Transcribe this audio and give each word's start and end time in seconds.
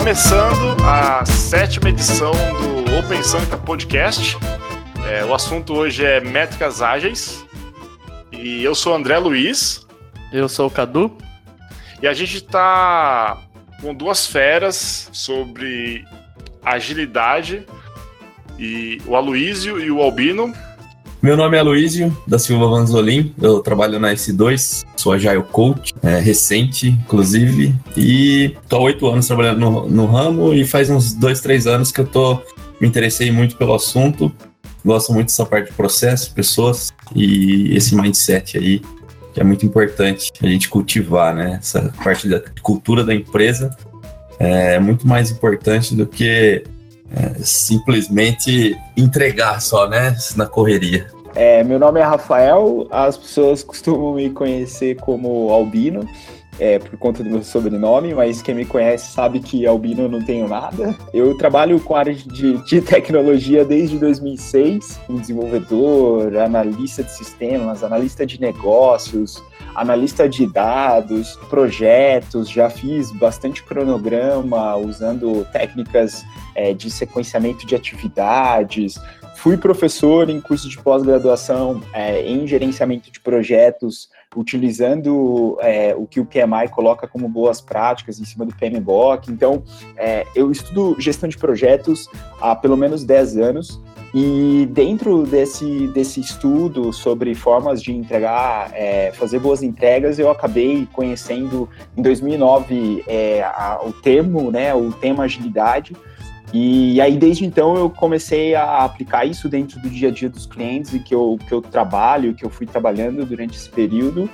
Começando 0.00 0.82
a 0.82 1.26
sétima 1.26 1.90
edição 1.90 2.32
do 2.32 2.98
Open 2.98 3.22
Santa 3.22 3.58
Podcast. 3.58 4.34
É, 5.06 5.22
o 5.26 5.34
assunto 5.34 5.74
hoje 5.74 6.02
é 6.02 6.22
métricas 6.22 6.80
ágeis. 6.80 7.44
E 8.32 8.64
eu 8.64 8.74
sou 8.74 8.94
o 8.94 8.96
André 8.96 9.18
Luiz. 9.18 9.86
Eu 10.32 10.48
sou 10.48 10.68
o 10.68 10.70
Cadu. 10.70 11.14
E 12.00 12.08
a 12.08 12.14
gente 12.14 12.38
está 12.38 13.42
com 13.82 13.94
duas 13.94 14.26
feras 14.26 15.10
sobre 15.12 16.06
agilidade 16.64 17.66
e 18.58 19.02
o 19.04 19.14
Aloísio 19.14 19.78
e 19.78 19.90
o 19.90 20.00
Albino. 20.00 20.54
Meu 21.22 21.36
nome 21.36 21.54
é 21.54 21.60
Aloísio 21.60 22.16
da 22.26 22.38
Silva 22.38 22.66
Vanzolin, 22.66 23.34
eu 23.42 23.60
trabalho 23.60 24.00
na 24.00 24.10
S2, 24.14 24.86
sou 24.96 25.12
Agile 25.12 25.42
Coach, 25.42 25.92
é, 26.02 26.18
recente, 26.18 26.88
inclusive, 26.88 27.74
e 27.94 28.56
tô 28.66 28.76
há 28.76 28.80
oito 28.80 29.06
anos 29.06 29.26
trabalhando 29.26 29.60
no, 29.60 29.86
no, 29.86 30.06
ramo 30.06 30.54
e 30.54 30.64
faz 30.64 30.88
uns 30.88 31.12
dois, 31.12 31.42
três 31.42 31.66
anos 31.66 31.92
que 31.92 32.00
eu 32.00 32.06
tô 32.06 32.40
me 32.80 32.88
interessei 32.88 33.30
muito 33.30 33.54
pelo 33.56 33.74
assunto, 33.74 34.32
gosto 34.82 35.12
muito 35.12 35.26
dessa 35.26 35.44
parte 35.44 35.66
de 35.66 35.76
processo, 35.76 36.32
pessoas 36.32 36.90
e 37.14 37.76
esse 37.76 37.94
mindset 37.94 38.56
aí, 38.56 38.80
que 39.34 39.42
é 39.42 39.44
muito 39.44 39.66
importante 39.66 40.32
a 40.42 40.46
gente 40.46 40.70
cultivar, 40.70 41.34
né? 41.34 41.58
Essa 41.60 41.92
parte 42.02 42.30
da 42.30 42.42
cultura 42.62 43.04
da 43.04 43.14
empresa 43.14 43.76
é 44.38 44.80
muito 44.80 45.06
mais 45.06 45.30
importante 45.30 45.94
do 45.94 46.06
que 46.06 46.64
é, 47.10 47.42
simplesmente 47.42 48.76
entregar 48.96 49.60
só, 49.60 49.88
né? 49.88 50.16
Na 50.36 50.46
correria. 50.46 51.06
É, 51.34 51.62
meu 51.62 51.78
nome 51.78 52.00
é 52.00 52.02
Rafael, 52.02 52.88
as 52.90 53.16
pessoas 53.16 53.62
costumam 53.62 54.14
me 54.14 54.30
conhecer 54.30 54.96
como 54.96 55.50
Albino, 55.50 56.04
é, 56.58 56.78
por 56.78 56.98
conta 56.98 57.22
do 57.22 57.30
meu 57.30 57.42
sobrenome, 57.42 58.12
mas 58.12 58.42
quem 58.42 58.54
me 58.54 58.64
conhece 58.66 59.12
sabe 59.12 59.40
que 59.40 59.66
Albino 59.66 60.02
eu 60.02 60.08
não 60.08 60.22
tenho 60.22 60.48
nada. 60.48 60.94
Eu 61.14 61.36
trabalho 61.38 61.80
com 61.80 61.94
área 61.94 62.14
de, 62.14 62.58
de 62.64 62.80
tecnologia 62.82 63.64
desde 63.64 63.98
2006, 63.98 65.00
como 65.06 65.20
desenvolvedor, 65.20 66.36
analista 66.36 67.02
de 67.02 67.12
sistemas, 67.12 67.82
analista 67.84 68.26
de 68.26 68.40
negócios, 68.40 69.42
analista 69.74 70.28
de 70.28 70.46
dados, 70.46 71.38
projetos, 71.48 72.50
já 72.50 72.68
fiz 72.68 73.10
bastante 73.12 73.62
cronograma 73.62 74.76
usando 74.76 75.46
técnicas 75.52 76.24
é, 76.54 76.72
de 76.72 76.90
sequenciamento 76.90 77.66
de 77.66 77.74
atividades. 77.74 78.98
Fui 79.36 79.56
professor 79.56 80.28
em 80.28 80.40
curso 80.40 80.68
de 80.68 80.76
pós-graduação 80.78 81.82
é, 81.94 82.22
em 82.22 82.46
gerenciamento 82.46 83.10
de 83.10 83.20
projetos, 83.20 84.10
utilizando 84.36 85.56
é, 85.60 85.94
o 85.96 86.06
que 86.06 86.20
o 86.20 86.26
PMI 86.26 86.68
coloca 86.70 87.08
como 87.08 87.28
boas 87.28 87.60
práticas 87.60 88.20
em 88.20 88.24
cima 88.24 88.44
do 88.44 88.54
PMBOK. 88.54 89.30
Então, 89.30 89.62
é, 89.96 90.26
eu 90.36 90.50
estudo 90.50 90.94
gestão 91.00 91.28
de 91.28 91.38
projetos 91.38 92.08
há 92.40 92.54
pelo 92.54 92.76
menos 92.76 93.02
10 93.02 93.38
anos. 93.38 93.80
E 94.12 94.68
dentro 94.72 95.22
desse, 95.22 95.86
desse 95.88 96.20
estudo 96.20 96.92
sobre 96.92 97.32
formas 97.34 97.80
de 97.80 97.92
entregar, 97.92 98.70
é, 98.74 99.12
fazer 99.12 99.38
boas 99.38 99.62
entregas, 99.62 100.18
eu 100.18 100.30
acabei 100.30 100.86
conhecendo 100.92 101.68
em 101.96 102.02
2009 102.02 103.04
é, 103.06 103.42
a, 103.42 103.80
o 103.84 103.92
termo, 103.92 104.50
né, 104.50 104.74
o 104.74 104.92
tema 104.92 105.24
agilidade, 105.24 105.94
e 106.52 107.00
aí, 107.00 107.16
desde 107.16 107.44
então, 107.44 107.76
eu 107.76 107.88
comecei 107.88 108.54
a 108.54 108.78
aplicar 108.84 109.24
isso 109.24 109.48
dentro 109.48 109.80
do 109.80 109.88
dia 109.88 110.08
a 110.08 110.10
dia 110.12 110.28
dos 110.28 110.46
clientes 110.46 110.92
e 110.92 110.98
que 110.98 111.14
eu, 111.14 111.38
que 111.46 111.52
eu 111.52 111.62
trabalho, 111.62 112.34
que 112.34 112.44
eu 112.44 112.50
fui 112.50 112.66
trabalhando 112.66 113.24
durante 113.24 113.56
esse 113.56 113.68
período. 113.68 114.28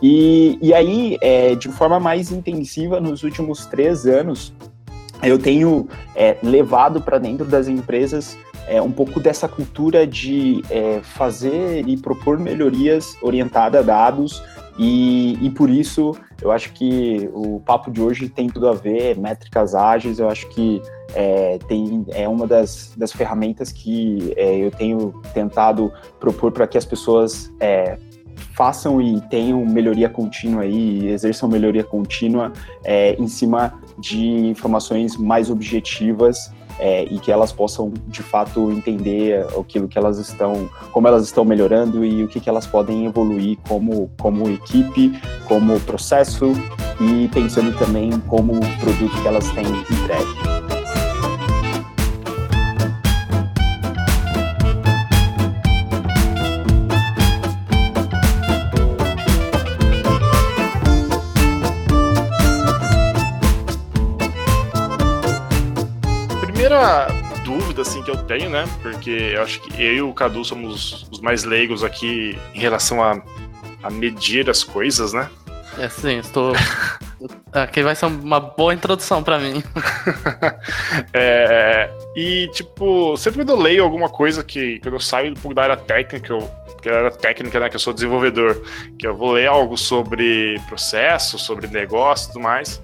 E, 0.00 0.58
e 0.62 0.72
aí, 0.72 1.16
é, 1.20 1.54
de 1.54 1.68
forma 1.68 1.98
mais 1.98 2.30
intensiva, 2.30 3.00
nos 3.00 3.22
últimos 3.22 3.66
três 3.66 4.06
anos, 4.06 4.52
eu 5.22 5.38
tenho 5.38 5.88
é, 6.14 6.36
levado 6.42 7.00
para 7.00 7.18
dentro 7.18 7.46
das 7.46 7.66
empresas 7.66 8.38
é, 8.68 8.80
um 8.82 8.90
pouco 8.90 9.18
dessa 9.18 9.48
cultura 9.48 10.06
de 10.06 10.62
é, 10.70 11.00
fazer 11.02 11.88
e 11.88 11.96
propor 11.96 12.38
melhorias 12.38 13.16
orientadas 13.22 13.80
a 13.80 13.84
dados, 13.84 14.42
e, 14.78 15.38
e 15.40 15.50
por 15.50 15.70
isso 15.70 16.14
eu 16.42 16.50
acho 16.50 16.72
que 16.72 17.30
o 17.32 17.60
papo 17.60 17.90
de 17.90 18.00
hoje 18.00 18.28
tem 18.28 18.48
tudo 18.48 18.68
a 18.68 18.72
ver, 18.72 19.18
métricas 19.18 19.74
ágeis, 19.74 20.18
eu 20.18 20.28
acho 20.28 20.48
que 20.48 20.82
é, 21.14 21.58
tem, 21.66 22.04
é 22.10 22.28
uma 22.28 22.46
das, 22.46 22.92
das 22.96 23.12
ferramentas 23.12 23.72
que 23.72 24.34
é, 24.36 24.56
eu 24.56 24.70
tenho 24.70 25.14
tentado 25.32 25.92
propor 26.20 26.52
para 26.52 26.66
que 26.66 26.76
as 26.76 26.84
pessoas 26.84 27.52
é, 27.60 27.98
façam 28.52 29.00
e 29.00 29.20
tenham 29.22 29.64
melhoria 29.64 30.08
contínua 30.08 30.62
aí, 30.62 31.08
exerçam 31.08 31.48
melhoria 31.48 31.84
contínua 31.84 32.52
é, 32.84 33.14
em 33.14 33.28
cima 33.28 33.80
de 33.98 34.26
informações 34.48 35.16
mais 35.16 35.50
objetivas 35.50 36.50
é, 36.78 37.04
e 37.04 37.18
que 37.18 37.32
elas 37.32 37.52
possam 37.52 37.92
de 38.06 38.22
fato 38.22 38.70
entender 38.70 39.46
aquilo 39.58 39.88
que 39.88 39.98
elas 39.98 40.18
estão, 40.18 40.68
como 40.92 41.08
elas 41.08 41.24
estão 41.24 41.44
melhorando 41.44 42.04
e 42.04 42.24
o 42.24 42.28
que, 42.28 42.40
que 42.40 42.48
elas 42.48 42.66
podem 42.66 43.06
evoluir 43.06 43.58
como, 43.68 44.10
como 44.18 44.48
equipe, 44.50 45.18
como 45.46 45.78
processo 45.80 46.52
e 47.00 47.28
pensando 47.28 47.76
também 47.78 48.10
como 48.26 48.52
produto 48.80 49.22
que 49.22 49.28
elas 49.28 49.48
têm 49.50 49.66
entregue. 49.66 50.55
Assim 67.86 68.02
que 68.02 68.10
eu 68.10 68.16
tenho, 68.16 68.50
né? 68.50 68.64
Porque 68.82 69.10
eu 69.10 69.42
acho 69.42 69.60
que 69.60 69.82
eu 69.82 69.94
e 69.94 70.02
o 70.02 70.12
Cadu 70.12 70.44
somos 70.44 71.06
os 71.10 71.20
mais 71.20 71.44
leigos 71.44 71.84
aqui 71.84 72.36
em 72.52 72.58
relação 72.58 73.02
a, 73.02 73.22
a 73.82 73.90
medir 73.90 74.50
as 74.50 74.64
coisas, 74.64 75.12
né? 75.12 75.30
É 75.78 75.88
sim, 75.88 76.18
estou. 76.18 76.54
Aqui 77.52 77.82
vai 77.82 77.94
ser 77.94 78.06
uma 78.06 78.38
boa 78.38 78.74
introdução 78.74 79.22
para 79.22 79.38
mim. 79.38 79.62
é, 81.12 81.90
e, 82.14 82.48
tipo, 82.52 83.16
sempre 83.16 83.40
quando 83.40 83.50
eu 83.50 83.56
leio 83.56 83.82
alguma 83.82 84.08
coisa 84.08 84.44
que. 84.44 84.78
Quando 84.80 84.94
eu 84.94 85.00
saio 85.00 85.32
um 85.32 85.34
pouco 85.34 85.54
da 85.54 85.62
área 85.62 85.76
técnica, 85.76 86.32
eu, 86.32 86.50
que 86.80 86.88
era 86.88 87.10
técnica, 87.10 87.58
né? 87.60 87.68
Que 87.68 87.76
eu 87.76 87.80
sou 87.80 87.92
desenvolvedor, 87.92 88.62
que 88.98 89.06
eu 89.06 89.14
vou 89.14 89.32
ler 89.32 89.48
algo 89.48 89.76
sobre 89.76 90.60
processo, 90.68 91.38
sobre 91.38 91.66
negócio 91.66 92.26
e 92.26 92.32
tudo 92.32 92.42
mais 92.42 92.80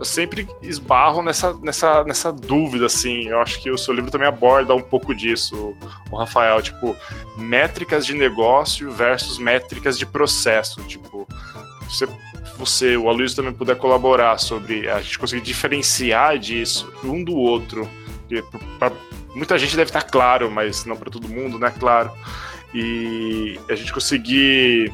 eu 0.00 0.04
sempre 0.06 0.48
esbarro 0.62 1.22
nessa, 1.22 1.52
nessa, 1.58 2.02
nessa 2.04 2.32
dúvida, 2.32 2.86
assim. 2.86 3.28
Eu 3.28 3.38
acho 3.38 3.60
que 3.60 3.70
o 3.70 3.76
seu 3.76 3.92
livro 3.92 4.10
também 4.10 4.26
aborda 4.26 4.74
um 4.74 4.80
pouco 4.80 5.14
disso, 5.14 5.76
o 6.10 6.16
Rafael. 6.16 6.62
Tipo, 6.62 6.96
métricas 7.36 8.06
de 8.06 8.14
negócio 8.14 8.90
versus 8.90 9.36
métricas 9.36 9.98
de 9.98 10.06
processo. 10.06 10.82
Tipo, 10.84 11.28
você, 11.84 12.08
você 12.56 12.96
o 12.96 13.10
Aloysio 13.10 13.36
também 13.36 13.52
puder 13.52 13.76
colaborar 13.76 14.38
sobre 14.38 14.88
a 14.88 15.02
gente 15.02 15.18
conseguir 15.18 15.42
diferenciar 15.42 16.38
disso 16.38 16.90
um 17.04 17.22
do 17.22 17.36
outro. 17.36 17.86
Pra, 18.78 18.90
muita 19.34 19.58
gente 19.58 19.76
deve 19.76 19.90
estar 19.90 20.02
claro, 20.02 20.50
mas 20.50 20.86
não 20.86 20.96
para 20.96 21.10
todo 21.10 21.28
mundo, 21.28 21.58
né? 21.58 21.70
Claro. 21.78 22.10
E 22.72 23.60
a 23.68 23.74
gente 23.74 23.92
conseguir 23.92 24.90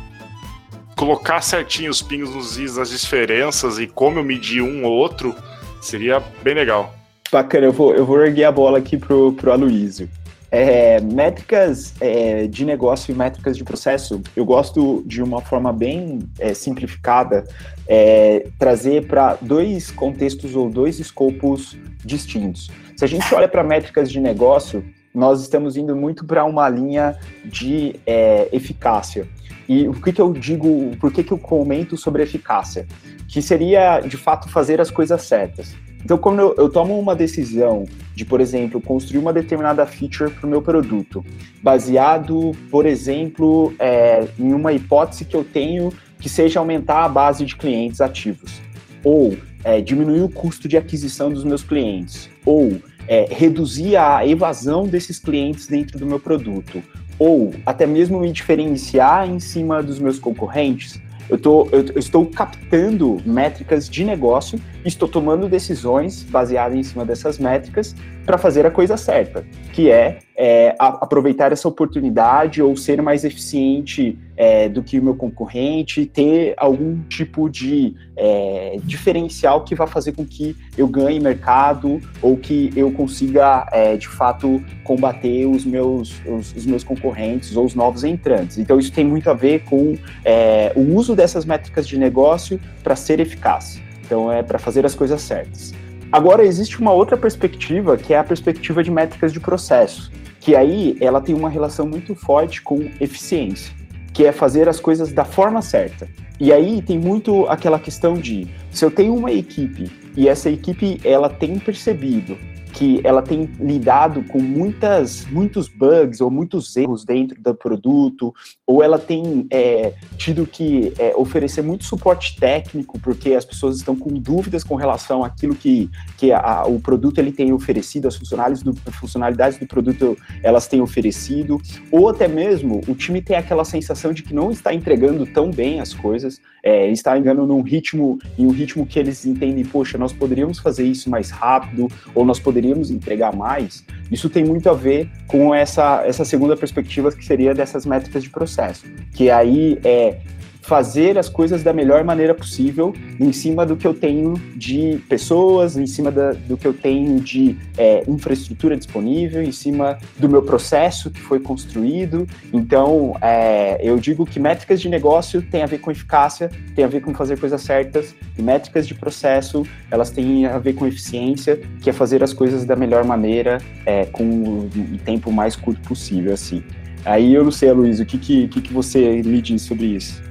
colocar 0.96 1.42
certinho 1.42 1.90
os 1.90 2.00
pingos 2.00 2.34
nos 2.34 2.56
is, 2.56 2.78
as 2.78 2.90
diferenças 2.90 3.78
e 3.78 3.86
como 3.86 4.18
eu 4.18 4.24
medir 4.24 4.62
um 4.62 4.84
ou 4.84 4.92
outro, 4.92 5.36
seria 5.80 6.20
bem 6.42 6.54
legal. 6.54 6.92
Bacana, 7.30 7.66
eu 7.66 7.72
vou, 7.72 7.94
eu 7.94 8.06
vou 8.06 8.20
erguer 8.24 8.44
a 8.44 8.52
bola 8.52 8.78
aqui 8.78 8.96
pro, 8.96 9.32
pro 9.32 9.52
Aloysio. 9.52 10.08
É, 10.50 11.00
métricas 11.00 11.92
é, 12.00 12.46
de 12.46 12.64
negócio 12.64 13.12
e 13.12 13.14
métricas 13.14 13.56
de 13.56 13.64
processo, 13.64 14.22
eu 14.34 14.44
gosto 14.44 15.02
de 15.04 15.22
uma 15.22 15.42
forma 15.42 15.72
bem 15.72 16.20
é, 16.38 16.54
simplificada 16.54 17.44
é, 17.86 18.46
trazer 18.58 19.06
para 19.06 19.36
dois 19.40 19.90
contextos 19.90 20.54
ou 20.54 20.70
dois 20.70 20.98
escopos 20.98 21.76
distintos. 22.04 22.70
Se 22.96 23.04
a 23.04 23.08
gente 23.08 23.34
olha 23.34 23.48
para 23.48 23.62
métricas 23.62 24.10
de 24.10 24.20
negócio, 24.20 24.84
nós 25.12 25.42
estamos 25.42 25.76
indo 25.76 25.96
muito 25.96 26.24
para 26.24 26.44
uma 26.44 26.68
linha 26.68 27.18
de 27.44 27.96
é, 28.06 28.48
eficácia. 28.52 29.26
E 29.68 29.88
o 29.88 29.94
que, 29.94 30.12
que 30.12 30.20
eu 30.20 30.32
digo, 30.32 30.96
por 31.00 31.12
que, 31.12 31.22
que 31.22 31.32
eu 31.32 31.38
comento 31.38 31.96
sobre 31.96 32.22
eficácia? 32.22 32.86
Que 33.28 33.42
seria, 33.42 34.00
de 34.00 34.16
fato, 34.16 34.48
fazer 34.48 34.80
as 34.80 34.90
coisas 34.90 35.22
certas. 35.22 35.74
Então, 36.04 36.16
quando 36.16 36.38
eu, 36.38 36.54
eu 36.56 36.68
tomo 36.68 36.96
uma 36.96 37.16
decisão 37.16 37.84
de, 38.14 38.24
por 38.24 38.40
exemplo, 38.40 38.80
construir 38.80 39.18
uma 39.18 39.32
determinada 39.32 39.84
feature 39.84 40.30
para 40.30 40.46
o 40.46 40.48
meu 40.48 40.62
produto, 40.62 41.24
baseado, 41.60 42.52
por 42.70 42.86
exemplo, 42.86 43.74
é, 43.78 44.24
em 44.38 44.52
uma 44.52 44.72
hipótese 44.72 45.24
que 45.24 45.34
eu 45.34 45.42
tenho 45.42 45.92
que 46.20 46.28
seja 46.28 46.60
aumentar 46.60 47.04
a 47.04 47.08
base 47.08 47.44
de 47.44 47.56
clientes 47.56 48.00
ativos, 48.00 48.62
ou 49.02 49.36
é, 49.64 49.80
diminuir 49.80 50.22
o 50.22 50.28
custo 50.28 50.68
de 50.68 50.76
aquisição 50.76 51.28
dos 51.28 51.42
meus 51.42 51.64
clientes, 51.64 52.30
ou 52.44 52.80
é, 53.08 53.26
reduzir 53.28 53.96
a 53.96 54.24
evasão 54.24 54.86
desses 54.86 55.18
clientes 55.18 55.66
dentro 55.66 55.98
do 55.98 56.06
meu 56.06 56.20
produto, 56.20 56.82
ou 57.18 57.52
até 57.64 57.86
mesmo 57.86 58.18
me 58.20 58.30
diferenciar 58.32 59.28
em 59.28 59.40
cima 59.40 59.82
dos 59.82 59.98
meus 59.98 60.18
concorrentes, 60.18 61.00
Eu, 61.28 61.38
tô, 61.38 61.66
eu, 61.72 61.84
eu 61.86 61.98
estou 61.98 62.24
captando 62.26 63.20
métricas 63.26 63.88
de 63.90 64.04
negócio 64.04 64.60
e 64.84 64.88
estou 64.88 65.08
tomando 65.08 65.48
decisões 65.48 66.22
baseadas 66.22 66.78
em 66.78 66.84
cima 66.84 67.04
dessas 67.04 67.36
métricas 67.36 67.96
para 68.24 68.38
fazer 68.38 68.64
a 68.64 68.70
coisa 68.70 68.96
certa, 68.96 69.44
que 69.72 69.90
é, 69.90 70.18
é 70.36 70.74
a, 70.78 70.88
aproveitar 70.88 71.50
essa 71.52 71.66
oportunidade 71.66 72.62
ou 72.62 72.76
ser 72.76 73.00
mais 73.00 73.24
eficiente 73.24 74.18
é, 74.36 74.68
do 74.68 74.82
que 74.82 74.98
o 74.98 75.02
meu 75.02 75.14
concorrente, 75.14 76.04
ter 76.04 76.54
algum 76.58 77.00
tipo 77.08 77.48
de 77.48 77.94
é, 78.14 78.78
diferencial 78.84 79.64
que 79.64 79.74
vá 79.74 79.86
fazer 79.86 80.12
com 80.12 80.26
que 80.26 80.54
eu 80.76 80.86
ganhe 80.86 81.18
mercado 81.18 82.00
ou 82.20 82.36
que 82.36 82.70
eu 82.76 82.92
consiga, 82.92 83.66
é, 83.72 83.96
de 83.96 84.08
fato, 84.08 84.62
combater 84.84 85.46
os 85.46 85.64
meus, 85.64 86.20
os, 86.26 86.54
os, 86.54 86.66
meus 86.66 86.84
concorrentes 86.84 87.56
ou 87.56 87.64
os 87.64 87.74
novos 87.74 88.04
entrantes. 88.04 88.58
Então, 88.58 88.78
isso 88.78 88.92
tem 88.92 89.04
muito 89.04 89.30
a 89.30 89.34
ver 89.34 89.64
com 89.64 89.96
é, 90.24 90.72
o 90.76 90.94
uso 90.94 91.16
dessas 91.16 91.46
métricas 91.46 91.88
de 91.88 91.98
negócio 91.98 92.60
para 92.82 92.94
ser 92.94 93.20
eficaz. 93.20 93.80
Então, 94.04 94.30
é 94.30 94.42
para 94.42 94.58
fazer 94.58 94.84
as 94.84 94.94
coisas 94.94 95.22
certas. 95.22 95.72
Agora, 96.12 96.44
existe 96.44 96.78
uma 96.78 96.92
outra 96.92 97.16
perspectiva, 97.16 97.96
que 97.96 98.14
é 98.14 98.18
a 98.18 98.24
perspectiva 98.24 98.82
de 98.82 98.90
métricas 98.90 99.32
de 99.32 99.40
processo, 99.40 100.12
que 100.46 100.54
aí 100.54 100.96
ela 101.00 101.20
tem 101.20 101.34
uma 101.34 101.50
relação 101.50 101.88
muito 101.88 102.14
forte 102.14 102.62
com 102.62 102.88
eficiência, 103.00 103.74
que 104.12 104.24
é 104.24 104.30
fazer 104.30 104.68
as 104.68 104.78
coisas 104.78 105.12
da 105.12 105.24
forma 105.24 105.60
certa. 105.60 106.08
E 106.38 106.52
aí 106.52 106.80
tem 106.80 106.96
muito 106.96 107.48
aquela 107.48 107.80
questão 107.80 108.14
de, 108.14 108.46
se 108.70 108.84
eu 108.84 108.90
tenho 108.92 109.12
uma 109.12 109.32
equipe 109.32 109.90
e 110.16 110.28
essa 110.28 110.48
equipe 110.48 111.00
ela 111.02 111.28
tem 111.28 111.58
percebido 111.58 112.38
que 112.76 113.00
ela 113.02 113.22
tem 113.22 113.48
lidado 113.58 114.22
com 114.24 114.38
muitas, 114.38 115.24
muitos 115.30 115.66
bugs 115.66 116.20
ou 116.20 116.30
muitos 116.30 116.76
erros 116.76 117.06
dentro 117.06 117.40
do 117.40 117.54
produto, 117.54 118.34
ou 118.66 118.82
ela 118.82 118.98
tem 118.98 119.46
é, 119.50 119.94
tido 120.18 120.46
que 120.46 120.92
é, 120.98 121.14
oferecer 121.16 121.62
muito 121.62 121.84
suporte 121.84 122.36
técnico, 122.36 122.98
porque 123.00 123.32
as 123.32 123.46
pessoas 123.46 123.78
estão 123.78 123.96
com 123.96 124.10
dúvidas 124.10 124.62
com 124.62 124.74
relação 124.74 125.24
àquilo 125.24 125.54
que, 125.54 125.90
que 126.18 126.30
a, 126.32 126.64
o 126.66 126.78
produto 126.78 127.18
ele 127.18 127.32
tem 127.32 127.50
oferecido, 127.50 128.08
as 128.08 128.16
funcionalidades 128.16 128.62
do, 128.62 128.74
funcionalidades 128.92 129.58
do 129.58 129.66
produto 129.66 130.14
elas 130.42 130.68
têm 130.68 130.82
oferecido, 130.82 131.58
ou 131.90 132.10
até 132.10 132.28
mesmo 132.28 132.82
o 132.86 132.94
time 132.94 133.22
tem 133.22 133.36
aquela 133.36 133.64
sensação 133.64 134.12
de 134.12 134.22
que 134.22 134.34
não 134.34 134.50
está 134.50 134.74
entregando 134.74 135.24
tão 135.24 135.50
bem 135.50 135.80
as 135.80 135.94
coisas, 135.94 136.40
é, 136.62 136.90
está 136.90 137.16
engano 137.16 137.46
num 137.46 137.62
ritmo, 137.62 138.18
em 138.36 138.44
um 138.44 138.50
ritmo 138.50 138.84
que 138.84 138.98
eles 138.98 139.24
entendem, 139.24 139.64
poxa, 139.64 139.96
nós 139.96 140.12
poderíamos 140.12 140.58
fazer 140.58 140.84
isso 140.84 141.08
mais 141.08 141.30
rápido, 141.30 141.88
ou 142.14 142.24
nós 142.24 142.40
poderíamos 142.40 142.65
poderíamos 142.66 142.90
entregar 142.90 143.34
mais, 143.34 143.84
isso 144.10 144.28
tem 144.28 144.44
muito 144.44 144.68
a 144.68 144.74
ver 144.74 145.08
com 145.26 145.54
essa, 145.54 146.02
essa 146.04 146.24
segunda 146.24 146.56
perspectiva 146.56 147.12
que 147.12 147.24
seria 147.24 147.54
dessas 147.54 147.86
métricas 147.86 148.22
de 148.22 148.30
processo, 148.30 148.84
que 149.14 149.30
aí 149.30 149.78
é 149.84 150.18
fazer 150.66 151.16
as 151.16 151.28
coisas 151.28 151.62
da 151.62 151.72
melhor 151.72 152.02
maneira 152.02 152.34
possível, 152.34 152.92
em 153.20 153.32
cima 153.32 153.64
do 153.64 153.76
que 153.76 153.86
eu 153.86 153.94
tenho 153.94 154.34
de 154.56 154.98
pessoas, 155.08 155.76
em 155.76 155.86
cima 155.86 156.10
da, 156.10 156.32
do 156.32 156.56
que 156.56 156.66
eu 156.66 156.74
tenho 156.74 157.20
de 157.20 157.56
é, 157.78 158.02
infraestrutura 158.08 158.76
disponível, 158.76 159.40
em 159.42 159.52
cima 159.52 159.96
do 160.18 160.28
meu 160.28 160.42
processo 160.42 161.08
que 161.08 161.20
foi 161.20 161.38
construído. 161.38 162.26
Então, 162.52 163.16
é, 163.22 163.78
eu 163.80 163.96
digo 163.96 164.26
que 164.26 164.40
métricas 164.40 164.80
de 164.80 164.88
negócio 164.88 165.40
têm 165.40 165.62
a 165.62 165.66
ver 165.66 165.78
com 165.78 165.88
eficácia, 165.88 166.50
tem 166.74 166.84
a 166.84 166.88
ver 166.88 167.00
com 167.00 167.14
fazer 167.14 167.38
coisas 167.38 167.62
certas, 167.62 168.12
e 168.36 168.42
métricas 168.42 168.88
de 168.88 168.94
processo, 168.94 169.64
elas 169.88 170.10
têm 170.10 170.46
a 170.46 170.58
ver 170.58 170.72
com 170.72 170.84
eficiência, 170.84 171.60
que 171.80 171.88
é 171.88 171.92
fazer 171.92 172.24
as 172.24 172.32
coisas 172.32 172.64
da 172.64 172.74
melhor 172.74 173.04
maneira, 173.04 173.58
é, 173.86 174.04
com 174.06 174.24
o 174.24 174.98
tempo 175.04 175.30
mais 175.30 175.54
curto 175.54 175.80
possível, 175.88 176.34
assim. 176.34 176.64
Aí 177.04 177.32
eu 177.32 177.44
não 177.44 177.52
sei, 177.52 177.70
Luiz, 177.70 178.00
o 178.00 178.04
que, 178.04 178.18
que, 178.18 178.48
que 178.48 178.72
você 178.72 179.22
me 179.22 179.40
diz 179.40 179.62
sobre 179.62 179.86
isso? 179.86 180.25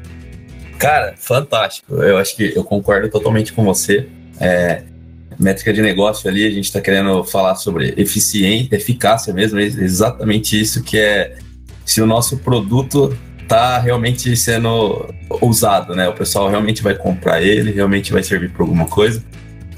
Cara, 0.78 1.16
fantástico. 1.18 1.96
Eu 1.96 2.18
acho 2.18 2.36
que 2.36 2.54
eu 2.56 2.64
concordo 2.64 3.10
totalmente 3.10 3.54
com 3.54 3.64
você. 3.64 4.08
É, 4.40 4.84
métrica 5.40 5.74
de 5.74 5.82
negócio 5.82 6.30
ali, 6.30 6.46
a 6.46 6.52
gente 6.52 6.66
está 6.66 6.82
querendo 6.82 7.24
falar 7.24 7.56
sobre 7.56 7.94
eficiência, 7.98 8.76
eficácia 8.76 9.34
mesmo, 9.34 9.60
é 9.60 9.64
exatamente 9.64 10.60
isso 10.60 10.84
que 10.84 10.98
é 10.98 11.38
se 11.86 12.02
o 12.02 12.06
nosso 12.06 12.38
produto 12.38 13.16
está 13.42 13.78
realmente 13.78 14.36
sendo 14.36 15.14
usado, 15.42 15.96
né? 15.96 16.08
O 16.10 16.14
pessoal 16.14 16.50
realmente 16.50 16.82
vai 16.82 16.96
comprar 16.96 17.42
ele, 17.42 17.72
realmente 17.72 18.12
vai 18.12 18.24
servir 18.24 18.50
para 18.50 18.64
alguma 18.64 18.88
coisa. 18.88 19.24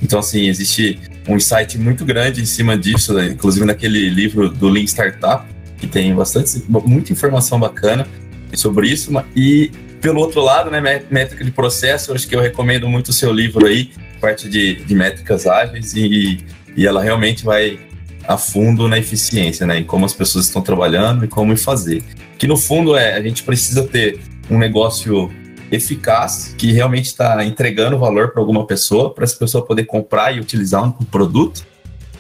Então, 0.02 0.20
assim, 0.20 0.48
existe 0.48 1.00
um 1.28 1.36
insight 1.36 1.78
muito 1.78 2.06
grande 2.06 2.42
em 2.42 2.46
cima 2.46 2.78
disso, 2.78 3.14
né? 3.14 3.28
inclusive 3.28 3.66
naquele 3.66 4.10
livro 4.10 4.50
do 4.50 4.70
Lean 4.70 4.86
Startup, 4.86 5.44
que 5.78 5.86
tem 5.86 6.16
bastante, 6.16 6.64
muita 6.68 7.12
informação 7.12 7.60
bacana 7.60 8.08
sobre 8.54 8.88
isso. 8.88 9.12
E 9.36 9.72
pelo 10.02 10.20
outro 10.20 10.42
lado, 10.42 10.70
né, 10.70 10.82
métrica 11.10 11.44
de 11.44 11.52
processo, 11.52 12.14
acho 12.14 12.28
que 12.28 12.36
eu 12.36 12.42
recomendo 12.42 12.88
muito 12.88 13.10
o 13.10 13.14
seu 13.14 13.32
livro 13.32 13.66
aí, 13.66 13.92
parte 14.22 14.50
de, 14.50 14.76
de 14.76 14.96
métricas 14.96 15.46
ágeis, 15.48 15.94
e, 15.96 16.46
e 16.76 16.86
ela 16.86 17.02
realmente 17.02 17.44
vai 17.44 17.80
a 18.28 18.38
fundo 18.38 18.88
na 18.88 18.98
eficiência, 18.98 19.66
né, 19.66 19.80
em 19.80 19.84
como 19.84 20.06
as 20.06 20.14
pessoas 20.14 20.46
estão 20.46 20.62
trabalhando 20.62 21.26
e 21.26 21.28
como 21.28 21.56
fazer. 21.58 22.04
Que 22.38 22.46
no 22.46 22.58
fundo 22.58 22.96
é, 22.96 23.16
a 23.16 23.22
gente 23.22 23.44
precisa 23.44 23.84
ter 23.84 24.20
um 24.50 24.58
negócio 24.58 25.32
eficaz, 25.72 26.54
que 26.58 26.72
realmente 26.72 27.06
está 27.06 27.44
entregando 27.44 27.98
valor 27.98 28.32
para 28.32 28.42
alguma 28.42 28.66
pessoa, 28.66 29.14
para 29.14 29.24
essa 29.24 29.38
pessoa 29.38 29.66
poder 29.66 29.86
comprar 29.86 30.36
e 30.36 30.40
utilizar 30.40 30.84
um 30.84 30.92
produto. 30.92 31.66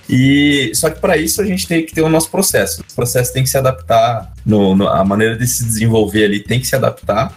E 0.09 0.71
só 0.74 0.89
que 0.89 1.00
para 1.00 1.18
isso 1.18 1.41
a 1.41 1.45
gente 1.45 1.68
tem 1.68 1.85
que 1.85 1.94
ter 1.94 2.01
o 2.01 2.09
nosso 2.09 2.31
processo. 2.31 2.81
O 2.81 2.95
processo 2.95 3.33
tem 3.33 3.44
que 3.44 3.50
se 3.50 3.57
adaptar, 3.57 4.33
no, 4.45 4.75
no, 4.75 4.88
a 4.88 5.03
maneira 5.03 5.38
de 5.38 5.45
se 5.45 5.63
desenvolver 5.63 6.25
ali 6.25 6.39
tem 6.39 6.59
que 6.59 6.68
se 6.68 6.75
adaptar 6.75 7.33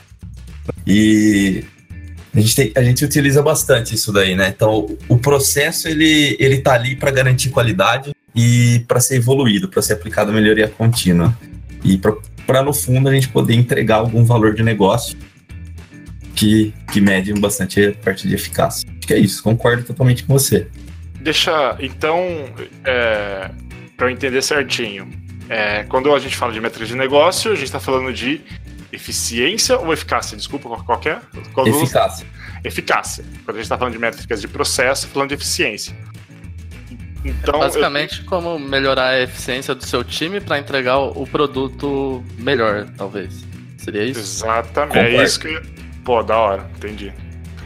e 0.86 1.64
a 2.34 2.40
gente, 2.40 2.56
tem, 2.56 2.72
a 2.76 2.82
gente 2.82 3.04
utiliza 3.04 3.42
bastante 3.42 3.94
isso 3.94 4.12
daí, 4.12 4.36
né? 4.36 4.52
Então, 4.54 4.96
o 5.08 5.18
processo 5.18 5.88
ele, 5.88 6.36
ele 6.38 6.58
tá 6.58 6.74
ali 6.74 6.94
para 6.94 7.10
garantir 7.10 7.50
qualidade 7.50 8.12
e 8.34 8.84
para 8.86 9.00
ser 9.00 9.16
evoluído, 9.16 9.68
para 9.68 9.82
ser 9.82 9.94
aplicado 9.94 10.32
melhoria 10.32 10.68
contínua. 10.68 11.36
E 11.84 11.98
para, 12.46 12.62
no 12.62 12.72
fundo, 12.72 13.08
a 13.08 13.12
gente 13.12 13.28
poder 13.28 13.54
entregar 13.54 13.96
algum 13.96 14.24
valor 14.24 14.54
de 14.54 14.62
negócio 14.62 15.18
que, 16.34 16.72
que 16.92 17.00
mede 17.00 17.32
bastante 17.34 17.86
a 17.86 17.92
parte 17.92 18.28
de 18.28 18.34
eficácia. 18.34 18.88
Acho 18.88 19.06
que 19.06 19.14
é 19.14 19.18
isso, 19.18 19.42
concordo 19.42 19.82
totalmente 19.82 20.24
com 20.24 20.32
você. 20.32 20.68
Deixa, 21.20 21.76
então, 21.80 22.18
é, 22.84 23.50
para 23.96 24.06
eu 24.06 24.10
entender 24.10 24.40
certinho, 24.40 25.08
é, 25.48 25.82
quando 25.84 26.14
a 26.14 26.18
gente 26.18 26.36
fala 26.36 26.52
de 26.52 26.60
métricas 26.60 26.88
de 26.88 26.96
negócio, 26.96 27.50
a 27.50 27.54
gente 27.54 27.64
está 27.64 27.80
falando 27.80 28.12
de 28.12 28.40
eficiência 28.92 29.78
ou 29.78 29.92
eficácia? 29.92 30.36
Desculpa, 30.36 30.68
qualquer. 30.84 31.20
Qual 31.52 31.66
eficácia. 31.66 32.26
Eficácia. 32.64 33.24
Quando 33.44 33.56
a 33.56 33.58
gente 33.58 33.64
está 33.64 33.78
falando 33.78 33.92
de 33.92 33.98
métricas 33.98 34.40
de 34.40 34.48
processo, 34.48 35.08
falando 35.08 35.28
de 35.28 35.34
eficiência. 35.34 35.94
Então, 37.24 37.56
é 37.56 37.58
basicamente, 37.58 38.20
eu... 38.20 38.26
como 38.26 38.58
melhorar 38.58 39.08
a 39.08 39.20
eficiência 39.20 39.74
do 39.74 39.84
seu 39.84 40.02
time 40.02 40.40
para 40.40 40.58
entregar 40.58 40.98
o 40.98 41.26
produto 41.26 42.24
melhor, 42.38 42.86
talvez. 42.96 43.44
Seria 43.76 44.04
isso? 44.04 44.20
Exatamente. 44.20 44.98
É 44.98 45.02
Concordo. 45.02 45.20
É 45.20 45.24
isso 45.24 45.40
que. 45.40 45.60
Pô, 46.04 46.22
da 46.22 46.36
hora, 46.36 46.70
entendi. 46.76 47.12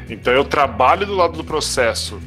Então 0.09 0.33
eu 0.33 0.45
trabalho 0.45 1.07
do 1.07 1.15
lado 1.15 1.37
do 1.37 1.45
processo 1.45 2.21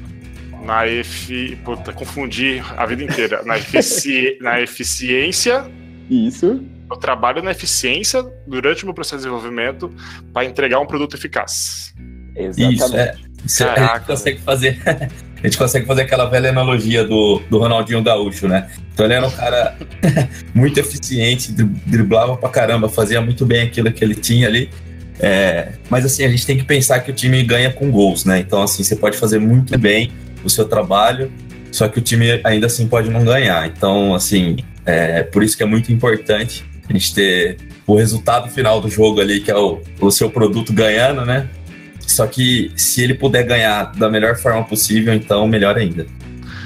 na 0.64 0.88
efi... 0.88 1.56
Puta, 1.64 1.94
confundi 1.94 2.62
a 2.76 2.86
vida 2.86 3.04
inteira. 3.04 3.42
Na, 3.46 3.58
efici... 3.58 4.38
na 4.42 4.60
eficiência. 4.62 5.66
Isso 6.10 6.62
eu 6.90 6.98
trabalho 6.98 7.44
na 7.44 7.52
eficiência 7.52 8.26
durante 8.46 8.84
o 8.84 8.86
meu 8.88 8.94
processo 8.94 9.18
de 9.18 9.24
desenvolvimento 9.24 9.92
para 10.34 10.46
entregar 10.46 10.80
um 10.80 10.86
produto 10.86 11.16
eficaz. 11.16 11.94
Exatamente. 12.36 12.76
Isso, 12.76 12.96
é. 12.96 13.16
Isso 13.46 13.64
é, 13.64 13.70
a 13.70 13.94
gente 13.96 14.06
consegue 14.06 14.40
fazer. 14.40 14.82
a 14.86 15.48
gente 15.48 15.58
consegue 15.58 15.86
fazer 15.86 16.04
aquela 16.04 16.26
velha 16.26 16.50
analogia 16.50 17.04
do, 17.04 17.42
do 17.50 17.60
Ronaldinho 17.60 18.02
Gaúcho, 18.02 18.48
né? 18.48 18.70
Então 18.94 19.06
ele 19.06 19.16
era 19.16 19.28
um 19.28 19.32
cara 19.32 19.78
muito 20.56 20.80
eficiente, 20.80 21.52
driblava 21.52 22.38
pra 22.38 22.50
caramba, 22.50 22.88
fazia 22.88 23.22
muito 23.22 23.46
bem 23.46 23.64
aquilo 23.64 23.92
que 23.92 24.04
ele 24.04 24.16
tinha 24.16 24.48
ali. 24.48 24.70
É, 25.20 25.74
mas 25.90 26.06
assim, 26.06 26.24
a 26.24 26.30
gente 26.30 26.46
tem 26.46 26.58
que 26.58 26.64
pensar 26.64 27.00
que 27.00 27.12
o 27.12 27.14
time 27.14 27.44
ganha 27.44 27.72
com 27.72 27.92
gols, 27.92 28.24
né? 28.24 28.40
Então, 28.40 28.62
assim, 28.62 28.84
você 28.84 28.96
pode 28.96 29.18
fazer 29.18 29.40
muito 29.40 29.78
bem 29.78 30.12
o 30.44 30.50
seu 30.50 30.66
trabalho, 30.66 31.32
só 31.72 31.88
que 31.88 31.98
o 32.00 32.02
time 32.02 32.40
ainda 32.44 32.68
assim 32.68 32.88
pode 32.88 33.10
não 33.10 33.26
ganhar. 33.26 33.68
Então, 33.68 34.14
assim, 34.14 34.58
é 34.88 35.24
por 35.24 35.44
isso 35.44 35.56
que 35.58 35.64
é 35.64 35.66
muito 35.66 35.92
importante 35.92 36.66
a 36.90 36.94
gente 36.94 37.14
ter 37.14 37.58
o 37.86 37.96
resultado 37.96 38.50
final 38.50 38.80
do 38.80 38.90
jogo 38.90 39.20
ali, 39.20 39.42
que 39.42 39.52
é 39.52 39.58
o, 39.58 39.82
o 40.00 40.10
seu 40.10 40.30
produto 40.30 40.72
ganhando, 40.74 41.26
né? 41.26 41.50
Só 42.00 42.26
que 42.26 42.72
se 42.76 43.04
ele 43.04 43.14
puder 43.14 43.44
ganhar 43.44 43.92
da 43.94 44.10
melhor 44.10 44.38
forma 44.38 44.64
possível, 44.64 45.14
então 45.14 45.46
melhor 45.48 45.78
ainda. 45.78 46.08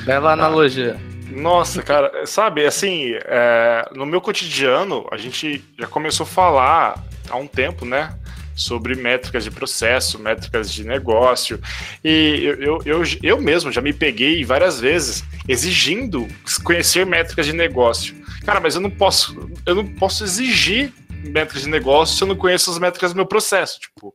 Bela 0.06 0.34
analogia. 0.34 0.96
Nossa, 1.32 1.82
cara, 1.82 2.26
sabe, 2.26 2.66
assim, 2.66 3.14
é, 3.26 3.90
no 3.96 4.06
meu 4.06 4.22
cotidiano, 4.22 5.08
a 5.12 5.18
gente 5.18 5.64
já 5.80 5.88
começou 5.88 6.26
a 6.26 6.28
falar 6.28 7.04
há 7.30 7.38
um 7.38 7.48
tempo, 7.48 7.86
né? 7.86 8.14
Sobre 8.62 8.96
métricas 8.96 9.44
de 9.44 9.50
processo, 9.50 10.20
métricas 10.20 10.72
de 10.72 10.86
negócio. 10.86 11.60
E 12.04 12.42
eu, 12.44 12.62
eu, 12.62 12.82
eu, 12.86 13.04
eu 13.24 13.42
mesmo 13.42 13.72
já 13.72 13.82
me 13.82 13.92
peguei 13.92 14.44
várias 14.46 14.80
vezes 14.80 15.24
exigindo 15.48 16.28
conhecer 16.64 17.06
métricas 17.06 17.46
de 17.46 17.54
negócio. 17.54 18.16
Cara, 18.46 18.60
mas 18.60 18.76
eu 18.76 18.82
não 18.82 18.90
posso, 18.90 19.50
eu 19.66 19.76
não 19.76 19.86
posso 19.86 20.24
exigir 20.24 20.94
métricas 21.10 21.64
de 21.64 21.70
negócio 21.70 22.16
se 22.16 22.24
eu 22.24 22.28
não 22.28 22.36
conheço 22.36 22.70
as 22.70 22.78
métricas 22.78 23.14
do 23.14 23.16
meu 23.16 23.26
processo. 23.26 23.80
Tipo, 23.80 24.14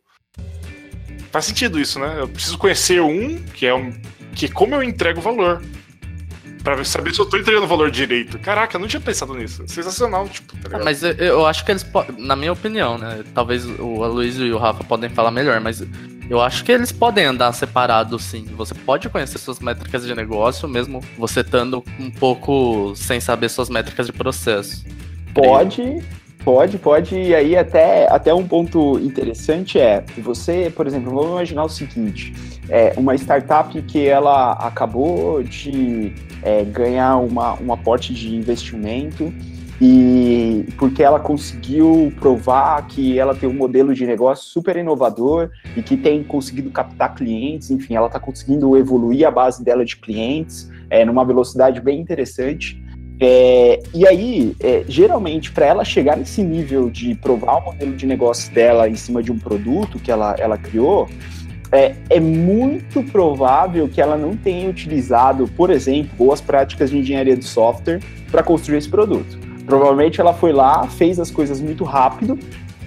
faz 1.32 1.46
sentido 1.46 1.80
isso, 1.80 1.98
né? 1.98 2.16
Eu 2.20 2.28
preciso 2.28 2.56
conhecer 2.56 3.00
um 3.00 3.42
que 3.42 3.66
é 3.66 3.74
um 3.74 3.92
que 4.34 4.48
como 4.48 4.74
eu 4.74 4.82
entrego 4.82 5.20
valor 5.20 5.62
para 6.66 6.82
saber 6.82 7.14
se 7.14 7.20
eu 7.20 7.26
tô 7.26 7.36
entregando 7.36 7.64
valor 7.64 7.92
direito. 7.92 8.40
Caraca, 8.40 8.74
eu 8.76 8.80
não 8.80 8.88
tinha 8.88 9.00
pensado 9.00 9.32
nisso. 9.34 9.62
Sensacional, 9.68 10.28
tipo, 10.28 10.52
tá 10.56 10.80
Mas 10.80 11.00
eu, 11.00 11.12
eu, 11.12 11.46
acho 11.46 11.64
que 11.64 11.70
eles, 11.70 11.86
na 12.18 12.34
minha 12.34 12.52
opinião, 12.52 12.98
né? 12.98 13.22
Talvez 13.32 13.64
o 13.64 14.02
Aloysio 14.02 14.44
e 14.44 14.52
o 14.52 14.58
Rafa 14.58 14.82
podem 14.82 15.08
falar 15.08 15.30
melhor, 15.30 15.60
mas 15.60 15.86
eu 16.28 16.40
acho 16.40 16.64
que 16.64 16.72
eles 16.72 16.90
podem 16.90 17.24
andar 17.24 17.52
separados, 17.52 18.24
sim. 18.24 18.46
Você 18.56 18.74
pode 18.74 19.08
conhecer 19.08 19.38
suas 19.38 19.60
métricas 19.60 20.04
de 20.04 20.12
negócio, 20.12 20.68
mesmo 20.68 21.00
você 21.16 21.42
estando 21.42 21.84
um 22.00 22.10
pouco 22.10 22.92
sem 22.96 23.20
saber 23.20 23.48
suas 23.48 23.68
métricas 23.68 24.06
de 24.06 24.12
processo. 24.12 24.84
Pode, 25.32 26.02
Pode, 26.46 26.78
pode. 26.78 27.16
E 27.16 27.34
aí 27.34 27.56
até, 27.56 28.06
até 28.08 28.32
um 28.32 28.46
ponto 28.46 29.00
interessante 29.00 29.80
é, 29.80 30.04
você, 30.18 30.72
por 30.74 30.86
exemplo, 30.86 31.12
vamos 31.12 31.32
imaginar 31.32 31.64
o 31.64 31.68
seguinte, 31.68 32.32
é 32.68 32.94
uma 32.96 33.16
startup 33.16 33.82
que 33.82 34.06
ela 34.06 34.52
acabou 34.52 35.42
de 35.42 36.12
é, 36.46 36.62
ganhar 36.64 37.16
uma, 37.16 37.60
um 37.60 37.72
aporte 37.72 38.14
de 38.14 38.32
investimento 38.36 39.34
e 39.80 40.64
porque 40.78 41.02
ela 41.02 41.18
conseguiu 41.18 42.12
provar 42.20 42.86
que 42.86 43.18
ela 43.18 43.34
tem 43.34 43.48
um 43.48 43.52
modelo 43.52 43.92
de 43.92 44.06
negócio 44.06 44.48
super 44.48 44.76
inovador 44.76 45.50
e 45.76 45.82
que 45.82 45.96
tem 45.96 46.22
conseguido 46.22 46.70
captar 46.70 47.14
clientes, 47.16 47.70
enfim, 47.70 47.96
ela 47.96 48.06
está 48.06 48.20
conseguindo 48.20 48.76
evoluir 48.76 49.26
a 49.26 49.30
base 49.30 49.62
dela 49.62 49.84
de 49.84 49.96
clientes 49.96 50.70
é, 50.88 51.04
numa 51.04 51.24
velocidade 51.24 51.80
bem 51.80 52.00
interessante. 52.00 52.80
É, 53.18 53.82
e 53.92 54.06
aí, 54.06 54.54
é, 54.60 54.84
geralmente, 54.86 55.50
para 55.50 55.66
ela 55.66 55.84
chegar 55.84 56.16
nesse 56.16 56.42
nível 56.42 56.88
de 56.88 57.14
provar 57.16 57.56
o 57.56 57.64
modelo 57.64 57.96
de 57.96 58.06
negócio 58.06 58.54
dela 58.54 58.88
em 58.88 58.94
cima 58.94 59.22
de 59.22 59.32
um 59.32 59.38
produto 59.38 59.98
que 59.98 60.12
ela, 60.12 60.36
ela 60.38 60.56
criou, 60.56 61.08
é, 61.72 61.94
é 62.08 62.20
muito 62.20 63.02
provável 63.02 63.88
que 63.88 64.00
ela 64.00 64.16
não 64.16 64.36
tenha 64.36 64.68
utilizado, 64.68 65.48
por 65.56 65.70
exemplo, 65.70 66.10
boas 66.16 66.40
práticas 66.40 66.90
de 66.90 66.98
engenharia 66.98 67.36
de 67.36 67.44
software 67.44 68.00
para 68.30 68.42
construir 68.42 68.78
esse 68.78 68.88
produto. 68.88 69.38
Provavelmente 69.64 70.20
ela 70.20 70.32
foi 70.32 70.52
lá, 70.52 70.86
fez 70.86 71.18
as 71.18 71.30
coisas 71.30 71.60
muito 71.60 71.84
rápido, 71.84 72.38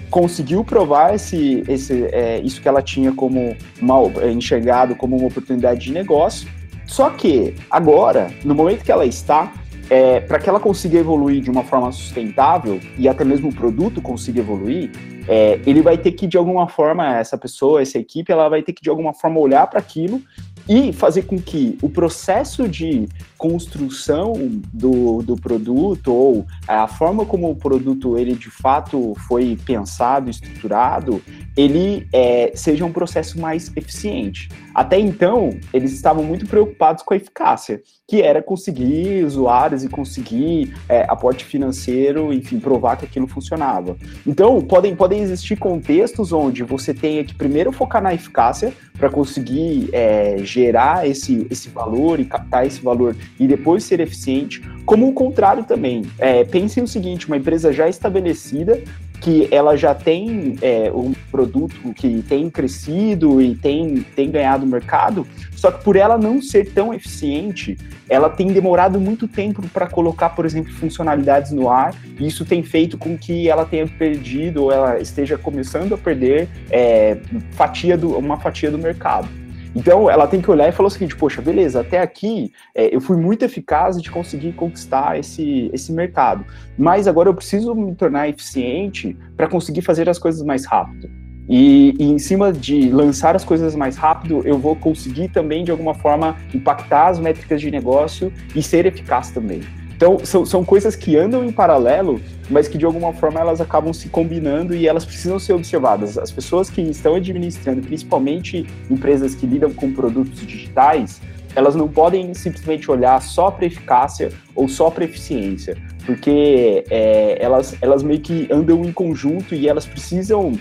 conseguiu 0.08 0.64
provar 0.64 1.14
esse, 1.14 1.62
esse, 1.68 2.04
é, 2.06 2.40
isso 2.40 2.60
que 2.60 2.68
ela 2.68 2.82
tinha 2.82 3.12
como 3.12 3.56
mal 3.80 4.10
enxergado 4.32 4.96
como 4.96 5.16
uma 5.16 5.28
oportunidade 5.28 5.80
de 5.80 5.92
negócio. 5.92 6.48
Só 6.86 7.10
que 7.10 7.54
agora, 7.70 8.30
no 8.44 8.54
momento 8.54 8.82
que 8.82 8.90
ela 8.90 9.06
está, 9.06 9.52
é, 9.90 10.20
para 10.20 10.38
que 10.38 10.48
ela 10.48 10.60
consiga 10.60 10.96
evoluir 10.96 11.42
de 11.42 11.50
uma 11.50 11.64
forma 11.64 11.90
sustentável 11.90 12.78
e 12.96 13.08
até 13.08 13.24
mesmo 13.24 13.48
o 13.48 13.54
produto 13.54 14.00
consiga 14.00 14.38
evoluir, 14.38 14.90
é, 15.28 15.60
ele 15.66 15.82
vai 15.82 15.98
ter 15.98 16.12
que 16.12 16.26
de 16.26 16.38
alguma 16.38 16.68
forma 16.68 17.18
essa 17.18 17.36
pessoa, 17.36 17.82
essa 17.82 17.98
equipe, 17.98 18.32
ela 18.32 18.48
vai 18.48 18.62
ter 18.62 18.72
que 18.72 18.82
de 18.82 18.88
alguma 18.88 19.12
forma 19.12 19.40
olhar 19.40 19.66
para 19.66 19.80
aquilo 19.80 20.22
e 20.68 20.92
fazer 20.92 21.22
com 21.22 21.40
que 21.40 21.76
o 21.82 21.88
processo 21.88 22.68
de 22.68 23.08
construção 23.36 24.34
do, 24.72 25.22
do 25.22 25.34
produto 25.34 26.12
ou 26.12 26.46
a 26.68 26.86
forma 26.86 27.24
como 27.24 27.50
o 27.50 27.56
produto 27.56 28.16
ele 28.16 28.34
de 28.34 28.50
fato 28.50 29.14
foi 29.26 29.58
pensado, 29.64 30.30
estruturado, 30.30 31.20
ele 31.60 32.08
é, 32.10 32.52
seja 32.54 32.84
um 32.86 32.92
processo 32.92 33.38
mais 33.38 33.70
eficiente. 33.76 34.48
Até 34.74 34.98
então, 34.98 35.50
eles 35.74 35.92
estavam 35.92 36.24
muito 36.24 36.46
preocupados 36.46 37.02
com 37.02 37.12
a 37.12 37.16
eficácia, 37.16 37.82
que 38.08 38.22
era 38.22 38.42
conseguir 38.42 39.24
usuários 39.24 39.84
e 39.84 39.88
conseguir 39.88 40.74
é, 40.88 41.04
aporte 41.08 41.44
financeiro, 41.44 42.32
enfim, 42.32 42.58
provar 42.58 42.96
que 42.96 43.04
aquilo 43.04 43.26
funcionava. 43.26 43.96
Então, 44.26 44.60
podem, 44.62 44.96
podem 44.96 45.20
existir 45.20 45.56
contextos 45.56 46.32
onde 46.32 46.62
você 46.62 46.94
tenha 46.94 47.22
que 47.24 47.34
primeiro 47.34 47.72
focar 47.72 48.02
na 48.02 48.14
eficácia 48.14 48.72
para 48.96 49.10
conseguir 49.10 49.90
é, 49.92 50.38
gerar 50.38 51.06
esse, 51.06 51.46
esse 51.50 51.68
valor 51.68 52.20
e 52.20 52.24
captar 52.24 52.66
esse 52.66 52.80
valor 52.80 53.14
e 53.38 53.46
depois 53.46 53.84
ser 53.84 54.00
eficiente, 54.00 54.62
como 54.86 55.08
o 55.08 55.12
contrário 55.12 55.64
também. 55.64 56.02
É, 56.18 56.44
pensem 56.44 56.82
o 56.82 56.88
seguinte: 56.88 57.26
uma 57.26 57.36
empresa 57.36 57.72
já 57.72 57.88
estabelecida 57.88 58.82
que 59.20 59.48
ela 59.50 59.76
já 59.76 59.94
tem 59.94 60.56
é, 60.62 60.90
um 60.92 61.12
produto 61.30 61.92
que 61.94 62.22
tem 62.22 62.48
crescido 62.48 63.40
e 63.40 63.54
tem, 63.54 64.00
tem 64.16 64.30
ganhado 64.30 64.66
mercado, 64.66 65.26
só 65.54 65.70
que 65.70 65.84
por 65.84 65.94
ela 65.94 66.16
não 66.16 66.40
ser 66.40 66.72
tão 66.72 66.94
eficiente, 66.94 67.76
ela 68.08 68.30
tem 68.30 68.48
demorado 68.48 68.98
muito 68.98 69.28
tempo 69.28 69.62
para 69.68 69.86
colocar, 69.86 70.30
por 70.30 70.46
exemplo, 70.46 70.72
funcionalidades 70.72 71.52
no 71.52 71.68
ar, 71.68 71.94
e 72.18 72.26
isso 72.26 72.44
tem 72.44 72.62
feito 72.62 72.96
com 72.96 73.16
que 73.16 73.48
ela 73.48 73.64
tenha 73.64 73.86
perdido 73.86 74.64
ou 74.64 74.72
ela 74.72 74.98
esteja 74.98 75.36
começando 75.36 75.94
a 75.94 75.98
perder 75.98 76.48
é, 76.70 77.18
fatia 77.52 77.96
do, 77.96 78.16
uma 78.16 78.38
fatia 78.38 78.70
do 78.70 78.78
mercado. 78.78 79.28
Então, 79.74 80.10
ela 80.10 80.26
tem 80.26 80.40
que 80.40 80.50
olhar 80.50 80.68
e 80.68 80.72
falar 80.72 80.88
o 80.88 80.90
seguinte: 80.90 81.16
poxa, 81.16 81.40
beleza, 81.40 81.80
até 81.80 82.00
aqui 82.00 82.52
é, 82.74 82.94
eu 82.94 83.00
fui 83.00 83.16
muito 83.16 83.44
eficaz 83.44 84.00
de 84.00 84.10
conseguir 84.10 84.52
conquistar 84.52 85.18
esse, 85.18 85.70
esse 85.72 85.92
mercado, 85.92 86.44
mas 86.76 87.06
agora 87.06 87.28
eu 87.28 87.34
preciso 87.34 87.74
me 87.74 87.94
tornar 87.94 88.28
eficiente 88.28 89.16
para 89.36 89.46
conseguir 89.46 89.82
fazer 89.82 90.08
as 90.08 90.18
coisas 90.18 90.42
mais 90.42 90.64
rápido. 90.64 91.08
E, 91.48 91.94
e, 91.98 92.04
em 92.04 92.18
cima 92.18 92.52
de 92.52 92.90
lançar 92.90 93.34
as 93.34 93.44
coisas 93.44 93.74
mais 93.74 93.96
rápido, 93.96 94.42
eu 94.44 94.56
vou 94.56 94.76
conseguir 94.76 95.28
também, 95.28 95.64
de 95.64 95.70
alguma 95.70 95.94
forma, 95.94 96.36
impactar 96.54 97.08
as 97.08 97.18
métricas 97.18 97.60
de 97.60 97.70
negócio 97.70 98.32
e 98.54 98.62
ser 98.62 98.86
eficaz 98.86 99.30
também. 99.30 99.60
Então, 100.00 100.18
são, 100.24 100.46
são 100.46 100.64
coisas 100.64 100.96
que 100.96 101.14
andam 101.14 101.44
em 101.44 101.52
paralelo, 101.52 102.22
mas 102.48 102.66
que 102.66 102.78
de 102.78 102.86
alguma 102.86 103.12
forma 103.12 103.38
elas 103.38 103.60
acabam 103.60 103.92
se 103.92 104.08
combinando 104.08 104.74
e 104.74 104.88
elas 104.88 105.04
precisam 105.04 105.38
ser 105.38 105.52
observadas. 105.52 106.16
As 106.16 106.32
pessoas 106.32 106.70
que 106.70 106.80
estão 106.80 107.16
administrando, 107.16 107.82
principalmente 107.82 108.66
empresas 108.90 109.34
que 109.34 109.44
lidam 109.44 109.74
com 109.74 109.92
produtos 109.92 110.40
digitais, 110.40 111.20
elas 111.54 111.74
não 111.74 111.86
podem 111.86 112.32
simplesmente 112.32 112.90
olhar 112.90 113.20
só 113.20 113.50
para 113.50 113.66
eficácia 113.66 114.32
ou 114.54 114.70
só 114.70 114.88
para 114.88 115.04
eficiência, 115.04 115.76
porque 116.06 116.82
é, 116.88 117.36
elas, 117.38 117.76
elas 117.82 118.02
meio 118.02 118.20
que 118.20 118.48
andam 118.50 118.82
em 118.82 118.92
conjunto 118.92 119.54
e 119.54 119.68
elas 119.68 119.84
precisam 119.84 120.54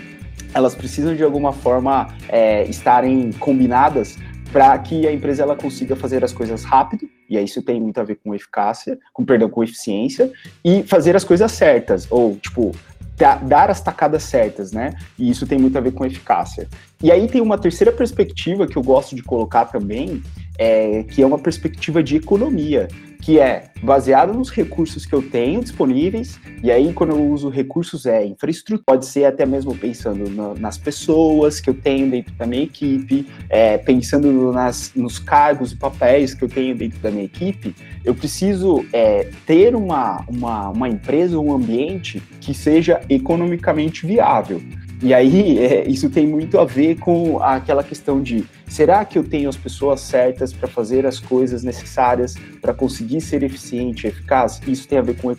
elas 0.53 0.73
precisam 0.73 1.15
de 1.15 1.23
alguma 1.23 1.53
forma 1.53 2.07
é, 2.27 2.63
estarem 2.65 3.31
combinadas 3.33 4.17
para 4.51 4.77
que 4.79 5.07
a 5.07 5.11
empresa 5.11 5.43
ela 5.43 5.55
consiga 5.55 5.95
fazer 5.95 6.23
as 6.23 6.33
coisas 6.33 6.63
rápido, 6.63 7.07
e 7.29 7.37
isso 7.37 7.61
tem 7.61 7.79
muito 7.79 7.99
a 7.99 8.03
ver 8.03 8.15
com 8.15 8.33
eficácia, 8.33 8.97
com 9.13 9.23
perdão, 9.23 9.49
com 9.49 9.63
eficiência, 9.63 10.31
e 10.63 10.83
fazer 10.83 11.15
as 11.15 11.23
coisas 11.23 11.51
certas, 11.51 12.07
ou 12.09 12.35
tipo, 12.37 12.71
dar 13.17 13.69
as 13.69 13.81
tacadas 13.81 14.23
certas, 14.23 14.71
né? 14.71 14.93
E 15.17 15.29
isso 15.29 15.45
tem 15.45 15.59
muito 15.59 15.77
a 15.77 15.81
ver 15.81 15.91
com 15.91 16.05
eficácia. 16.05 16.67
E 17.03 17.11
aí 17.11 17.27
tem 17.27 17.41
uma 17.41 17.57
terceira 17.57 17.91
perspectiva 17.91 18.65
que 18.65 18.77
eu 18.77 18.83
gosto 18.83 19.15
de 19.15 19.21
colocar 19.21 19.65
também, 19.65 20.23
é, 20.57 21.03
que 21.03 21.21
é 21.21 21.25
uma 21.25 21.37
perspectiva 21.37 22.01
de 22.01 22.15
economia 22.15 22.87
que 23.21 23.39
é 23.39 23.65
baseado 23.83 24.33
nos 24.33 24.49
recursos 24.49 25.05
que 25.05 25.13
eu 25.13 25.21
tenho 25.21 25.61
disponíveis, 25.61 26.39
e 26.63 26.71
aí 26.71 26.93
quando 26.93 27.11
eu 27.11 27.25
uso 27.25 27.49
recursos 27.49 28.05
é 28.05 28.25
infraestrutura, 28.25 28.81
pode 28.85 29.05
ser 29.05 29.25
até 29.25 29.45
mesmo 29.45 29.75
pensando 29.75 30.29
nas 30.57 30.77
pessoas 30.77 31.59
que 31.59 31.69
eu 31.69 31.73
tenho 31.73 32.09
dentro 32.09 32.33
da 32.35 32.45
minha 32.45 32.63
equipe, 32.63 33.27
é, 33.49 33.77
pensando 33.77 34.51
nas, 34.51 34.91
nos 34.95 35.19
cargos 35.19 35.71
e 35.73 35.75
papéis 35.75 36.33
que 36.33 36.43
eu 36.43 36.49
tenho 36.49 36.75
dentro 36.75 36.99
da 36.99 37.11
minha 37.11 37.25
equipe, 37.25 37.75
eu 38.03 38.15
preciso 38.15 38.85
é, 38.93 39.29
ter 39.45 39.75
uma, 39.75 40.23
uma, 40.27 40.69
uma 40.69 40.89
empresa, 40.89 41.37
um 41.37 41.53
ambiente 41.53 42.21
que 42.39 42.53
seja 42.53 43.01
economicamente 43.09 44.05
viável. 44.05 44.61
E 45.01 45.13
aí, 45.13 45.57
é, 45.59 45.87
isso 45.87 46.09
tem 46.09 46.27
muito 46.27 46.59
a 46.59 46.65
ver 46.65 46.99
com 46.99 47.41
aquela 47.41 47.83
questão 47.83 48.21
de 48.21 48.43
será 48.67 49.05
que 49.05 49.17
eu 49.17 49.23
tenho 49.23 49.47
as 49.47 49.55
pessoas 49.55 50.01
certas 50.01 50.51
para 50.51 50.67
fazer 50.67 51.05
as 51.05 51.19
coisas 51.19 51.63
necessárias 51.63 52.35
para 52.61 52.73
conseguir 52.73 53.21
ser 53.21 53.41
eficiente, 53.41 54.07
eficaz? 54.07 54.61
Isso 54.67 54.85
tem 54.85 54.97
a 54.97 55.01
ver 55.01 55.15
com 55.15 55.31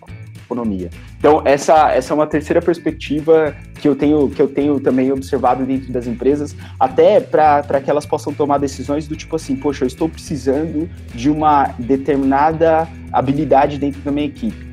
economia. 0.51 0.89
Então, 1.19 1.43
essa, 1.45 1.91
essa 1.93 2.13
é 2.13 2.15
uma 2.15 2.27
terceira 2.27 2.63
perspectiva 2.63 3.55
que 3.75 3.87
eu 3.87 3.95
tenho, 3.95 4.31
que 4.31 4.41
eu 4.41 4.49
tenho 4.49 4.81
também 4.81 5.13
observado 5.13 5.67
dentro 5.67 5.93
das 5.93 6.07
empresas, 6.07 6.57
até 6.79 7.21
para 7.21 7.81
que 7.83 7.91
elas 7.91 8.07
possam 8.07 8.33
tomar 8.33 8.57
decisões 8.57 9.07
do 9.07 9.15
tipo 9.15 9.37
assim, 9.37 9.55
poxa, 9.55 9.85
eu 9.85 9.89
estou 9.89 10.09
precisando 10.09 10.89
de 11.15 11.29
uma 11.29 11.75
determinada 11.79 12.89
habilidade 13.13 13.79
dentro 13.79 14.01
da 14.01 14.11
minha 14.11 14.27
equipe. 14.27 14.71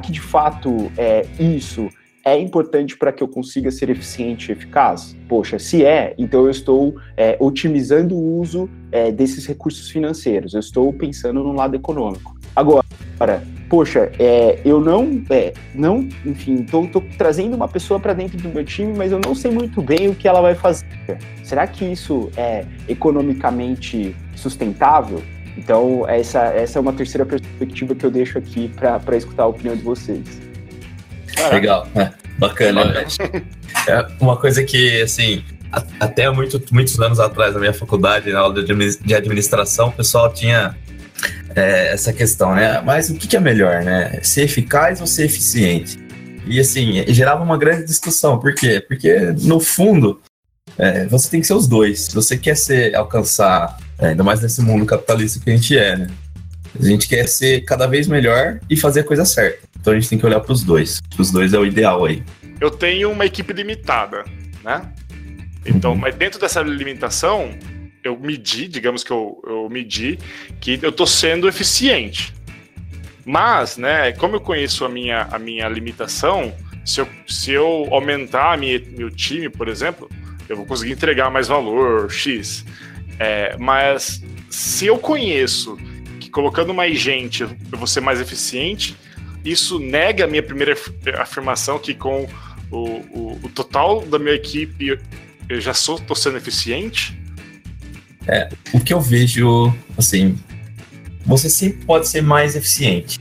Que 0.00 0.12
de 0.12 0.20
fato 0.20 0.90
é 0.96 1.26
isso 1.38 1.90
é 2.24 2.38
importante 2.38 2.96
para 2.96 3.12
que 3.12 3.22
eu 3.22 3.28
consiga 3.28 3.70
ser 3.70 3.90
eficiente 3.90 4.48
e 4.48 4.52
eficaz? 4.52 5.16
Poxa, 5.28 5.58
se 5.58 5.84
é, 5.84 6.14
então 6.16 6.44
eu 6.44 6.50
estou 6.50 6.94
é, 7.16 7.36
otimizando 7.40 8.14
o 8.14 8.40
uso 8.40 8.68
é, 8.90 9.10
desses 9.10 9.46
recursos 9.46 9.90
financeiros, 9.90 10.54
eu 10.54 10.60
estou 10.60 10.92
pensando 10.92 11.42
no 11.42 11.52
lado 11.52 11.74
econômico. 11.74 12.36
Agora, 12.54 13.42
poxa, 13.68 14.12
é, 14.18 14.60
eu 14.64 14.80
não, 14.80 15.22
é, 15.30 15.52
não, 15.74 16.06
enfim, 16.24 16.62
estou 16.62 17.02
trazendo 17.16 17.56
uma 17.56 17.66
pessoa 17.66 17.98
para 17.98 18.12
dentro 18.12 18.36
do 18.36 18.48
meu 18.50 18.64
time, 18.64 18.92
mas 18.96 19.10
eu 19.10 19.18
não 19.24 19.34
sei 19.34 19.50
muito 19.50 19.80
bem 19.80 20.08
o 20.08 20.14
que 20.14 20.28
ela 20.28 20.40
vai 20.40 20.54
fazer. 20.54 20.86
Será 21.42 21.66
que 21.66 21.84
isso 21.84 22.30
é 22.36 22.64
economicamente 22.88 24.14
sustentável? 24.36 25.22
Então, 25.56 26.08
essa, 26.08 26.44
essa 26.44 26.78
é 26.78 26.80
uma 26.80 26.92
terceira 26.92 27.26
perspectiva 27.26 27.94
que 27.94 28.04
eu 28.04 28.10
deixo 28.10 28.38
aqui 28.38 28.68
para 28.68 29.16
escutar 29.16 29.44
a 29.44 29.46
opinião 29.48 29.76
de 29.76 29.82
vocês. 29.82 30.51
Legal, 31.52 31.86
é, 31.94 32.10
bacana. 32.38 33.04
É 33.88 34.06
uma 34.20 34.36
coisa 34.36 34.62
que, 34.62 35.02
assim, 35.02 35.44
até 35.98 36.30
muito, 36.30 36.62
muitos 36.70 36.98
anos 37.00 37.18
atrás, 37.18 37.54
na 37.54 37.60
minha 37.60 37.72
faculdade, 37.72 38.30
na 38.30 38.40
aula 38.40 38.62
de 38.62 39.14
administração, 39.14 39.88
o 39.88 39.92
pessoal 39.92 40.32
tinha 40.32 40.76
é, 41.54 41.92
essa 41.92 42.12
questão, 42.12 42.54
né? 42.54 42.80
Mas 42.84 43.10
o 43.10 43.14
que 43.14 43.36
é 43.36 43.40
melhor, 43.40 43.82
né? 43.82 44.20
Ser 44.22 44.42
eficaz 44.42 45.00
ou 45.00 45.06
ser 45.06 45.24
eficiente? 45.24 45.98
E 46.46 46.60
assim, 46.60 47.04
gerava 47.08 47.42
uma 47.42 47.56
grande 47.56 47.86
discussão. 47.86 48.38
Por 48.38 48.54
quê? 48.54 48.84
Porque, 48.86 49.18
no 49.42 49.60
fundo, 49.60 50.20
é, 50.76 51.06
você 51.06 51.30
tem 51.30 51.40
que 51.40 51.46
ser 51.46 51.54
os 51.54 51.66
dois. 51.66 52.02
Se 52.02 52.14
você 52.14 52.36
quer 52.36 52.56
ser, 52.56 52.94
alcançar, 52.94 53.78
é, 53.98 54.08
ainda 54.08 54.24
mais 54.24 54.40
nesse 54.40 54.60
mundo 54.60 54.84
capitalista 54.84 55.40
que 55.40 55.50
a 55.50 55.56
gente 55.56 55.78
é, 55.78 55.96
né? 55.96 56.06
A 56.78 56.84
gente 56.84 57.08
quer 57.08 57.28
ser 57.28 57.62
cada 57.62 57.86
vez 57.86 58.06
melhor 58.06 58.58
e 58.68 58.76
fazer 58.76 59.00
a 59.00 59.04
coisa 59.04 59.24
certa. 59.24 59.68
Então 59.78 59.92
a 59.92 59.96
gente 59.96 60.08
tem 60.08 60.18
que 60.18 60.24
olhar 60.24 60.40
para 60.40 60.52
os 60.52 60.62
dois. 60.62 61.02
Os 61.18 61.30
dois 61.30 61.52
é 61.52 61.58
o 61.58 61.66
ideal 61.66 62.04
aí. 62.04 62.22
Eu 62.60 62.70
tenho 62.70 63.10
uma 63.10 63.26
equipe 63.26 63.52
limitada, 63.52 64.24
né? 64.64 64.92
Então, 65.66 65.92
uhum. 65.92 65.98
mas 65.98 66.14
dentro 66.14 66.40
dessa 66.40 66.60
limitação, 66.62 67.50
eu 68.02 68.18
medi, 68.18 68.66
digamos 68.68 69.04
que 69.04 69.10
eu, 69.10 69.42
eu 69.46 69.68
medi, 69.68 70.18
que 70.60 70.78
eu 70.82 70.90
estou 70.90 71.06
sendo 71.06 71.48
eficiente. 71.48 72.34
Mas, 73.24 73.76
né, 73.76 74.12
como 74.12 74.36
eu 74.36 74.40
conheço 74.40 74.84
a 74.84 74.88
minha, 74.88 75.28
a 75.30 75.38
minha 75.38 75.68
limitação, 75.68 76.52
se 76.84 77.00
eu, 77.00 77.08
se 77.28 77.52
eu 77.52 77.86
aumentar 77.90 78.58
minha, 78.58 78.80
meu 78.96 79.10
time, 79.10 79.48
por 79.48 79.68
exemplo, 79.68 80.10
eu 80.48 80.56
vou 80.56 80.66
conseguir 80.66 80.92
entregar 80.92 81.30
mais 81.30 81.46
valor, 81.46 82.10
X. 82.10 82.64
É, 83.18 83.56
mas 83.58 84.22
se 84.50 84.86
eu 84.86 84.98
conheço 84.98 85.78
colocando 86.32 86.72
mais 86.72 86.98
gente 86.98 87.42
eu 87.42 87.50
vou 87.72 87.86
ser 87.86 88.00
mais 88.00 88.20
eficiente, 88.20 88.96
isso 89.44 89.78
nega 89.78 90.24
a 90.24 90.26
minha 90.26 90.42
primeira 90.42 90.74
afirmação 91.18 91.78
que 91.78 91.94
com 91.94 92.26
o, 92.70 92.78
o, 92.78 93.40
o 93.42 93.48
total 93.50 94.00
da 94.00 94.18
minha 94.18 94.34
equipe 94.34 94.98
eu 95.48 95.60
já 95.60 95.74
sou 95.74 95.98
tô 95.98 96.14
sendo 96.14 96.38
eficiente. 96.38 97.18
É, 98.26 98.48
o 98.72 98.80
que 98.80 98.94
eu 98.94 99.00
vejo, 99.00 99.74
assim, 99.98 100.38
você 101.26 101.50
sempre 101.50 101.84
pode 101.84 102.08
ser 102.08 102.22
mais 102.22 102.56
eficiente. 102.56 103.20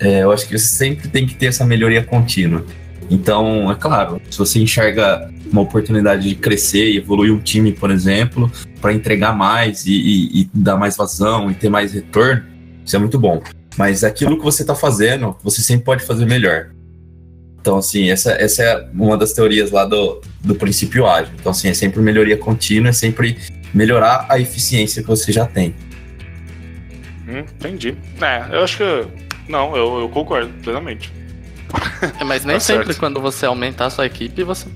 É, 0.00 0.22
eu 0.22 0.32
acho 0.32 0.48
que 0.48 0.58
você 0.58 0.66
sempre 0.66 1.08
tem 1.08 1.26
que 1.26 1.34
ter 1.34 1.46
essa 1.46 1.64
melhoria 1.64 2.02
contínua. 2.02 2.64
Então, 3.10 3.70
é 3.70 3.74
claro, 3.74 4.20
se 4.30 4.38
você 4.38 4.58
enxerga 4.58 5.30
uma 5.50 5.62
oportunidade 5.62 6.28
de 6.28 6.34
crescer 6.34 6.90
e 6.90 6.98
evoluir 6.98 7.32
um 7.32 7.38
time, 7.38 7.72
por 7.72 7.90
exemplo, 7.90 8.50
para 8.80 8.92
entregar 8.92 9.34
mais 9.34 9.86
e, 9.86 9.92
e, 9.92 10.40
e, 10.42 10.50
dar 10.52 10.76
mais 10.76 10.96
vazão 10.96 11.50
e 11.50 11.54
ter 11.54 11.68
mais 11.68 11.92
retorno, 11.92 12.44
isso 12.88 12.96
é 12.96 12.98
muito 12.98 13.18
bom. 13.18 13.42
Mas 13.76 14.02
aquilo 14.02 14.38
que 14.38 14.42
você 14.42 14.62
está 14.62 14.74
fazendo, 14.74 15.36
você 15.42 15.60
sempre 15.60 15.84
pode 15.84 16.04
fazer 16.04 16.24
melhor. 16.24 16.70
Então, 17.60 17.76
assim, 17.76 18.10
essa, 18.10 18.32
essa 18.32 18.62
é 18.62 18.88
uma 18.94 19.16
das 19.16 19.32
teorias 19.34 19.70
lá 19.70 19.84
do, 19.84 20.22
do 20.40 20.54
princípio 20.54 21.06
ágil. 21.06 21.32
Então, 21.38 21.52
assim, 21.52 21.68
é 21.68 21.74
sempre 21.74 22.00
melhoria 22.00 22.36
contínua, 22.36 22.88
é 22.88 22.92
sempre 22.92 23.36
melhorar 23.74 24.24
a 24.28 24.38
eficiência 24.38 25.02
que 25.02 25.08
você 25.08 25.30
já 25.30 25.44
tem. 25.44 25.74
Hum, 27.28 27.40
entendi. 27.40 27.94
É, 28.22 28.56
eu 28.56 28.64
acho 28.64 28.78
que. 28.78 29.06
Não, 29.46 29.76
eu, 29.76 30.00
eu 30.00 30.08
concordo 30.08 30.50
plenamente. 30.62 31.12
É, 32.18 32.24
mas 32.24 32.46
nem 32.46 32.56
tá 32.56 32.60
sempre 32.60 32.86
certo. 32.86 32.98
quando 32.98 33.20
você 33.20 33.44
aumentar 33.44 33.86
a 33.86 33.90
sua 33.90 34.06
equipe, 34.06 34.42
você 34.42 34.66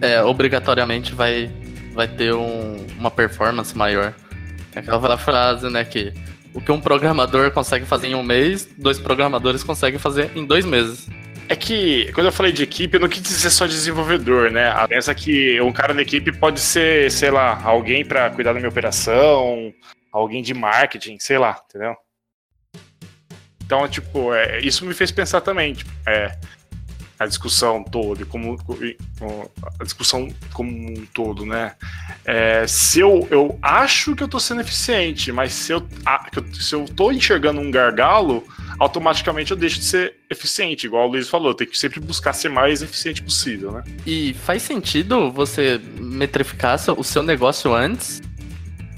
é, 0.00 0.22
obrigatoriamente 0.22 1.12
vai, 1.12 1.50
vai 1.92 2.06
ter 2.06 2.32
um, 2.32 2.86
uma 2.98 3.10
performance 3.10 3.76
maior. 3.76 4.14
É 4.74 4.78
aquela 4.78 5.18
frase, 5.18 5.68
né, 5.68 5.84
que 5.84 6.12
o 6.54 6.60
que 6.60 6.72
um 6.72 6.80
programador 6.80 7.50
consegue 7.50 7.84
fazer 7.84 8.08
em 8.08 8.14
um 8.14 8.22
mês, 8.22 8.68
dois 8.76 8.98
programadores 8.98 9.62
conseguem 9.62 9.98
fazer 9.98 10.30
em 10.36 10.44
dois 10.44 10.64
meses. 10.64 11.08
É 11.48 11.56
que, 11.56 12.10
quando 12.12 12.26
eu 12.26 12.32
falei 12.32 12.52
de 12.52 12.62
equipe, 12.62 12.96
eu 12.96 13.00
não 13.00 13.08
quis 13.08 13.22
dizer 13.22 13.50
só 13.50 13.66
desenvolvedor, 13.66 14.50
né? 14.50 14.70
A 14.70 14.86
pensa 14.86 15.14
que 15.14 15.60
um 15.60 15.72
cara 15.72 15.92
da 15.92 16.02
equipe 16.02 16.32
pode 16.32 16.60
ser, 16.60 17.10
sei 17.10 17.30
lá, 17.30 17.60
alguém 17.62 18.04
para 18.04 18.30
cuidar 18.30 18.52
da 18.52 18.58
minha 18.58 18.70
operação, 18.70 19.72
alguém 20.10 20.42
de 20.42 20.54
marketing, 20.54 21.18
sei 21.18 21.38
lá, 21.38 21.60
entendeu? 21.68 21.94
Então, 23.64 23.88
tipo, 23.88 24.34
é, 24.34 24.60
isso 24.60 24.84
me 24.84 24.94
fez 24.94 25.10
pensar 25.10 25.40
também, 25.40 25.74
tipo, 25.74 25.90
é, 26.06 26.38
a 27.22 27.26
discussão 27.26 27.82
toda, 27.82 28.24
como 28.24 28.56
a 29.78 29.84
discussão 29.84 30.28
como 30.52 30.70
um 30.70 31.06
todo, 31.12 31.46
né? 31.46 31.72
É, 32.24 32.66
se 32.66 33.00
eu, 33.00 33.26
eu 33.30 33.58
acho 33.62 34.14
que 34.14 34.22
eu 34.22 34.28
tô 34.28 34.38
sendo 34.38 34.60
eficiente, 34.60 35.32
mas 35.32 35.52
se 35.52 35.72
eu, 35.72 35.86
se 36.60 36.74
eu 36.74 36.84
tô 36.84 37.10
enxergando 37.10 37.60
um 37.60 37.70
gargalo, 37.70 38.44
automaticamente 38.78 39.50
eu 39.50 39.56
deixo 39.56 39.78
de 39.78 39.84
ser 39.84 40.14
eficiente, 40.28 40.86
igual 40.86 41.08
o 41.08 41.12
Luiz 41.12 41.28
falou, 41.28 41.54
tem 41.54 41.66
que 41.66 41.78
sempre 41.78 42.00
buscar 42.00 42.32
ser 42.32 42.48
mais 42.48 42.82
eficiente 42.82 43.22
possível, 43.22 43.72
né? 43.72 43.84
E 44.06 44.34
faz 44.34 44.62
sentido 44.62 45.30
você 45.30 45.80
metrificar 45.98 46.78
o 46.96 47.04
seu 47.04 47.22
negócio 47.22 47.74
antes 47.74 48.22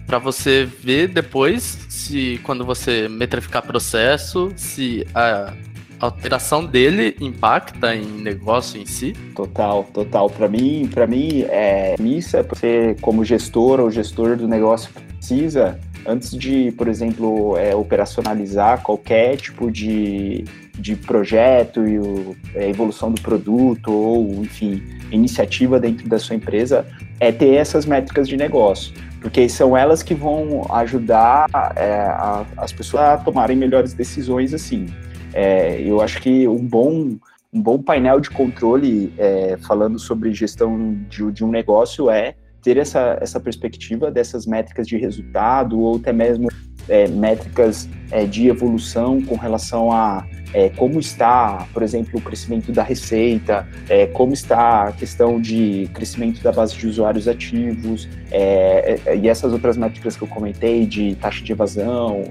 para 0.06 0.18
você 0.18 0.68
ver 0.82 1.08
depois 1.08 1.78
se 1.88 2.38
quando 2.42 2.64
você 2.64 3.08
metrificar 3.08 3.62
processo, 3.62 4.52
se 4.56 5.06
a 5.14 5.52
alteração 5.98 6.64
dele 6.64 7.16
impacta 7.20 7.94
em 7.94 8.04
negócio 8.04 8.80
em 8.80 8.86
si? 8.86 9.12
Total, 9.34 9.84
total. 9.84 10.28
Para 10.30 10.48
mim, 10.48 10.88
para 10.92 11.06
mim 11.06 11.42
é 11.48 11.94
isso 12.00 12.36
é 12.36 12.42
você 12.42 12.96
como 13.00 13.24
gestor 13.24 13.80
ou 13.80 13.90
gestor 13.90 14.36
do 14.36 14.46
negócio 14.46 14.90
precisa 14.92 15.78
antes 16.06 16.30
de, 16.30 16.72
por 16.72 16.88
exemplo, 16.88 17.56
é, 17.56 17.74
operacionalizar 17.74 18.82
qualquer 18.82 19.36
tipo 19.36 19.70
de, 19.70 20.44
de 20.78 20.96
projeto 20.96 21.86
e 21.86 21.98
o, 21.98 22.36
é, 22.54 22.68
evolução 22.68 23.10
do 23.10 23.20
produto 23.20 23.90
ou, 23.90 24.42
enfim, 24.42 24.82
iniciativa 25.10 25.80
dentro 25.80 26.08
da 26.08 26.18
sua 26.18 26.36
empresa, 26.36 26.86
é 27.18 27.32
ter 27.32 27.54
essas 27.54 27.86
métricas 27.86 28.28
de 28.28 28.36
negócio. 28.36 28.92
Porque 29.20 29.48
são 29.48 29.76
elas 29.76 30.02
que 30.02 30.14
vão 30.14 30.66
ajudar 30.70 31.46
é, 31.76 32.02
a, 32.02 32.44
as 32.58 32.72
pessoas 32.72 33.04
a 33.04 33.16
tomarem 33.16 33.56
melhores 33.56 33.94
decisões 33.94 34.52
assim. 34.52 34.86
É, 35.34 35.80
eu 35.82 36.00
acho 36.00 36.20
que 36.20 36.46
um 36.46 36.64
bom, 36.64 37.16
um 37.52 37.60
bom 37.60 37.82
painel 37.82 38.20
de 38.20 38.30
controle 38.30 39.12
é, 39.18 39.56
falando 39.66 39.98
sobre 39.98 40.32
gestão 40.32 40.94
de, 41.08 41.32
de 41.32 41.44
um 41.44 41.50
negócio 41.50 42.08
é 42.08 42.36
ter 42.62 42.76
essa, 42.76 43.18
essa 43.20 43.40
perspectiva 43.40 44.12
dessas 44.12 44.46
métricas 44.46 44.86
de 44.86 44.96
resultado 44.96 45.78
ou 45.78 45.96
até 45.96 46.12
mesmo 46.12 46.48
é, 46.88 47.08
métricas 47.08 47.88
é, 48.10 48.24
de 48.24 48.48
evolução 48.48 49.22
com 49.22 49.36
relação 49.36 49.92
a 49.92 50.24
é, 50.54 50.68
como 50.68 51.00
está, 51.00 51.66
por 51.74 51.82
exemplo, 51.82 52.16
o 52.16 52.22
crescimento 52.22 52.70
da 52.70 52.84
receita, 52.84 53.66
é, 53.88 54.06
como 54.06 54.32
está 54.32 54.84
a 54.84 54.92
questão 54.92 55.40
de 55.40 55.90
crescimento 55.92 56.40
da 56.40 56.52
base 56.52 56.76
de 56.76 56.86
usuários 56.86 57.26
ativos 57.26 58.08
é, 58.30 59.00
é, 59.04 59.16
e 59.16 59.28
essas 59.28 59.52
outras 59.52 59.76
métricas 59.76 60.16
que 60.16 60.22
eu 60.22 60.28
comentei 60.28 60.86
de 60.86 61.16
taxa 61.16 61.42
de 61.42 61.50
evasão, 61.50 62.22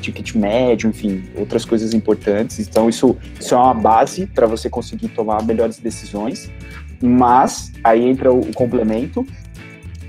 ticket 0.00 0.34
médio, 0.34 0.88
enfim, 0.88 1.24
outras 1.36 1.64
coisas 1.64 1.92
importantes. 1.92 2.60
Então 2.60 2.88
isso, 2.88 3.16
isso 3.38 3.54
é 3.54 3.58
uma 3.58 3.74
base 3.74 4.26
para 4.26 4.46
você 4.46 4.70
conseguir 4.70 5.08
tomar 5.08 5.42
melhores 5.44 5.78
decisões. 5.78 6.48
Mas 7.00 7.72
aí 7.82 8.08
entra 8.08 8.32
o 8.32 8.52
complemento, 8.54 9.26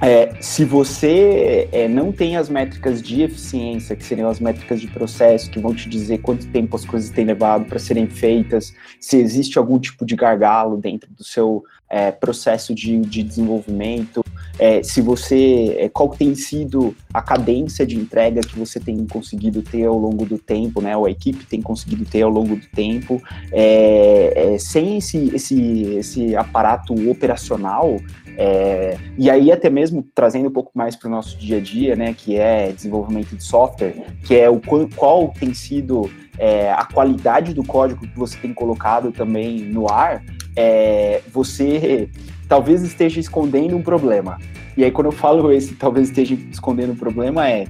é, 0.01 0.33
se 0.39 0.63
você 0.63 1.67
é, 1.71 1.87
não 1.87 2.11
tem 2.11 2.37
as 2.37 2.49
métricas 2.49 3.01
de 3.01 3.21
eficiência, 3.21 3.95
que 3.95 4.03
seriam 4.03 4.29
as 4.29 4.39
métricas 4.39 4.79
de 4.79 4.87
processo, 4.87 5.51
que 5.51 5.59
vão 5.59 5.73
te 5.73 5.89
dizer 5.89 6.19
quanto 6.19 6.47
tempo 6.47 6.75
as 6.75 6.85
coisas 6.85 7.09
têm 7.09 7.25
levado 7.25 7.65
para 7.65 7.79
serem 7.79 8.07
feitas, 8.07 8.73
se 8.99 9.17
existe 9.17 9.57
algum 9.57 9.77
tipo 9.77 10.05
de 10.05 10.15
gargalo 10.15 10.77
dentro 10.77 11.09
do 11.11 11.23
seu 11.23 11.63
é, 11.89 12.11
processo 12.11 12.73
de, 12.73 12.99
de 12.99 13.23
desenvolvimento, 13.23 14.23
é, 14.59 14.83
se 14.83 15.01
você, 15.01 15.75
é, 15.79 15.89
qual 15.89 16.09
tem 16.09 16.35
sido 16.35 16.95
a 17.13 17.21
cadência 17.21 17.85
de 17.85 17.95
entrega 17.95 18.41
que 18.41 18.59
você 18.59 18.79
tem 18.79 19.05
conseguido 19.07 19.61
ter 19.61 19.85
ao 19.85 19.97
longo 19.97 20.25
do 20.25 20.37
tempo, 20.37 20.81
né, 20.81 20.95
ou 20.95 21.05
a 21.05 21.11
equipe 21.11 21.45
tem 21.45 21.61
conseguido 21.61 22.05
ter 22.05 22.21
ao 22.21 22.29
longo 22.29 22.55
do 22.57 22.65
tempo, 22.67 23.21
é, 23.51 24.57
sem 24.59 24.97
esse, 24.97 25.33
esse, 25.33 25.83
esse 25.95 26.35
aparato 26.35 26.93
operacional, 27.09 27.99
é, 28.41 28.97
e 29.17 29.29
aí 29.29 29.51
até 29.51 29.69
mesmo 29.69 30.01
trazendo 30.15 30.47
um 30.47 30.51
pouco 30.51 30.71
mais 30.73 30.95
para 30.95 31.09
o 31.09 31.11
nosso 31.11 31.37
dia 31.37 31.57
a 31.57 31.59
dia, 31.59 31.93
né, 31.93 32.15
que 32.17 32.37
é 32.37 32.71
desenvolvimento 32.71 33.35
de 33.35 33.43
software, 33.43 33.93
que 34.23 34.33
é 34.33 34.49
o 34.49 34.61
qual 34.95 35.33
tem 35.37 35.53
sido 35.53 36.09
é, 36.37 36.71
a 36.71 36.85
qualidade 36.85 37.53
do 37.53 37.65
código 37.65 38.07
que 38.07 38.17
você 38.17 38.37
tem 38.37 38.53
colocado 38.53 39.11
também 39.11 39.59
no 39.59 39.91
ar, 39.91 40.23
é, 40.55 41.21
você 41.33 42.09
talvez 42.47 42.81
esteja 42.81 43.19
escondendo 43.19 43.75
um 43.75 43.81
problema. 43.81 44.39
E 44.77 44.85
aí 44.85 44.91
quando 44.91 45.07
eu 45.07 45.11
falo 45.11 45.51
esse 45.51 45.75
talvez 45.75 46.07
esteja 46.07 46.33
escondendo 46.49 46.93
um 46.93 46.95
problema 46.95 47.45
é, 47.45 47.67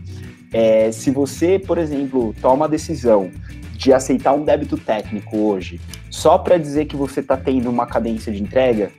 é 0.54 0.92
se 0.92 1.10
você, 1.10 1.58
por 1.58 1.80
exemplo, 1.80 2.36
toma 2.40 2.66
a 2.66 2.68
decisão 2.68 3.32
de 3.74 3.92
aceitar 3.92 4.34
um 4.34 4.44
débito 4.44 4.78
técnico 4.78 5.36
hoje, 5.36 5.82
só 6.12 6.38
para 6.38 6.58
dizer 6.58 6.86
que 6.86 6.96
você 6.96 7.22
está 7.22 7.38
tendo 7.38 7.70
uma 7.70 7.88
cadência 7.88 8.32
de 8.32 8.44
entrega, 8.44 8.92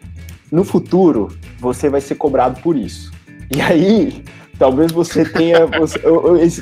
no 0.50 0.64
futuro 0.64 1.28
você 1.58 1.88
vai 1.88 2.00
ser 2.00 2.16
cobrado 2.16 2.60
por 2.60 2.76
isso. 2.76 3.12
E 3.54 3.60
aí, 3.60 4.24
talvez 4.58 4.92
você 4.92 5.24
tenha. 5.24 5.58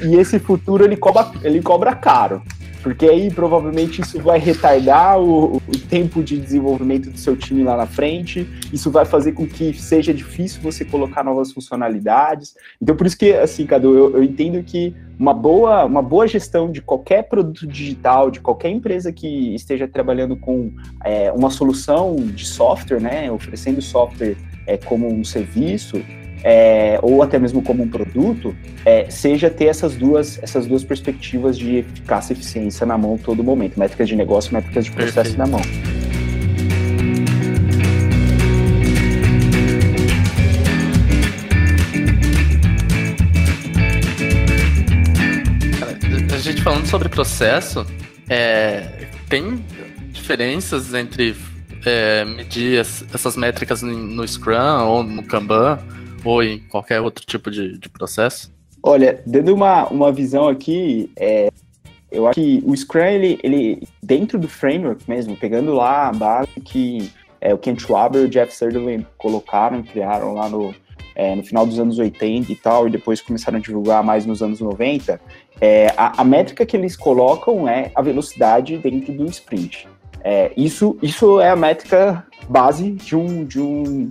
E 0.05 0.17
esse 0.17 0.39
futuro 0.39 0.85
ele 0.85 0.97
cobra, 0.97 1.31
ele 1.43 1.61
cobra 1.61 1.95
caro. 1.95 2.43
Porque 2.89 3.05
aí 3.05 3.31
provavelmente 3.31 4.01
isso 4.01 4.19
vai 4.19 4.39
retardar 4.39 5.21
o, 5.21 5.57
o, 5.57 5.79
tempo 5.91 6.23
de 6.23 6.39
desenvolvimento 6.39 7.11
do 7.11 7.19
seu 7.19 7.37
time 7.37 7.63
lá 7.63 7.77
na 7.77 7.87
frente, 7.87 8.49
isso 8.73 8.91
vai 8.91 9.05
fazer 9.05 9.33
com 9.33 9.47
que 9.47 9.75
seja 9.75 10.15
difícil 10.15 10.63
você 10.63 10.87
colocar 10.87 11.23
novas 11.23 11.53
funcionalidades. 11.53 12.55
Então, 12.81 12.97
por 12.97 13.07
isso 13.07 13.19
que, 13.19 13.35
assim, 13.35 13.67
Cadu, 13.67 13.95
eu, 13.95 14.17
eu 14.17 14.25
entendo 14.25 14.63
que 14.63 14.95
uma 15.19 15.35
boa, 15.35 15.85
uma 15.85 16.01
boa 16.01 16.27
gestão 16.27 16.73
de 16.73 16.81
qualquer 16.81 17.25
produto 17.25 17.67
digital, 17.67 18.31
de 18.31 18.41
qualquer 18.41 18.71
empresa 18.71 19.13
que 19.13 19.55
esteja 19.55 19.87
trabalhando 19.87 20.35
com 20.35 20.73
é, 21.05 21.31
uma 21.33 21.51
solução 21.51 22.17
de 22.17 22.47
software, 22.47 23.01
né, 23.01 23.31
oferecendo 23.31 23.83
software 23.83 24.35
é, 24.67 24.79
como 24.79 25.13
um 25.13 25.25
serviço, 25.25 26.03
é, 26.43 26.99
ou 27.03 27.23
até 27.23 27.39
mesmo 27.39 27.63
como 27.63 27.83
um 27.83 27.89
produto, 27.89 28.55
é, 28.85 29.09
seja 29.11 29.51
ter 29.51 29.67
essas 29.67 29.97
duas, 29.97 30.43
essas 30.43 30.67
duas 30.67 30.85
perspectivas 30.85 31.59
de 31.59 31.79
eficácia 31.79 32.33
e 32.33 32.37
eficiência 32.37 32.87
na 32.87 32.97
mão 32.97 33.19
todo 33.19 33.43
momento, 33.43 33.79
métricas 33.79 34.09
de 34.09 34.17
negócio, 34.17 34.53
métricas 34.53 34.85
de 34.85 34.93
processo 34.93 35.37
Perfeito. 35.37 35.39
na 35.39 35.47
mão. 35.47 35.61
A 46.33 46.39
gente 46.41 46.63
falando 46.63 46.87
sobre 46.87 47.09
processo, 47.09 47.85
é, 48.29 49.07
tem 49.29 49.65
diferenças 50.13 50.95
entre 50.95 51.35
é, 51.85 52.25
medir 52.25 52.79
essas 52.79 53.37
métricas 53.37 53.83
no 53.83 54.27
Scrum 54.27 54.87
ou 54.87 55.03
no 55.03 55.23
Kanban? 55.23 55.79
Ou 56.25 56.43
em 56.43 56.59
qualquer 56.61 57.01
outro 57.01 57.25
tipo 57.25 57.51
de, 57.51 57.79
de 57.79 57.89
processo? 57.89 58.53
Olha, 58.83 59.23
dando 59.27 59.55
uma, 59.55 59.87
uma 59.89 60.13
visão 60.13 60.49
aqui, 60.49 61.11
é, 61.17 61.49
eu 62.11 62.27
acho 62.27 62.35
que 62.35 62.63
o 62.65 62.75
Scrum, 62.77 63.03
ele, 63.03 63.39
ele, 63.43 63.83
dentro 64.03 64.39
do 64.39 64.49
framework 64.49 65.09
mesmo, 65.09 65.37
pegando 65.37 65.75
lá 65.75 66.09
a 66.09 66.13
base 66.13 66.49
que 66.65 67.11
é, 67.41 67.53
o 67.53 67.59
Kent 67.59 67.81
Schwaber 67.81 68.23
e 68.23 68.25
o 68.25 68.29
Jeff 68.29 68.55
Sutherland 68.55 69.07
colocaram, 69.17 69.83
criaram 69.83 70.35
lá 70.35 70.49
no, 70.49 70.75
é, 71.15 71.35
no 71.35 71.43
final 71.43 71.67
dos 71.67 71.79
anos 71.79 71.99
80 71.99 72.51
e 72.51 72.57
tal, 72.57 72.89
e 72.89 72.91
depois 72.91 73.21
começaram 73.21 73.59
a 73.59 73.61
divulgar 73.61 74.03
mais 74.03 74.25
nos 74.25 74.43
anos 74.43 74.61
90, 74.61 75.21
é, 75.61 75.93
a, 75.97 76.23
a, 76.23 76.25
métrica 76.25 76.65
que 76.65 76.77
eles 76.77 76.97
colocam 76.97 77.69
é 77.69 77.91
a 77.95 78.01
velocidade 78.01 78.79
dentro 78.79 79.13
do 79.13 79.27
sprint. 79.27 79.89
É, 80.23 80.53
isso, 80.57 80.97
isso 81.03 81.41
é 81.41 81.51
a 81.51 81.57
métrica 81.57 82.25
base 82.49 82.93
de 82.93 83.17
um, 83.17 83.45
de 83.45 83.61
um 83.61 84.09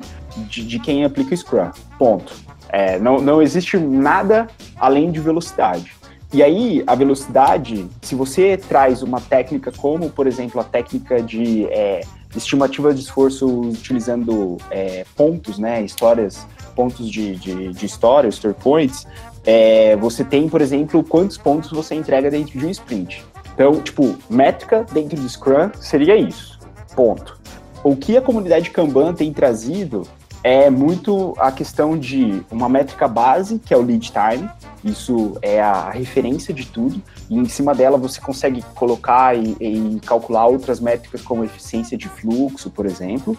de, 0.50 0.64
de 0.64 0.80
quem 0.80 1.04
aplica 1.04 1.34
o 1.34 1.38
Scrum. 1.38 1.72
Ponto. 1.98 2.34
É, 2.70 3.00
não, 3.00 3.20
não 3.20 3.42
existe 3.42 3.78
nada 3.78 4.48
além 4.78 5.12
de 5.12 5.20
velocidade. 5.20 5.96
E 6.34 6.44
aí, 6.44 6.84
a 6.86 6.94
velocidade, 6.94 7.88
se 8.02 8.14
você 8.14 8.58
traz 8.58 9.02
uma 9.02 9.22
técnica 9.22 9.72
como, 9.72 10.10
por 10.10 10.28
exemplo, 10.28 10.60
a 10.60 10.64
técnica 10.64 11.22
de 11.22 11.66
é, 11.68 12.02
estimativa 12.36 12.94
de 12.94 13.00
esforço 13.00 13.48
utilizando 13.48 14.58
é, 14.70 15.06
pontos, 15.16 15.58
né, 15.58 15.82
histórias, 15.82 16.46
pontos 16.76 17.10
de, 17.10 17.36
de, 17.38 17.72
de 17.72 17.86
história, 17.86 18.28
story 18.28 18.56
points, 18.56 19.08
é, 19.46 19.96
você 19.96 20.26
tem, 20.26 20.50
por 20.50 20.60
exemplo, 20.60 21.02
quantos 21.02 21.38
pontos 21.38 21.72
você 21.72 21.96
entrega 21.96 22.30
dentro 22.30 22.60
de 22.60 22.66
um 22.66 22.70
sprint. 22.70 23.24
Então, 23.54 23.82
tipo, 23.82 24.16
métrica 24.30 24.86
dentro 24.92 25.20
do 25.20 25.28
Scrum 25.28 25.72
seria 25.80 26.16
isso, 26.18 26.60
ponto. 26.94 27.40
O 27.84 27.96
que 27.96 28.18
a 28.18 28.22
comunidade 28.22 28.70
Kanban 28.70 29.14
tem 29.14 29.32
trazido 29.32 30.06
é 30.48 30.70
muito 30.70 31.36
a 31.38 31.52
questão 31.52 31.98
de 31.98 32.42
uma 32.50 32.70
métrica 32.70 33.06
base, 33.06 33.60
que 33.60 33.74
é 33.74 33.78
o 33.78 33.82
lead 33.82 34.10
time. 34.14 34.50
Isso 34.84 35.38
é 35.42 35.62
a 35.62 35.90
referência 35.90 36.54
de 36.54 36.66
tudo. 36.66 37.02
E 37.30 37.38
em 37.38 37.46
cima 37.46 37.74
dela 37.74 37.98
você 37.98 38.22
consegue 38.22 38.64
colocar 38.76 39.38
e, 39.38 39.56
e 39.60 40.00
calcular 40.06 40.48
outras 40.48 40.80
métricas 40.80 41.22
como 41.22 41.44
eficiência 41.44 41.98
de 41.98 42.08
fluxo, 42.08 42.70
por 42.70 42.86
exemplo. 42.86 43.38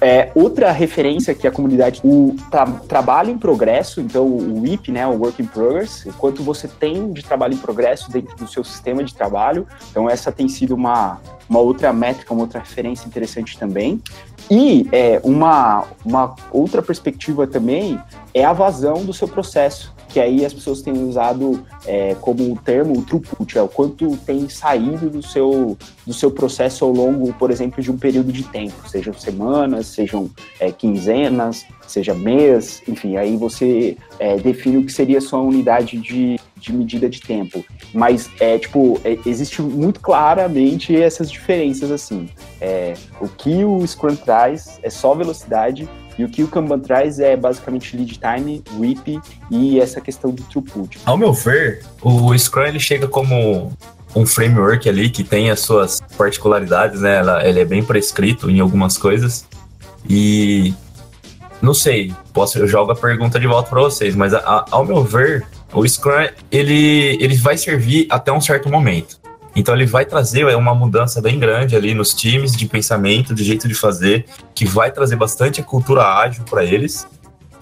É, 0.00 0.30
outra 0.34 0.70
referência 0.72 1.34
que 1.34 1.46
a 1.46 1.50
comunidade, 1.50 2.00
o 2.04 2.36
tra 2.50 2.66
trabalho 2.66 3.30
em 3.30 3.38
progresso, 3.38 4.00
então 4.00 4.26
o 4.26 4.60
WIP, 4.60 4.90
né, 4.90 5.06
o 5.06 5.12
Work 5.12 5.40
in 5.40 5.46
Progress, 5.46 6.06
quanto 6.18 6.42
você 6.42 6.68
tem 6.68 7.12
de 7.12 7.22
trabalho 7.22 7.54
em 7.54 7.58
progresso 7.58 8.10
dentro 8.10 8.36
do 8.36 8.46
seu 8.46 8.64
sistema 8.64 9.02
de 9.02 9.14
trabalho. 9.14 9.66
Então 9.90 10.10
essa 10.10 10.32
tem 10.32 10.48
sido 10.48 10.74
uma, 10.74 11.20
uma 11.48 11.60
outra 11.60 11.92
métrica, 11.92 12.34
uma 12.34 12.42
outra 12.42 12.60
referência 12.60 13.06
interessante 13.06 13.58
também. 13.58 14.02
E 14.50 14.86
é, 14.92 15.20
uma, 15.24 15.84
uma 16.04 16.34
outra 16.52 16.82
perspectiva 16.82 17.46
também 17.46 17.98
é 18.34 18.44
a 18.44 18.52
vazão 18.52 19.04
do 19.04 19.12
seu 19.12 19.28
processo, 19.28 19.93
que 20.08 20.20
aí 20.20 20.44
as 20.44 20.52
pessoas 20.52 20.82
têm 20.82 20.92
usado 20.92 21.64
é, 21.86 22.14
como 22.20 22.56
termo 22.64 22.98
o 22.98 23.02
throughput, 23.02 23.58
é 23.58 23.62
o 23.62 23.68
quanto 23.68 24.16
tem 24.18 24.48
saído 24.48 25.10
do 25.10 25.22
seu, 25.22 25.76
do 26.06 26.12
seu 26.12 26.30
processo 26.30 26.84
ao 26.84 26.92
longo, 26.92 27.32
por 27.34 27.50
exemplo, 27.50 27.82
de 27.82 27.90
um 27.90 27.98
período 27.98 28.32
de 28.32 28.44
tempo, 28.44 28.88
sejam 28.88 29.12
semanas, 29.14 29.86
sejam 29.86 30.30
é, 30.60 30.70
quinzenas, 30.70 31.64
seja 31.86 32.14
mês, 32.14 32.82
enfim, 32.88 33.16
aí 33.16 33.36
você 33.36 33.96
é, 34.18 34.36
define 34.36 34.78
o 34.78 34.84
que 34.84 34.92
seria 34.92 35.20
sua 35.20 35.40
unidade 35.40 35.98
de, 35.98 36.38
de 36.56 36.72
medida 36.72 37.08
de 37.08 37.20
tempo. 37.20 37.64
Mas, 37.92 38.30
é, 38.40 38.58
tipo, 38.58 39.00
é, 39.04 39.18
existe 39.26 39.60
muito 39.62 40.00
claramente 40.00 40.94
essas 40.96 41.30
diferenças, 41.30 41.90
assim. 41.90 42.28
É, 42.60 42.94
o 43.20 43.28
que 43.28 43.64
o 43.64 43.86
Scrum 43.86 44.16
traz 44.16 44.78
é 44.82 44.90
só 44.90 45.14
velocidade 45.14 45.88
e 46.18 46.24
o 46.24 46.28
que 46.28 46.42
o 46.42 46.48
Kanban 46.48 46.78
traz 46.80 47.18
é 47.18 47.36
basicamente 47.36 47.96
lead 47.96 48.18
time, 48.18 48.62
WIP 48.78 49.20
e 49.50 49.80
essa 49.80 50.00
questão 50.00 50.30
do 50.30 50.42
throughput. 50.44 50.98
Ao 51.04 51.16
meu 51.16 51.32
ver, 51.32 51.82
o 52.02 52.36
Scrum 52.36 52.64
ele 52.64 52.80
chega 52.80 53.08
como 53.08 53.72
um 54.14 54.24
framework 54.24 54.88
ali 54.88 55.10
que 55.10 55.24
tem 55.24 55.50
as 55.50 55.60
suas 55.60 56.00
particularidades, 56.16 57.00
né? 57.00 57.16
Ela, 57.16 57.46
ele 57.46 57.60
é 57.60 57.64
bem 57.64 57.82
prescrito 57.82 58.48
em 58.48 58.60
algumas 58.60 58.96
coisas. 58.96 59.44
E 60.08 60.72
não 61.60 61.74
sei, 61.74 62.14
posso 62.32 62.58
eu 62.58 62.68
jogo 62.68 62.92
a 62.92 62.96
pergunta 62.96 63.40
de 63.40 63.46
volta 63.46 63.70
para 63.70 63.80
vocês, 63.80 64.14
mas 64.14 64.32
a, 64.34 64.38
a, 64.38 64.64
ao 64.70 64.84
meu 64.84 65.02
ver, 65.02 65.46
o 65.72 65.86
Scrum 65.86 66.28
ele, 66.52 67.18
ele 67.20 67.34
vai 67.36 67.56
servir 67.56 68.06
até 68.08 68.30
um 68.30 68.40
certo 68.40 68.68
momento. 68.68 69.23
Então 69.54 69.74
ele 69.74 69.86
vai 69.86 70.04
trazer 70.04 70.48
é, 70.48 70.56
uma 70.56 70.74
mudança 70.74 71.20
bem 71.20 71.38
grande 71.38 71.76
ali 71.76 71.94
nos 71.94 72.12
times 72.12 72.56
de 72.56 72.66
pensamento, 72.66 73.34
de 73.34 73.44
jeito 73.44 73.68
de 73.68 73.74
fazer, 73.74 74.26
que 74.54 74.64
vai 74.64 74.90
trazer 74.90 75.16
bastante 75.16 75.60
a 75.60 75.64
cultura 75.64 76.02
ágil 76.02 76.44
para 76.44 76.64
eles. 76.64 77.06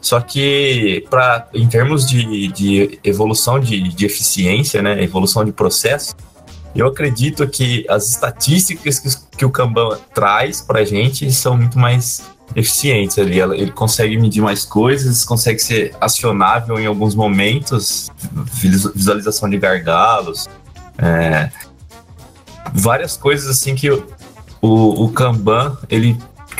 Só 0.00 0.20
que 0.20 1.04
para 1.08 1.48
em 1.54 1.68
termos 1.68 2.06
de, 2.06 2.48
de 2.48 2.98
evolução 3.04 3.60
de, 3.60 3.88
de 3.88 4.06
eficiência, 4.06 4.82
né, 4.82 5.02
evolução 5.02 5.44
de 5.44 5.52
processo, 5.52 6.16
eu 6.74 6.86
acredito 6.86 7.46
que 7.46 7.84
as 7.88 8.08
estatísticas 8.08 8.98
que, 8.98 9.36
que 9.38 9.44
o 9.44 9.50
Kanban 9.50 9.98
traz 10.14 10.60
para 10.60 10.80
a 10.80 10.84
gente 10.84 11.30
são 11.30 11.56
muito 11.56 11.78
mais 11.78 12.22
eficientes 12.56 13.18
ali. 13.18 13.40
Ele 13.40 13.70
consegue 13.70 14.16
medir 14.18 14.40
mais 14.40 14.64
coisas, 14.64 15.24
consegue 15.24 15.58
ser 15.58 15.94
acionável 16.00 16.78
em 16.78 16.86
alguns 16.86 17.14
momentos, 17.14 18.10
visualização 18.94 19.48
de 19.48 19.58
gargalos, 19.58 20.48
é, 20.98 21.50
várias 22.72 23.16
coisas 23.16 23.48
assim 23.48 23.74
que 23.74 23.90
o, 23.90 24.02
o, 24.60 25.10
Kanban 25.10 25.76
ele 25.88 26.16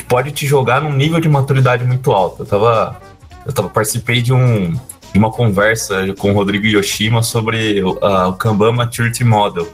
pode 0.07 0.31
te 0.31 0.45
jogar 0.45 0.81
num 0.81 0.93
nível 0.93 1.19
de 1.19 1.29
maturidade 1.29 1.83
muito 1.85 2.11
alto. 2.11 2.43
Eu 2.43 2.45
tava, 2.45 3.01
eu 3.45 3.53
tava 3.53 3.69
participei 3.69 4.21
de 4.21 4.33
um 4.33 4.77
uma 5.15 5.31
conversa 5.31 6.11
com 6.15 6.31
o 6.31 6.33
Rodrigo 6.33 6.65
Yoshima 6.65 7.21
sobre 7.21 7.83
o, 7.83 8.03
a, 8.03 8.29
o 8.29 8.33
Kanban 8.33 8.71
Maturity 8.71 9.23
Model. 9.23 9.71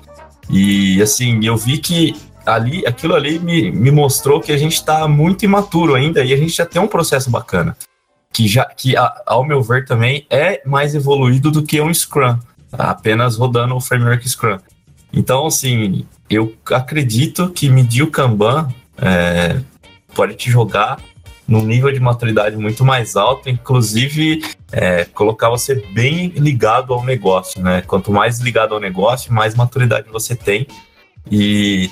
E 0.50 1.02
assim, 1.02 1.40
eu 1.46 1.56
vi 1.56 1.78
que 1.78 2.16
ali, 2.46 2.86
aquilo 2.86 3.16
ali 3.16 3.40
me, 3.40 3.72
me 3.72 3.92
mostrou 3.92 4.42
que 4.42 4.52
a 4.52 4.58
gente 4.58 4.74
está 4.74 5.08
muito 5.08 5.46
imaturo 5.46 5.96
ainda 5.96 6.24
e 6.24 6.34
a 6.34 6.38
gente 6.38 6.54
já 6.54 6.66
tem 6.66 6.82
um 6.82 6.88
processo 6.88 7.30
bacana. 7.30 7.76
Que, 8.32 8.48
já, 8.48 8.66
que 8.66 8.96
a, 8.96 9.22
ao 9.26 9.46
meu 9.46 9.62
ver, 9.62 9.86
também 9.86 10.26
é 10.30 10.62
mais 10.66 10.94
evoluído 10.94 11.52
do 11.52 11.64
que 11.64 11.82
um 11.82 11.94
Scrum, 11.94 12.38
apenas 12.72 13.38
rodando 13.38 13.76
o 13.76 13.82
framework 13.82 14.28
Scrum. 14.28 14.58
Então, 15.12 15.48
assim, 15.48 16.06
eu 16.30 16.56
acredito 16.72 17.50
que 17.50 17.70
medir 17.70 18.04
o 18.04 18.12
Kanban 18.12 18.70
é, 18.98 19.60
pode 20.14 20.36
te 20.36 20.50
jogar 20.50 21.00
num 21.48 21.64
nível 21.64 21.92
de 21.92 22.00
maturidade 22.00 22.56
muito 22.56 22.86
mais 22.86 23.16
alto, 23.16 23.50
inclusive 23.50 24.44
é, 24.72 25.06
colocar 25.06 25.50
você 25.50 25.76
bem 25.94 26.28
ligado 26.36 26.94
ao 26.94 27.04
negócio, 27.04 27.62
né? 27.62 27.82
Quanto 27.82 28.12
mais 28.12 28.40
ligado 28.40 28.76
ao 28.76 28.80
negócio, 28.80 29.34
mais 29.34 29.56
maturidade 29.56 30.08
você 30.12 30.36
tem. 30.36 30.68
E, 31.32 31.90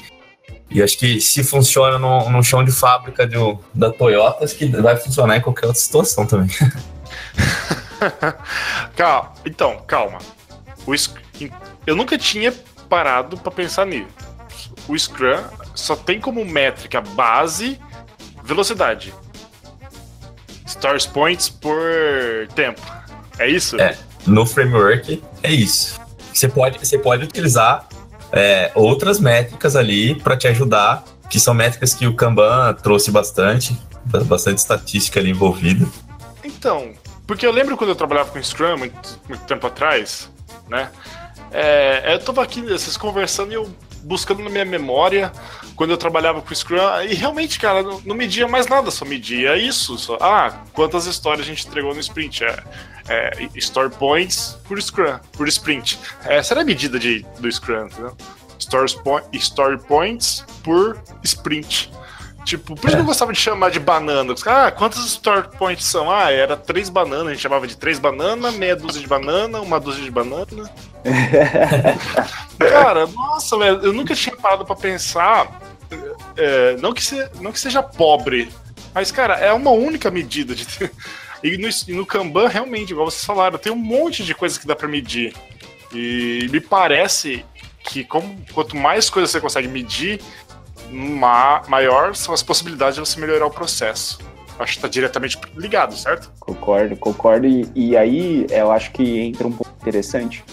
e 0.70 0.84
acho 0.84 1.00
que 1.00 1.20
se 1.20 1.44
funciona 1.44 1.98
no, 1.98 2.30
no 2.30 2.44
chão 2.44 2.64
de 2.64 2.72
fábrica 2.72 3.26
de, 3.26 3.36
da 3.74 3.90
Toyota, 3.90 4.46
acho 4.46 4.56
que 4.56 4.68
vai 4.68 4.96
funcionar 4.96 5.38
em 5.38 5.42
qualquer 5.42 5.66
outra 5.66 5.82
situação 5.82 6.28
também. 6.28 6.50
calma, 8.96 9.34
então, 9.44 9.82
calma. 9.88 10.20
O, 10.86 10.94
eu 11.88 11.96
nunca 11.96 12.16
tinha 12.16 12.54
parado 12.88 13.38
para 13.38 13.52
pensar 13.52 13.88
nisso. 13.88 14.27
O 14.88 14.98
Scrum 14.98 15.44
só 15.76 15.96
tem 15.96 16.20
como 16.20 16.44
métrica 16.46 17.02
base 17.02 17.80
velocidade. 18.44 19.14
Stars 20.66 21.06
points 21.06 21.50
por 21.50 21.78
tempo. 22.56 22.82
É 23.38 23.48
isso? 23.48 23.80
É, 23.80 23.98
no 24.26 24.46
framework 24.46 25.22
é 25.44 25.52
isso. 25.52 26.00
Você 26.34 26.48
pode, 26.48 26.78
você 26.78 26.98
pode 26.98 27.24
utilizar 27.24 27.88
é, 28.32 28.72
outras 28.76 29.20
métricas 29.20 29.76
ali 29.76 30.16
para 30.16 30.38
te 30.38 30.48
ajudar, 30.48 31.04
que 31.30 31.40
são 31.40 31.54
métricas 31.54 31.94
que 31.94 32.08
o 32.08 32.16
Kanban 32.16 32.74
trouxe 32.76 33.12
bastante, 33.12 33.78
bastante 34.26 34.60
estatística 34.60 35.20
ali 35.20 35.32
envolvida. 35.32 35.86
Então, 36.44 36.94
porque 37.26 37.46
eu 37.46 37.52
lembro 37.52 37.76
quando 37.76 37.90
eu 37.90 37.96
trabalhava 37.96 38.30
com 38.32 38.42
Scrum 38.42 38.78
muito, 38.78 39.20
muito 39.28 39.44
tempo 39.46 39.68
atrás, 39.68 40.30
né? 40.70 40.90
É, 41.52 42.14
eu 42.14 42.20
tava 42.20 42.44
aqui, 42.44 42.62
vocês 42.62 42.98
conversando 42.98 43.52
e 43.52 43.56
eu 43.56 43.70
buscando 44.08 44.42
na 44.42 44.50
minha 44.50 44.64
memória 44.64 45.32
quando 45.76 45.92
eu 45.92 45.98
trabalhava 45.98 46.42
com 46.42 46.56
Scrum, 46.56 46.78
e 47.08 47.14
realmente, 47.14 47.60
cara, 47.60 47.84
não, 47.84 48.02
não 48.04 48.16
media 48.16 48.48
mais 48.48 48.68
nada, 48.68 48.90
só 48.90 49.06
media 49.06 49.56
isso. 49.58 49.98
Só, 49.98 50.18
ah, 50.20 50.64
quantas 50.74 51.06
histórias 51.06 51.46
a 51.46 51.50
gente 51.50 51.68
entregou 51.68 51.94
no 51.94 52.00
sprint? 52.00 52.44
É, 52.44 52.64
é, 53.10 53.50
story 53.56 53.94
points 53.94 54.58
por 54.68 54.82
Scrum, 54.82 55.20
por 55.34 55.48
sprint. 55.48 56.00
Essa 56.26 56.54
era 56.54 56.62
a 56.62 56.66
medida 56.66 56.98
de, 56.98 57.24
do 57.40 57.52
Scrum, 57.52 57.86
entendeu? 57.86 58.16
Story, 58.58 58.92
story 59.34 59.78
points 59.84 60.44
por 60.64 61.00
sprint. 61.24 61.92
Tipo, 62.44 62.76
por 62.76 62.88
isso 62.88 62.96
que 62.96 63.02
eu 63.02 63.06
gostava 63.06 63.34
de 63.34 63.40
chamar 63.40 63.70
de 63.70 63.80
banana. 63.80 64.34
Ah, 64.46 64.72
quantos 64.72 65.06
story 65.06 65.50
points 65.58 65.86
são? 65.86 66.10
Ah, 66.10 66.32
era 66.32 66.56
três 66.56 66.88
bananas, 66.90 67.28
a 67.28 67.30
gente 67.32 67.42
chamava 67.42 67.68
de 67.68 67.76
três 67.76 68.00
bananas, 68.00 68.56
meia 68.56 68.74
dúzia 68.74 69.02
de 69.02 69.08
banana, 69.08 69.60
uma 69.60 69.80
dúzia 69.82 70.02
de 70.02 70.10
banana. 70.10 70.72
Cara, 72.58 73.08
nossa, 73.08 73.58
velho, 73.58 73.82
eu 73.84 73.94
nunca 73.94 74.16
tinha 74.16 74.36
parado 74.36 74.66
pra 74.66 74.76
pensar. 74.76 75.62
É, 76.36 76.76
não, 76.78 76.94
que 76.94 77.04
se, 77.04 77.30
não 77.40 77.52
que 77.52 77.60
seja 77.60 77.82
pobre, 77.82 78.50
mas, 78.98 79.12
cara, 79.12 79.36
é 79.36 79.54
uma 79.54 79.70
única 79.70 80.10
medida 80.10 80.56
de. 80.56 80.66
E 81.44 81.56
no, 81.56 81.70
e 81.88 81.94
no 81.94 82.04
Kanban, 82.04 82.48
realmente, 82.48 82.94
igual 82.94 83.12
vocês 83.12 83.24
falaram, 83.24 83.60
tem 83.60 83.72
um 83.72 83.76
monte 83.76 84.26
de 84.26 84.34
coisas 84.34 84.58
que 84.58 84.66
dá 84.66 84.76
para 84.76 84.88
medir. 84.88 85.36
E 85.94 86.48
me 86.50 86.60
parece 86.60 87.46
que 87.84 88.04
como, 88.04 88.44
quanto 88.52 88.76
mais 88.76 89.08
coisas 89.08 89.30
você 89.30 89.40
consegue 89.40 89.68
medir, 89.68 90.20
ma 90.90 91.62
maior 91.68 92.16
são 92.16 92.34
as 92.34 92.42
possibilidades 92.42 92.96
de 92.96 93.02
você 93.02 93.20
melhorar 93.20 93.46
o 93.46 93.52
processo. 93.52 94.18
Acho 94.58 94.74
que 94.74 94.78
está 94.80 94.88
diretamente 94.88 95.40
ligado, 95.56 95.96
certo? 95.96 96.32
Concordo, 96.40 96.98
concordo. 96.98 97.46
E, 97.46 97.70
e, 97.76 97.96
aí 97.96 98.48
eu 98.50 98.72
acho 98.72 98.92
que 98.92 99.20
entra 99.20 99.48
um 99.48 99.52
pouco 99.52 99.72
interessante. 99.80 100.44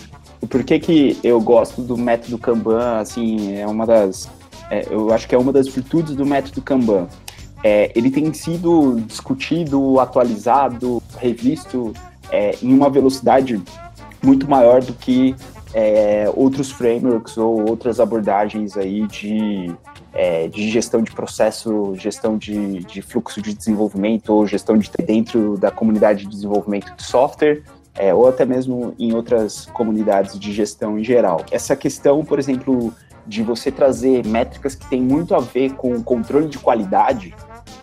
Por 0.49 0.65
que, 0.65 0.79
que 0.79 1.19
eu 1.23 1.41
gosto 1.41 1.83
do 1.83 1.97
método 1.97 2.39
Kanban? 2.39 2.99
Assim, 2.99 3.57
é 3.57 3.67
uma 3.67 3.87
das. 3.87 4.29
É, 4.71 4.87
eu 4.91 5.13
acho 5.13 5.29
que 5.29 5.35
é 5.35 5.39
uma 5.39 5.53
das 5.53 5.69
virtudes 5.69 6.15
do 6.15 6.25
método 6.25 6.63
Kanban. 6.63 7.07
É, 7.63 7.91
ele 7.95 8.11
tem 8.11 8.33
sido 8.33 9.01
discutido, 9.07 9.99
atualizado, 9.99 11.03
revisto 11.19 11.95
é, 12.31 12.55
em 12.63 12.75
uma 12.75 12.91
velocidade 12.91 13.63
muito 14.23 14.49
maior 14.49 14.83
do 14.83 14.93
que 14.93 15.35
é, 15.75 16.31
outros 16.35 16.71
frameworks 16.71 17.37
ou 17.37 17.69
outras 17.69 17.99
abordagens 17.99 18.77
aí 18.77 19.07
de, 19.09 19.75
é, 20.13 20.47
de 20.47 20.71
gestão 20.71 21.03
de 21.03 21.11
processo, 21.11 21.95
gestão 21.97 22.39
de, 22.39 22.79
de, 22.85 23.03
fluxo 23.03 23.43
de 23.43 23.53
desenvolvimento 23.53 24.33
ou 24.33 24.47
gestão 24.47 24.79
de 24.79 24.89
dentro 25.05 25.59
da 25.59 25.71
comunidade 25.71 26.25
de 26.25 26.31
desenvolvimento 26.31 26.95
de 26.95 27.03
software. 27.03 27.63
É, 27.97 28.13
ou 28.13 28.29
até 28.29 28.45
mesmo 28.45 28.95
em 28.99 29.15
outras 29.15 29.67
comunidades 29.67 30.39
de 30.39 30.53
gestão 30.53 30.99
em 30.99 31.05
geral. 31.05 31.45
Essa 31.51 31.77
questão, 31.77 32.25
por 32.25 32.41
exemplo, 32.41 32.93
de 33.27 33.43
você 33.43 33.71
trazer 33.71 34.27
métricas 34.27 34.75
que 34.75 34.89
têm 34.89 35.01
muito 35.01 35.35
a 35.35 35.39
ver 35.39 35.75
com 35.75 36.03
controle 36.03 36.49
de 36.49 36.59
qualidade 36.59 37.35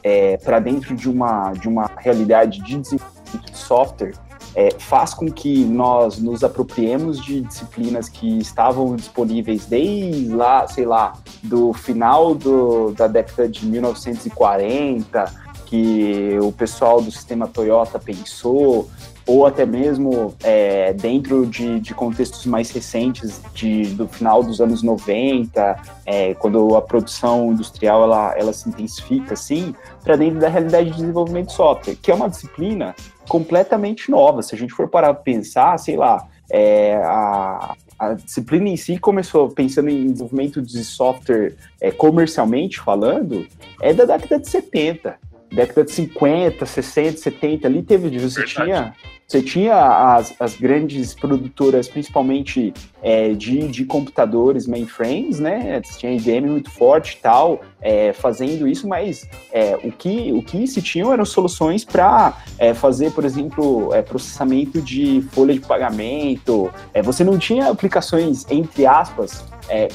é, 0.03 0.37
para 0.37 0.59
dentro 0.59 0.95
de 0.95 1.09
uma, 1.09 1.53
de 1.53 1.67
uma 1.67 1.89
realidade 1.97 2.61
de 2.61 2.77
desenvolvimento 2.77 3.51
de 3.51 3.57
software, 3.57 4.13
é, 4.55 4.69
faz 4.77 5.13
com 5.13 5.31
que 5.31 5.63
nós 5.63 6.17
nos 6.17 6.43
apropriemos 6.43 7.23
de 7.23 7.41
disciplinas 7.41 8.09
que 8.09 8.39
estavam 8.39 8.95
disponíveis 8.95 9.65
desde 9.65 10.27
lá, 10.33 10.67
sei 10.67 10.85
lá, 10.85 11.13
do 11.41 11.71
final 11.71 12.35
do, 12.35 12.91
da 12.91 13.07
década 13.07 13.47
de 13.47 13.65
1940, 13.65 15.33
que 15.65 16.37
o 16.41 16.51
pessoal 16.51 17.01
do 17.01 17.09
sistema 17.09 17.47
Toyota 17.47 17.97
pensou, 17.97 18.89
ou 19.31 19.45
até 19.45 19.65
mesmo 19.65 20.35
é, 20.43 20.91
dentro 20.91 21.45
de, 21.45 21.79
de, 21.79 21.93
contextos 21.93 22.45
mais 22.45 22.69
recentes, 22.69 23.41
de, 23.53 23.85
do 23.95 24.05
final 24.05 24.43
dos 24.43 24.59
anos 24.59 24.83
90, 24.83 25.79
é, 26.05 26.33
quando 26.33 26.75
a 26.75 26.81
produção 26.81 27.53
industrial 27.53 28.03
ela, 28.03 28.35
ela 28.37 28.51
se 28.51 28.67
intensifica, 28.67 29.33
assim, 29.35 29.73
para 30.03 30.17
dentro 30.17 30.37
da 30.37 30.49
realidade 30.49 30.89
de 30.89 30.97
desenvolvimento 30.97 31.47
de 31.47 31.53
software, 31.53 31.95
que 31.95 32.11
é 32.11 32.13
uma 32.13 32.29
disciplina 32.29 32.93
completamente 33.29 34.11
nova. 34.11 34.41
Se 34.41 34.53
a 34.53 34.57
gente 34.57 34.73
for 34.73 34.89
parar 34.89 35.13
para 35.13 35.23
pensar, 35.23 35.79
sei 35.79 35.95
lá, 35.95 36.27
é, 36.51 36.95
a, 37.01 37.73
a 37.97 38.13
disciplina 38.15 38.67
em 38.67 38.75
si 38.75 38.97
começou 38.97 39.47
pensando 39.47 39.89
em 39.89 40.11
desenvolvimento 40.11 40.61
de 40.61 40.83
software 40.83 41.55
é, 41.79 41.89
comercialmente 41.89 42.81
falando, 42.81 43.47
é 43.81 43.93
da 43.93 44.03
década 44.03 44.39
de 44.39 44.49
70 44.49 45.31
década 45.51 45.83
de 45.83 45.91
50, 45.91 46.65
60, 46.65 47.17
70, 47.17 47.67
ali 47.67 47.83
teve, 47.83 48.17
você 48.17 48.45
tinha, 48.45 48.93
você 49.31 49.41
tinha 49.41 49.75
as, 50.15 50.33
as 50.41 50.57
grandes 50.57 51.13
produtoras, 51.13 51.87
principalmente 51.87 52.73
é, 53.01 53.29
de, 53.29 53.65
de 53.69 53.85
computadores 53.85 54.67
mainframes, 54.67 55.39
né? 55.39 55.81
Você 55.81 55.99
tinha 55.99 56.13
IBM 56.13 56.49
muito 56.49 56.69
forte 56.69 57.13
e 57.13 57.21
tal, 57.21 57.61
é, 57.81 58.11
fazendo 58.11 58.67
isso, 58.67 58.89
mas 58.89 59.25
é, 59.53 59.79
o, 59.81 59.91
que, 59.91 60.33
o 60.33 60.43
que 60.43 60.67
se 60.67 60.81
tinham 60.81 61.13
eram 61.13 61.23
soluções 61.23 61.85
para 61.85 62.43
é, 62.59 62.73
fazer, 62.73 63.11
por 63.11 63.23
exemplo, 63.23 63.93
é, 63.93 64.01
processamento 64.01 64.81
de 64.81 65.21
folha 65.31 65.53
de 65.53 65.61
pagamento. 65.61 66.69
É, 66.93 67.01
você 67.01 67.23
não 67.23 67.37
tinha 67.37 67.69
aplicações, 67.69 68.45
entre 68.49 68.85
aspas, 68.85 69.45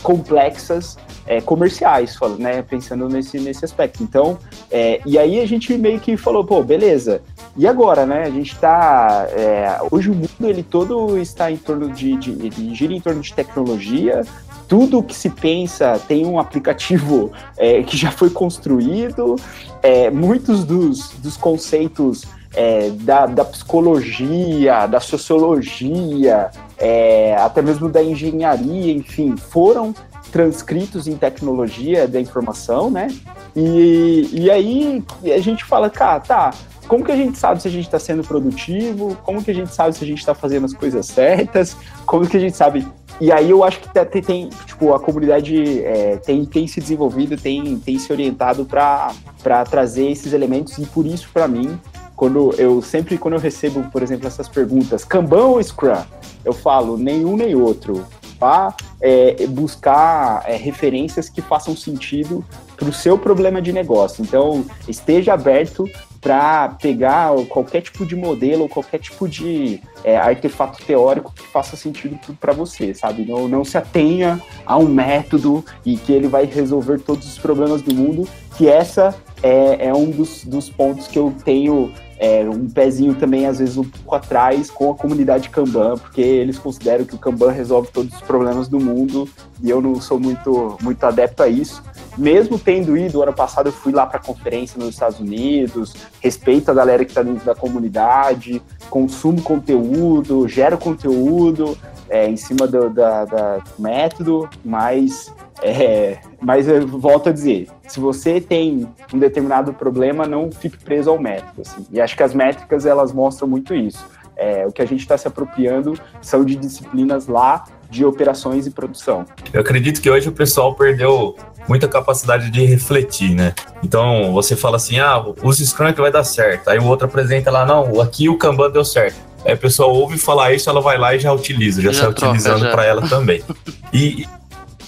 complexas 0.03 0.97
é, 1.27 1.41
comerciais, 1.41 2.17
né, 2.39 2.63
pensando 2.63 3.09
nesse, 3.09 3.39
nesse 3.39 3.65
aspecto. 3.65 4.03
Então, 4.03 4.39
é, 4.71 5.01
e 5.05 5.19
aí 5.19 5.41
a 5.41 5.47
gente 5.47 5.77
meio 5.77 5.99
que 6.01 6.17
falou, 6.17 6.45
pô, 6.45 6.63
beleza, 6.63 7.21
e 7.57 7.67
agora, 7.67 8.07
né, 8.07 8.23
a 8.23 8.31
gente 8.31 8.53
está, 8.53 9.26
é, 9.31 9.79
hoje 9.91 10.11
o 10.11 10.15
mundo 10.15 10.29
ele 10.41 10.63
todo 10.63 11.19
está 11.19 11.51
em 11.51 11.57
torno 11.57 11.91
de, 11.91 12.17
de, 12.17 12.31
ele 12.31 12.75
gira 12.75 12.93
em 12.93 13.01
torno 13.01 13.21
de 13.21 13.33
tecnologia, 13.33 14.23
tudo 14.69 15.03
que 15.03 15.15
se 15.15 15.31
pensa 15.31 16.01
tem 16.09 16.27
um 16.27 16.39
aplicativo 16.39 17.33
é, 17.57 17.83
que 17.83 17.97
já 17.97 18.11
foi 18.11 18.31
construído, 18.31 19.37
é, 19.83 20.11
muitos 20.11 20.65
dos, 20.65 21.11
dos 21.19 21.37
conceitos 21.37 22.25
é, 22.55 22.91
da, 22.91 23.27
da, 23.27 23.45
psicologia, 23.45 24.87
da 24.87 24.99
sociologia, 24.99 26.51
é, 26.79 27.37
até 27.37 27.61
mesmo 27.61 27.89
da 27.89 28.03
engenharia, 28.03 28.93
enfim, 28.93 29.37
foram 29.37 29.95
transcritos 30.33 31.07
em 31.07 31.17
tecnologia 31.17 32.09
da 32.09 32.21
informação, 32.21 32.91
né? 32.91 33.09
E, 33.55 34.29
e 34.33 34.51
aí 34.51 35.05
a 35.25 35.39
gente 35.39 35.65
fala, 35.65 35.89
cara, 35.89 36.21
tá, 36.21 36.55
como 36.89 37.05
que 37.05 37.13
a 37.13 37.17
gente 37.17 37.37
sabe 37.39 37.61
se 37.61 37.69
a 37.69 37.71
gente 37.71 37.85
está 37.85 37.99
sendo 37.99 38.23
produtivo? 38.23 39.17
Como 39.23 39.43
que 39.43 39.51
a 39.51 39.55
gente 39.55 39.75
sabe 39.75 39.95
se 39.95 40.05
a 40.05 40.07
gente 40.07 40.19
está 40.19 40.35
fazendo 40.35 40.65
as 40.65 40.73
coisas 40.73 41.07
certas? 41.07 41.77
Como 42.05 42.27
que 42.27 42.37
a 42.37 42.41
gente 42.41 42.57
sabe? 42.57 42.87
E 43.21 43.33
aí 43.33 43.51
eu 43.51 43.65
acho 43.65 43.81
que 43.81 43.89
tem, 43.89 44.23
tem 44.23 44.49
tipo, 44.67 44.93
a 44.93 45.01
comunidade 45.01 45.83
é, 45.85 46.17
tem, 46.19 46.45
tem 46.45 46.67
se 46.67 46.81
desenvolvido, 46.81 47.37
tem, 47.37 47.79
tem 47.79 47.99
se 47.99 48.13
orientado 48.13 48.65
para 48.67 49.65
trazer 49.69 50.11
esses 50.11 50.33
elementos 50.33 50.77
e 50.79 50.87
por 50.87 51.07
isso, 51.07 51.29
para 51.33 51.49
mim, 51.49 51.79
quando 52.15 52.53
eu 52.59 52.81
sempre 52.83 53.19
quando 53.19 53.35
eu 53.35 53.41
recebo, 53.41 53.85
por 53.91 54.03
exemplo, 54.03 54.27
essas 54.27 54.49
perguntas, 54.49 55.05
Kanban 55.05 55.45
ou 55.45 55.63
Scrum, 55.63 56.03
eu 56.45 56.53
falo 56.53 56.97
nenhum 56.97 57.37
nem 57.37 57.55
outro. 57.55 58.07
Vá 58.39 58.75
é, 59.01 59.47
buscar 59.47 60.43
é, 60.47 60.57
referências 60.57 61.29
que 61.31 61.41
façam 61.41 61.75
sentido 61.75 62.45
para 62.77 62.89
o 62.89 62.93
seu 62.93 63.17
problema 63.17 63.63
de 63.63 63.73
negócio. 63.73 64.23
Então, 64.23 64.65
esteja 64.87 65.33
aberto 65.33 65.89
para 66.27 66.71
pegar 66.71 67.31
qualquer 67.49 67.83
tipo 67.83 68.05
de 68.05 68.17
modelo 68.17 68.63
ou 68.63 68.69
qualquer 68.69 68.99
tipo 68.99 69.29
de 69.29 69.81
é, 70.03 70.17
artefato 70.17 70.85
teórico 70.85 71.33
que 71.33 71.47
faça 71.47 71.77
sentido 71.77 72.19
para 72.41 72.53
você, 72.53 72.93
sabe? 72.93 73.25
Não, 73.25 73.47
não 73.47 73.65
se 73.65 73.79
atenha 73.79 74.43
a 74.67 74.77
um 74.77 74.89
método 74.89 75.65
e 75.85 75.97
que 75.97 76.13
ele 76.13 76.27
vai 76.27 76.45
resolver 76.45 76.99
todos 76.99 77.29
os 77.29 77.39
problemas 77.39 77.81
do 77.81 77.95
mundo, 77.95 78.29
que 78.57 78.69
essa 78.69 79.15
é, 79.41 79.87
é 79.87 79.95
um 79.95 80.11
dos, 80.11 80.45
dos 80.45 80.69
pontos 80.69 81.07
que 81.07 81.17
eu 81.17 81.33
tenho 81.45 81.93
é, 82.19 82.49
um 82.49 82.69
pezinho 82.69 83.15
também, 83.15 83.47
às 83.47 83.59
vezes, 83.59 83.77
um 83.77 83.85
pouco 83.85 84.15
atrás 84.15 84.71
com 84.71 84.91
a 84.91 84.95
comunidade 84.95 85.51
Kanban, 85.51 85.97
porque 85.99 86.21
eles 86.21 86.59
consideram 86.59 87.05
que 87.05 87.15
o 87.15 87.19
Kanban 87.19 87.51
resolve 87.51 87.89
todos 87.93 88.15
os 88.15 88.21
problemas 88.23 88.69
do 88.69 88.81
mundo 88.81 89.29
e 89.63 89.69
eu 89.69 89.81
não 89.81 90.01
sou 90.01 90.19
muito, 90.19 90.79
muito 90.83 91.05
adepto 91.05 91.43
a 91.43 91.49
isso. 91.49 91.83
Mesmo 92.17 92.59
tendo 92.59 92.97
ido, 92.97 93.23
ano 93.23 93.33
passado 93.33 93.69
eu 93.69 93.73
fui 93.73 93.93
lá 93.93 94.07
para 94.07 94.19
conferência 94.19 94.79
nos 94.79 94.95
Estados 94.95 95.21
Unidos, 95.21 95.95
respeito 96.21 96.71
a 96.71 96.75
galera 96.75 97.05
que 97.05 97.11
está 97.11 97.23
dentro 97.23 97.45
da 97.45 97.55
comunidade, 97.55 98.63
consumo 98.89 99.43
conteúdo, 99.43 100.49
gero 100.49 100.79
conteúdo 100.79 101.77
é, 102.09 102.29
em 102.29 102.37
cima 102.37 102.67
do 102.67 102.89
da, 102.89 103.25
da 103.27 103.65
método, 103.79 104.49
mas 104.65 105.33
é, 105.63 106.19
mas 106.41 106.69
eu 106.69 106.87
volto 106.87 107.29
a 107.29 107.33
dizer, 107.33 107.69
se 107.87 107.99
você 107.99 108.41
tem 108.41 108.87
um 109.13 109.19
determinado 109.19 109.73
problema, 109.73 110.27
não 110.27 110.51
fique 110.51 110.79
preso 110.79 111.11
ao 111.11 111.19
método. 111.19 111.63
Assim. 111.63 111.87
E 111.91 112.01
acho 112.01 112.17
que 112.17 112.23
as 112.23 112.35
métricas 112.35 112.85
elas 112.87 113.13
mostram 113.13 113.49
muito 113.49 113.75
isso. 113.75 114.05
É, 114.37 114.67
o 114.67 114.73
que 114.73 114.83
a 114.83 114.87
gente 114.87 115.01
está 115.01 115.17
se 115.17 115.27
apropriando 115.27 115.99
são 116.21 116.45
de 116.45 116.57
disciplinas 116.57 117.27
lá 117.27 117.65
de 117.89 118.05
operações 118.05 118.67
e 118.67 118.71
produção. 118.71 119.25
Eu 119.53 119.61
acredito 119.61 120.01
que 120.01 120.11
hoje 120.11 120.29
o 120.29 120.33
pessoal 120.33 120.75
perdeu 120.75 121.37
muita 121.67 121.89
capacidade 121.89 122.51
de 122.51 122.65
refletir, 122.65 123.35
né? 123.35 123.55
Então 123.83 124.33
você 124.33 124.55
fala 124.55 124.77
assim, 124.77 124.99
ah, 124.99 125.25
use 125.43 125.67
Scrum 125.67 125.93
que 125.93 126.01
vai 126.01 126.11
dar 126.11 126.25
certo. 126.25 126.69
Aí 126.69 126.79
o 126.79 126.85
outro 126.85 127.07
apresenta 127.07 127.51
lá, 127.51 127.65
não, 127.65 128.01
aqui 128.01 128.29
o 128.29 128.37
Kanban 128.37 128.71
deu 128.71 128.85
certo. 128.85 129.17
Aí 129.45 129.53
a 129.53 129.57
pessoa 129.57 129.89
ouve 129.89 130.19
falar 130.19 130.53
isso, 130.53 130.69
ela 130.69 130.81
vai 130.81 130.99
lá 130.99 131.15
e 131.15 131.19
já 131.19 131.33
utiliza, 131.33 131.81
já, 131.81 131.93
já 131.93 132.03
sai 132.03 132.13
troca, 132.13 132.27
utilizando 132.27 132.71
para 132.71 132.85
ela 132.85 133.09
também. 133.09 133.43
E 133.93 134.27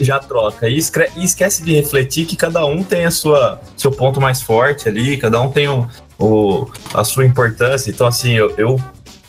já 0.00 0.18
troca. 0.18 0.68
E, 0.68 0.78
esquece 0.78 1.62
de 1.62 1.74
refletir 1.74 2.26
que 2.26 2.36
cada 2.36 2.64
um 2.64 2.82
tem 2.82 3.04
a 3.04 3.10
sua 3.10 3.60
seu 3.76 3.90
ponto 3.90 4.20
mais 4.20 4.40
forte 4.42 4.88
ali, 4.88 5.16
cada 5.16 5.40
um 5.40 5.50
tem 5.50 5.68
o, 5.68 5.88
o 6.18 6.66
a 6.94 7.04
sua 7.04 7.24
importância. 7.24 7.90
Então, 7.90 8.06
assim, 8.06 8.32
eu, 8.32 8.54
eu, 8.56 8.80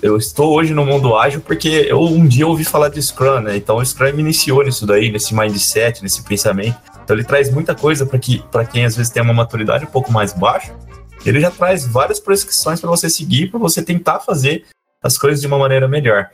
eu, 0.02 0.18
estou 0.18 0.54
hoje 0.54 0.74
no 0.74 0.86
mundo 0.86 1.16
ágil 1.16 1.42
porque 1.42 1.88
eu 1.90 2.02
um 2.02 2.28
dia 2.28 2.48
ouvi 2.48 2.64
falar 2.64 2.90
de 2.90 3.02
Scrum, 3.02 3.42
né? 3.42 3.58
Então 3.58 3.78
o 3.78 3.86
Scrum 3.86 4.14
me 4.14 4.22
iniciou 4.22 4.64
nisso 4.64 4.86
daí, 4.86 5.12
nesse 5.12 5.34
mindset, 5.34 6.02
nesse 6.04 6.24
pensamento. 6.24 6.78
Então 7.04 7.16
ele 7.16 7.24
traz 7.24 7.52
muita 7.52 7.74
coisa 7.74 8.06
para 8.06 8.20
que, 8.20 8.44
quem 8.72 8.86
às 8.86 8.96
vezes 8.96 9.12
tem 9.12 9.24
uma 9.24 9.34
maturidade 9.34 9.86
um 9.86 9.90
pouco 9.90 10.12
mais 10.12 10.34
baixa. 10.34 10.76
Ele 11.26 11.42
já 11.42 11.52
traz 11.52 11.86
várias 11.86 12.20
prescrições 12.20 12.80
para 12.80 12.90
você 12.90 13.10
seguir, 13.10 13.50
para 13.50 13.60
você 13.60 13.82
tentar 13.82 14.20
fazer 14.20 14.66
as 15.04 15.18
coisas 15.18 15.42
de 15.42 15.48
uma 15.48 15.58
maneira 15.58 15.88
melhor. 15.88 16.30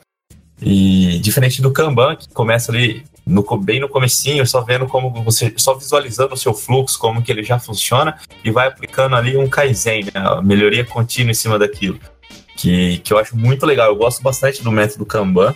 E 0.60 1.18
diferente 1.20 1.60
do 1.60 1.72
Kanban, 1.72 2.16
que 2.16 2.28
começa 2.28 2.72
ali 2.72 3.04
no, 3.26 3.44
bem 3.58 3.80
no 3.80 3.88
comecinho, 3.88 4.46
só 4.46 4.60
vendo 4.60 4.86
como 4.86 5.10
você, 5.22 5.52
só 5.56 5.74
visualizando 5.74 6.34
o 6.34 6.36
seu 6.36 6.54
fluxo, 6.54 6.98
como 6.98 7.20
que 7.20 7.32
ele 7.32 7.42
já 7.42 7.58
funciona, 7.58 8.18
e 8.44 8.50
vai 8.52 8.68
aplicando 8.68 9.16
ali 9.16 9.36
um 9.36 9.48
Kaizen, 9.48 10.04
né, 10.04 10.12
melhoria 10.44 10.84
contínua 10.84 11.32
em 11.32 11.34
cima 11.34 11.58
daquilo. 11.58 11.98
Que, 12.56 12.98
que 12.98 13.12
eu 13.12 13.18
acho 13.18 13.36
muito 13.36 13.66
legal. 13.66 13.88
Eu 13.88 13.96
gosto 13.96 14.22
bastante 14.22 14.62
do 14.62 14.72
método 14.72 15.04
Kanban. 15.04 15.54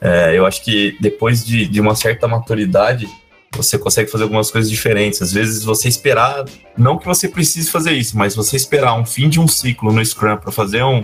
É, 0.00 0.36
eu 0.36 0.44
acho 0.44 0.62
que 0.62 0.94
depois 1.00 1.42
de, 1.46 1.66
de 1.66 1.80
uma 1.80 1.94
certa 1.94 2.28
maturidade, 2.28 3.08
você 3.56 3.78
consegue 3.78 4.10
fazer 4.10 4.24
algumas 4.24 4.50
coisas 4.50 4.70
diferentes. 4.70 5.22
Às 5.22 5.32
vezes 5.32 5.64
você 5.64 5.88
esperar, 5.88 6.44
não 6.76 6.98
que 6.98 7.06
você 7.06 7.28
precise 7.28 7.70
fazer 7.70 7.92
isso, 7.92 8.18
mas 8.18 8.34
você 8.34 8.56
esperar 8.56 8.94
um 8.94 9.06
fim 9.06 9.28
de 9.28 9.40
um 9.40 9.48
ciclo 9.48 9.92
no 9.92 10.04
Scrum 10.04 10.36
para 10.36 10.52
fazer 10.52 10.82
um, 10.82 11.00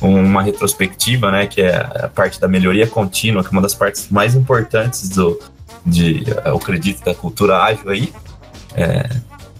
uma 0.00 0.42
retrospectiva, 0.42 1.30
né, 1.30 1.46
que 1.46 1.60
é 1.60 1.76
a 1.76 2.08
parte 2.08 2.40
da 2.40 2.48
melhoria 2.48 2.86
contínua, 2.86 3.42
que 3.42 3.48
é 3.48 3.52
uma 3.52 3.62
das 3.62 3.74
partes 3.74 4.08
mais 4.10 4.34
importantes 4.34 5.08
do, 5.10 5.38
de, 5.84 6.24
eu 6.44 6.56
acredito, 6.56 7.04
da 7.04 7.14
cultura 7.14 7.62
ágil 7.62 7.90
aí. 7.90 8.12
É, 8.74 9.08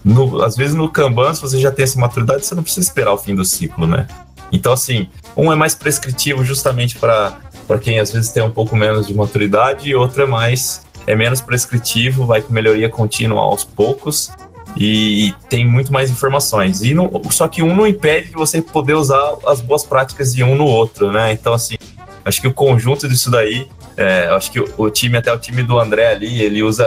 no, 0.03 0.41
às 0.41 0.55
vezes 0.55 0.73
no 0.73 0.89
Kanban, 0.89 1.33
se 1.33 1.41
você 1.41 1.59
já 1.59 1.71
tem 1.71 1.83
essa 1.83 1.99
maturidade, 1.99 2.45
você 2.45 2.55
não 2.55 2.63
precisa 2.63 2.87
esperar 2.87 3.13
o 3.13 3.17
fim 3.17 3.35
do 3.35 3.45
ciclo, 3.45 3.85
né? 3.85 4.07
Então, 4.51 4.73
assim, 4.73 5.07
um 5.37 5.51
é 5.51 5.55
mais 5.55 5.75
prescritivo 5.75 6.43
justamente 6.43 6.97
para 6.97 7.39
quem 7.79 7.99
às 7.99 8.11
vezes 8.11 8.31
tem 8.31 8.43
um 8.43 8.51
pouco 8.51 8.75
menos 8.75 9.07
de 9.07 9.13
maturidade, 9.13 9.89
e 9.89 9.95
outro 9.95 10.23
é 10.23 10.25
mais 10.25 10.85
é 11.07 11.15
menos 11.15 11.41
prescritivo, 11.41 12.25
vai 12.25 12.41
com 12.41 12.53
melhoria 12.53 12.89
contínua 12.89 13.41
aos 13.41 13.63
poucos 13.63 14.31
e 14.75 15.33
tem 15.49 15.67
muito 15.67 15.91
mais 15.91 16.09
informações. 16.09 16.81
E 16.81 16.93
não, 16.93 17.09
só 17.29 17.47
que 17.47 17.61
um 17.61 17.75
não 17.75 17.85
impede 17.85 18.29
de 18.29 18.33
você 18.33 18.61
poder 18.61 18.93
usar 18.93 19.35
as 19.45 19.61
boas 19.61 19.83
práticas 19.83 20.33
de 20.33 20.43
um 20.43 20.55
no 20.55 20.65
outro, 20.65 21.11
né? 21.11 21.31
Então, 21.31 21.53
assim, 21.53 21.75
acho 22.23 22.41
que 22.41 22.47
o 22.47 22.53
conjunto 22.53 23.07
disso 23.07 23.29
daí, 23.29 23.67
é, 23.97 24.27
acho 24.27 24.51
que 24.51 24.59
o, 24.59 24.73
o, 24.77 24.89
time, 24.89 25.17
até 25.17 25.31
o 25.33 25.37
time 25.37 25.63
do 25.63 25.79
André 25.79 26.07
ali, 26.07 26.41
ele 26.41 26.63
usa 26.63 26.85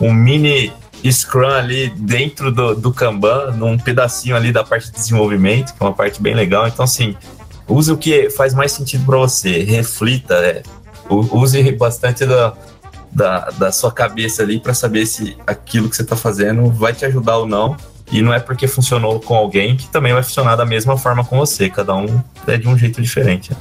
um 0.00 0.12
mini 0.12 0.72
Scrum 1.10 1.48
ali 1.48 1.90
dentro 1.90 2.50
do, 2.50 2.74
do 2.74 2.92
Kanban, 2.92 3.52
num 3.52 3.78
pedacinho 3.78 4.34
ali 4.34 4.52
da 4.52 4.64
parte 4.64 4.86
de 4.86 4.92
desenvolvimento, 4.92 5.72
que 5.74 5.82
é 5.82 5.86
uma 5.86 5.94
parte 5.94 6.20
bem 6.20 6.34
legal. 6.34 6.66
Então, 6.66 6.84
assim, 6.84 7.16
use 7.68 7.92
o 7.92 7.96
que 7.96 8.30
faz 8.30 8.52
mais 8.52 8.72
sentido 8.72 9.06
para 9.06 9.18
você, 9.18 9.62
reflita, 9.62 10.34
é, 10.34 10.62
use 11.08 11.72
bastante 11.72 12.26
da 12.26 12.52
da, 13.10 13.50
da 13.50 13.72
sua 13.72 13.92
cabeça 13.92 14.42
ali 14.42 14.60
para 14.60 14.74
saber 14.74 15.06
se 15.06 15.36
aquilo 15.46 15.88
que 15.88 15.96
você 15.96 16.02
está 16.02 16.16
fazendo 16.16 16.70
vai 16.70 16.92
te 16.92 17.04
ajudar 17.04 17.38
ou 17.38 17.46
não. 17.46 17.76
E 18.10 18.22
não 18.22 18.32
é 18.32 18.40
porque 18.40 18.66
funcionou 18.66 19.20
com 19.20 19.34
alguém 19.34 19.76
que 19.76 19.86
também 19.88 20.14
vai 20.14 20.22
funcionar 20.22 20.56
da 20.56 20.64
mesma 20.64 20.96
forma 20.96 21.24
com 21.24 21.36
você. 21.38 21.68
Cada 21.68 21.94
um 21.94 22.22
é 22.46 22.56
de 22.56 22.66
um 22.66 22.76
jeito 22.76 23.02
diferente. 23.02 23.50
Né? 23.50 23.58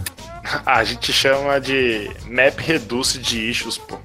A 0.65 0.83
gente 0.83 1.12
chama 1.12 1.60
de 1.60 2.10
map 2.25 2.57
reduce 2.60 3.19
de 3.19 3.49
issues, 3.49 3.77
pô. 3.77 3.97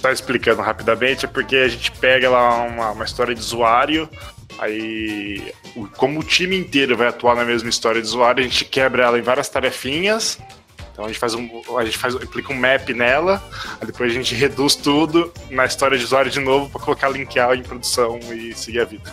Só 0.00 0.10
explicando 0.12 0.62
rapidamente, 0.62 1.24
é 1.24 1.28
porque 1.28 1.56
a 1.56 1.68
gente 1.68 1.90
pega 1.92 2.28
lá 2.28 2.62
uma, 2.64 2.90
uma 2.90 3.04
história 3.04 3.34
de 3.34 3.40
usuário, 3.40 4.08
aí 4.58 5.52
como 5.96 6.20
o 6.20 6.22
time 6.22 6.56
inteiro 6.56 6.96
vai 6.96 7.08
atuar 7.08 7.34
na 7.34 7.44
mesma 7.44 7.68
história 7.68 8.00
de 8.00 8.06
usuário, 8.06 8.44
a 8.44 8.46
gente 8.46 8.64
quebra 8.64 9.04
ela 9.04 9.18
em 9.18 9.22
várias 9.22 9.48
tarefinhas, 9.48 10.38
então 10.92 11.06
a 11.06 11.08
gente 11.08 11.18
faz 11.18 11.34
um, 11.34 11.48
a 11.78 11.84
gente 11.84 11.96
faz, 11.96 12.14
aplica 12.14 12.52
um 12.52 12.56
map 12.56 12.88
nela, 12.90 13.42
depois 13.84 14.12
a 14.12 14.14
gente 14.14 14.34
reduz 14.34 14.74
tudo 14.76 15.32
na 15.50 15.64
história 15.64 15.96
de 15.96 16.04
usuário 16.04 16.30
de 16.30 16.38
novo 16.38 16.68
para 16.68 16.80
colocar 16.80 17.08
linkear 17.08 17.54
em 17.54 17.62
produção 17.62 18.20
e 18.32 18.54
seguir 18.54 18.80
a 18.80 18.84
vida. 18.84 19.10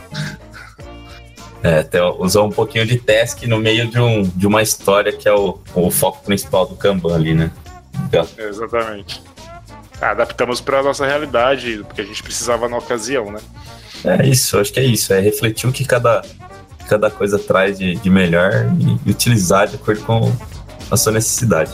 É, 1.63 1.80
até 1.80 2.02
usou 2.02 2.48
um 2.48 2.52
pouquinho 2.52 2.86
de 2.86 2.98
task 2.98 3.44
no 3.44 3.60
meio 3.60 3.88
de, 3.88 4.00
um, 4.00 4.24
de 4.24 4.48
uma 4.48 4.62
história 4.62 5.12
que 5.12 5.28
é 5.28 5.34
o, 5.34 5.60
o 5.74 5.92
foco 5.92 6.24
principal 6.24 6.65
do 6.65 6.76
Kanban 6.76 7.15
ali, 7.15 7.34
né? 7.34 7.52
Então. 8.06 8.28
Exatamente. 8.38 9.22
Adaptamos 10.02 10.62
para 10.62 10.82
nossa 10.82 11.06
realidade, 11.06 11.84
porque 11.86 12.02
a 12.02 12.06
gente 12.06 12.24
precisava 12.24 12.70
na 12.70 12.78
ocasião, 12.78 13.30
né? 13.32 13.39
É 14.06 14.26
isso, 14.26 14.58
acho 14.58 14.72
que 14.72 14.80
é 14.80 14.86
isso. 14.86 15.12
É 15.13 15.20
refletir 15.20 15.68
o 15.68 15.74
que 15.74 15.84
cada, 15.84 16.22
cada 16.88 17.12
coisa 17.12 17.38
traz 17.38 17.78
de, 17.78 17.96
de 17.96 18.10
melhor 18.10 18.65
e 19.06 19.12
utilizar 19.12 19.68
de 19.68 19.76
acordo 19.76 20.02
com 20.04 20.32
a 20.91 20.97
sua 20.97 21.12
necessidade. 21.12 21.71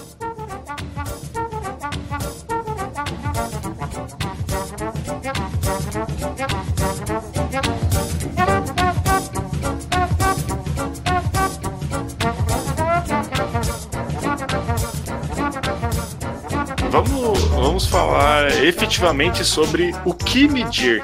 Vamos, 16.91 17.39
vamos 17.49 17.87
falar 17.87 18.47
efetivamente 18.63 19.43
sobre 19.43 19.93
o 20.05 20.13
que 20.13 20.47
medir 20.47 21.03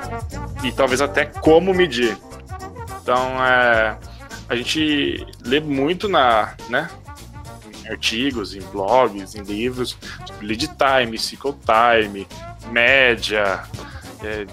e 0.64 0.72
talvez 0.72 1.02
até 1.02 1.26
como 1.26 1.74
medir. 1.74 2.18
Então, 3.02 3.44
é, 3.44 3.98
a 4.48 4.56
gente 4.56 5.26
lê 5.44 5.60
muito 5.60 6.08
na, 6.08 6.54
né, 6.70 6.90
artigos, 7.88 8.56
em 8.56 8.62
blogs, 8.62 9.36
em 9.36 9.42
livros, 9.42 9.98
lead 10.42 10.68
time, 10.68 11.18
cycle 11.18 11.56
time, 11.66 12.28
média, 12.72 13.64
é, 14.24 14.46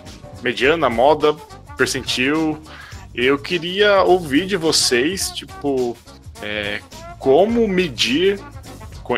mediana, 0.43 0.89
moda, 0.89 1.35
percentil. 1.77 2.61
Eu 3.15 3.39
queria 3.39 4.03
ouvir 4.03 4.47
de 4.47 4.57
vocês, 4.57 5.31
tipo, 5.31 5.97
é, 6.43 6.81
como 7.19 7.67
medir 7.67 8.41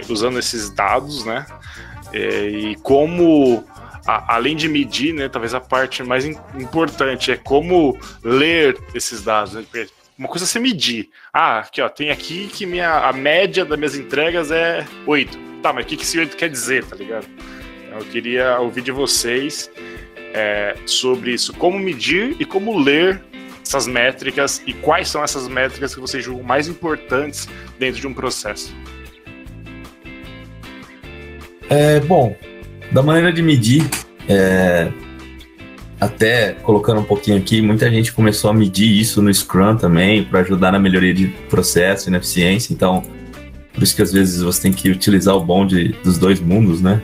usando 0.08 0.38
esses 0.38 0.70
dados, 0.70 1.24
né? 1.24 1.44
É, 2.12 2.48
e 2.48 2.76
como, 2.76 3.64
a, 4.06 4.34
além 4.34 4.56
de 4.56 4.68
medir, 4.68 5.12
né? 5.14 5.28
Talvez 5.28 5.54
a 5.54 5.60
parte 5.60 6.02
mais 6.02 6.24
importante 6.24 7.30
é 7.30 7.36
como 7.36 7.98
ler 8.22 8.78
esses 8.94 9.22
dados. 9.22 9.54
Né? 9.54 9.64
Uma 10.20 10.28
coisa 10.28 10.44
é 10.44 10.46
você 10.46 10.58
medir. 10.58 11.08
Ah, 11.32 11.60
aqui, 11.60 11.80
ó, 11.80 11.88
tem 11.88 12.10
aqui 12.10 12.46
que 12.52 12.66
minha, 12.66 13.08
a 13.08 13.10
média 13.10 13.64
das 13.64 13.78
minhas 13.78 13.94
entregas 13.94 14.50
é 14.50 14.86
8. 15.06 15.38
Tá, 15.62 15.72
mas 15.72 15.86
o 15.86 15.88
que, 15.88 15.96
que 15.96 16.02
esse 16.02 16.18
8 16.18 16.36
quer 16.36 16.50
dizer, 16.50 16.84
tá 16.84 16.94
ligado? 16.94 17.26
Então, 17.86 18.00
eu 18.00 18.04
queria 18.04 18.60
ouvir 18.60 18.82
de 18.82 18.92
vocês 18.92 19.70
é, 20.34 20.76
sobre 20.84 21.32
isso, 21.32 21.54
como 21.54 21.78
medir 21.78 22.36
e 22.38 22.44
como 22.44 22.78
ler 22.78 23.22
essas 23.66 23.86
métricas 23.86 24.62
e 24.66 24.74
quais 24.74 25.08
são 25.08 25.24
essas 25.24 25.48
métricas 25.48 25.94
que 25.94 26.00
vocês 26.02 26.22
julgam 26.22 26.44
mais 26.44 26.68
importantes 26.68 27.48
dentro 27.78 27.98
de 27.98 28.06
um 28.06 28.12
processo. 28.12 28.76
É, 31.70 31.98
bom, 32.00 32.36
da 32.92 33.02
maneira 33.02 33.32
de 33.32 33.42
medir, 33.42 33.88
é, 34.28 34.92
até 36.00 36.52
colocando 36.62 37.00
um 37.00 37.04
pouquinho 37.04 37.36
aqui, 37.36 37.60
muita 37.60 37.90
gente 37.90 38.12
começou 38.12 38.50
a 38.50 38.54
medir 38.54 38.88
isso 38.88 39.20
no 39.20 39.32
Scrum 39.32 39.76
também, 39.76 40.24
para 40.24 40.40
ajudar 40.40 40.72
na 40.72 40.78
melhoria 40.78 41.12
de 41.12 41.28
processo 41.50 42.08
e 42.08 42.10
na 42.10 42.16
eficiência. 42.16 42.72
Então, 42.72 43.02
por 43.74 43.82
isso 43.82 43.94
que 43.94 44.00
às 44.00 44.10
vezes 44.10 44.40
você 44.40 44.62
tem 44.62 44.72
que 44.72 44.88
utilizar 44.90 45.36
o 45.36 45.44
bom 45.44 45.66
de, 45.66 45.88
dos 46.02 46.16
dois 46.16 46.40
mundos, 46.40 46.80
né? 46.80 47.02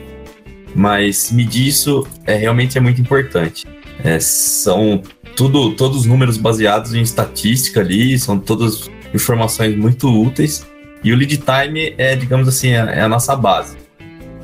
Mas 0.73 1.31
medir 1.31 1.67
isso 1.67 2.07
é, 2.25 2.35
realmente 2.35 2.77
é 2.77 2.81
muito 2.81 2.99
importante. 2.99 3.67
É, 4.03 4.19
são 4.19 5.01
tudo, 5.35 5.73
todos 5.75 6.05
números 6.05 6.37
baseados 6.37 6.95
em 6.95 7.01
estatística 7.01 7.79
ali, 7.79 8.17
são 8.17 8.39
todas 8.39 8.89
informações 9.13 9.77
muito 9.77 10.09
úteis. 10.09 10.65
E 11.03 11.13
o 11.13 11.15
lead 11.15 11.37
time 11.37 11.93
é, 11.99 12.15
digamos 12.15 12.47
assim, 12.47 12.69
é, 12.69 12.77
é 12.77 13.01
a 13.01 13.07
nossa 13.07 13.35
base. 13.35 13.77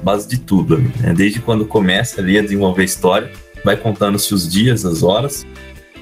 Base 0.04 0.28
de 0.28 0.38
tudo. 0.38 0.78
Né? 0.78 1.14
Desde 1.16 1.40
quando 1.40 1.66
começa 1.66 2.22
ali 2.22 2.38
a 2.38 2.42
desenvolver 2.42 2.84
a 2.84 2.86
história 2.86 3.32
vai 3.64 3.78
contando-se 3.78 4.34
os 4.34 4.48
dias, 4.52 4.86
as 4.86 5.04
horas. 5.04 5.46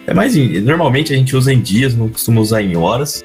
É 0.07 0.13
mais 0.13 0.35
normalmente 0.63 1.13
a 1.13 1.15
gente 1.15 1.35
usa 1.35 1.53
em 1.53 1.61
dias, 1.61 1.95
não 1.95 2.09
costuma 2.09 2.41
usar 2.41 2.61
em 2.61 2.75
horas, 2.75 3.23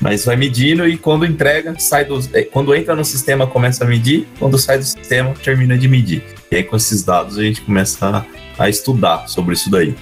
Mas 0.00 0.24
vai 0.24 0.36
medindo 0.36 0.86
e 0.86 0.96
quando 0.96 1.24
entrega, 1.24 1.74
sai 1.78 2.04
do. 2.04 2.18
é, 2.32 2.42
Quando 2.42 2.74
entra 2.74 2.94
no 2.94 3.04
sistema, 3.04 3.46
começa 3.46 3.84
a 3.84 3.86
medir. 3.86 4.26
Quando 4.38 4.58
sai 4.58 4.78
do 4.78 4.84
sistema, 4.84 5.32
termina 5.42 5.78
de 5.78 5.88
medir. 5.88 6.22
E 6.50 6.56
aí, 6.56 6.62
com 6.62 6.76
esses 6.76 7.02
dados, 7.02 7.38
a 7.38 7.42
gente 7.42 7.60
começa 7.62 8.26
a, 8.58 8.64
a 8.64 8.68
estudar 8.68 9.28
sobre 9.28 9.54
isso 9.54 9.70
daí. 9.70 9.94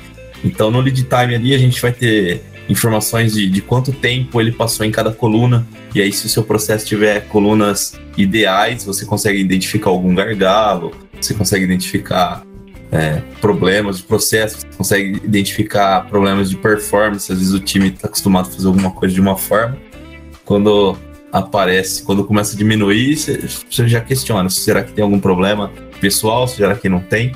Então, 0.45 0.70
no 0.70 0.80
lead 0.80 1.05
time 1.05 1.35
ali, 1.35 1.55
a 1.55 1.59
gente 1.59 1.80
vai 1.80 1.93
ter 1.93 2.43
informações 2.68 3.35
de, 3.35 3.49
de 3.49 3.61
quanto 3.61 3.93
tempo 3.93 4.41
ele 4.41 4.51
passou 4.51 4.85
em 4.85 4.91
cada 4.91 5.12
coluna. 5.12 5.66
E 5.95 6.01
aí, 6.01 6.12
se 6.12 6.26
o 6.26 6.28
seu 6.28 6.43
processo 6.43 6.87
tiver 6.87 7.28
colunas 7.28 7.93
ideais, 8.16 8.85
você 8.85 9.05
consegue 9.05 9.39
identificar 9.39 9.91
algum 9.91 10.14
gargalo, 10.14 10.93
você 11.20 11.35
consegue 11.35 11.64
identificar 11.64 12.45
é, 12.93 13.22
problemas 13.40 13.97
de 13.97 14.03
processo, 14.03 14.66
consegue 14.76 15.20
identificar 15.24 16.07
problemas 16.09 16.51
de 16.51 16.57
performance. 16.57 17.32
Às 17.32 17.38
vezes 17.38 17.55
o 17.55 17.61
time 17.61 17.88
está 17.88 18.07
acostumado 18.07 18.49
a 18.49 18.53
fazer 18.53 18.66
alguma 18.66 18.90
coisa 18.90 19.14
de 19.14 19.20
uma 19.20 19.36
forma. 19.36 19.78
Quando 20.45 20.97
aparece, 21.32 22.03
quando 22.03 22.22
começa 22.22 22.55
a 22.55 22.59
diminuir, 22.59 23.16
você 23.16 23.88
já 23.88 24.01
questiona: 24.03 24.51
será 24.51 24.84
que 24.84 24.93
tem 24.93 25.03
algum 25.03 25.18
problema 25.18 25.72
pessoal? 26.01 26.47
Será 26.47 26.74
que 26.74 26.88
não 26.88 27.01
tem? 27.01 27.34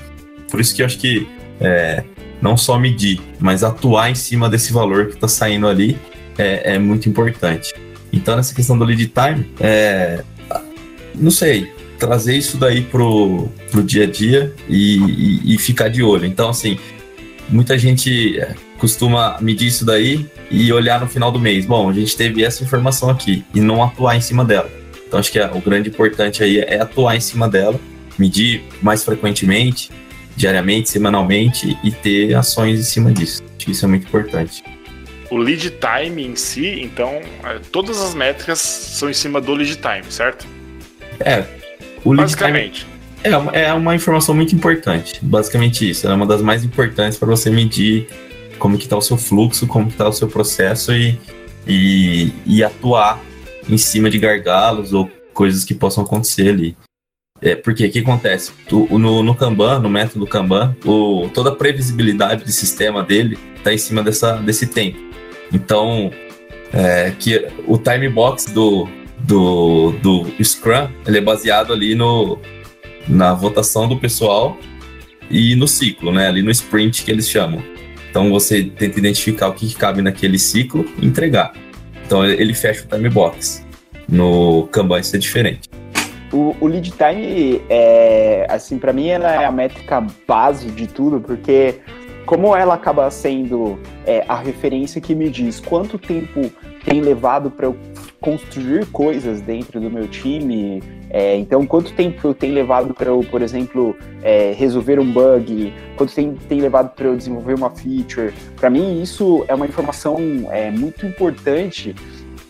Por 0.50 0.60
isso 0.60 0.76
que 0.76 0.82
eu 0.82 0.86
acho 0.86 0.98
que 0.98 1.26
é, 1.58 2.04
não 2.42 2.56
só 2.56 2.78
medir, 2.78 3.20
mas 3.40 3.64
atuar 3.64 4.10
em 4.10 4.14
cima 4.14 4.50
desse 4.50 4.72
valor 4.72 5.06
que 5.06 5.14
está 5.14 5.26
saindo 5.26 5.66
ali 5.66 5.98
é, 6.36 6.74
é, 6.74 6.78
muito 6.78 7.08
importante. 7.08 7.74
Então, 8.12 8.36
nessa 8.36 8.54
questão 8.54 8.78
do 8.78 8.84
lead 8.84 9.06
time, 9.06 9.50
é, 9.58 10.22
não 11.14 11.30
sei, 11.30 11.72
trazer 11.98 12.36
isso 12.36 12.56
daí 12.56 12.82
pro, 12.82 13.48
pro 13.70 13.82
dia 13.82 14.04
a 14.04 14.06
dia 14.06 14.52
e, 14.68 14.98
e, 14.98 15.54
e 15.54 15.58
ficar 15.58 15.88
de 15.88 16.02
olho. 16.02 16.26
Então, 16.26 16.48
assim, 16.48 16.78
muita 17.48 17.78
gente 17.78 18.38
é, 18.38 18.54
costuma 18.78 19.38
medir 19.40 19.68
isso 19.68 19.84
daí 19.84 20.26
e 20.50 20.72
olhar 20.72 21.00
no 21.00 21.08
final 21.08 21.30
do 21.30 21.38
mês. 21.38 21.66
Bom, 21.66 21.88
a 21.88 21.92
gente 21.92 22.16
teve 22.16 22.44
essa 22.44 22.62
informação 22.62 23.10
aqui 23.10 23.44
e 23.54 23.60
não 23.60 23.82
atuar 23.82 24.16
em 24.16 24.20
cima 24.20 24.44
dela. 24.44 24.70
Então, 25.06 25.18
acho 25.18 25.30
que 25.30 25.38
é, 25.38 25.46
o 25.46 25.60
grande 25.60 25.88
importante 25.88 26.42
aí 26.42 26.58
é 26.58 26.80
atuar 26.80 27.16
em 27.16 27.20
cima 27.20 27.48
dela, 27.48 27.78
medir 28.18 28.64
mais 28.82 29.04
frequentemente, 29.04 29.90
diariamente, 30.36 30.90
semanalmente 30.90 31.78
e 31.82 31.90
ter 31.90 32.34
ações 32.34 32.80
em 32.80 32.84
cima 32.84 33.12
disso. 33.12 33.42
Acho 33.56 33.66
que 33.66 33.72
isso 33.72 33.84
é 33.84 33.88
muito 33.88 34.06
importante. 34.06 34.62
O 35.30 35.36
lead 35.36 35.72
time 35.80 36.24
em 36.24 36.36
si, 36.36 36.80
então, 36.80 37.20
é, 37.44 37.58
todas 37.72 38.00
as 38.00 38.14
métricas 38.14 38.60
são 38.60 39.10
em 39.10 39.14
cima 39.14 39.40
do 39.40 39.54
lead 39.54 39.76
time, 39.76 40.04
certo? 40.10 40.46
É, 41.18 41.44
o 42.10 42.16
Basicamente. 42.16 42.86
é 43.22 43.36
uma, 43.36 43.52
é 43.52 43.72
uma 43.72 43.94
informação 43.94 44.34
muito 44.34 44.54
importante. 44.54 45.18
Basicamente 45.22 45.88
isso. 45.88 46.06
Ela 46.06 46.14
é 46.14 46.16
uma 46.16 46.26
das 46.26 46.42
mais 46.42 46.64
importantes 46.64 47.18
para 47.18 47.28
você 47.28 47.50
medir 47.50 48.08
como 48.58 48.76
que 48.78 48.84
está 48.84 48.96
o 48.96 49.02
seu 49.02 49.16
fluxo, 49.16 49.66
como 49.66 49.86
que 49.86 49.92
está 49.92 50.08
o 50.08 50.12
seu 50.12 50.28
processo 50.28 50.92
e, 50.92 51.18
e, 51.66 52.32
e 52.46 52.62
atuar 52.64 53.20
em 53.68 53.76
cima 53.78 54.08
de 54.08 54.18
gargalos 54.18 54.92
ou 54.92 55.10
coisas 55.34 55.64
que 55.64 55.74
possam 55.74 56.04
acontecer 56.04 56.48
ali. 56.50 56.76
É, 57.42 57.54
porque 57.54 57.84
o 57.84 57.90
que 57.90 57.98
acontece? 57.98 58.50
O- 58.72 58.98
no, 58.98 59.22
no 59.22 59.34
Kanban, 59.34 59.80
no 59.80 59.90
método 59.90 60.26
Kanban, 60.26 60.74
o, 60.84 61.28
toda 61.34 61.50
a 61.50 61.54
previsibilidade 61.54 62.44
do 62.44 62.50
sistema 62.50 63.02
dele 63.02 63.36
está 63.58 63.74
em 63.74 63.78
cima 63.78 64.02
dessa, 64.02 64.36
desse 64.36 64.66
tempo. 64.68 64.98
Então, 65.52 66.10
é, 66.72 67.12
que 67.18 67.46
o 67.66 67.76
time 67.76 68.08
box 68.08 68.46
do, 68.46 68.88
do, 69.20 69.92
do 70.02 70.26
Scrum 70.42 70.88
ele 71.06 71.18
é 71.18 71.20
baseado 71.20 71.72
ali 71.72 71.94
no, 71.94 72.38
na 73.08 73.34
votação 73.34 73.88
do 73.88 73.96
pessoal 73.96 74.56
e 75.30 75.54
no 75.56 75.66
ciclo, 75.66 76.12
né? 76.12 76.28
Ali 76.28 76.42
no 76.42 76.50
sprint 76.50 77.04
que 77.04 77.10
eles 77.10 77.28
chamam. 77.28 77.62
Então 78.10 78.30
você 78.30 78.64
tenta 78.64 78.98
identificar 78.98 79.48
o 79.48 79.52
que, 79.52 79.74
cabe 79.74 80.02
naquele 80.02 80.38
ciclo 80.38 80.84
e 80.98 81.06
entregar. 81.06 81.52
Então 82.04 82.24
ele 82.24 82.54
fecha 82.54 82.84
o 82.84 82.88
time 82.88 83.08
box. 83.08 83.66
No 84.08 84.68
Kanban 84.68 85.00
isso 85.00 85.16
é 85.16 85.18
diferente. 85.18 85.68
O, 86.32 86.56
o 86.60 86.66
lead 86.66 86.92
time, 86.92 87.62
é, 87.68 88.46
assim, 88.48 88.78
para 88.78 88.92
mim, 88.92 89.08
ela 89.08 89.32
é 89.32 89.44
a 89.44 89.52
métrica 89.52 90.04
base 90.26 90.70
de 90.70 90.86
tudo, 90.86 91.20
porque 91.20 91.76
como 92.24 92.54
ela 92.54 92.74
acaba 92.74 93.10
sendo 93.10 93.78
é, 94.04 94.24
a 94.28 94.36
referência 94.36 95.00
que 95.00 95.14
me 95.14 95.30
diz 95.30 95.60
quanto 95.60 95.98
tempo 95.98 96.50
tem 96.84 97.00
levado 97.00 97.50
para 97.50 97.66
eu 97.66 97.76
construir 98.26 98.86
coisas 98.86 99.40
dentro 99.40 99.80
do 99.80 99.88
meu 99.88 100.08
time, 100.08 100.82
é, 101.10 101.36
então 101.36 101.64
quanto 101.64 101.92
tempo 101.92 102.34
tem 102.34 102.50
levado 102.50 102.92
para 102.92 103.06
eu, 103.06 103.20
por 103.30 103.40
exemplo, 103.40 103.96
é, 104.20 104.52
resolver 104.52 104.98
um 104.98 105.08
bug, 105.08 105.72
quanto 105.96 106.12
tempo 106.12 106.40
tem 106.48 106.60
levado 106.60 106.92
para 106.96 107.06
eu 107.06 107.16
desenvolver 107.16 107.54
uma 107.54 107.70
feature. 107.70 108.34
Para 108.56 108.68
mim, 108.68 109.00
isso 109.00 109.44
é 109.46 109.54
uma 109.54 109.64
informação 109.64 110.18
é, 110.50 110.72
muito 110.72 111.06
importante 111.06 111.94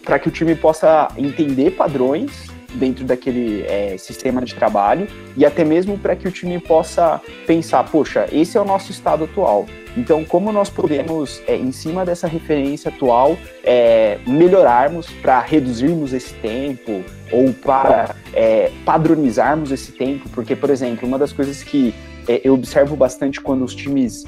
para 0.03 0.19
que 0.19 0.29
o 0.29 0.31
time 0.31 0.55
possa 0.55 1.09
entender 1.15 1.73
padrões 1.73 2.56
dentro 2.77 3.05
daquele 3.05 3.63
é, 3.63 3.97
sistema 3.99 4.43
de 4.43 4.55
trabalho 4.55 5.09
e 5.37 5.45
até 5.45 5.65
mesmo 5.65 5.99
para 5.99 6.15
que 6.15 6.29
o 6.29 6.31
time 6.31 6.59
possa 6.59 7.21
pensar, 7.47 7.85
poxa, 7.85 8.29
esse 8.31 8.57
é 8.57 8.61
o 8.61 8.65
nosso 8.65 8.91
estado 8.91 9.25
atual. 9.25 9.67
Então, 9.97 10.25
como 10.25 10.53
nós 10.53 10.69
podemos, 10.69 11.43
é, 11.47 11.57
em 11.57 11.73
cima 11.73 12.05
dessa 12.05 12.27
referência 12.27 12.91
atual, 12.91 13.37
é, 13.65 14.19
melhorarmos 14.27 15.09
para 15.23 15.41
reduzirmos 15.41 16.13
esse 16.13 16.35
tempo 16.35 17.03
ou 17.33 17.53
para 17.55 18.15
é, 18.35 18.71
padronizarmos 18.85 19.73
esse 19.73 19.93
tempo? 19.93 20.29
Porque, 20.29 20.55
por 20.55 20.69
exemplo, 20.69 21.09
uma 21.09 21.19
das 21.19 21.33
coisas 21.33 21.63
que 21.63 21.95
é, 22.29 22.43
eu 22.45 22.53
observo 22.53 22.95
bastante 22.95 23.41
quando 23.41 23.65
os 23.65 23.75
times 23.75 24.27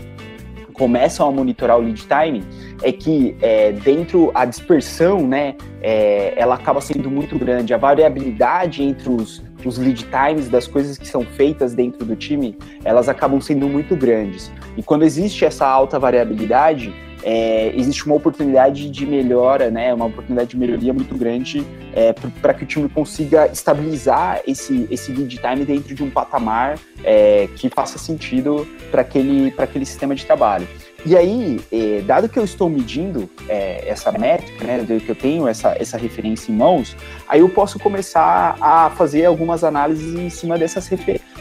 começam 0.78 1.28
a 1.28 1.32
monitorar 1.32 1.76
o 1.76 1.82
lead 1.82 2.06
time 2.06 2.42
é 2.82 2.92
que 2.92 3.36
é, 3.42 3.72
dentro 3.72 4.30
a 4.32 4.44
dispersão, 4.44 5.26
né, 5.26 5.56
é, 5.82 6.32
ela 6.36 6.54
acaba 6.54 6.80
sendo 6.80 7.10
muito 7.10 7.36
grande. 7.36 7.74
A 7.74 7.76
variabilidade 7.76 8.82
entre 8.82 9.10
os, 9.10 9.42
os 9.64 9.78
lead 9.78 10.06
times 10.06 10.48
das 10.48 10.66
coisas 10.66 10.98
que 10.98 11.06
são 11.06 11.22
feitas 11.22 11.74
dentro 11.74 12.04
do 12.04 12.14
time, 12.14 12.56
elas 12.84 13.08
acabam 13.08 13.40
sendo 13.40 13.68
muito 13.68 13.96
grandes. 13.96 14.50
E 14.76 14.82
quando 14.82 15.04
existe 15.04 15.44
essa 15.44 15.66
alta 15.66 15.98
variabilidade, 15.98 16.94
é, 17.22 17.72
existe 17.74 18.06
uma 18.06 18.14
oportunidade 18.14 18.88
de 18.88 19.04
melhora, 19.04 19.70
né, 19.70 19.92
uma 19.92 20.06
oportunidade 20.06 20.50
de 20.50 20.56
melhoria 20.56 20.92
muito 20.92 21.16
grande 21.16 21.64
é, 21.92 22.12
para 22.12 22.54
que 22.54 22.64
o 22.64 22.66
time 22.66 22.88
consiga 22.88 23.46
estabilizar 23.48 24.40
esse, 24.46 24.86
esse 24.90 25.12
lead 25.12 25.36
time 25.36 25.64
dentro 25.64 25.94
de 25.94 26.02
um 26.02 26.10
patamar 26.10 26.78
é, 27.02 27.48
que 27.56 27.68
faça 27.68 27.98
sentido 27.98 28.66
para 28.90 29.02
aquele, 29.02 29.52
aquele 29.58 29.84
sistema 29.84 30.14
de 30.14 30.24
trabalho. 30.24 30.66
E 31.06 31.16
aí, 31.16 31.60
eh, 31.72 32.02
dado 32.04 32.28
que 32.28 32.38
eu 32.38 32.44
estou 32.44 32.68
medindo 32.68 33.30
eh, 33.48 33.84
essa 33.86 34.10
métrica, 34.10 34.64
né, 34.64 34.84
que 34.84 35.08
eu 35.08 35.14
tenho 35.14 35.46
essa, 35.46 35.76
essa 35.78 35.96
referência 35.96 36.50
em 36.50 36.56
mãos, 36.56 36.96
aí 37.28 37.38
eu 37.38 37.48
posso 37.48 37.78
começar 37.78 38.56
a 38.60 38.90
fazer 38.90 39.24
algumas 39.24 39.62
análises 39.62 40.18
em 40.18 40.28
cima 40.28 40.58
dessas, 40.58 40.90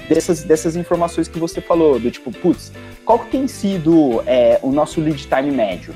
dessas, 0.08 0.44
dessas 0.44 0.76
informações 0.76 1.28
que 1.28 1.40
você 1.40 1.60
falou, 1.60 2.00
do 2.00 2.12
tipo, 2.12 2.32
putz, 2.32 2.72
qual 3.04 3.20
que 3.20 3.32
tem 3.32 3.48
sido 3.48 4.22
eh, 4.28 4.60
o 4.62 4.72
nosso 4.72 5.02
lead 5.02 5.28
time 5.28 5.52
médio? 5.52 5.94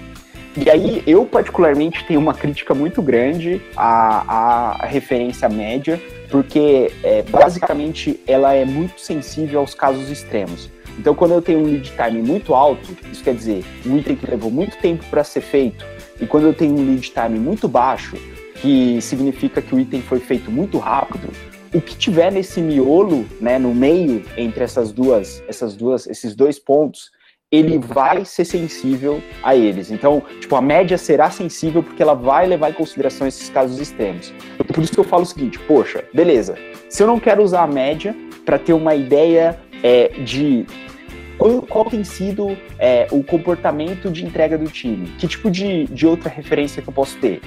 E 0.58 0.68
aí, 0.70 1.04
eu 1.06 1.24
particularmente 1.26 2.04
tenho 2.06 2.20
uma 2.20 2.34
crítica 2.34 2.74
muito 2.74 3.02
grande 3.02 3.62
à, 3.78 4.82
à 4.82 4.86
referência 4.86 5.48
média, 5.48 6.02
porque 6.30 6.92
basicamente 7.30 8.20
ela 8.28 8.54
é 8.54 8.66
muito 8.66 9.00
sensível 9.00 9.62
aos 9.62 9.74
casos 9.74 10.10
extremos. 10.10 10.70
Então, 10.98 11.16
quando 11.16 11.34
eu 11.34 11.42
tenho 11.42 11.60
um 11.60 11.66
lead 11.66 11.92
time 11.92 12.22
muito 12.22 12.54
alto, 12.54 12.96
isso 13.12 13.24
quer 13.24 13.34
dizer 13.34 13.64
um 13.86 13.98
item 13.98 14.16
que 14.16 14.30
levou 14.30 14.52
muito 14.52 14.78
tempo 14.78 15.06
para 15.10 15.24
ser 15.24 15.42
feito, 15.42 15.86
e 16.20 16.26
quando 16.26 16.46
eu 16.48 16.54
tenho 16.54 16.74
um 16.74 16.86
lead 16.86 17.12
time 17.12 17.40
muito 17.40 17.68
baixo, 17.68 18.16
que 18.56 19.02
significa 19.02 19.62
que 19.62 19.74
o 19.74 19.80
item 19.80 20.02
foi 20.02 20.20
feito 20.20 20.52
muito 20.52 20.78
rápido, 20.78 21.30
o 21.74 21.82
que 21.82 21.96
tiver 21.96 22.32
nesse 22.32 22.62
miolo, 22.62 23.26
né, 23.40 23.58
no 23.58 23.74
meio 23.74 24.24
entre 24.38 24.64
essas 24.64 24.92
duas, 24.92 25.42
essas 25.48 25.76
duas, 25.76 26.06
esses 26.06 26.36
dois 26.36 26.60
pontos, 26.60 27.10
ele 27.52 27.78
vai 27.78 28.24
ser 28.24 28.46
sensível 28.46 29.22
a 29.44 29.56
eles. 29.56 29.92
Então, 29.92 30.24
tipo, 30.40 30.56
a 30.56 30.62
média 30.62 30.98
será 30.98 31.30
sensível 31.30 31.84
porque 31.84 32.02
ela 32.02 32.14
vai 32.14 32.48
levar 32.48 32.70
em 32.70 32.74
consideração 32.74 33.28
esses 33.28 33.50
casos 33.50 33.80
extremos. 33.80 34.34
Por 34.74 34.82
isso 34.82 34.94
que 34.94 35.00
eu 35.00 35.04
falo 35.04 35.24
o 35.24 35.26
seguinte, 35.26 35.60
poxa, 35.60 36.04
beleza. 36.14 36.56
Se 36.88 37.04
eu 37.04 37.08
não 37.08 37.20
quero 37.20 37.44
usar 37.44 37.64
a 37.64 37.68
média 37.68 38.16
para 38.46 38.58
ter 38.58 38.74
uma 38.74 38.96
ideia 38.96 39.60
é, 39.84 40.10
de 40.24 40.66
qual, 41.38 41.62
qual, 41.64 41.86
tem 41.86 42.04
sido 42.04 42.58
é, 42.78 43.08
o 43.12 43.24
comportamento 43.24 44.10
de 44.12 44.26
entrega 44.26 44.58
do 44.58 44.70
time, 44.70 45.08
que 45.18 45.28
tipo 45.28 45.50
de, 45.50 45.86
de 45.86 46.06
outra 46.06 46.30
referência 46.30 46.82
que 46.82 46.90
eu 46.90 46.94
posso 46.94 47.18
ter. 47.18 47.42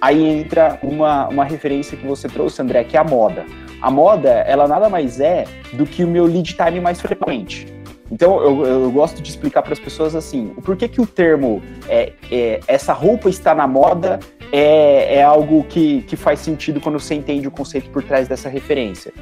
Aí 0.00 0.24
entra 0.24 0.78
uma, 0.82 1.28
uma 1.28 1.44
referência 1.44 1.96
que 1.96 2.06
você 2.06 2.28
trouxe, 2.28 2.62
André, 2.62 2.84
que 2.84 2.96
é 2.96 3.00
a 3.00 3.04
moda. 3.04 3.44
A 3.82 3.90
moda, 3.90 4.28
ela 4.28 4.66
nada 4.66 4.88
mais 4.88 5.20
é 5.20 5.44
do 5.72 5.84
que 5.84 6.04
o 6.04 6.08
meu 6.08 6.24
lead 6.24 6.54
time 6.54 6.80
mais 6.80 7.00
frequente. 7.00 7.66
Então, 8.10 8.42
eu, 8.42 8.66
eu 8.66 8.90
gosto 8.90 9.22
de 9.22 9.30
explicar 9.30 9.62
para 9.62 9.72
as 9.72 9.78
pessoas 9.78 10.16
assim, 10.16 10.52
o 10.56 10.62
porquê 10.62 10.88
que 10.88 11.00
o 11.00 11.06
termo 11.06 11.62
é, 11.88 12.12
é, 12.30 12.60
essa 12.66 12.92
roupa 12.92 13.28
está 13.28 13.54
na 13.54 13.68
moda 13.68 14.18
é, 14.52 15.16
é 15.16 15.22
algo 15.22 15.62
que, 15.64 16.02
que 16.02 16.16
faz 16.16 16.40
sentido 16.40 16.80
quando 16.80 16.98
você 16.98 17.14
entende 17.14 17.46
o 17.46 17.50
conceito 17.50 17.88
por 17.90 18.02
trás 18.02 18.26
dessa 18.26 18.48
referência. 18.48 19.12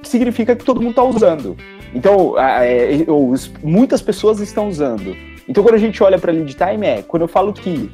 Que 0.00 0.08
significa 0.08 0.54
que 0.54 0.64
todo 0.64 0.80
mundo 0.80 0.90
está 0.90 1.02
usando. 1.02 1.56
Então, 1.94 2.38
é, 2.38 3.06
muitas 3.62 4.02
pessoas 4.02 4.40
estão 4.40 4.68
usando. 4.68 5.16
Então, 5.48 5.62
quando 5.62 5.74
a 5.74 5.78
gente 5.78 6.02
olha 6.02 6.18
para 6.18 6.32
lead 6.32 6.54
time, 6.54 6.86
é 6.86 7.02
quando 7.02 7.22
eu 7.22 7.28
falo 7.28 7.52
que 7.52 7.90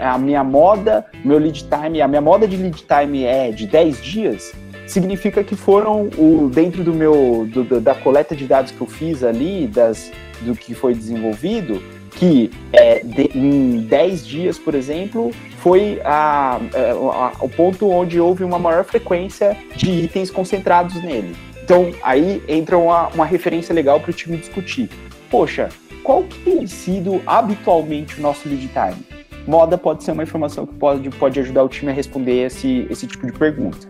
a 0.00 0.16
minha 0.18 0.44
moda, 0.44 1.04
meu 1.24 1.38
lead 1.38 1.64
time, 1.64 2.00
a 2.00 2.08
minha 2.08 2.20
moda 2.20 2.46
de 2.46 2.56
lead 2.56 2.84
time 2.84 3.24
é 3.24 3.50
de 3.50 3.66
10 3.66 4.02
dias, 4.02 4.52
significa 4.86 5.42
que 5.42 5.56
foram 5.56 6.08
o, 6.16 6.48
dentro 6.52 6.84
do 6.84 6.94
meu 6.94 7.46
do, 7.50 7.80
da 7.80 7.94
coleta 7.94 8.36
de 8.36 8.46
dados 8.46 8.70
que 8.70 8.80
eu 8.80 8.86
fiz 8.86 9.24
ali, 9.24 9.66
das, 9.66 10.12
do 10.42 10.54
que 10.54 10.74
foi 10.74 10.94
desenvolvido, 10.94 11.82
que 12.12 12.50
é, 12.72 13.00
de, 13.00 13.36
em 13.36 13.80
10 13.80 14.26
dias, 14.26 14.58
por 14.58 14.74
exemplo, 14.74 15.32
foi 15.58 16.00
a, 16.04 16.56
a, 16.56 16.60
a, 16.60 17.32
o 17.40 17.48
ponto 17.48 17.88
onde 17.90 18.20
houve 18.20 18.44
uma 18.44 18.60
maior 18.60 18.84
frequência 18.84 19.56
de 19.74 19.90
itens 19.90 20.30
concentrados 20.30 20.94
nele. 21.02 21.34
Então, 21.62 21.92
aí 22.02 22.42
entra 22.48 22.76
uma, 22.76 23.08
uma 23.08 23.24
referência 23.24 23.74
legal 23.74 24.00
para 24.00 24.10
o 24.10 24.14
time 24.14 24.36
discutir. 24.36 24.90
Poxa, 25.30 25.68
qual 26.02 26.24
que 26.24 26.38
tem 26.40 26.66
sido 26.66 27.22
habitualmente 27.26 28.18
o 28.18 28.22
nosso 28.22 28.48
lead 28.48 28.68
time? 28.68 29.22
Moda 29.46 29.78
pode 29.78 30.04
ser 30.04 30.12
uma 30.12 30.22
informação 30.22 30.66
que 30.66 30.74
pode, 30.74 31.08
pode 31.10 31.40
ajudar 31.40 31.64
o 31.64 31.68
time 31.68 31.90
a 31.90 31.94
responder 31.94 32.46
esse, 32.46 32.86
esse 32.90 33.06
tipo 33.06 33.26
de 33.26 33.32
pergunta. 33.32 33.88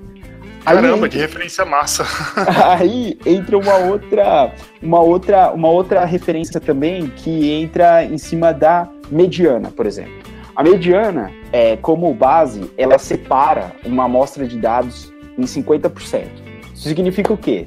Caramba, 0.64 1.08
que 1.08 1.18
referência 1.18 1.64
massa. 1.64 2.04
Aí 2.78 3.18
entra 3.26 3.58
uma 3.58 3.76
outra, 3.76 4.52
uma 4.80 5.00
outra, 5.00 5.52
uma 5.52 5.68
outra 5.68 6.04
referência 6.04 6.60
também 6.60 7.08
que 7.08 7.50
entra 7.50 8.04
em 8.04 8.18
cima 8.18 8.52
da 8.52 8.88
mediana, 9.10 9.70
por 9.70 9.86
exemplo. 9.86 10.12
A 10.54 10.62
mediana, 10.62 11.32
é, 11.50 11.76
como 11.76 12.12
base, 12.14 12.70
ela 12.76 12.98
separa 12.98 13.72
uma 13.84 14.04
amostra 14.04 14.46
de 14.46 14.58
dados 14.58 15.12
em 15.36 15.42
50%. 15.42 16.41
Isso 16.82 16.88
significa 16.88 17.32
o 17.32 17.36
quê? 17.36 17.64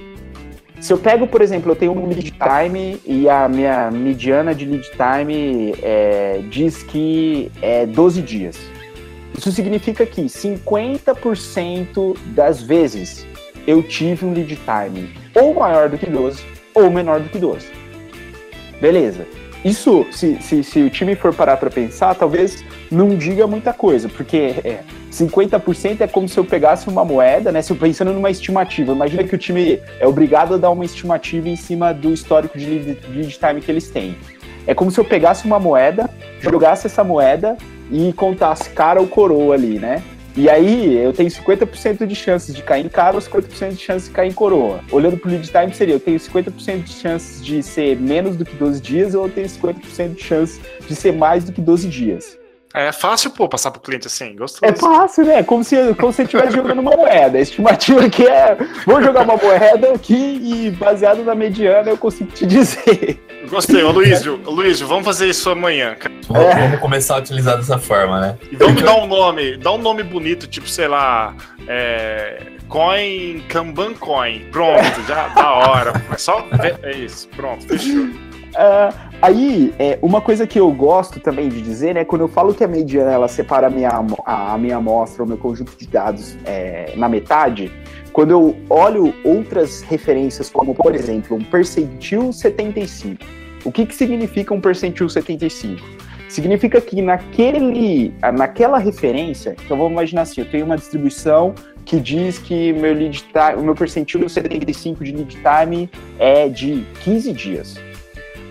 Se 0.81 0.91
eu 0.91 0.97
pego, 0.97 1.25
por 1.25 1.41
exemplo, 1.41 1.71
eu 1.71 1.75
tenho 1.75 1.93
um 1.93 2.05
lead 2.05 2.33
time 2.33 2.99
e 3.05 3.29
a 3.29 3.47
minha 3.47 3.89
mediana 3.89 4.53
de 4.53 4.65
lead 4.65 4.91
time 4.91 5.73
é, 5.81 6.41
diz 6.49 6.83
que 6.83 7.49
é 7.61 7.85
12 7.85 8.21
dias. 8.21 8.59
Isso 9.37 9.53
significa 9.53 10.05
que 10.05 10.23
50% 10.23 12.17
das 12.35 12.61
vezes 12.61 13.25
eu 13.65 13.81
tive 13.81 14.25
um 14.25 14.33
lead 14.33 14.53
time 14.57 15.09
ou 15.33 15.53
maior 15.53 15.87
do 15.87 15.97
que 15.97 16.07
12 16.07 16.43
ou 16.73 16.91
menor 16.91 17.21
do 17.21 17.29
que 17.29 17.39
12. 17.39 17.67
Beleza. 18.81 19.25
Isso, 19.65 20.05
se, 20.11 20.39
se, 20.43 20.63
se 20.63 20.83
o 20.83 20.91
time 20.91 21.15
for 21.15 21.33
parar 21.33 21.57
para 21.57 21.71
pensar, 21.71 22.13
talvez 22.13 22.63
não 22.91 23.15
diga 23.15 23.47
muita 23.47 23.73
coisa, 23.73 24.07
porque 24.07 24.53
é, 24.63 24.81
50% 25.11 26.01
é 26.01 26.07
como 26.07 26.29
se 26.29 26.37
eu 26.37 26.45
pegasse 26.45 26.87
uma 26.87 27.03
moeda, 27.03 27.51
né? 27.51 27.63
Se 27.63 27.73
eu 27.73 27.75
pensando 27.75 28.13
numa 28.13 28.29
estimativa, 28.29 28.91
imagina 28.91 29.23
que 29.23 29.33
o 29.33 29.37
time 29.39 29.81
é 29.99 30.05
obrigado 30.05 30.53
a 30.53 30.57
dar 30.57 30.69
uma 30.69 30.85
estimativa 30.85 31.49
em 31.49 31.55
cima 31.55 31.95
do 31.95 32.13
histórico 32.13 32.59
de 32.59 32.65
lead, 32.67 33.39
time 33.39 33.59
que 33.59 33.71
eles 33.71 33.89
têm. 33.89 34.15
É 34.67 34.75
como 34.75 34.91
se 34.91 34.99
eu 34.99 35.03
pegasse 35.03 35.47
uma 35.47 35.59
moeda, 35.59 36.07
jogasse 36.39 36.85
essa 36.85 37.03
moeda 37.03 37.57
e 37.91 38.13
contasse 38.13 38.69
cara 38.69 39.01
ou 39.01 39.07
coroa 39.07 39.55
ali, 39.55 39.79
né? 39.79 40.03
E 40.37 40.49
aí 40.49 40.97
eu 40.97 41.13
tenho 41.13 41.29
50% 41.29 42.05
de 42.05 42.13
chances 42.13 42.53
de 42.53 42.61
cair 42.61 42.85
em 42.85 42.89
cara 42.89 43.15
ou 43.15 43.21
50% 43.21 43.69
de 43.69 43.77
chances 43.77 44.09
de 44.09 44.13
cair 44.13 44.29
em 44.29 44.33
coroa. 44.33 44.81
Olhando 44.91 45.15
pro 45.17 45.29
lead 45.29 45.49
time 45.49 45.73
seria, 45.73 45.95
eu 45.95 45.99
tenho 45.99 46.19
50% 46.19 46.83
de 46.83 46.91
chances 46.91 47.43
de 47.43 47.63
ser 47.63 47.97
menos 47.97 48.35
do 48.35 48.43
que 48.43 48.53
12 48.53 48.81
dias 48.81 49.15
ou 49.15 49.27
eu 49.27 49.31
tenho 49.31 49.47
50% 49.47 50.15
de 50.15 50.21
chances 50.21 50.59
de 50.85 50.93
ser 50.93 51.13
mais 51.13 51.45
do 51.45 51.53
que 51.53 51.61
12 51.61 51.87
dias. 51.87 52.37
É 52.75 52.91
fácil, 52.91 53.31
pô, 53.31 53.47
passar 53.47 53.71
pro 53.71 53.79
cliente 53.79 54.07
assim, 54.07 54.35
gostoso. 54.35 54.65
É 54.65 54.75
fácil, 54.75 55.25
né? 55.25 55.43
Como 55.43 55.63
se, 55.63 55.93
como 55.95 56.11
se 56.11 56.23
estivesse 56.23 56.51
jogando 56.57 56.79
uma 56.79 56.91
moeda. 56.91 57.37
A 57.37 57.41
estimativa 57.41 58.05
aqui 58.05 58.27
é, 58.27 58.57
vou 58.85 59.01
jogar 59.01 59.23
uma 59.23 59.37
moeda 59.37 59.93
aqui 59.93 60.41
e 60.43 60.71
baseado 60.71 61.23
na 61.23 61.33
mediana 61.33 61.89
eu 61.89 61.97
consigo 61.97 62.29
te 62.31 62.45
dizer. 62.45 63.17
Gostei, 63.49 63.81
ô 63.81 63.91
Luísio, 63.91 64.41
Luísio, 64.45 64.87
vamos 64.87 65.05
fazer 65.05 65.29
isso 65.29 65.49
amanhã. 65.49 65.95
É. 66.01 66.55
Vamos 66.55 66.79
começar 66.81 67.15
a 67.15 67.19
utilizar 67.19 67.55
dessa 67.55 67.77
forma, 67.77 68.19
né? 68.19 68.37
E 68.51 68.55
vamos 68.57 68.81
dar 68.81 68.95
um 68.95 69.07
nome, 69.07 69.55
dá 69.55 69.71
um 69.71 69.77
nome 69.77 70.03
bonito, 70.03 70.45
tipo, 70.45 70.67
sei 70.67 70.87
lá, 70.87 71.33
é, 71.67 72.41
Coin, 72.67 73.41
Kanban 73.47 73.93
Coin. 73.93 74.47
Pronto, 74.51 75.01
já 75.07 75.29
da 75.29 75.53
hora. 75.53 75.93
É 76.11 76.17
só. 76.17 76.45
É 76.83 76.91
isso, 76.97 77.29
pronto, 77.29 77.65
fechou. 77.65 78.03
Uh, 78.55 79.14
aí, 79.25 79.73
é, 79.79 79.97
uma 80.01 80.21
coisa 80.21 80.45
que 80.45 80.59
eu 80.59 80.71
gosto 80.71 81.19
também 81.19 81.49
de 81.49 81.61
dizer, 81.61 81.95
né, 81.95 82.05
quando 82.05 82.21
eu 82.21 82.27
falo 82.27 82.53
que 82.53 82.63
a 82.63 82.67
mediana 82.67 83.11
ela 83.11 83.27
separa 83.27 83.67
a 83.67 83.69
minha, 83.69 83.89
a, 84.25 84.53
a 84.53 84.57
minha 84.57 84.77
amostra, 84.77 85.23
o 85.23 85.27
meu 85.27 85.37
conjunto 85.37 85.75
de 85.77 85.87
dados 85.87 86.37
é, 86.45 86.93
na 86.95 87.09
metade, 87.09 87.71
quando 88.13 88.31
eu 88.31 88.55
olho 88.69 89.13
outras 89.23 89.81
referências, 89.81 90.49
como 90.49 90.75
por 90.75 90.93
exemplo, 90.93 91.35
um 91.35 91.43
percentil 91.43 92.31
75, 92.31 93.23
o 93.63 93.71
que, 93.71 93.85
que 93.85 93.95
significa 93.95 94.53
um 94.53 94.61
percentil 94.61 95.09
75? 95.09 95.83
Significa 96.29 96.79
que 96.79 97.01
naquele, 97.01 98.13
naquela 98.33 98.77
referência, 98.77 99.55
então 99.65 99.77
vamos 99.77 99.93
imaginar 99.93 100.23
assim, 100.23 100.41
eu 100.41 100.49
tenho 100.49 100.65
uma 100.65 100.77
distribuição 100.77 101.53
que 101.83 101.99
diz 101.99 102.37
que 102.37 102.73
meu 102.73 102.93
lead 102.93 103.23
time, 103.23 103.61
o 103.61 103.63
meu 103.63 103.75
percentil 103.75 104.27
75 104.27 105.03
de 105.03 105.11
lead 105.11 105.37
time 105.37 105.89
é 106.19 106.47
de 106.49 106.85
15 107.03 107.31
dias. 107.31 107.94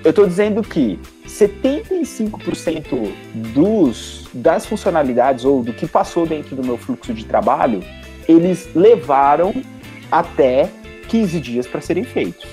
Eu 0.04 0.10
estou 0.10 0.26
dizendo 0.26 0.62
que 0.62 1.00
75% 1.26 3.10
dos, 3.54 4.28
das 4.34 4.66
funcionalidades 4.66 5.46
ou 5.46 5.62
do 5.62 5.72
que 5.72 5.88
passou 5.88 6.26
dentro 6.26 6.54
do 6.54 6.62
meu 6.62 6.76
fluxo 6.76 7.14
de 7.14 7.24
trabalho, 7.24 7.82
eles 8.28 8.68
levaram 8.74 9.54
até 10.12 10.68
15 11.08 11.40
dias 11.40 11.66
para 11.66 11.80
serem 11.80 12.04
feitos. 12.04 12.46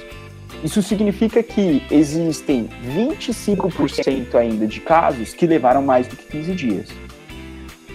Isso 0.64 0.82
significa 0.82 1.44
que 1.44 1.84
existem 1.92 2.70
25% 2.96 4.36
ainda 4.36 4.66
de 4.66 4.80
casos 4.80 5.34
que 5.34 5.46
levaram 5.46 5.82
mais 5.82 6.08
do 6.08 6.16
que 6.16 6.24
15 6.28 6.54
dias. 6.54 6.88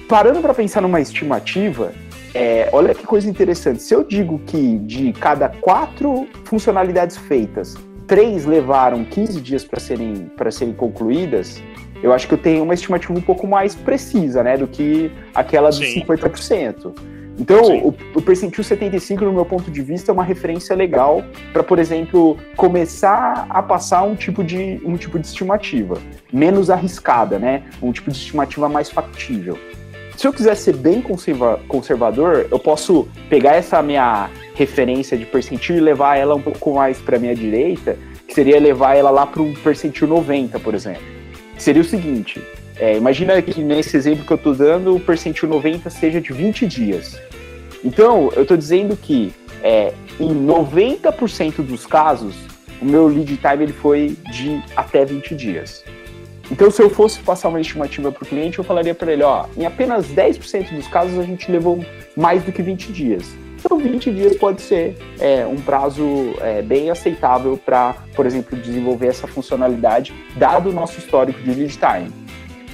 Parando 0.06 0.40
para 0.40 0.52
pensar 0.52 0.82
numa 0.82 1.00
estimativa, 1.00 1.94
é, 2.34 2.68
olha 2.72 2.94
que 2.94 3.06
coisa 3.06 3.26
interessante. 3.30 3.82
Se 3.82 3.94
eu 3.94 4.04
digo 4.04 4.38
que 4.40 4.78
de 4.80 5.14
cada 5.14 5.48
quatro 5.48 6.28
funcionalidades 6.44 7.16
feitas, 7.16 7.74
três 8.06 8.44
levaram 8.44 9.04
15 9.04 9.40
dias 9.40 9.64
para 9.64 9.80
serem, 9.80 10.30
serem 10.50 10.74
concluídas, 10.74 11.62
eu 12.02 12.12
acho 12.12 12.28
que 12.28 12.34
eu 12.34 12.38
tenho 12.38 12.62
uma 12.62 12.74
estimativa 12.74 13.12
um 13.12 13.20
pouco 13.20 13.46
mais 13.46 13.74
precisa, 13.74 14.42
né, 14.42 14.56
do 14.56 14.66
que 14.66 15.10
aquela 15.34 15.70
dos 15.70 15.78
Sim. 15.78 16.02
50%. 16.02 16.92
Então, 17.38 17.76
o, 17.78 17.94
o, 18.14 18.22
percentil 18.22 18.64
75, 18.64 19.24
no 19.24 19.32
meu 19.32 19.44
ponto 19.44 19.70
de 19.70 19.82
vista, 19.82 20.10
é 20.10 20.14
uma 20.14 20.24
referência 20.24 20.74
legal 20.74 21.22
para, 21.52 21.62
por 21.62 21.78
exemplo, 21.78 22.38
começar 22.56 23.46
a 23.50 23.62
passar 23.62 24.04
um 24.04 24.14
tipo, 24.14 24.42
de, 24.42 24.80
um 24.82 24.96
tipo 24.96 25.18
de 25.18 25.26
estimativa 25.26 25.98
menos 26.32 26.70
arriscada, 26.70 27.38
né? 27.38 27.64
Um 27.82 27.92
tipo 27.92 28.10
de 28.10 28.16
estimativa 28.16 28.70
mais 28.70 28.90
factível. 28.90 29.58
Se 30.16 30.26
eu 30.26 30.32
quiser 30.32 30.54
ser 30.56 30.74
bem 30.74 31.02
conserva 31.02 31.60
conservador, 31.68 32.48
eu 32.50 32.58
posso 32.58 33.06
pegar 33.28 33.54
essa 33.54 33.82
minha 33.82 34.30
referência 34.54 35.16
de 35.16 35.26
percentil 35.26 35.76
e 35.76 35.80
levar 35.80 36.16
ela 36.16 36.34
um 36.34 36.40
pouco 36.40 36.74
mais 36.74 36.98
para 36.98 37.18
minha 37.18 37.34
direita, 37.34 37.98
que 38.26 38.32
seria 38.32 38.58
levar 38.58 38.96
ela 38.96 39.10
lá 39.10 39.26
para 39.26 39.42
um 39.42 39.52
percentil 39.52 40.08
90, 40.08 40.58
por 40.60 40.74
exemplo. 40.74 41.02
Seria 41.58 41.82
o 41.82 41.84
seguinte: 41.84 42.42
é, 42.78 42.96
imagina 42.96 43.40
que 43.42 43.62
nesse 43.62 43.94
exemplo 43.94 44.24
que 44.24 44.32
eu 44.32 44.36
estou 44.36 44.54
dando, 44.54 44.96
o 44.96 45.00
percentil 45.00 45.50
90 45.50 45.90
seja 45.90 46.18
de 46.18 46.32
20 46.32 46.66
dias. 46.66 47.20
Então, 47.84 48.30
eu 48.34 48.42
estou 48.42 48.56
dizendo 48.56 48.96
que 48.96 49.34
é, 49.62 49.92
em 50.18 50.46
90% 50.46 51.56
dos 51.56 51.84
casos, 51.84 52.34
o 52.80 52.86
meu 52.86 53.06
lead 53.06 53.36
time 53.36 53.64
ele 53.64 53.72
foi 53.72 54.16
de 54.32 54.62
até 54.74 55.04
20 55.04 55.34
dias. 55.34 55.84
Então, 56.50 56.70
se 56.70 56.80
eu 56.80 56.88
fosse 56.88 57.18
passar 57.20 57.48
uma 57.48 57.60
estimativa 57.60 58.12
para 58.12 58.22
o 58.22 58.26
cliente, 58.26 58.58
eu 58.58 58.64
falaria 58.64 58.94
para 58.94 59.12
ele, 59.12 59.22
ó, 59.22 59.46
em 59.56 59.66
apenas 59.66 60.06
10% 60.06 60.74
dos 60.74 60.86
casos 60.86 61.18
a 61.18 61.22
gente 61.24 61.50
levou 61.50 61.84
mais 62.16 62.42
do 62.44 62.52
que 62.52 62.62
20 62.62 62.92
dias. 62.92 63.34
Então, 63.58 63.78
20 63.78 64.12
dias 64.12 64.36
pode 64.36 64.62
ser 64.62 64.96
é, 65.18 65.44
um 65.44 65.56
prazo 65.56 66.04
é, 66.40 66.62
bem 66.62 66.88
aceitável 66.88 67.56
para, 67.58 67.96
por 68.14 68.24
exemplo, 68.24 68.56
desenvolver 68.56 69.08
essa 69.08 69.26
funcionalidade, 69.26 70.14
dado 70.36 70.70
o 70.70 70.72
nosso 70.72 70.98
histórico 70.98 71.40
de 71.40 71.52
lead 71.52 71.76
time. 71.76 72.12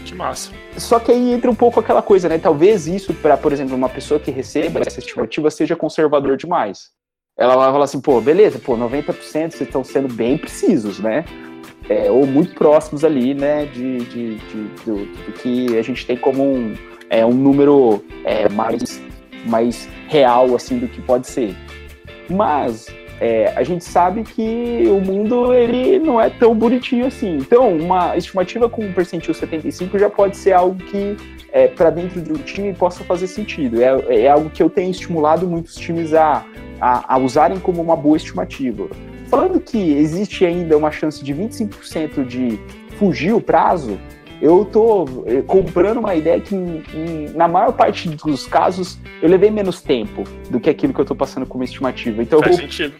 Que 0.05 0.15
massa. 0.15 0.51
Só 0.77 0.99
que 0.99 1.11
aí 1.11 1.33
entra 1.33 1.51
um 1.51 1.55
pouco 1.55 1.81
aquela 1.81 2.03
coisa, 2.03 2.29
né? 2.29 2.37
Talvez 2.37 2.87
isso, 2.87 3.15
para, 3.15 3.39
por 3.39 3.53
exemplo, 3.53 3.75
uma 3.75 3.89
pessoa 3.89 4.21
que 4.21 4.31
receba 4.31 4.81
essa 4.81 4.99
estimativa 4.99 5.51
seja 5.51 5.75
conservador 5.75 6.37
demais. 6.37 6.91
Ela 7.39 7.57
vai 7.57 7.73
falar 7.73 7.85
assim, 7.85 8.01
pô, 8.01 8.21
beleza, 8.21 8.59
pô, 8.59 8.77
90% 8.77 9.15
vocês 9.15 9.61
estão 9.63 9.83
sendo 9.83 10.13
bem 10.13 10.37
precisos, 10.37 10.99
né? 10.99 11.25
É, 11.93 12.11
ou 12.11 12.27
muito 12.27 12.55
próximos 12.55 13.05
ali, 13.05 13.35
né, 13.35 13.67
de, 13.67 13.99
de, 13.99 14.35
de 14.37 14.63
do, 14.85 14.97
do, 15.05 15.33
que 15.33 15.79
a 15.79 15.83
gente 15.83 16.07
tem 16.07 16.17
como 16.17 16.43
um, 16.43 16.75
é, 17.11 17.25
um 17.25 17.35
número 17.35 18.03
é, 18.25 18.49
mais, 18.49 19.01
mais 19.45 19.89
real, 20.09 20.55
assim, 20.55 20.79
do 20.79 20.89
que 20.89 21.03
pode 21.03 21.27
ser. 21.27 21.55
Mas 22.31 22.87
é, 23.21 23.53
a 23.55 23.63
gente 23.63 23.85
sabe 23.85 24.23
que 24.23 24.85
o 24.87 25.01
mundo 25.01 25.53
ele 25.53 25.99
não 25.99 26.19
é 26.19 26.31
tão 26.31 26.55
bonitinho 26.55 27.07
assim. 27.07 27.37
Então, 27.37 27.77
uma 27.77 28.17
estimativa 28.17 28.69
com 28.69 28.83
um 28.83 28.93
percentil 28.93 29.35
75 29.35 29.99
já 29.99 30.09
pode 30.09 30.37
ser 30.37 30.53
algo 30.53 30.83
que, 30.85 31.17
é, 31.53 31.69
para 31.69 31.91
dentro 31.91 32.23
de 32.23 32.33
um 32.33 32.39
time, 32.39 32.73
possa 32.73 33.05
fazer 33.05 33.27
sentido. 33.27 33.83
É, 33.83 34.23
é 34.23 34.31
algo 34.31 34.49
que 34.49 34.63
eu 34.63 34.71
tenho 34.71 34.91
estimulado 34.91 35.47
muitos 35.47 35.75
times 35.75 36.15
a, 36.15 36.45
a, 36.81 37.15
a 37.15 37.19
usarem 37.19 37.59
como 37.59 37.83
uma 37.83 37.97
boa 37.97 38.17
estimativa 38.17 38.89
falando 39.33 39.59
que 39.59 39.79
existe 39.79 40.45
ainda 40.45 40.77
uma 40.77 40.91
chance 40.91 41.25
de 41.25 41.35
25% 41.35 42.23
de 42.27 42.61
fugir 42.99 43.33
o 43.33 43.41
prazo, 43.41 43.99
eu 44.43 44.63
tô 44.67 45.07
eh, 45.25 45.41
comprando 45.47 45.97
uma 46.01 46.15
ideia 46.15 46.39
que, 46.39 46.55
em, 46.55 46.83
em, 46.95 47.29
na 47.35 47.49
maior 47.49 47.73
parte 47.73 48.11
dos 48.11 48.47
casos, 48.47 48.99
eu 49.23 49.31
levei 49.31 49.51
menos 49.51 49.81
tempo 49.81 50.25
do 50.51 50.61
que 50.61 50.69
aquilo 50.69 50.93
que 50.93 51.01
eu 51.01 51.05
tô 51.07 51.15
passando 51.15 51.47
como 51.47 51.65
estimativa. 51.65 52.21
Então, 52.21 52.41
Faz 52.41 52.51
eu 52.51 52.59
vou, 52.59 52.71
sentido. 52.71 52.95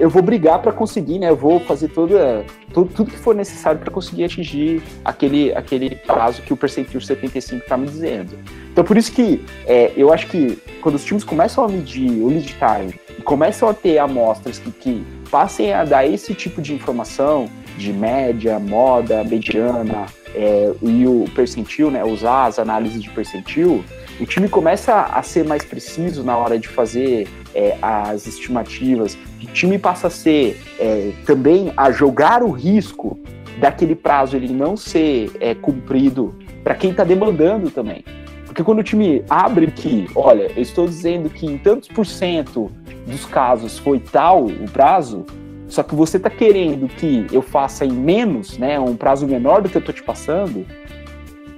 eu 0.00 0.10
vou 0.10 0.20
brigar 0.20 0.60
para 0.60 0.72
conseguir, 0.72 1.20
né? 1.20 1.30
Eu 1.30 1.36
vou 1.36 1.60
fazer 1.60 1.88
toda, 1.90 2.44
tudo, 2.74 2.92
tudo 2.92 3.12
que 3.12 3.18
for 3.18 3.32
necessário 3.32 3.78
para 3.78 3.92
conseguir 3.92 4.24
atingir 4.24 4.82
aquele, 5.04 5.52
aquele 5.52 5.94
prazo 5.94 6.42
que 6.42 6.52
o 6.52 6.56
percentil 6.56 7.00
75 7.00 7.62
está 7.62 7.76
me 7.76 7.86
dizendo. 7.86 8.36
Então, 8.72 8.82
por 8.82 8.96
isso 8.96 9.12
que 9.12 9.44
é, 9.64 9.92
eu 9.96 10.12
acho 10.12 10.26
que 10.26 10.58
quando 10.80 10.96
os 10.96 11.04
times 11.04 11.22
começam 11.22 11.62
a 11.62 11.68
medir 11.68 12.10
o 12.10 12.28
lead 12.28 12.56
time 12.56 12.94
e 13.16 13.22
começam 13.22 13.68
a 13.68 13.74
ter 13.74 13.98
amostras 13.98 14.58
que, 14.58 14.70
que 14.70 15.06
passem 15.30 15.72
a 15.72 15.84
dar 15.84 16.06
esse 16.06 16.34
tipo 16.34 16.60
de 16.60 16.74
informação 16.74 17.48
de 17.76 17.92
média, 17.92 18.58
moda, 18.58 19.22
mediana 19.22 20.06
é, 20.34 20.72
e 20.82 21.06
o 21.06 21.24
percentil, 21.34 21.90
né? 21.90 22.04
Usar 22.04 22.46
as 22.46 22.58
análises 22.58 23.02
de 23.02 23.10
percentil, 23.10 23.84
o 24.20 24.26
time 24.26 24.48
começa 24.48 25.02
a 25.02 25.22
ser 25.22 25.44
mais 25.44 25.64
preciso 25.64 26.24
na 26.24 26.36
hora 26.36 26.58
de 26.58 26.66
fazer 26.66 27.28
é, 27.54 27.76
as 27.80 28.26
estimativas. 28.26 29.16
O 29.42 29.46
time 29.52 29.78
passa 29.78 30.08
a 30.08 30.10
ser 30.10 30.60
é, 30.78 31.12
também 31.24 31.72
a 31.76 31.90
jogar 31.92 32.42
o 32.42 32.50
risco 32.50 33.18
daquele 33.60 33.94
prazo 33.94 34.36
ele 34.36 34.52
não 34.52 34.76
ser 34.76 35.30
é, 35.40 35.54
cumprido 35.54 36.34
para 36.62 36.74
quem 36.74 36.90
está 36.90 37.04
demandando 37.04 37.70
também. 37.70 38.04
Porque 38.48 38.64
quando 38.64 38.78
o 38.78 38.82
time 38.82 39.22
abre 39.28 39.70
que, 39.70 40.08
olha, 40.14 40.50
eu 40.56 40.62
estou 40.62 40.86
dizendo 40.86 41.28
que 41.28 41.44
em 41.44 41.58
tantos 41.58 41.86
por 41.86 42.06
cento 42.06 42.72
dos 43.06 43.26
casos 43.26 43.78
foi 43.78 44.00
tal 44.00 44.46
o 44.46 44.64
prazo, 44.70 45.26
só 45.68 45.82
que 45.82 45.94
você 45.94 46.16
está 46.16 46.30
querendo 46.30 46.88
que 46.88 47.26
eu 47.30 47.42
faça 47.42 47.84
em 47.84 47.92
menos, 47.92 48.56
né, 48.56 48.80
um 48.80 48.96
prazo 48.96 49.26
menor 49.26 49.60
do 49.60 49.68
que 49.68 49.76
eu 49.76 49.80
estou 49.80 49.94
te 49.94 50.02
passando, 50.02 50.66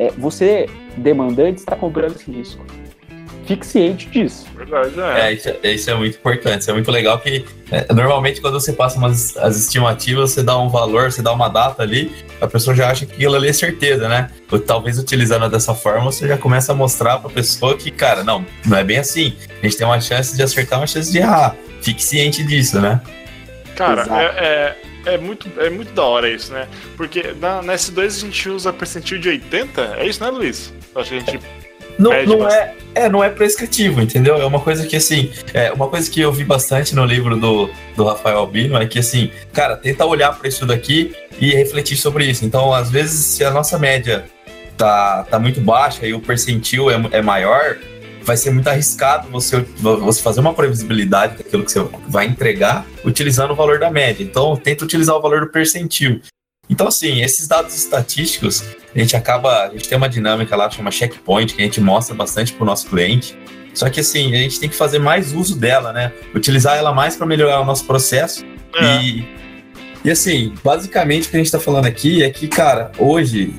é, 0.00 0.10
você, 0.10 0.68
demandante, 0.96 1.58
está 1.58 1.76
comprando 1.76 2.16
esse 2.16 2.28
risco. 2.28 2.64
Fique 3.50 3.66
ciente 3.66 4.06
disso. 4.06 4.46
Verdade, 4.54 4.92
é. 5.00 5.20
É, 5.26 5.32
isso, 5.32 5.48
é- 5.48 5.72
isso 5.72 5.90
é 5.90 5.94
muito 5.94 6.16
importante. 6.16 6.60
Isso 6.60 6.70
é 6.70 6.72
muito 6.72 6.88
legal 6.88 7.18
que 7.18 7.44
é, 7.72 7.92
normalmente 7.92 8.40
quando 8.40 8.54
você 8.60 8.72
passa 8.72 8.96
umas 8.96 9.36
as 9.36 9.56
estimativas, 9.56 10.30
você 10.30 10.40
dá 10.40 10.56
um 10.56 10.68
valor, 10.68 11.10
você 11.10 11.20
dá 11.20 11.32
uma 11.32 11.48
data 11.48 11.82
ali, 11.82 12.12
a 12.40 12.46
pessoa 12.46 12.76
já 12.76 12.88
acha 12.88 13.06
que 13.06 13.12
aquilo 13.14 13.34
ali 13.34 13.48
é 13.48 13.52
certeza, 13.52 14.08
né? 14.08 14.30
Ou, 14.52 14.60
talvez 14.60 15.00
utilizando 15.00 15.48
dessa 15.48 15.74
forma, 15.74 16.12
você 16.12 16.28
já 16.28 16.38
começa 16.38 16.70
a 16.70 16.76
mostrar 16.76 17.18
pra 17.18 17.28
pessoa 17.28 17.76
que, 17.76 17.90
cara, 17.90 18.22
não, 18.22 18.46
não 18.64 18.78
é 18.78 18.84
bem 18.84 18.98
assim. 18.98 19.34
A 19.60 19.66
gente 19.66 19.76
tem 19.76 19.84
uma 19.84 20.00
chance 20.00 20.36
de 20.36 20.42
acertar, 20.44 20.78
uma 20.78 20.86
chance 20.86 21.10
de 21.10 21.18
errar. 21.18 21.56
Fique 21.82 22.04
ciente 22.04 22.44
disso, 22.44 22.80
né? 22.80 23.00
Cara, 23.74 24.06
é, 24.22 24.76
é, 25.06 25.14
é 25.14 25.18
muito, 25.18 25.50
é 25.58 25.68
muito 25.68 25.92
da 25.92 26.04
hora 26.04 26.30
isso, 26.30 26.52
né? 26.52 26.68
Porque 26.96 27.34
na, 27.40 27.62
na 27.62 27.72
S2 27.74 28.06
a 28.06 28.10
gente 28.26 28.48
usa 28.48 28.72
percentil 28.72 29.18
de 29.18 29.28
80, 29.28 29.96
é 29.98 30.06
isso, 30.06 30.22
né, 30.22 30.30
Luiz? 30.30 30.72
Acho 30.94 31.10
que 31.10 31.16
a 31.16 31.18
gente. 31.18 31.40
Não, 31.98 32.10
Pede 32.10 32.26
não 32.26 32.48
é, 32.48 32.74
é, 32.94 33.08
não 33.08 33.22
é 33.22 33.28
prescritivo, 33.28 34.00
entendeu? 34.00 34.36
É 34.36 34.44
uma 34.44 34.60
coisa 34.60 34.86
que, 34.86 34.96
assim, 34.96 35.30
é 35.52 35.72
uma 35.72 35.88
coisa 35.88 36.10
que 36.10 36.20
eu 36.20 36.32
vi 36.32 36.44
bastante 36.44 36.94
no 36.94 37.04
livro 37.04 37.36
do, 37.36 37.70
do 37.96 38.04
Rafael 38.04 38.38
Albino 38.38 38.76
é 38.76 38.86
que, 38.86 38.98
assim, 38.98 39.30
cara, 39.52 39.76
tenta 39.76 40.04
olhar 40.04 40.36
para 40.36 40.48
isso 40.48 40.66
daqui 40.66 41.14
e 41.38 41.54
refletir 41.54 41.96
sobre 41.96 42.24
isso. 42.24 42.44
Então, 42.44 42.72
às 42.72 42.90
vezes, 42.90 43.24
se 43.24 43.44
a 43.44 43.50
nossa 43.50 43.78
média 43.78 44.24
tá, 44.76 45.24
tá 45.30 45.38
muito 45.38 45.60
baixa 45.60 46.06
e 46.06 46.14
o 46.14 46.20
percentil 46.20 46.90
é, 46.90 47.00
é 47.12 47.22
maior, 47.22 47.76
vai 48.22 48.36
ser 48.36 48.50
muito 48.50 48.68
arriscado 48.68 49.28
você, 49.28 49.60
você 49.78 50.22
fazer 50.22 50.40
uma 50.40 50.54
previsibilidade 50.54 51.36
daquilo 51.36 51.64
que 51.64 51.72
você 51.72 51.86
vai 52.08 52.26
entregar 52.26 52.86
utilizando 53.04 53.52
o 53.52 53.56
valor 53.56 53.78
da 53.78 53.90
média. 53.90 54.22
Então, 54.22 54.56
tenta 54.56 54.84
utilizar 54.84 55.16
o 55.16 55.20
valor 55.20 55.40
do 55.40 55.48
percentil. 55.48 56.20
Então, 56.68 56.86
assim, 56.86 57.22
esses 57.22 57.48
dados 57.48 57.74
estatísticos, 57.74 58.62
a 58.94 58.98
gente 58.98 59.16
acaba, 59.16 59.66
a 59.66 59.68
gente 59.70 59.88
tem 59.88 59.96
uma 59.96 60.08
dinâmica 60.08 60.56
lá, 60.56 60.68
chama 60.70 60.90
checkpoint, 60.90 61.54
que 61.54 61.62
a 61.62 61.64
gente 61.64 61.80
mostra 61.80 62.14
bastante 62.14 62.52
para 62.52 62.62
o 62.62 62.66
nosso 62.66 62.86
cliente. 62.88 63.36
Só 63.72 63.88
que, 63.88 64.00
assim, 64.00 64.34
a 64.34 64.38
gente 64.38 64.58
tem 64.58 64.68
que 64.68 64.74
fazer 64.74 64.98
mais 64.98 65.32
uso 65.32 65.56
dela, 65.56 65.92
né? 65.92 66.12
Utilizar 66.34 66.76
ela 66.76 66.92
mais 66.92 67.16
para 67.16 67.26
melhorar 67.26 67.60
o 67.60 67.64
nosso 67.64 67.84
processo. 67.84 68.44
É. 68.74 69.02
E, 69.02 69.28
e, 70.04 70.10
assim, 70.10 70.52
basicamente 70.62 71.28
o 71.28 71.30
que 71.30 71.36
a 71.36 71.38
gente 71.38 71.46
está 71.46 71.60
falando 71.60 71.86
aqui 71.86 72.22
é 72.22 72.30
que, 72.30 72.48
cara, 72.48 72.90
hoje, 72.98 73.54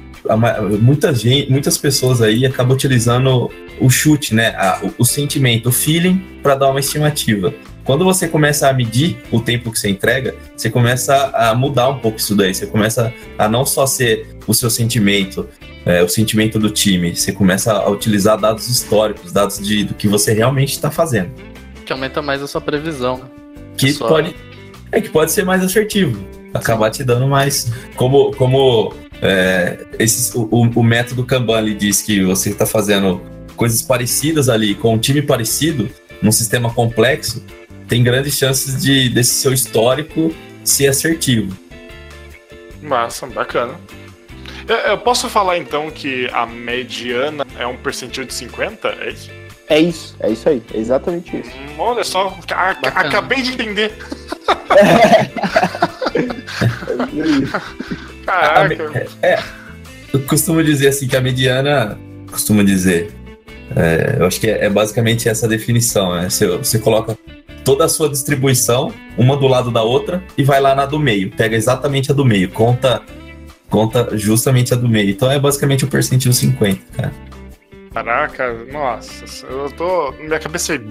muita 0.81 1.13
gente, 1.13 1.49
muitas 1.49 1.77
pessoas 1.77 2.21
aí 2.21 2.45
acabam 2.45 2.73
utilizando 2.73 3.49
o 3.79 3.89
chute, 3.89 4.35
né? 4.35 4.53
O, 4.83 5.03
o 5.03 5.05
sentimento, 5.05 5.69
o 5.69 5.71
feeling, 5.71 6.21
para 6.43 6.55
dar 6.55 6.69
uma 6.69 6.79
estimativa. 6.79 7.53
Quando 7.83 8.05
você 8.05 8.27
começa 8.27 8.69
a 8.69 8.73
medir 8.73 9.17
o 9.31 9.39
tempo 9.41 9.71
que 9.71 9.79
você 9.79 9.89
entrega, 9.89 10.35
você 10.55 10.69
começa 10.69 11.15
a 11.33 11.55
mudar 11.55 11.89
um 11.89 11.99
pouco 11.99 12.17
isso 12.19 12.35
daí. 12.35 12.53
Você 12.53 12.67
começa 12.67 13.11
a 13.37 13.49
não 13.49 13.65
só 13.65 13.85
ser 13.85 14.35
o 14.47 14.53
seu 14.53 14.69
sentimento, 14.69 15.47
é, 15.85 16.03
o 16.03 16.07
sentimento 16.07 16.59
do 16.59 16.69
time, 16.69 17.15
você 17.15 17.31
começa 17.31 17.73
a 17.73 17.89
utilizar 17.89 18.39
dados 18.39 18.67
históricos, 18.69 19.31
dados 19.31 19.59
de, 19.59 19.83
do 19.83 19.93
que 19.95 20.07
você 20.07 20.31
realmente 20.33 20.73
está 20.73 20.91
fazendo. 20.91 21.31
Que 21.85 21.91
aumenta 21.91 22.21
mais 22.21 22.41
a 22.41 22.47
sua 22.47 22.61
previsão, 22.61 23.17
né? 23.17 23.23
Que 23.77 23.91
Só- 23.93 24.07
pode, 24.07 24.35
é 24.91 25.01
que 25.01 25.09
pode 25.09 25.31
ser 25.31 25.43
mais 25.43 25.63
assertivo, 25.63 26.23
acabar 26.53 26.91
te 26.91 27.03
dando 27.03 27.27
mais. 27.27 27.71
Como, 27.95 28.31
como 28.35 28.93
é, 29.23 29.79
o, 30.35 30.39
o- 30.55 30.69
o 30.79 30.83
método 30.83 31.23
Kanban 31.25 31.59
ele 31.59 31.73
diz 31.73 32.01
que 32.01 32.23
você 32.23 32.49
está 32.51 32.65
fazendo 32.67 33.19
coisas 33.55 33.81
parecidas 33.81 34.49
ali 34.49 34.75
com 34.75 34.93
um 34.93 34.97
time 34.99 35.21
parecido, 35.21 35.89
num 36.21 36.31
sistema 36.31 36.71
complexo, 36.71 37.43
tem 37.91 38.01
grandes 38.01 38.37
chances 38.37 38.81
de 38.81 39.09
desse 39.09 39.33
seu 39.33 39.51
histórico 39.51 40.33
ser 40.63 40.87
assertivo. 40.87 41.53
Massa, 42.81 43.27
bacana. 43.27 43.73
Eu, 44.65 44.77
eu 44.77 44.97
posso 44.97 45.27
falar 45.27 45.57
então 45.57 45.91
que 45.91 46.29
a 46.31 46.45
mediana 46.45 47.45
é 47.59 47.67
um 47.67 47.75
percentil 47.75 48.23
de 48.23 48.33
50? 48.33 48.87
É 49.01 49.09
isso? 49.09 49.29
É 49.67 49.79
isso, 49.79 50.15
é 50.21 50.29
isso 50.29 50.47
aí, 50.47 50.63
é 50.73 50.77
exatamente 50.77 51.35
isso. 51.35 51.49
Hum, 51.49 51.79
olha 51.79 52.03
só, 52.05 52.37
a- 52.53 52.69
acabei 53.01 53.41
de 53.41 53.51
entender. 53.51 53.91
A 58.27 58.65
Caraca. 58.65 59.07
é, 59.21 59.39
eu 60.13 60.21
costumo 60.21 60.63
dizer 60.63 60.87
assim 60.87 61.07
que 61.07 61.17
a 61.17 61.21
mediana, 61.21 61.99
costumo 62.29 62.63
dizer, 62.63 63.11
é, 63.75 64.15
eu 64.19 64.25
acho 64.25 64.39
que 64.39 64.47
é, 64.49 64.65
é 64.65 64.69
basicamente 64.69 65.27
essa 65.27 65.45
definição, 65.47 66.15
né? 66.15 66.29
Você, 66.29 66.47
você 66.47 66.79
coloca 66.79 67.17
toda 67.63 67.85
a 67.85 67.89
sua 67.89 68.09
distribuição, 68.09 68.93
uma 69.17 69.37
do 69.37 69.47
lado 69.47 69.71
da 69.71 69.83
outra, 69.83 70.23
e 70.37 70.43
vai 70.43 70.59
lá 70.59 70.75
na 70.75 70.85
do 70.85 70.99
meio, 70.99 71.31
pega 71.31 71.55
exatamente 71.55 72.11
a 72.11 72.13
do 72.13 72.25
meio, 72.25 72.49
conta, 72.49 73.01
conta 73.69 74.17
justamente 74.17 74.73
a 74.73 74.77
do 74.77 74.87
meio. 74.87 75.09
Então 75.09 75.31
é 75.31 75.39
basicamente 75.39 75.85
o 75.85 75.87
percentil 75.87 76.33
50, 76.33 76.81
cara. 76.95 77.13
Caraca, 77.93 78.53
nossa, 78.71 79.45
eu 79.47 79.69
tô. 79.71 80.11
Minha 80.13 80.39
cabeça 80.39 80.73
aí. 80.73 80.81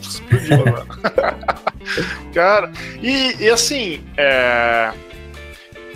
Explodiu 0.00 0.54
agora. 0.54 0.86
Cara, 2.34 2.70
e, 3.02 3.34
e 3.40 3.48
assim, 3.48 4.04
é, 4.16 4.92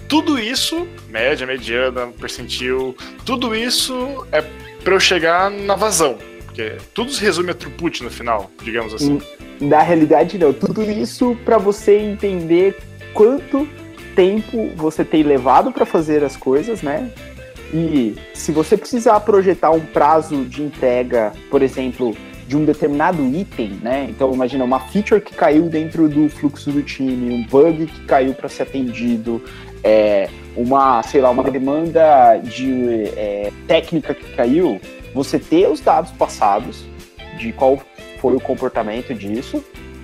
tudo 0.08 0.38
isso, 0.38 0.86
média, 1.08 1.46
mediana, 1.46 2.08
percentil, 2.08 2.96
tudo 3.24 3.54
isso 3.54 4.26
é 4.32 4.42
pra 4.82 4.94
eu 4.94 5.00
chegar 5.00 5.50
na 5.50 5.74
vazão. 5.74 6.18
Porque 6.44 6.76
tudo 6.92 7.10
se 7.10 7.22
resume 7.22 7.50
a 7.50 7.54
throughput 7.54 8.02
no 8.02 8.10
final, 8.10 8.50
digamos 8.62 8.92
assim. 8.92 9.20
Na 9.62 9.80
realidade, 9.80 10.38
não. 10.38 10.52
Tudo 10.52 10.82
isso 10.82 11.36
para 11.44 11.56
você 11.56 11.96
entender 11.96 12.76
quanto 13.14 13.68
tempo 14.16 14.70
você 14.74 15.04
tem 15.04 15.22
levado 15.22 15.70
para 15.70 15.86
fazer 15.86 16.24
as 16.24 16.36
coisas, 16.36 16.82
né? 16.82 17.08
E 17.72 18.16
se 18.34 18.50
você 18.50 18.76
precisar 18.76 19.20
projetar 19.20 19.70
um 19.70 19.80
prazo 19.80 20.44
de 20.46 20.62
entrega, 20.62 21.32
por 21.48 21.62
exemplo, 21.62 22.12
de 22.48 22.56
um 22.56 22.64
determinado 22.64 23.24
item, 23.24 23.78
né? 23.80 24.08
Então, 24.10 24.34
imagina 24.34 24.64
uma 24.64 24.80
feature 24.80 25.20
que 25.20 25.32
caiu 25.32 25.68
dentro 25.68 26.08
do 26.08 26.28
fluxo 26.28 26.72
do 26.72 26.82
time, 26.82 27.32
um 27.32 27.46
bug 27.46 27.86
que 27.86 28.04
caiu 28.04 28.34
para 28.34 28.48
ser 28.48 28.64
atendido, 28.64 29.40
é, 29.84 30.28
uma, 30.56 31.04
sei 31.04 31.20
lá, 31.20 31.30
uma 31.30 31.44
demanda 31.44 32.36
de 32.38 33.04
é, 33.16 33.52
técnica 33.68 34.12
que 34.12 34.34
caiu, 34.34 34.80
você 35.14 35.38
ter 35.38 35.68
os 35.68 35.80
dados 35.80 36.10
passados 36.10 36.84
de 37.38 37.52
qual 37.52 37.80
foi 38.22 38.36
o 38.36 38.40
comportamento 38.40 39.12
disso, 39.12 39.62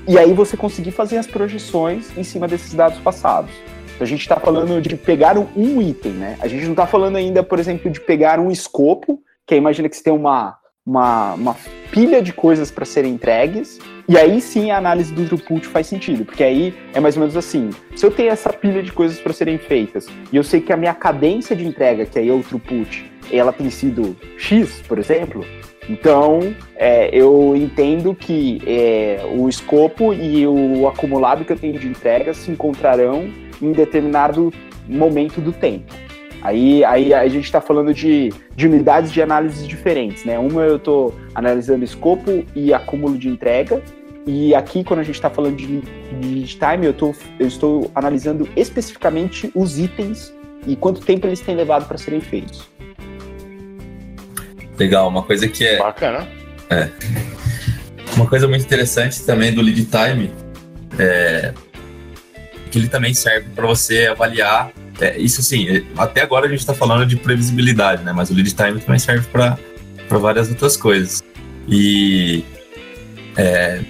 e 0.09 0.19
aí 0.19 0.33
você 0.33 0.57
conseguir 0.57 0.91
fazer 0.91 1.19
as 1.19 1.27
projeções 1.27 2.11
em 2.19 2.25
cima 2.25 2.49
desses 2.49 2.75
dados 2.75 2.99
passados. 2.99 3.53
Então, 3.95 4.05
a 4.05 4.09
gente 4.09 4.23
está 4.23 4.41
falando 4.41 4.81
de 4.81 4.97
pegar 4.97 5.39
um, 5.39 5.81
item, 5.81 6.13
né? 6.13 6.37
A 6.41 6.49
gente 6.49 6.65
não 6.65 6.73
está 6.73 6.87
falando 6.87 7.15
ainda, 7.17 7.45
por 7.45 7.61
exemplo, 7.61 7.89
de 7.89 8.01
pegar 8.01 8.41
um 8.41 8.51
escopo, 8.51 9.23
que 9.47 9.55
aí 9.55 9.59
imagina 9.59 9.89
que 9.89 9.97
você 9.97 10.03
tem 10.03 10.13
uma, 10.13 10.57
uma, 10.85 11.35
uma 11.35 11.57
pilha 11.93 12.21
de 12.21 12.33
coisas 12.33 12.73
para 12.73 12.85
serem 12.85 13.15
entregues, 13.15 13.79
e 14.09 14.19
aí 14.19 14.41
sim 14.41 14.73
a 14.73 14.79
análise 14.79 15.13
do 15.13 15.25
throughput 15.27 15.67
faz 15.67 15.87
sentido, 15.87 16.25
porque 16.25 16.43
aí 16.43 16.75
é 16.93 16.99
mais 16.99 17.17
ou 17.17 17.21
menos 17.21 17.37
assim: 17.37 17.71
se 17.95 18.05
eu 18.05 18.11
tenho 18.11 18.31
essa 18.31 18.53
pilha 18.53 18.83
de 18.83 18.91
coisas 18.91 19.21
para 19.21 19.33
serem 19.33 19.59
feitas, 19.59 20.09
e 20.33 20.37
eu 20.37 20.43
sei 20.43 20.61
que 20.61 20.73
a 20.73 20.77
minha 20.77 20.95
cadência 20.95 21.55
de 21.55 21.67
entrega, 21.67 22.05
que 22.05 22.19
aí 22.19 22.29
é 22.29 22.33
o 22.33 22.43
throughput, 22.43 23.13
ela 23.31 23.53
tem 23.53 23.71
sido 23.71 24.17
X, 24.37 24.83
por 24.89 24.99
exemplo, 24.99 25.45
Então, 25.89 26.55
é, 26.77 27.09
eu 27.13 27.57
entendo 27.57 28.15
que 28.15 28.61
é, 28.67 29.21
o 29.37 29.49
escopo 29.49 30.13
e 30.13 30.47
o 30.47 30.87
acumulado 30.87 31.45
que 31.45 31.53
eu 31.53 31.59
tenho 31.59 31.79
de 31.79 31.89
entrega 31.89 32.35
se 32.35 32.51
encontrarão 32.51 33.29
em 33.61 33.73
determinado 33.73 34.53
momento 34.87 35.41
do 35.41 35.53
tempo. 35.53 35.93
Aí, 36.43 36.85
aí 36.85 37.13
a 37.13 37.27
gente 37.27 37.45
está 37.45 37.61
falando 37.61 37.93
de, 37.93 38.33
de 38.55 38.67
unidades 38.67 39.11
de 39.11 39.21
análise 39.21 39.67
diferentes, 39.67 40.25
né? 40.25 40.39
Uma 40.39 40.63
eu 40.63 40.77
estou 40.77 41.15
analisando 41.35 41.85
escopo 41.85 42.45
e 42.55 42.73
acúmulo 42.73 43.19
de 43.19 43.29
entrega, 43.29 43.83
e 44.31 44.55
aqui, 44.55 44.85
quando 44.85 45.01
a 45.01 45.03
gente 45.03 45.15
está 45.15 45.31
falando 45.31 45.57
de, 45.57 45.81
de 46.21 46.45
time, 46.45 46.85
eu, 46.85 46.93
tô, 46.93 47.15
eu 47.39 47.47
estou 47.47 47.91
analisando 47.95 48.47
especificamente 48.55 49.51
os 49.55 49.79
itens 49.79 50.35
e 50.67 50.77
quanto 50.77 51.01
tempo 51.01 51.27
eles 51.27 51.41
têm 51.41 51.57
levado 51.57 51.89
para 51.89 51.97
serem 51.97 52.21
feitos. 52.21 52.69
Legal, 54.79 55.09
uma 55.09 55.23
coisa 55.23 55.49
que 55.49 55.65
é. 55.65 55.79
Bacana. 55.79 56.29
É. 56.71 56.89
Uma 58.15 58.27
coisa 58.27 58.47
muito 58.49 58.65
interessante 58.65 59.23
também 59.23 59.53
do 59.53 59.61
lead 59.61 59.85
time 59.85 60.31
é 60.99 61.53
que 62.71 62.79
ele 62.79 62.89
também 62.89 63.15
serve 63.15 63.49
para 63.55 63.67
você 63.67 64.07
avaliar. 64.07 64.71
É, 65.01 65.17
isso 65.19 65.43
sim, 65.43 65.85
até 65.97 66.23
agora 66.23 66.47
a 66.47 66.49
gente 66.49 66.61
está 66.61 66.75
falando 66.75 67.07
de 67.07 67.17
previsibilidade, 67.17 68.03
né? 68.03 68.13
Mas 68.13 68.31
o 68.31 68.35
lead 68.35 68.53
time 68.53 68.81
também 68.81 68.99
serve 68.99 69.27
para 69.29 69.57
várias 70.19 70.49
outras 70.49 70.77
coisas. 70.77 71.23
E 71.69 72.45
é, 73.37 73.81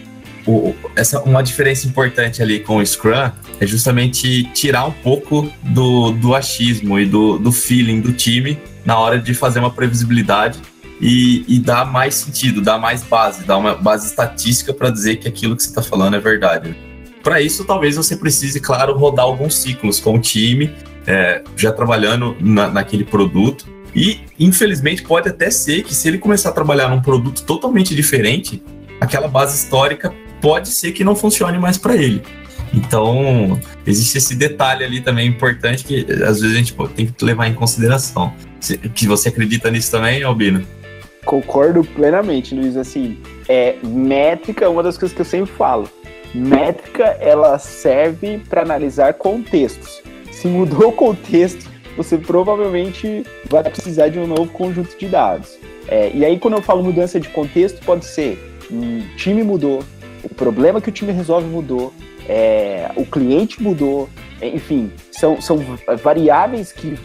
o, 0.46 0.74
essa, 0.94 1.20
uma 1.22 1.42
diferença 1.42 1.86
importante 1.86 2.42
ali 2.42 2.60
com 2.60 2.76
o 2.76 2.86
Scrum 2.86 3.30
é 3.60 3.66
justamente 3.66 4.44
tirar 4.52 4.86
um 4.86 4.92
pouco 4.92 5.50
do, 5.62 6.12
do 6.12 6.34
achismo 6.34 6.98
e 6.98 7.06
do, 7.06 7.38
do 7.38 7.52
feeling 7.52 8.00
do 8.00 8.12
time 8.12 8.58
na 8.84 8.98
hora 8.98 9.18
de 9.18 9.34
fazer 9.34 9.58
uma 9.58 9.70
previsibilidade 9.70 10.58
e, 11.00 11.44
e 11.48 11.58
dar 11.58 11.84
mais 11.84 12.14
sentido, 12.14 12.60
dar 12.60 12.78
mais 12.78 13.02
base, 13.02 13.44
dar 13.44 13.56
uma 13.56 13.74
base 13.74 14.06
estatística 14.06 14.72
para 14.72 14.90
dizer 14.90 15.16
que 15.16 15.28
aquilo 15.28 15.56
que 15.56 15.62
você 15.62 15.68
está 15.68 15.82
falando 15.82 16.16
é 16.16 16.20
verdade. 16.20 16.76
Para 17.22 17.40
isso, 17.40 17.64
talvez 17.64 17.96
você 17.96 18.16
precise, 18.16 18.60
claro, 18.60 18.96
rodar 18.96 19.24
alguns 19.24 19.56
ciclos 19.56 20.00
com 20.00 20.14
o 20.14 20.18
time, 20.18 20.74
é, 21.06 21.42
já 21.56 21.72
trabalhando 21.72 22.36
na, 22.40 22.68
naquele 22.68 23.04
produto. 23.04 23.66
E, 23.94 24.20
infelizmente, 24.38 25.02
pode 25.02 25.28
até 25.28 25.50
ser 25.50 25.82
que 25.82 25.94
se 25.94 26.08
ele 26.08 26.18
começar 26.18 26.50
a 26.50 26.52
trabalhar 26.52 26.88
num 26.88 27.00
produto 27.00 27.42
totalmente 27.44 27.94
diferente, 27.94 28.62
aquela 29.00 29.26
base 29.26 29.56
histórica 29.56 30.12
pode 30.40 30.68
ser 30.68 30.92
que 30.92 31.02
não 31.02 31.16
funcione 31.16 31.58
mais 31.58 31.78
para 31.78 31.96
ele. 31.96 32.22
Então, 32.72 33.58
existe 33.86 34.18
esse 34.18 34.34
detalhe 34.34 34.84
ali 34.84 35.00
também 35.00 35.26
importante 35.26 35.84
que 35.84 36.06
às 36.22 36.40
vezes 36.40 36.54
a 36.54 36.58
gente 36.58 36.74
tem 36.94 37.06
que 37.06 37.24
levar 37.24 37.48
em 37.48 37.54
consideração. 37.54 38.32
Que 38.94 39.06
você 39.06 39.30
acredita 39.30 39.70
nisso 39.70 39.90
também, 39.90 40.22
Albino? 40.22 40.64
Concordo 41.28 41.84
plenamente, 41.84 42.54
Luiz. 42.54 42.74
Assim, 42.74 43.18
é, 43.46 43.76
métrica 43.82 44.64
é 44.64 44.68
uma 44.68 44.82
das 44.82 44.96
coisas 44.96 45.14
que 45.14 45.20
eu 45.20 45.26
sempre 45.26 45.52
falo. 45.52 45.86
Métrica, 46.34 47.04
ela 47.20 47.58
serve 47.58 48.38
para 48.48 48.62
analisar 48.62 49.12
contextos. 49.12 50.02
Se 50.32 50.48
mudou 50.48 50.88
o 50.88 50.92
contexto, 50.92 51.70
você 51.98 52.16
provavelmente 52.16 53.26
vai 53.44 53.62
precisar 53.62 54.08
de 54.08 54.18
um 54.18 54.26
novo 54.26 54.50
conjunto 54.50 54.96
de 54.96 55.06
dados. 55.06 55.58
É, 55.86 56.10
e 56.14 56.24
aí, 56.24 56.38
quando 56.38 56.54
eu 56.54 56.62
falo 56.62 56.82
mudança 56.82 57.20
de 57.20 57.28
contexto, 57.28 57.84
pode 57.84 58.06
ser 58.06 58.56
um 58.70 59.02
time 59.18 59.42
mudou, 59.42 59.82
o 60.24 60.30
problema 60.30 60.80
que 60.80 60.88
o 60.88 60.92
time 60.92 61.12
resolve 61.12 61.46
mudou, 61.46 61.92
é, 62.26 62.90
o 62.96 63.04
cliente 63.04 63.62
mudou, 63.62 64.08
enfim, 64.40 64.90
são, 65.12 65.42
são 65.42 65.58
variáveis 66.02 66.72
que 66.72 66.96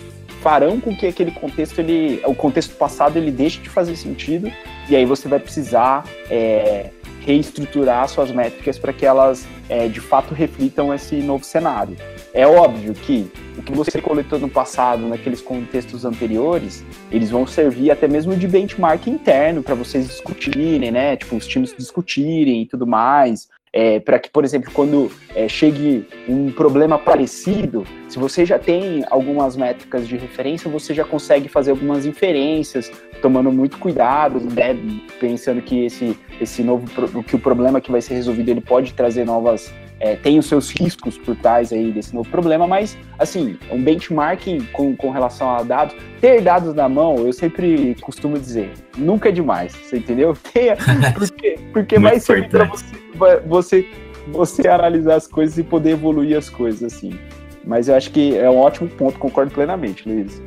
farão 0.44 0.78
com 0.80 0.94
que 0.94 1.08
aquele 1.08 1.32
contexto, 1.32 1.80
ele, 1.80 2.22
o 2.26 2.36
contexto 2.36 2.76
passado, 2.76 3.16
ele 3.18 3.32
deixe 3.32 3.62
de 3.62 3.70
fazer 3.70 3.96
sentido 3.96 4.52
e 4.90 4.96
aí 4.96 5.06
você 5.06 5.30
vai 5.30 5.40
precisar 5.40 6.04
é, 6.30 6.90
reestruturar 7.22 8.08
suas 8.10 8.30
métricas 8.30 8.78
para 8.78 8.92
que 8.92 9.06
elas 9.06 9.48
é, 9.70 9.88
de 9.88 10.02
fato 10.02 10.34
reflitam 10.34 10.94
esse 10.94 11.16
novo 11.16 11.46
cenário. 11.46 11.96
É 12.34 12.46
óbvio 12.46 12.94
que 12.94 13.32
o 13.58 13.64
que 13.64 13.72
você 13.72 14.02
coletou 14.02 14.38
no 14.38 14.50
passado, 14.50 15.08
naqueles 15.08 15.42
contextos 15.42 16.04
anteriores, 16.04 16.84
eles 17.10 17.30
vão 17.30 17.48
servir 17.48 17.92
até 17.92 18.08
mesmo 18.08 18.36
de 18.36 18.46
benchmark 18.46 19.08
interno 19.08 19.64
para 19.64 19.76
vocês 19.76 20.08
discutirem, 20.08 20.92
né? 20.92 21.16
Tipo, 21.16 21.38
os 21.38 21.48
times 21.48 21.74
discutirem 21.78 22.64
e 22.64 22.66
tudo 22.66 22.86
mais. 22.86 23.48
É, 23.76 24.00
para 24.00 24.20
que, 24.20 24.30
por 24.30 24.46
exemplo, 24.46 24.72
quando 24.72 25.12
é, 25.34 25.48
chegue 25.48 26.08
um 26.30 26.52
problema 26.52 27.00
parecido, 27.00 27.84
se 28.08 28.20
você 28.20 28.46
já 28.46 28.60
tem 28.60 29.04
algumas 29.10 29.56
métricas 29.56 30.08
de 30.08 30.16
referência, 30.16 30.70
você 30.70 30.94
já 30.94 31.04
consegue 31.04 31.50
fazer 31.50 31.72
algumas 31.72 32.06
inferências, 32.06 32.92
tomando 33.20 33.52
muito 33.52 33.80
cuidado, 33.80 34.40
né, 34.40 34.78
pensando 35.20 35.60
que 35.60 35.86
esse, 35.86 36.16
esse 36.40 36.62
novo 36.62 36.86
que 37.24 37.36
o 37.36 37.40
problema 37.40 37.82
que 37.82 37.92
vai 37.92 38.00
ser 38.00 38.14
resolvido 38.14 38.50
ele 38.50 38.62
pode 38.62 38.94
trazer 38.94 39.26
novas 39.26 39.74
é, 40.04 40.18
tem 40.18 40.38
os 40.38 40.48
seus 40.48 40.70
riscos 40.70 41.18
por 41.18 41.34
trás 41.38 41.72
aí 41.72 41.90
desse 41.94 42.14
novo 42.14 42.30
problema, 42.30 42.68
mas 42.68 42.98
assim 43.18 43.58
um 43.72 43.82
benchmarking 43.82 44.68
com, 44.74 44.94
com 44.98 45.12
relação 45.12 45.50
a 45.50 45.64
dados, 45.64 45.96
ter 46.20 46.42
dados 46.42 46.76
na 46.76 46.90
mão, 46.90 47.26
eu 47.26 47.32
sempre 47.32 47.96
costumo 48.02 48.38
dizer, 48.38 48.74
nunca 48.98 49.30
é 49.30 49.32
demais, 49.32 49.72
você 49.72 49.98
entendeu? 49.98 50.36
Tenha, 50.54 50.76
porque 51.14 51.58
porque 51.72 51.98
vai 51.98 52.20
para 52.20 52.66
você, 52.66 53.40
você 53.46 53.90
você 54.28 54.68
analisar 54.68 55.16
as 55.16 55.28
coisas 55.28 55.58
e 55.58 55.64
poder 55.64 55.92
evoluir 55.92 56.38
as 56.38 56.50
coisas 56.50 56.94
assim. 56.94 57.18
Mas 57.66 57.88
eu 57.88 57.96
acho 57.96 58.12
que 58.12 58.38
é 58.38 58.50
um 58.50 58.58
ótimo 58.58 58.90
ponto, 58.90 59.18
concordo 59.18 59.52
plenamente, 59.52 60.08
Luiz. 60.08 60.42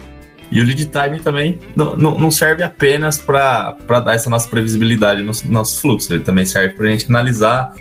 E 0.51 0.61
o 0.61 0.65
lead 0.65 0.87
time 0.87 1.19
também 1.21 1.59
não, 1.75 1.97
não, 1.97 2.19
não 2.19 2.31
serve 2.31 2.63
apenas 2.63 3.19
para 3.19 3.75
dar 4.05 4.15
essa 4.15 4.31
nossa 4.31 4.49
previsibilidade 4.49 5.23
no 5.23 5.33
nosso 5.51 5.81
fluxo, 5.81 6.13
ele 6.13 6.23
também 6.23 6.45
serve 6.45 6.75
para 6.75 6.87
a 6.87 6.91
gente 6.91 7.07
analisar 7.09 7.75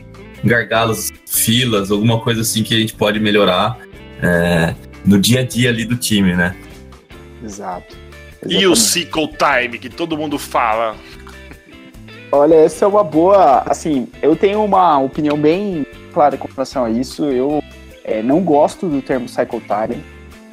gargalos, 0.46 1.12
filas, 1.28 1.92
alguma 1.92 2.20
coisa 2.22 2.42
assim 2.42 2.64
que 2.64 2.76
a 2.76 2.80
gente 2.80 2.94
pode 2.94 3.20
melhorar 3.20 3.78
é, 4.22 4.76
no 5.04 5.20
dia 5.20 5.42
a 5.42 5.44
dia 5.44 5.70
ali 5.70 5.84
do 5.84 5.98
time, 5.98 6.36
né? 6.36 6.56
Exato. 7.44 7.98
Exatamente. 8.46 8.64
E 8.64 8.68
o 8.68 8.76
cycle 8.76 9.28
time 9.28 9.80
que 9.80 9.90
todo 9.90 10.16
mundo 10.18 10.38
fala? 10.38 10.96
Olha, 12.32 12.56
essa 12.56 12.86
é 12.86 12.88
uma 12.88 13.04
boa. 13.04 13.64
Assim, 13.68 14.08
eu 14.22 14.36
tenho 14.36 14.64
uma 14.64 15.00
opinião 15.00 15.38
bem 15.38 15.86
clara 16.14 16.38
com 16.38 16.48
relação 16.48 16.86
a 16.86 16.90
isso. 16.90 17.26
Eu 17.26 17.64
é, 18.04 18.22
não 18.22 18.42
gosto 18.42 18.88
do 18.88 19.02
termo 19.02 19.28
cycle 19.28 19.62
time. 19.62 20.04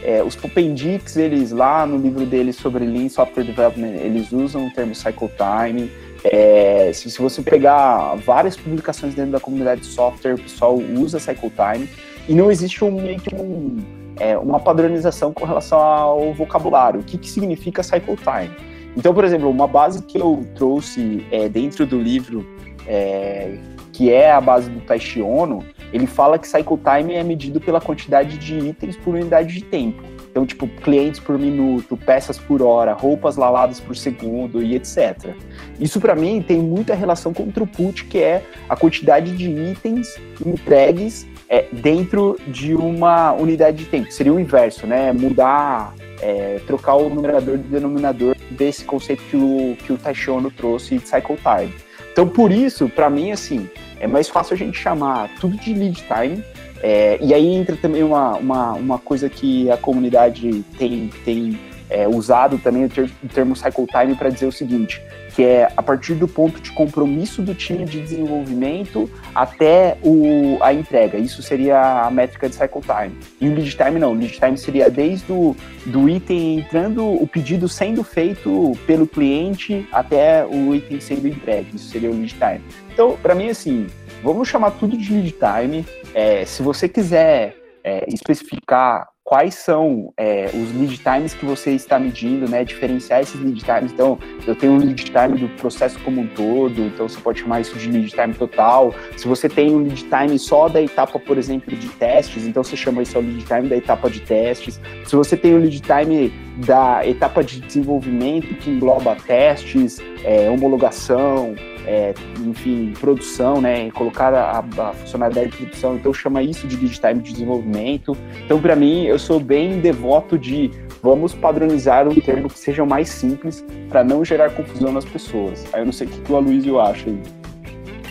É, 0.02 0.22
os 0.22 0.34
Popendix, 0.34 1.16
eles 1.16 1.52
lá 1.52 1.86
no 1.86 1.96
livro 1.96 2.26
deles 2.26 2.56
sobre 2.56 2.84
Lean 2.84 3.08
Software 3.08 3.44
Development, 3.44 3.94
eles 4.00 4.32
usam 4.32 4.66
o 4.66 4.70
termo 4.72 4.94
cycle 4.94 5.30
time. 5.36 5.90
É, 6.24 6.92
se, 6.92 7.10
se, 7.10 7.20
você 7.20 7.42
pegar 7.42 8.14
várias 8.16 8.56
publicações 8.56 9.14
dentro 9.14 9.32
da 9.32 9.40
comunidade 9.40 9.80
de 9.80 9.88
software, 9.88 10.34
o 10.34 10.38
pessoal 10.38 10.76
usa 10.76 11.18
cycle 11.18 11.50
time 11.50 11.88
e 12.28 12.34
não 12.34 12.50
existe 12.50 12.84
um, 12.84 12.92
meio 12.92 13.20
que 13.20 13.34
um, 13.34 13.78
é, 14.20 14.38
uma 14.38 14.60
padronização 14.60 15.32
com 15.32 15.44
relação 15.44 15.78
ao 15.80 16.32
vocabulário. 16.32 17.00
O 17.00 17.02
que, 17.02 17.18
que 17.18 17.28
significa 17.28 17.82
cycle 17.82 18.16
time? 18.16 18.54
Então, 18.96 19.12
por 19.12 19.24
exemplo, 19.24 19.50
uma 19.50 19.66
base 19.66 20.02
que 20.02 20.18
eu 20.18 20.46
trouxe 20.54 21.26
é, 21.30 21.48
dentro 21.48 21.86
do 21.86 22.00
livro, 22.00 22.46
é, 22.86 23.58
que 23.92 24.12
é 24.12 24.30
a 24.30 24.40
base 24.40 24.70
do 24.70 24.80
Taishi 24.80 25.20
Ono, 25.20 25.64
ele 25.92 26.06
fala 26.06 26.38
que 26.38 26.46
cycle 26.46 26.78
time 26.78 27.14
é 27.14 27.24
medido 27.24 27.60
pela 27.60 27.80
quantidade 27.80 28.38
de 28.38 28.58
itens 28.58 28.96
por 28.96 29.14
unidade 29.14 29.54
de 29.54 29.64
tempo. 29.64 30.02
Então, 30.32 30.46
tipo, 30.46 30.66
clientes 30.66 31.20
por 31.20 31.38
minuto, 31.38 31.94
peças 31.94 32.38
por 32.38 32.62
hora, 32.62 32.94
roupas 32.94 33.36
lavadas 33.36 33.78
por 33.78 33.94
segundo 33.94 34.62
e 34.62 34.74
etc. 34.74 35.34
Isso 35.78 36.00
para 36.00 36.14
mim 36.14 36.42
tem 36.42 36.58
muita 36.58 36.94
relação 36.94 37.34
com 37.34 37.42
o 37.42 37.52
throughput, 37.52 38.06
que 38.06 38.18
é 38.18 38.42
a 38.66 38.74
quantidade 38.74 39.36
de 39.36 39.50
itens 39.50 40.18
entregues 40.44 41.26
é, 41.50 41.66
dentro 41.70 42.38
de 42.48 42.74
uma 42.74 43.32
unidade 43.32 43.76
de 43.76 43.84
tempo. 43.84 44.10
Seria 44.10 44.32
o 44.32 44.40
inverso, 44.40 44.86
né? 44.86 45.12
Mudar, 45.12 45.92
é, 46.22 46.62
trocar 46.66 46.94
o 46.94 47.10
numerador 47.10 47.58
do 47.58 47.68
denominador 47.68 48.34
desse 48.50 48.86
conceito 48.86 49.22
que 49.24 49.36
o, 49.36 49.76
que 49.84 49.92
o 49.92 49.98
Taishono 49.98 50.50
trouxe 50.50 50.96
de 50.96 51.06
cycle 51.06 51.36
time. 51.36 51.74
Então, 52.10 52.26
por 52.26 52.50
isso, 52.50 52.88
para 52.88 53.10
mim, 53.10 53.32
assim, 53.32 53.68
é 54.00 54.06
mais 54.06 54.28
fácil 54.30 54.54
a 54.54 54.56
gente 54.56 54.78
chamar 54.78 55.28
tudo 55.38 55.58
de 55.58 55.74
lead 55.74 56.02
time. 56.06 56.42
É, 56.82 57.16
e 57.20 57.32
aí 57.32 57.46
entra 57.54 57.76
também 57.76 58.02
uma, 58.02 58.32
uma, 58.36 58.72
uma 58.72 58.98
coisa 58.98 59.28
que 59.28 59.70
a 59.70 59.76
comunidade 59.76 60.64
tem, 60.76 61.08
tem 61.24 61.58
é, 61.88 62.08
usado 62.08 62.58
também, 62.58 62.84
o, 62.84 62.88
ter, 62.88 63.10
o 63.22 63.28
termo 63.28 63.54
cycle 63.54 63.86
time, 63.86 64.16
para 64.16 64.30
dizer 64.30 64.46
o 64.46 64.52
seguinte: 64.52 65.00
que 65.34 65.44
é 65.44 65.68
a 65.76 65.82
partir 65.82 66.14
do 66.14 66.26
ponto 66.26 66.60
de 66.60 66.72
compromisso 66.72 67.42
do 67.42 67.54
time 67.54 67.84
de 67.84 68.00
desenvolvimento 68.00 69.10
até 69.34 69.96
o, 70.02 70.58
a 70.60 70.72
entrega. 70.72 71.18
Isso 71.18 71.42
seria 71.42 72.02
a 72.02 72.10
métrica 72.10 72.48
de 72.48 72.54
cycle 72.54 72.80
time. 72.80 73.16
E 73.40 73.48
o 73.48 73.54
lead 73.54 73.76
time 73.76 73.98
não, 73.98 74.12
o 74.12 74.14
lead 74.14 74.38
time 74.38 74.56
seria 74.56 74.90
desde 74.90 75.30
o 75.32 75.56
do 75.86 76.08
item 76.08 76.60
entrando, 76.60 77.06
o 77.06 77.26
pedido 77.26 77.68
sendo 77.68 78.02
feito 78.02 78.72
pelo 78.86 79.06
cliente 79.06 79.86
até 79.92 80.44
o 80.44 80.74
item 80.74 81.00
sendo 81.00 81.28
entregue. 81.28 81.76
Isso 81.76 81.90
seria 81.90 82.10
o 82.10 82.14
lead 82.14 82.34
time. 82.34 82.60
Então, 82.92 83.16
para 83.22 83.34
mim, 83.34 83.48
assim, 83.48 83.86
vamos 84.22 84.48
chamar 84.48 84.72
tudo 84.72 84.96
de 84.96 85.12
lead 85.12 85.32
time. 85.32 85.84
É, 86.14 86.44
se 86.44 86.62
você 86.62 86.88
quiser 86.88 87.56
é, 87.84 88.04
especificar 88.08 89.08
quais 89.24 89.54
são 89.54 90.12
é, 90.16 90.50
os 90.52 90.74
lead 90.74 90.98
times 90.98 91.32
que 91.32 91.46
você 91.46 91.70
está 91.70 91.98
medindo, 91.98 92.48
né? 92.48 92.64
Diferenciar 92.64 93.22
esses 93.22 93.40
lead 93.40 93.64
times. 93.64 93.92
Então, 93.92 94.18
eu 94.46 94.54
tenho 94.54 94.72
um 94.74 94.78
lead 94.78 95.04
time 95.04 95.38
do 95.38 95.48
processo 95.56 95.98
como 96.00 96.20
um 96.20 96.26
todo, 96.26 96.82
então 96.82 97.08
você 97.08 97.18
pode 97.20 97.40
chamar 97.40 97.60
isso 97.60 97.78
de 97.78 97.90
lead 97.90 98.10
time 98.10 98.34
total. 98.34 98.94
Se 99.16 99.26
você 99.26 99.48
tem 99.48 99.72
um 99.74 99.78
lead 99.78 100.04
time 100.04 100.38
só 100.38 100.68
da 100.68 100.82
etapa, 100.82 101.18
por 101.18 101.38
exemplo, 101.38 101.74
de 101.74 101.88
testes, 101.88 102.46
então 102.46 102.62
você 102.62 102.76
chama 102.76 103.02
isso 103.02 103.20
de 103.22 103.26
lead 103.26 103.44
time 103.44 103.68
da 103.68 103.76
etapa 103.76 104.10
de 104.10 104.20
testes. 104.20 104.80
Se 105.06 105.16
você 105.16 105.36
tem 105.36 105.54
um 105.54 105.58
lead 105.58 105.80
time 105.80 106.32
da 106.66 107.06
etapa 107.06 107.42
de 107.42 107.60
desenvolvimento 107.60 108.54
que 108.56 108.70
engloba 108.70 109.16
testes, 109.16 109.98
é, 110.24 110.50
homologação, 110.50 111.54
é, 111.86 112.14
enfim, 112.40 112.92
produção, 113.00 113.60
né, 113.60 113.90
colocar 113.90 114.32
a, 114.32 114.58
a, 114.58 114.92
funcionalidade 114.92 115.50
de 115.50 115.56
produção, 115.56 115.96
então 115.96 116.12
chama 116.12 116.42
isso 116.42 116.66
de 116.66 116.76
lead 116.76 117.00
time 117.00 117.20
de 117.20 117.32
desenvolvimento. 117.32 118.16
Então, 118.44 118.60
para 118.60 118.76
mim, 118.76 119.04
eu 119.04 119.18
sou 119.18 119.40
bem 119.40 119.80
devoto 119.80 120.38
de 120.38 120.70
vamos 121.02 121.34
padronizar 121.34 122.08
um 122.08 122.14
termo 122.14 122.48
que 122.48 122.58
seja 122.58 122.84
mais 122.84 123.08
simples 123.08 123.64
para 123.88 124.04
não 124.04 124.24
gerar 124.24 124.50
confusão 124.50 124.92
nas 124.92 125.04
pessoas. 125.04 125.66
Aí 125.72 125.80
eu 125.80 125.86
não 125.86 125.92
sei 125.92 126.06
o 126.06 126.10
que 126.10 126.32
o 126.32 126.36
Aloysio 126.36 126.80
acha 126.80 127.08
aí. 127.08 127.20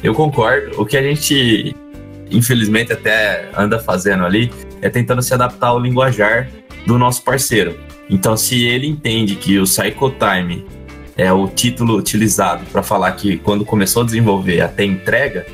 Eu 0.04 0.14
concordo. 0.14 0.82
O 0.82 0.86
que 0.86 0.98
a 0.98 1.02
gente, 1.02 1.76
infelizmente, 2.30 2.92
até 2.92 3.50
anda 3.56 3.80
fazendo 3.80 4.26
ali 4.26 4.52
é 4.82 4.90
tentando 4.90 5.22
se 5.22 5.34
adaptar 5.34 5.68
ao 5.68 5.80
linguajar 5.80 6.50
do 6.86 6.98
nosso 6.98 7.24
parceiro. 7.24 7.80
Então, 8.10 8.36
se 8.36 8.66
ele 8.66 8.88
entende 8.88 9.36
que 9.36 9.58
o 9.58 9.66
cycle 9.66 10.12
time 10.12 10.66
é 11.22 11.32
o 11.32 11.48
título 11.48 11.98
utilizado 11.98 12.66
para 12.72 12.82
falar 12.82 13.12
que 13.12 13.38
quando 13.38 13.64
começou 13.64 14.02
a 14.02 14.06
desenvolver 14.06 14.60
até 14.62 14.84
entrega, 14.84 15.46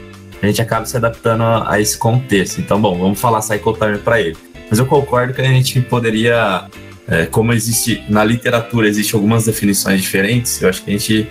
a 0.42 0.46
gente 0.46 0.62
acaba 0.62 0.86
se 0.86 0.96
adaptando 0.96 1.44
a, 1.44 1.74
a 1.74 1.82
esse 1.82 1.98
contexto. 1.98 2.62
Então, 2.62 2.80
bom, 2.80 2.98
vamos 2.98 3.20
falar 3.20 3.42
cycle 3.42 3.74
time 3.74 3.98
para 3.98 4.22
ele. 4.22 4.38
Mas 4.70 4.80
eu 4.80 4.86
concordo 4.86 5.34
que 5.34 5.42
a 5.42 5.44
gente 5.44 5.82
poderia, 5.82 6.66
é, 7.06 7.26
como 7.26 7.52
existe 7.52 8.02
na 8.08 8.24
literatura, 8.24 8.88
existe 8.88 9.14
algumas 9.14 9.46
definições 9.46 10.02
diferentes. 10.02 10.62
Eu 10.62 10.70
acho 10.70 10.82
que 10.84 10.90
a 10.90 10.94
gente, 10.98 11.28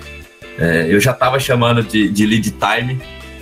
é, 0.58 0.86
eu 0.90 1.00
já 1.00 1.12
estava 1.12 1.40
chamando 1.40 1.82
de, 1.82 2.10
de 2.10 2.26
lead 2.26 2.50
time 2.50 3.00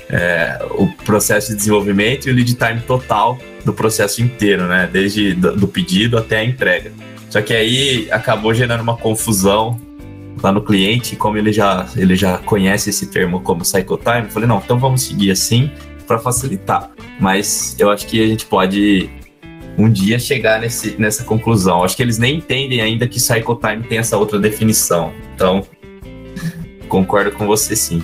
é, 0.08 0.64
o 0.76 0.86
processo 1.04 1.48
de 1.50 1.56
desenvolvimento 1.56 2.28
e 2.28 2.30
o 2.32 2.34
lead 2.34 2.54
time 2.54 2.80
total 2.86 3.36
do 3.64 3.72
processo 3.72 4.22
inteiro, 4.22 4.68
né? 4.68 4.88
Desde 4.92 5.34
do, 5.34 5.56
do 5.56 5.66
pedido 5.66 6.16
até 6.16 6.38
a 6.38 6.44
entrega. 6.44 6.92
Só 7.30 7.42
que 7.42 7.52
aí 7.52 8.06
acabou 8.12 8.54
gerando 8.54 8.82
uma 8.82 8.96
confusão 8.96 9.80
lá 10.42 10.52
no 10.52 10.62
cliente, 10.62 11.16
como 11.16 11.36
ele 11.36 11.52
já, 11.52 11.86
ele 11.96 12.16
já 12.16 12.38
conhece 12.38 12.90
esse 12.90 13.06
termo 13.06 13.40
como 13.40 13.64
cycle 13.64 13.98
time, 13.98 14.24
eu 14.24 14.30
falei, 14.30 14.48
não, 14.48 14.58
então 14.58 14.78
vamos 14.78 15.02
seguir 15.02 15.30
assim 15.30 15.70
para 16.06 16.18
facilitar. 16.18 16.90
Mas 17.18 17.76
eu 17.78 17.90
acho 17.90 18.06
que 18.06 18.22
a 18.22 18.26
gente 18.26 18.46
pode 18.46 19.10
um 19.76 19.90
dia 19.90 20.18
chegar 20.18 20.60
nesse, 20.60 21.00
nessa 21.00 21.24
conclusão. 21.24 21.82
Acho 21.82 21.96
que 21.96 22.02
eles 22.02 22.18
nem 22.18 22.36
entendem 22.36 22.80
ainda 22.80 23.08
que 23.08 23.18
cycle 23.18 23.56
time 23.56 23.82
tem 23.84 23.98
essa 23.98 24.16
outra 24.16 24.38
definição. 24.38 25.12
Então, 25.34 25.66
concordo 26.88 27.32
com 27.32 27.46
você 27.46 27.74
sim. 27.74 28.02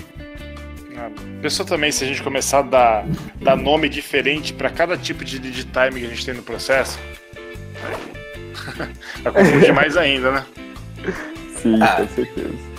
Ah, 0.97 1.09
Pensou 1.41 1.65
também 1.65 1.91
se 1.91 2.03
a 2.03 2.07
gente 2.07 2.21
começar 2.21 2.59
a 2.59 2.63
dar, 2.63 3.05
dar 3.41 3.55
nome 3.55 3.87
diferente 3.87 4.53
para 4.53 4.69
cada 4.69 4.97
tipo 4.97 5.23
de 5.23 5.39
lead 5.39 5.65
time 5.65 5.99
que 5.99 6.05
a 6.05 6.09
gente 6.09 6.25
tem 6.25 6.33
no 6.33 6.43
processo? 6.43 6.99
Vai 9.23 9.33
confundir 9.33 9.73
mais 9.73 9.95
ainda, 9.95 10.31
né? 10.31 10.45
Sim, 11.61 11.81
ah, 11.81 11.95
com 11.95 12.07
certeza. 12.15 12.71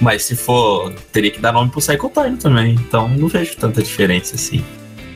Mas 0.00 0.24
se 0.24 0.34
for, 0.34 0.92
teria 1.12 1.30
que 1.30 1.40
dar 1.40 1.52
nome 1.52 1.70
pro 1.70 1.80
Cycle 1.80 2.10
Time 2.10 2.36
também. 2.36 2.74
Então 2.74 3.08
não 3.08 3.28
vejo 3.28 3.56
tanta 3.56 3.82
diferença 3.82 4.34
assim. 4.34 4.64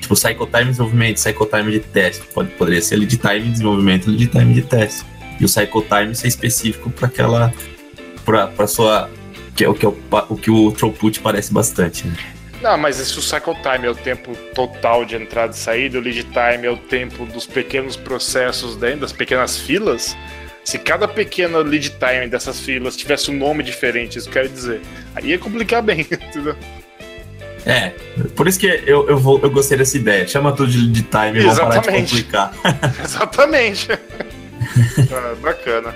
Tipo, 0.00 0.14
Cycle 0.14 0.46
Time 0.46 0.64
de 0.64 0.70
desenvolvimento, 0.70 1.18
Cycle 1.18 1.46
Time 1.46 1.72
de 1.72 1.80
teste. 1.80 2.24
Pode, 2.32 2.50
poderia 2.50 2.80
ser 2.80 2.96
lead 2.96 3.16
time 3.16 3.40
de 3.40 3.50
desenvolvimento, 3.50 4.08
lead 4.08 4.28
time 4.28 4.54
de 4.54 4.62
teste. 4.62 5.04
E 5.40 5.44
o 5.44 5.48
Cycle 5.48 5.82
Time 5.82 6.14
ser 6.14 6.28
específico 6.28 6.90
para 6.90 7.08
aquela. 7.08 7.52
para 8.24 8.46
pra 8.46 8.66
sua. 8.66 9.10
Que 9.56 9.64
é 9.64 9.68
o 9.68 9.74
que, 9.74 9.86
é 9.86 9.88
o, 9.88 9.96
o 10.28 10.36
que 10.36 10.50
o 10.50 10.70
throughput 10.70 11.18
parece 11.20 11.52
bastante, 11.52 12.06
né? 12.06 12.14
Não, 12.62 12.76
mas 12.78 12.96
se 12.96 13.18
o 13.18 13.22
cycle 13.22 13.54
time 13.56 13.86
é 13.86 13.90
o 13.90 13.94
tempo 13.94 14.34
total 14.54 15.04
de 15.04 15.14
entrada 15.14 15.52
e 15.52 15.56
saída, 15.56 15.98
o 15.98 16.00
lead 16.00 16.24
time 16.24 16.66
é 16.66 16.70
o 16.70 16.76
tempo 16.76 17.24
dos 17.26 17.46
pequenos 17.46 17.96
processos 17.96 18.76
dentro 18.76 19.00
das 19.00 19.12
pequenas 19.12 19.58
filas, 19.58 20.16
se 20.66 20.80
cada 20.80 21.06
pequena 21.06 21.58
lead 21.58 21.90
time 21.90 22.26
dessas 22.26 22.58
filas 22.58 22.96
tivesse 22.96 23.30
um 23.30 23.34
nome 23.34 23.62
diferente, 23.62 24.18
isso 24.18 24.28
quer 24.28 24.48
dizer, 24.48 24.80
aí 25.14 25.28
ia 25.28 25.38
complicar 25.38 25.80
bem, 25.80 26.00
entendeu? 26.10 26.56
É, 27.64 27.90
por 28.34 28.48
isso 28.48 28.58
que 28.58 28.66
eu, 28.66 29.08
eu, 29.08 29.16
vou, 29.16 29.38
eu 29.40 29.50
gostei 29.50 29.78
dessa 29.78 29.96
ideia. 29.96 30.26
Chama 30.26 30.52
tudo 30.52 30.70
de 30.70 30.78
lead 30.78 31.02
time 31.02 31.38
e 31.38 31.42
vamos 31.42 31.58
parar 31.58 31.78
de 31.78 31.88
complicar. 31.88 32.52
Exatamente. 33.04 33.92
ah, 33.92 35.34
bacana. 35.40 35.94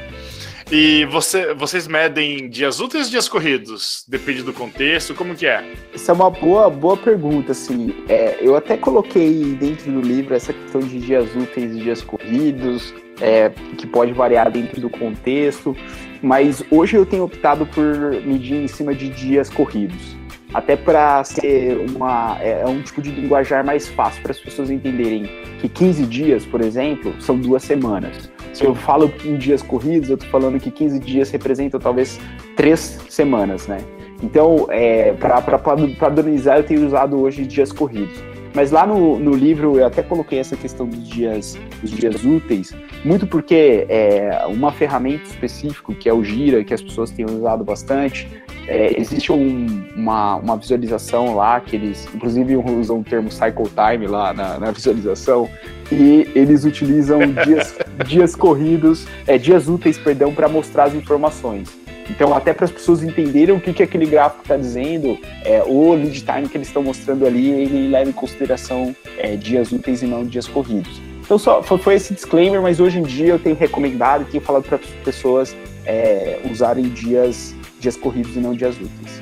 E 0.71 1.05
você, 1.07 1.53
vocês 1.53 1.89
medem 1.89 2.49
dias 2.49 2.79
úteis 2.79 3.07
ou 3.07 3.11
dias 3.11 3.29
corridos? 3.29 4.05
Depende 4.07 4.45
do 4.45 4.53
contexto, 4.53 5.17
como 5.17 5.35
que 5.35 5.47
é? 5.47 5.65
Essa 5.93 6.13
é 6.13 6.15
uma 6.15 6.31
boa, 6.31 6.71
boa 6.71 6.97
pergunta, 6.97 7.51
assim. 7.51 7.93
É, 8.09 8.39
eu 8.41 8.55
até 8.55 8.77
coloquei 8.77 9.57
dentro 9.59 9.91
do 9.91 10.01
livro 10.01 10.33
essa 10.33 10.53
questão 10.53 10.81
de 10.81 11.01
dias 11.01 11.29
úteis 11.35 11.75
e 11.75 11.81
dias 11.81 12.03
corridos, 12.03 12.95
é, 13.21 13.51
que 13.77 13.87
pode 13.87 14.13
variar 14.13 14.51
dentro 14.51 14.81
do 14.81 14.91
contexto, 14.91 15.77
mas 16.23 16.63
hoje 16.71 16.97
eu 16.97 17.07
tenho 17.07 17.25
optado 17.25 17.67
por 17.67 17.85
medir 18.25 18.57
em 18.57 18.69
cima 18.69 18.95
de 18.95 19.09
dias 19.09 19.49
corridos. 19.49 20.17
Até 20.53 20.75
para 20.75 21.23
ser 21.23 21.79
uma, 21.95 22.37
é, 22.41 22.63
é 22.63 22.67
um 22.67 22.83
tipo 22.83 23.01
de 23.01 23.11
linguajar 23.11 23.65
mais 23.65 23.89
fácil 23.89 24.21
para 24.23 24.33
as 24.33 24.41
pessoas 24.41 24.71
entenderem 24.71 25.31
que 25.61 25.69
15 25.69 26.07
dias, 26.07 26.45
por 26.45 26.61
exemplo, 26.61 27.15
são 27.21 27.39
duas 27.39 27.63
semanas 27.63 28.29
se 28.53 28.65
eu 28.65 28.75
falo 28.75 29.13
em 29.25 29.37
dias 29.37 29.63
corridos, 29.63 30.11
eu 30.11 30.19
tô 30.19 30.27
falando 30.27 30.59
que 30.59 30.71
15 30.71 30.99
dias 30.99 31.31
representam 31.31 31.79
talvez 31.79 32.21
três 32.57 32.99
semanas, 33.09 33.67
né? 33.67 33.79
Então, 34.23 34.67
é, 34.71 35.13
para 35.13 35.59
padronizar, 35.59 36.59
eu 36.59 36.65
tenho 36.65 36.87
usado 36.87 37.19
hoje 37.19 37.47
dias 37.47 37.73
corridos. 37.73 38.23
Mas 38.53 38.71
lá 38.71 38.87
no, 38.87 39.19
no 39.19 39.33
livro 39.33 39.79
eu 39.79 39.87
até 39.87 40.03
coloquei 40.03 40.39
essa 40.39 40.57
questão 40.57 40.87
dos 40.87 41.09
dias, 41.09 41.59
dos 41.81 41.91
dias 41.91 42.25
úteis, 42.25 42.75
muito 43.05 43.27
porque 43.27 43.87
é, 43.89 44.45
uma 44.49 44.73
ferramenta 44.73 45.25
específica, 45.25 45.95
que 45.95 46.09
é 46.09 46.13
o 46.13 46.25
Gira, 46.25 46.65
que 46.65 46.75
as 46.75 46.83
pessoas 46.83 47.11
têm 47.11 47.25
usado 47.27 47.63
bastante, 47.63 48.29
é, 48.67 49.01
existe 49.01 49.33
um, 49.33 49.85
uma, 49.97 50.37
uma 50.37 50.57
visualização 50.57 51.35
lá, 51.35 51.61
que 51.61 51.77
eles, 51.77 52.09
inclusive, 52.15 52.57
usam 52.57 53.01
o 53.01 53.05
termo 53.05 53.31
cycle 53.31 53.67
time 53.69 54.07
lá 54.07 54.33
na, 54.33 54.59
na 54.59 54.71
visualização, 54.71 55.49
e 55.91 56.29
eles 56.35 56.65
utilizam 56.65 57.21
dias, 57.45 57.75
dias 58.07 58.37
corridos, 58.37 59.07
é, 59.27 59.37
dias 59.39 59.69
úteis, 59.69 59.99
perdão, 59.99 60.33
para 60.33 60.49
mostrar 60.49 60.85
as 60.85 60.95
informações. 60.95 61.69
Então, 62.11 62.35
até 62.35 62.53
para 62.53 62.65
as 62.65 62.73
pessoas 62.73 63.03
entenderem 63.03 63.55
o 63.55 63.61
que, 63.61 63.73
que 63.73 63.83
aquele 63.83 64.05
gráfico 64.05 64.43
está 64.43 64.57
dizendo, 64.57 65.17
é, 65.45 65.63
o 65.65 65.95
lead 65.95 66.21
time 66.23 66.49
que 66.49 66.59
eles 66.59 66.67
estão 66.67 66.83
mostrando 66.83 67.25
ali, 67.25 67.49
ele 67.49 67.89
leva 67.89 68.11
em 68.11 68.13
consideração 68.13 68.95
é, 69.17 69.37
dias 69.37 69.71
úteis 69.71 70.03
e 70.03 70.07
não 70.07 70.27
dias 70.27 70.49
corridos. 70.49 71.01
Então, 71.23 71.39
só 71.39 71.63
foi 71.63 71.95
esse 71.95 72.13
disclaimer, 72.13 72.61
mas 72.61 72.81
hoje 72.81 72.99
em 72.99 73.05
dia 73.05 73.29
eu 73.29 73.39
tenho 73.39 73.55
recomendado 73.55 74.25
tenho 74.25 74.43
falado 74.43 74.65
para 74.65 74.77
as 74.77 74.85
pessoas 75.05 75.57
é, 75.87 76.41
usarem 76.51 76.89
dias, 76.89 77.55
dias 77.79 77.97
corridos 77.97 78.35
e 78.35 78.41
não 78.41 78.53
dias 78.53 78.75
úteis. 78.75 79.21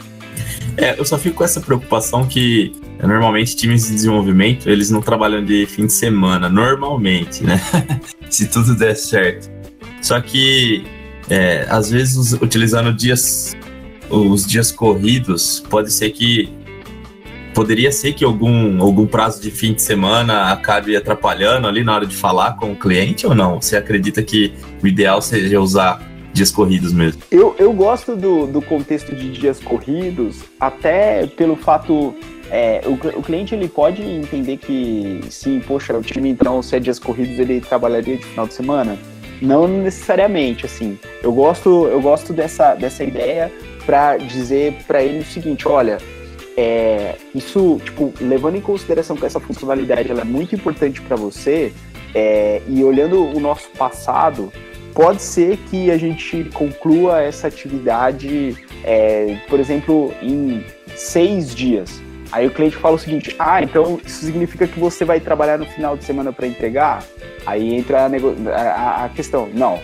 É, 0.79 0.99
eu 0.99 1.05
só 1.05 1.19
fico 1.19 1.37
com 1.37 1.45
essa 1.45 1.61
preocupação 1.61 2.27
que 2.27 2.73
normalmente 3.03 3.55
times 3.55 3.89
de 3.89 3.95
desenvolvimento 3.95 4.71
eles 4.71 4.91
não 4.91 5.03
trabalham 5.03 5.45
de 5.45 5.67
fim 5.67 5.87
de 5.87 5.93
semana, 5.93 6.49
normalmente, 6.49 7.45
né? 7.45 7.61
Se 8.31 8.49
tudo 8.49 8.75
der 8.75 8.95
certo. 8.95 9.51
Só 10.01 10.21
que 10.21 10.85
é, 11.31 11.67
às 11.69 11.91
vezes 11.91 12.33
utilizando 12.35 12.93
dias, 12.93 13.57
os 14.11 14.47
dias 14.47 14.73
corridos, 14.73 15.63
pode 15.69 15.93
ser 15.93 16.11
que 16.11 16.49
poderia 17.55 17.91
ser 17.91 18.13
que 18.13 18.25
algum, 18.25 18.81
algum 18.81 19.07
prazo 19.07 19.43
de 19.43 19.51
fim 19.51 19.73
de 19.73 19.83
semana 19.83 20.53
acabe 20.53 20.97
atrapalhando 20.97 21.67
ali 21.67 21.83
na 21.83 21.95
hora 21.95 22.07
de 22.07 22.15
falar 22.15 22.57
com 22.57 22.73
o 22.73 22.77
cliente 22.77 23.27
ou 23.27 23.35
não? 23.35 23.61
Você 23.61 23.77
acredita 23.77 24.23
que 24.23 24.53
o 24.83 24.87
ideal 24.87 25.21
seja 25.21 25.61
usar 25.61 26.01
dias 26.33 26.51
corridos 26.53 26.93
mesmo? 26.93 27.21
Eu, 27.31 27.57
eu 27.59 27.73
gosto 27.73 28.15
do, 28.15 28.47
do 28.47 28.63
contexto 28.63 29.15
de 29.15 29.31
dias 29.33 29.59
corridos, 29.59 30.37
até 30.61 31.27
pelo 31.27 31.57
fato. 31.57 32.15
É, 32.51 32.81
o, 32.87 32.93
o 32.93 33.23
cliente 33.23 33.55
ele 33.55 33.69
pode 33.69 34.03
entender 34.03 34.57
que 34.57 35.21
sim, 35.29 35.61
poxa, 35.61 35.93
o 35.99 36.01
time 36.01 36.31
então, 36.31 36.63
se 36.63 36.77
é 36.77 36.81
dias 36.81 36.99
corridos, 36.99 37.39
ele 37.39 37.61
trabalharia 37.61 38.17
de 38.17 38.25
final 38.25 38.47
de 38.47 38.55
semana 38.55 38.97
não 39.41 39.69
necessariamente, 39.69 40.67
assim. 40.67 40.99
Eu 41.23 41.33
gosto, 41.33 41.87
eu 41.87 42.01
gosto 42.01 42.33
dessa, 42.33 42.75
dessa 42.75 43.05
ideia 43.05 43.53
para 43.85 44.17
dizer 44.17 44.75
para 44.87 45.03
ele 45.03 45.21
o 45.21 45.25
seguinte, 45.25 45.67
olha, 45.67 45.99
é, 46.57 47.15
isso, 47.35 47.81
tipo, 47.85 48.13
levando 48.21 48.57
em 48.57 48.61
consideração 48.61 49.17
que 49.17 49.25
essa 49.25 49.41
funcionalidade 49.41 50.11
ela 50.11 50.23
é 50.23 50.25
muito 50.25 50.55
importante 50.55 51.01
para 51.01 51.17
você, 51.17 51.73
é, 52.15 52.61
e 52.67 52.83
olhando 52.83 53.25
o 53.25 53.39
nosso 53.39 53.71
passado, 53.71 54.53
pode 54.93 55.23
ser 55.23 55.57
que 55.71 55.91
a 55.91 55.97
gente 55.97 56.51
conclua 56.55 57.23
essa 57.23 57.47
atividade, 57.47 58.57
é, 58.83 59.37
por 59.49 59.61
exemplo, 59.61 60.13
em 60.21 60.65
seis 60.97 61.55
dias. 61.55 62.03
Aí 62.31 62.47
o 62.47 62.51
cliente 62.51 62.77
fala 62.77 62.97
o 62.97 62.99
seguinte: 62.99 63.35
ah, 63.39 63.63
então 63.63 64.01
isso 64.05 64.25
significa 64.25 64.67
que 64.67 64.79
você 64.79 65.05
vai 65.05 65.21
trabalhar 65.21 65.59
no 65.59 65.67
final 65.67 65.97
de 65.97 66.05
semana 66.05 66.33
para 66.33 66.47
entregar? 66.47 67.03
Aí 67.47 67.75
entra 67.75 68.07
a, 68.07 68.61
a, 68.61 69.05
a, 69.05 69.09
questão: 69.09 69.49
não, 69.53 69.81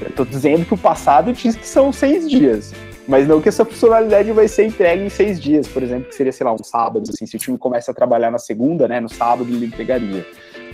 eu 0.00 0.10
tô 0.10 0.24
dizendo 0.24 0.64
que 0.64 0.74
o 0.74 0.78
passado 0.78 1.32
diz 1.32 1.56
que 1.56 1.66
são 1.66 1.92
seis 1.92 2.28
dias. 2.28 2.72
Mas 3.06 3.26
não 3.26 3.40
que 3.40 3.48
essa 3.48 3.64
funcionalidade 3.64 4.30
vai 4.32 4.46
ser 4.46 4.66
entregue 4.66 5.02
em 5.02 5.08
seis 5.08 5.40
dias, 5.40 5.66
por 5.66 5.82
exemplo, 5.82 6.10
que 6.10 6.14
seria, 6.14 6.30
sei 6.30 6.44
lá, 6.44 6.52
um 6.52 6.62
sábado, 6.62 7.08
assim, 7.08 7.24
se 7.24 7.36
o 7.36 7.38
time 7.38 7.56
começa 7.56 7.90
a 7.90 7.94
trabalhar 7.94 8.30
na 8.30 8.36
segunda, 8.36 8.86
né, 8.86 9.00
no 9.00 9.08
sábado 9.08 9.50
ele 9.50 9.64
entregaria. 9.64 10.26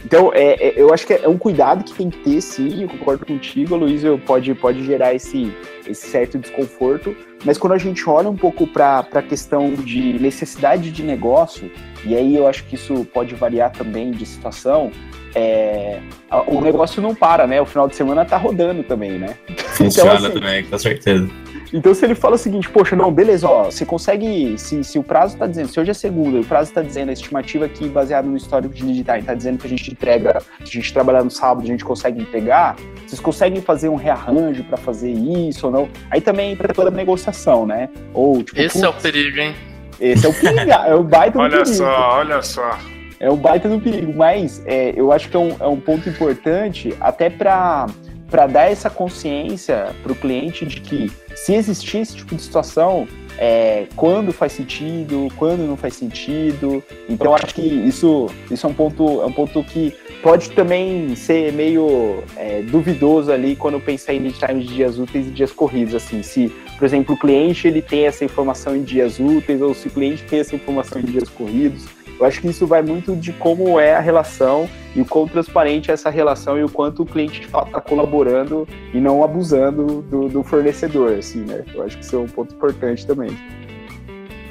Então, 0.04 0.32
é, 0.34 0.54
é, 0.54 0.74
eu 0.76 0.92
acho 0.92 1.06
que 1.06 1.12
é 1.12 1.28
um 1.28 1.38
cuidado 1.38 1.84
que 1.84 1.94
tem 1.94 2.10
que 2.10 2.18
ter, 2.18 2.40
sim, 2.40 2.82
eu 2.82 2.88
concordo 2.88 3.24
contigo, 3.24 3.76
Luiz, 3.76 4.02
pode, 4.26 4.52
pode 4.56 4.84
gerar 4.84 5.14
esse, 5.14 5.54
esse 5.86 6.08
certo 6.08 6.36
desconforto, 6.36 7.16
mas 7.44 7.58
quando 7.58 7.72
a 7.74 7.78
gente 7.78 8.08
olha 8.08 8.28
um 8.28 8.36
pouco 8.36 8.66
para 8.66 9.06
a 9.12 9.22
questão 9.22 9.74
de 9.74 10.14
necessidade 10.14 10.90
de 10.90 11.02
negócio, 11.02 11.70
e 12.04 12.16
aí 12.16 12.34
eu 12.34 12.46
acho 12.46 12.64
que 12.64 12.74
isso 12.74 13.06
pode 13.12 13.34
variar 13.34 13.70
também 13.70 14.10
de 14.10 14.24
situação, 14.24 14.90
é, 15.34 16.00
o 16.46 16.60
negócio 16.60 17.02
não 17.02 17.14
para, 17.14 17.46
né? 17.46 17.60
O 17.60 17.66
final 17.66 17.88
de 17.88 17.96
semana 17.96 18.24
tá 18.24 18.36
rodando 18.36 18.82
também, 18.84 19.18
né? 19.18 19.36
Funciona 19.56 20.14
então, 20.14 20.26
assim, 20.26 20.40
também, 20.40 20.64
com 20.64 20.78
certeza. 20.78 21.28
Então, 21.74 21.92
se 21.92 22.04
ele 22.04 22.14
fala 22.14 22.36
o 22.36 22.38
seguinte, 22.38 22.68
poxa, 22.68 22.94
não, 22.94 23.12
beleza, 23.12 23.48
ó, 23.48 23.64
você 23.64 23.84
consegue, 23.84 24.56
se, 24.56 24.84
se 24.84 24.96
o 24.96 25.02
prazo 25.02 25.36
tá 25.36 25.44
dizendo, 25.44 25.66
se 25.66 25.80
hoje 25.80 25.90
é 25.90 25.94
segunda, 25.94 26.38
o 26.38 26.44
prazo 26.44 26.72
tá 26.72 26.80
dizendo, 26.80 27.08
a 27.08 27.12
estimativa 27.12 27.64
aqui, 27.64 27.88
baseado 27.88 28.26
no 28.26 28.36
histórico 28.36 28.72
de 28.72 28.84
lead 28.84 29.02
time, 29.02 29.22
tá 29.22 29.34
dizendo 29.34 29.58
que 29.58 29.66
a 29.66 29.70
gente 29.70 29.90
entrega, 29.90 30.40
se 30.60 30.62
a 30.62 30.66
gente 30.66 30.94
trabalhar 30.94 31.24
no 31.24 31.32
sábado, 31.32 31.64
a 31.64 31.66
gente 31.66 31.84
consegue 31.84 32.22
entregar, 32.22 32.76
vocês 33.04 33.20
conseguem 33.20 33.60
fazer 33.60 33.88
um 33.88 33.96
rearranjo 33.96 34.62
para 34.62 34.76
fazer 34.76 35.10
isso 35.10 35.66
ou 35.66 35.72
não? 35.72 35.88
Aí 36.12 36.20
também 36.20 36.52
entra 36.52 36.72
toda 36.72 36.90
a 36.90 36.92
negociação, 36.92 37.66
né? 37.66 37.88
Ou, 38.12 38.40
tipo, 38.44 38.60
Esse 38.60 38.74
putz, 38.74 38.84
é 38.84 38.88
o 38.88 38.92
perigo, 38.92 39.40
hein? 39.40 39.54
Esse 39.98 40.26
é 40.26 40.28
o 40.28 40.32
perigo, 40.32 40.70
é 40.70 40.94
o 40.94 41.02
baita 41.02 41.38
do 41.38 41.42
olha 41.42 41.64
perigo. 41.64 41.82
Olha 41.82 41.96
só, 41.96 42.18
olha 42.18 42.42
só. 42.42 42.78
É 43.18 43.28
um 43.28 43.36
baita 43.36 43.68
do 43.68 43.80
perigo, 43.80 44.12
mas 44.14 44.62
é, 44.64 44.92
eu 44.94 45.10
acho 45.10 45.28
que 45.28 45.36
é 45.36 45.40
um, 45.40 45.56
é 45.58 45.66
um 45.66 45.80
ponto 45.80 46.08
importante 46.08 46.94
até 47.00 47.28
para 47.28 47.86
para 48.34 48.48
dar 48.48 48.68
essa 48.68 48.90
consciência 48.90 49.94
para 50.02 50.10
o 50.10 50.14
cliente 50.16 50.66
de 50.66 50.80
que 50.80 51.08
se 51.36 51.54
existir 51.54 51.98
esse 51.98 52.16
tipo 52.16 52.34
de 52.34 52.42
situação, 52.42 53.06
é, 53.38 53.86
quando 53.94 54.32
faz 54.32 54.50
sentido, 54.50 55.28
quando 55.36 55.60
não 55.60 55.76
faz 55.76 55.94
sentido. 55.94 56.82
Então 57.08 57.32
acho 57.32 57.54
que 57.54 57.62
isso, 57.62 58.28
isso 58.50 58.66
é 58.66 58.68
um 58.68 58.74
ponto, 58.74 59.22
é 59.22 59.26
um 59.26 59.32
ponto 59.32 59.62
que 59.62 59.94
pode 60.20 60.50
também 60.50 61.14
ser 61.14 61.52
meio 61.52 62.24
é, 62.36 62.60
duvidoso 62.62 63.30
ali 63.30 63.54
quando 63.54 63.78
pensar 63.78 64.14
em 64.14 64.18
lead 64.18 64.36
time 64.36 64.64
de 64.64 64.74
dias 64.74 64.98
úteis 64.98 65.28
e 65.28 65.30
dias 65.30 65.52
corridos, 65.52 65.94
assim, 65.94 66.20
se, 66.24 66.52
por 66.76 66.84
exemplo, 66.84 67.14
o 67.14 67.18
cliente 67.18 67.68
ele 67.68 67.82
tem 67.82 68.06
essa 68.06 68.24
informação 68.24 68.74
em 68.74 68.82
dias 68.82 69.20
úteis 69.20 69.62
ou 69.62 69.72
se 69.74 69.86
o 69.86 69.90
cliente 69.92 70.24
tem 70.24 70.40
essa 70.40 70.56
informação 70.56 71.00
em 71.00 71.04
dias 71.04 71.28
corridos. 71.28 71.84
Eu 72.18 72.26
acho 72.26 72.40
que 72.40 72.48
isso 72.48 72.66
vai 72.66 72.82
muito 72.82 73.16
de 73.16 73.32
como 73.32 73.78
é 73.78 73.94
a 73.94 74.00
relação 74.00 74.68
e 74.94 75.00
o 75.00 75.04
quão 75.04 75.26
transparente 75.26 75.90
é 75.90 75.94
essa 75.94 76.10
relação 76.10 76.58
e 76.58 76.62
o 76.62 76.68
quanto 76.68 77.02
o 77.02 77.06
cliente 77.06 77.40
de 77.40 77.46
fato 77.46 77.68
está 77.68 77.80
colaborando 77.80 78.66
e 78.92 79.00
não 79.00 79.24
abusando 79.24 80.02
do, 80.02 80.28
do, 80.28 80.42
fornecedor, 80.42 81.14
assim, 81.18 81.40
né? 81.40 81.64
Eu 81.74 81.82
acho 81.82 81.98
que 81.98 82.04
isso 82.04 82.14
é 82.14 82.18
um 82.18 82.26
ponto 82.26 82.54
importante 82.54 83.06
também. 83.06 83.36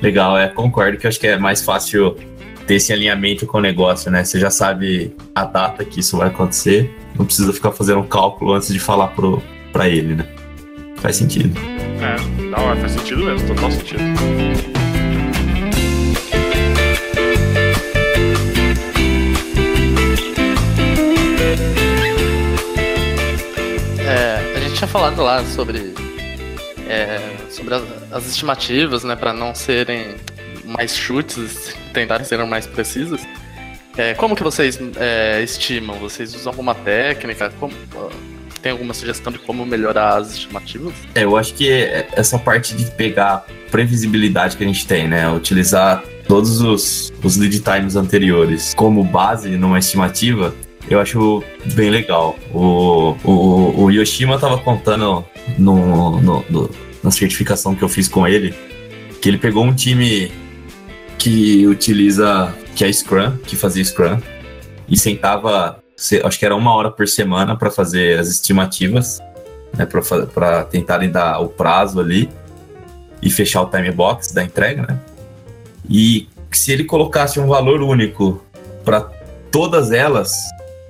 Legal, 0.02 0.38
é, 0.38 0.50
concordo 0.50 0.98
que 0.98 1.06
eu 1.06 1.10
acho 1.10 1.20
que 1.20 1.28
é 1.28 1.38
mais 1.38 1.62
fácil 1.62 2.18
ter 2.68 2.76
esse 2.76 2.92
alinhamento 2.92 3.46
com 3.46 3.58
o 3.58 3.62
negócio, 3.62 4.12
né? 4.12 4.24
Você 4.24 4.38
já 4.38 4.50
sabe 4.50 5.16
a 5.34 5.46
data 5.46 5.86
que 5.86 6.02
isso 6.02 6.18
vai 6.18 6.28
acontecer, 6.28 6.94
não 7.18 7.26
precisa 7.26 7.54
ficar 7.54 7.72
fazendo 7.72 8.00
um 8.00 8.08
cálculo 8.08 8.54
antes 8.54 8.74
de 8.74 8.80
falar 8.80 9.08
pro, 9.10 9.42
pra 9.72 9.88
ele, 9.88 10.16
né? 10.16 10.28
Faz 10.98 11.16
sentido. 11.16 11.58
É, 12.02 12.44
não, 12.44 12.76
faz 12.82 12.92
sentido 12.92 13.24
mesmo, 13.24 13.48
total 13.48 13.72
sentido. 13.72 14.73
Falado 24.94 25.24
lá 25.24 25.44
sobre, 25.44 25.92
é, 26.88 27.20
sobre 27.50 27.74
as, 27.74 27.84
as, 28.12 28.28
estimativas, 28.28 29.04
né, 29.04 29.16
para 29.16 29.34
não 29.34 29.56
serem 29.56 30.18
mais 30.64 30.96
chutes, 30.96 31.76
tentarem 31.92 32.24
ser 32.24 32.38
mais 32.46 32.68
precisas. 32.68 33.20
É, 33.98 34.14
como 34.14 34.36
que 34.36 34.44
vocês 34.44 34.80
é, 34.98 35.42
estimam? 35.42 35.98
Vocês 35.98 36.36
usam 36.36 36.52
alguma 36.52 36.76
técnica? 36.76 37.52
Como, 37.60 37.74
tem 38.62 38.72
alguma 38.72 38.94
sugestão 38.94 39.34
de 39.34 39.40
como 39.40 39.66
melhorar 39.66 40.18
as 40.18 40.34
estimativas? 40.34 40.94
É, 41.16 41.24
eu 41.24 41.36
acho 41.36 41.56
que 41.56 41.72
essa 42.12 42.38
parte 42.38 42.76
de 42.76 42.86
pegar 42.92 43.48
previsibilidade 43.72 44.56
que 44.56 44.64
a 44.64 44.68
gente 44.68 44.86
tem, 44.86 45.08
né? 45.08 45.28
Utilizar 45.28 46.04
todos 46.28 46.62
os, 46.62 47.12
os 47.24 47.36
lead 47.36 47.62
times 47.62 47.96
anteriores 47.96 48.76
como 48.76 49.04
base 49.04 49.50
numa 49.58 49.80
estimativa, 49.80 50.54
eu 50.94 51.00
acho 51.00 51.44
bem 51.74 51.90
legal. 51.90 52.38
O, 52.54 53.16
o, 53.24 53.84
o 53.84 53.92
Yoshima 53.92 54.40
tava 54.40 54.58
contando 54.58 55.26
no, 55.58 56.22
no, 56.22 56.44
no, 56.50 56.70
na 57.04 57.12
certificação 57.12 57.76
que 57.76 57.84
eu 57.84 57.90
fiz 57.90 58.08
com 58.08 58.28
ele 58.28 58.54
que 59.24 59.30
ele 59.30 59.38
pegou 59.38 59.64
um 59.64 59.74
time 59.74 60.30
que 61.18 61.66
utiliza, 61.66 62.54
que 62.76 62.84
é 62.84 62.92
Scrum, 62.92 63.38
que 63.38 63.56
fazia 63.56 63.82
Scrum, 63.82 64.20
e 64.86 64.98
sentava, 64.98 65.80
acho 66.26 66.38
que 66.38 66.46
era 66.46 66.54
uma 66.54 66.76
hora 66.76 66.92
por 66.92 67.08
semana 67.08 67.56
para 67.56 67.72
fazer 67.72 68.20
as 68.20 68.28
estimativas, 68.28 69.22
né, 69.78 69.86
para 69.86 70.66
tentarem 70.66 71.10
dar 71.10 71.40
o 71.40 71.48
prazo 71.48 72.02
ali 72.02 72.30
e 73.22 73.30
fechar 73.30 73.62
o 73.62 73.66
time 73.68 73.90
box 73.92 74.34
da 74.34 74.44
entrega, 74.44 74.82
né? 74.82 75.00
E 75.90 76.28
se 76.52 76.74
ele 76.74 76.84
colocasse 76.84 77.40
um 77.40 77.48
valor 77.48 77.82
único 77.82 78.44
para 78.84 79.10
todas 79.50 79.94
elas, 79.94 80.34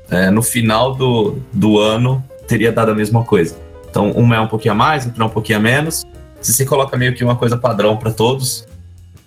é, 0.10 0.30
no 0.30 0.41
final 0.41 0.95
do, 0.95 1.38
do 1.51 1.80
ano 1.80 2.24
teria 2.47 2.72
dado 2.72 2.91
a 2.91 2.95
mesma 2.95 3.24
coisa. 3.24 3.56
Então, 3.89 4.12
uma 4.12 4.36
é 4.36 4.39
um 4.39 4.47
pouquinho 4.47 4.74
a 4.74 4.76
mais, 4.76 5.06
outra 5.06 5.24
é 5.24 5.26
um 5.26 5.30
pouquinho 5.30 5.60
a 5.60 5.62
menos. 5.62 6.06
Se 6.41 6.54
você 6.54 6.66
coloca 6.66 6.97
meio 6.97 7.14
que 7.14 7.24
uma 7.24 7.36
coisa 7.36 7.56
padrão 7.56 7.95
para 7.95 8.12
todos, 8.12 8.68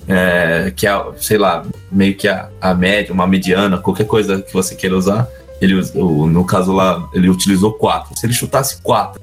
é, 0.08 0.72
que 0.74 0.86
é, 0.86 1.04
sei 1.18 1.38
lá, 1.38 1.64
meio 1.90 2.16
que 2.16 2.28
a, 2.28 2.48
a 2.60 2.74
média, 2.74 3.12
uma 3.12 3.26
mediana, 3.26 3.78
qualquer 3.78 4.06
coisa 4.06 4.42
que 4.42 4.52
você 4.52 4.74
queira 4.74 4.96
usar, 4.96 5.28
ele, 5.60 5.80
no 5.94 6.44
caso 6.44 6.72
lá, 6.72 7.08
ele 7.14 7.28
utilizou 7.28 7.72
quatro. 7.72 8.16
Se 8.18 8.26
ele 8.26 8.32
chutasse 8.32 8.80
quatro 8.82 9.22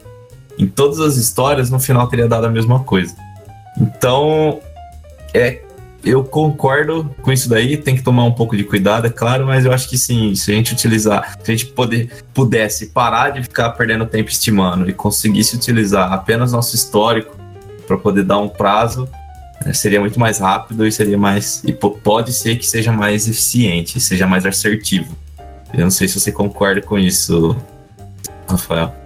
em 0.57 0.67
todas 0.67 0.99
as 0.99 1.17
histórias, 1.17 1.69
no 1.69 1.79
final 1.79 2.07
teria 2.07 2.27
dado 2.27 2.45
a 2.45 2.49
mesma 2.49 2.79
coisa. 2.83 3.15
Então, 3.79 4.59
é 5.33 5.61
eu 6.03 6.23
concordo 6.23 7.09
com 7.21 7.31
isso 7.31 7.47
daí, 7.47 7.77
tem 7.77 7.95
que 7.95 8.01
tomar 8.01 8.25
um 8.25 8.31
pouco 8.31 8.57
de 8.57 8.63
cuidado, 8.63 9.07
é 9.07 9.09
claro, 9.09 9.45
mas 9.45 9.65
eu 9.65 9.71
acho 9.71 9.87
que 9.87 9.97
sim, 9.97 10.35
se 10.35 10.51
a 10.51 10.55
gente 10.55 10.73
utilizar, 10.73 11.37
se 11.41 11.51
a 11.51 11.55
gente 11.55 11.67
poder, 11.67 12.09
pudesse 12.33 12.87
parar 12.87 13.29
de 13.29 13.41
ficar 13.43 13.69
perdendo 13.71 14.05
tempo 14.05 14.29
estimando 14.29 14.89
e 14.89 14.93
conseguisse 14.93 15.55
utilizar 15.55 16.11
apenas 16.11 16.51
nosso 16.51 16.75
histórico 16.75 17.35
para 17.87 17.97
poder 17.97 18.23
dar 18.23 18.39
um 18.39 18.49
prazo, 18.49 19.07
né, 19.65 19.73
seria 19.73 19.99
muito 19.99 20.19
mais 20.19 20.39
rápido 20.39 20.85
e 20.85 20.91
seria 20.91 21.17
mais. 21.17 21.63
E 21.63 21.71
pode 21.71 22.33
ser 22.33 22.57
que 22.57 22.65
seja 22.65 22.91
mais 22.91 23.27
eficiente, 23.27 23.99
seja 23.99 24.27
mais 24.27 24.45
assertivo. 24.45 25.15
Eu 25.73 25.81
não 25.81 25.91
sei 25.91 26.07
se 26.07 26.19
você 26.19 26.31
concorda 26.31 26.81
com 26.81 26.99
isso, 26.99 27.55
Rafael. 28.47 29.02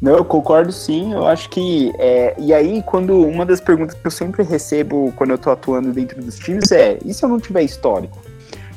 Não, 0.00 0.16
eu 0.16 0.24
concordo 0.24 0.72
sim. 0.72 1.12
Eu 1.12 1.26
acho 1.26 1.50
que. 1.50 1.92
É, 1.98 2.34
e 2.38 2.54
aí, 2.54 2.82
quando 2.82 3.20
uma 3.20 3.44
das 3.44 3.60
perguntas 3.60 3.94
que 3.94 4.06
eu 4.06 4.10
sempre 4.10 4.42
recebo 4.42 5.12
quando 5.16 5.30
eu 5.30 5.38
tô 5.38 5.50
atuando 5.50 5.92
dentro 5.92 6.22
dos 6.22 6.38
times 6.38 6.72
é: 6.72 6.98
e 7.04 7.12
se 7.12 7.22
eu 7.22 7.28
não 7.28 7.38
tiver 7.38 7.62
histórico? 7.62 8.18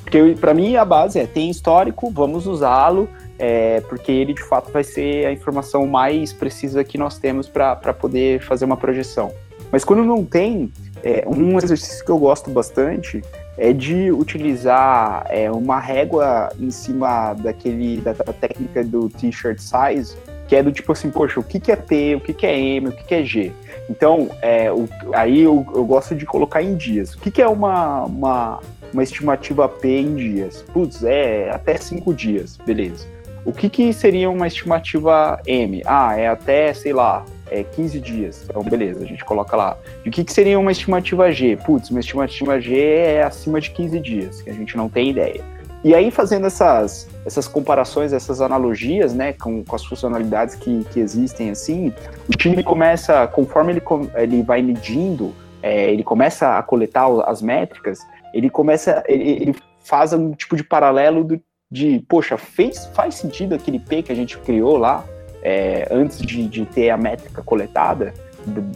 Porque 0.03 0.35
para 0.39 0.53
mim 0.53 0.75
a 0.75 0.83
base 0.83 1.17
é: 1.19 1.25
tem 1.25 1.49
histórico, 1.49 2.11
vamos 2.11 2.45
usá-lo, 2.45 3.07
é, 3.39 3.81
porque 3.81 4.11
ele 4.11 4.33
de 4.33 4.43
fato 4.43 4.71
vai 4.71 4.83
ser 4.83 5.25
a 5.25 5.31
informação 5.31 5.87
mais 5.87 6.33
precisa 6.33 6.83
que 6.83 6.97
nós 6.97 7.17
temos 7.17 7.47
para 7.47 7.93
poder 7.93 8.41
fazer 8.41 8.65
uma 8.65 8.77
projeção. 8.77 9.31
Mas 9.71 9.83
quando 9.83 10.03
não 10.03 10.23
tem, 10.23 10.71
é, 11.03 11.23
um 11.27 11.57
exercício 11.57 12.05
que 12.05 12.11
eu 12.11 12.17
gosto 12.17 12.49
bastante 12.51 13.23
é 13.57 13.73
de 13.73 14.11
utilizar 14.11 15.25
é, 15.29 15.49
uma 15.51 15.79
régua 15.79 16.49
em 16.59 16.69
cima 16.69 17.33
daquele 17.33 17.97
da, 18.01 18.13
técnica 18.13 18.83
do 18.83 19.09
t-shirt 19.09 19.59
size 19.59 20.15
que 20.47 20.55
é 20.55 20.63
do 20.63 20.71
tipo 20.71 20.91
assim, 20.91 21.09
poxa, 21.09 21.39
o 21.39 21.43
que, 21.43 21.59
que 21.59 21.71
é 21.71 21.75
P, 21.75 22.15
o 22.15 22.19
que, 22.19 22.33
que 22.33 22.45
é 22.45 22.57
M, 22.57 22.89
o 22.89 22.91
que, 22.91 23.03
que 23.03 23.15
é 23.15 23.23
G. 23.23 23.51
Então, 23.89 24.29
é, 24.41 24.71
o, 24.71 24.87
aí 25.13 25.41
eu, 25.41 25.65
eu, 25.73 25.85
gosto 25.85 26.15
de 26.15 26.25
colocar 26.25 26.61
em 26.61 26.75
dias. 26.75 27.13
O 27.13 27.19
que, 27.19 27.31
que 27.31 27.41
é 27.41 27.47
uma, 27.47 28.03
uma, 28.05 28.59
uma 28.93 29.03
estimativa 29.03 29.67
P 29.67 29.99
em 29.99 30.15
dias? 30.15 30.63
Putz, 30.73 31.03
é 31.03 31.49
até 31.51 31.77
5 31.77 32.13
dias, 32.13 32.57
beleza. 32.65 33.07
O 33.45 33.51
que, 33.51 33.69
que 33.69 33.91
seria 33.91 34.29
uma 34.29 34.47
estimativa 34.47 35.39
M? 35.45 35.81
Ah, 35.85 36.17
é 36.17 36.27
até, 36.27 36.73
sei 36.73 36.93
lá, 36.93 37.25
é 37.51 37.61
15 37.63 37.99
dias. 37.99 38.45
Então, 38.49 38.63
beleza, 38.63 39.03
a 39.03 39.05
gente 39.05 39.23
coloca 39.25 39.55
lá. 39.57 39.77
E 40.05 40.09
o 40.09 40.11
que, 40.11 40.23
que 40.23 40.31
seria 40.31 40.57
uma 40.57 40.71
estimativa 40.71 41.29
G? 41.31 41.57
Putz, 41.57 41.89
uma 41.89 41.99
estimativa 41.99 42.59
G 42.59 42.79
é 42.79 43.23
acima 43.23 43.59
de 43.59 43.71
15 43.71 43.99
dias, 43.99 44.41
que 44.41 44.49
a 44.49 44.53
gente 44.53 44.77
não 44.77 44.87
tem 44.87 45.09
ideia. 45.09 45.43
E 45.83 45.93
aí, 45.93 46.11
fazendo 46.11 46.47
essas, 46.47 47.09
essas 47.25 47.45
comparações, 47.45 48.13
essas 48.13 48.39
analogias, 48.39 49.13
né, 49.13 49.33
com, 49.33 49.63
com 49.65 49.75
as 49.75 49.83
funcionalidades 49.83 50.55
que, 50.55 50.85
que 50.85 50.99
existem, 50.99 51.49
assim, 51.49 51.93
o 52.29 52.37
time 52.37 52.63
começa, 52.63 53.27
conforme 53.27 53.73
ele, 53.73 53.81
ele 54.15 54.43
vai 54.43 54.61
medindo, 54.61 55.33
é, 55.61 55.91
ele 55.91 56.03
começa 56.03 56.57
a 56.57 56.63
coletar 56.63 57.07
as 57.25 57.41
métricas, 57.41 57.99
ele 58.33 58.49
começa, 58.49 59.03
ele, 59.07 59.29
ele 59.29 59.55
faz 59.83 60.13
um 60.13 60.31
tipo 60.31 60.55
de 60.55 60.63
paralelo 60.63 61.23
do, 61.25 61.41
de, 61.69 62.03
poxa, 62.07 62.37
fez, 62.37 62.85
faz 62.93 63.15
sentido 63.15 63.53
aquele 63.53 63.79
P 63.79 64.03
que 64.03 64.11
a 64.11 64.15
gente 64.15 64.37
criou 64.37 64.77
lá, 64.77 65.03
é, 65.41 65.85
antes 65.91 66.19
de, 66.19 66.47
de, 66.47 66.65
ter 66.65 66.91
a 66.91 66.97
métrica 66.97 67.41
coletada? 67.43 68.13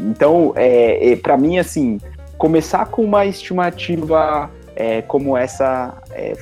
Então, 0.02 0.52
é, 0.56 1.12
é 1.12 1.16
para 1.16 1.38
mim, 1.38 1.58
assim, 1.58 2.00
começar 2.38 2.86
com 2.88 3.04
uma 3.04 3.26
estimativa 3.26 4.50
é, 4.80 5.02
como 5.02 5.36
essa 5.36 5.98
é, 6.12 6.36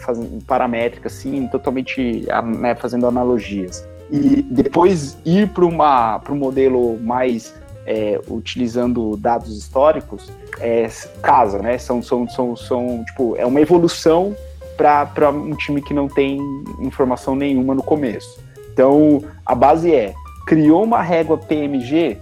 paramétrica, 0.45 1.07
assim, 1.07 1.47
totalmente 1.47 2.27
né, 2.59 2.75
fazendo 2.75 3.07
analogias. 3.07 3.87
E 4.11 4.41
depois 4.41 5.17
ir 5.25 5.47
para 5.49 5.63
um 5.65 6.35
modelo 6.35 6.99
mais 6.99 7.55
é, 7.87 8.19
utilizando 8.27 9.15
dados 9.15 9.57
históricos, 9.57 10.29
é, 10.59 10.89
casa, 11.21 11.59
né? 11.59 11.77
São, 11.77 12.03
são, 12.03 12.27
são, 12.27 12.55
são, 12.57 13.05
tipo, 13.05 13.37
é 13.37 13.45
uma 13.45 13.61
evolução 13.61 14.35
para 14.75 15.29
um 15.29 15.55
time 15.55 15.81
que 15.81 15.93
não 15.93 16.09
tem 16.09 16.37
informação 16.79 17.37
nenhuma 17.37 17.73
no 17.73 17.81
começo. 17.81 18.43
Então, 18.73 19.23
a 19.45 19.55
base 19.55 19.95
é, 19.95 20.13
criou 20.45 20.83
uma 20.83 21.01
régua 21.01 21.37
PMG, 21.37 22.17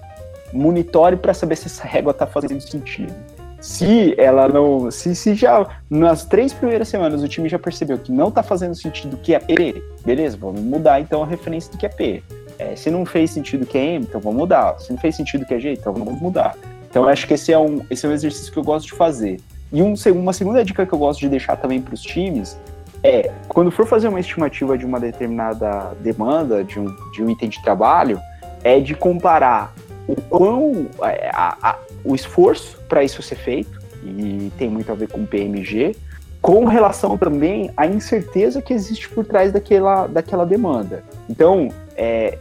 monitore 0.53 1.15
para 1.15 1.33
saber 1.33 1.55
se 1.55 1.65
essa 1.65 1.83
régua 1.83 2.11
está 2.11 2.27
fazendo 2.27 2.61
sentido. 2.61 3.32
Se 3.63 4.13
ela 4.17 4.49
não. 4.49 4.91
Se, 4.91 5.15
se 5.15 5.33
já 5.35 5.65
nas 5.89 6.25
três 6.25 6.51
primeiras 6.51 6.89
semanas 6.89 7.23
o 7.23 7.27
time 7.29 7.47
já 7.47 7.57
percebeu 7.57 7.97
que 7.97 8.11
não 8.11 8.27
está 8.27 8.43
fazendo 8.43 8.75
sentido 8.75 9.15
que 9.15 9.33
é 9.33 9.39
P, 9.39 9.81
beleza, 10.05 10.35
vamos 10.35 10.59
mudar 10.59 10.99
então 10.99 11.23
a 11.23 11.25
referência 11.25 11.71
do 11.71 11.77
que 11.77 11.85
é 11.85 11.89
P. 11.89 12.21
É, 12.59 12.75
se 12.75 12.91
não 12.91 13.05
fez 13.05 13.31
sentido 13.31 13.65
que 13.65 13.77
é 13.77 13.93
M, 13.93 14.05
então 14.05 14.19
vamos 14.19 14.37
mudar. 14.37 14.77
Se 14.79 14.91
não 14.91 14.99
fez 14.99 15.15
sentido 15.15 15.45
que 15.45 15.53
é 15.53 15.59
G, 15.61 15.71
então 15.71 15.93
vamos 15.93 16.21
mudar. 16.21 16.57
Então 16.89 17.03
eu 17.03 17.09
acho 17.09 17.25
que 17.25 17.35
esse 17.35 17.53
é 17.53 17.57
um, 17.57 17.81
esse 17.89 18.05
é 18.05 18.09
um 18.09 18.11
exercício 18.11 18.51
que 18.51 18.59
eu 18.59 18.63
gosto 18.65 18.87
de 18.87 18.95
fazer. 18.95 19.39
E 19.71 19.81
um, 19.81 19.93
uma 20.13 20.33
segunda 20.33 20.65
dica 20.65 20.85
que 20.85 20.91
eu 20.91 20.99
gosto 20.99 21.21
de 21.21 21.29
deixar 21.29 21.55
também 21.55 21.81
para 21.81 21.93
os 21.93 22.01
times 22.01 22.57
é, 23.01 23.31
quando 23.47 23.71
for 23.71 23.87
fazer 23.87 24.09
uma 24.09 24.19
estimativa 24.19 24.77
de 24.77 24.85
uma 24.85 24.99
determinada 24.99 25.95
demanda, 26.01 26.65
de 26.65 26.81
um, 26.81 26.93
de 27.13 27.23
um 27.23 27.29
item 27.29 27.47
de 27.47 27.63
trabalho, 27.63 28.19
é 28.61 28.81
de 28.81 28.93
comparar 28.93 29.73
o 30.07 30.15
quão 30.15 30.87
é, 31.03 31.29
a, 31.33 31.57
a, 31.61 31.77
o 32.03 32.15
esforço 32.15 32.77
para 32.87 33.03
isso 33.03 33.21
ser 33.21 33.35
feito, 33.35 33.81
e 34.03 34.51
tem 34.57 34.69
muito 34.69 34.91
a 34.91 34.95
ver 34.95 35.07
com 35.07 35.25
PMG, 35.25 35.95
com 36.41 36.65
relação 36.65 37.17
também 37.17 37.71
à 37.77 37.87
incerteza 37.87 38.61
que 38.61 38.73
existe 38.73 39.07
por 39.07 39.23
trás 39.23 39.53
daquela, 39.53 40.07
daquela 40.07 40.45
demanda. 40.45 41.01
Então, 41.29 41.69
é, 41.95 42.37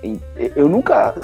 eu 0.57 0.69
nunca 0.69 1.15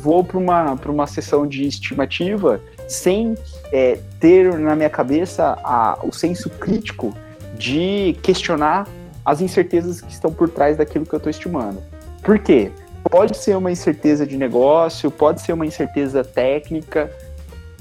vou 0.00 0.22
para 0.22 0.38
uma, 0.38 0.78
uma 0.86 1.06
sessão 1.08 1.44
de 1.44 1.66
estimativa 1.66 2.60
sem 2.86 3.34
é, 3.72 3.98
ter 4.20 4.56
na 4.58 4.76
minha 4.76 4.88
cabeça 4.90 5.58
a, 5.64 5.98
o 6.04 6.12
senso 6.12 6.48
crítico 6.50 7.12
de 7.58 8.16
questionar 8.22 8.86
as 9.24 9.40
incertezas 9.40 10.00
que 10.00 10.12
estão 10.12 10.32
por 10.32 10.48
trás 10.48 10.76
daquilo 10.76 11.04
que 11.04 11.12
eu 11.12 11.18
estou 11.18 11.30
estimando. 11.30 11.82
Por 12.22 12.38
quê? 12.38 12.70
Pode 13.08 13.36
ser 13.36 13.56
uma 13.56 13.70
incerteza 13.70 14.26
de 14.26 14.36
negócio, 14.36 15.10
pode 15.10 15.40
ser 15.40 15.52
uma 15.52 15.66
incerteza 15.66 16.22
técnica. 16.22 17.10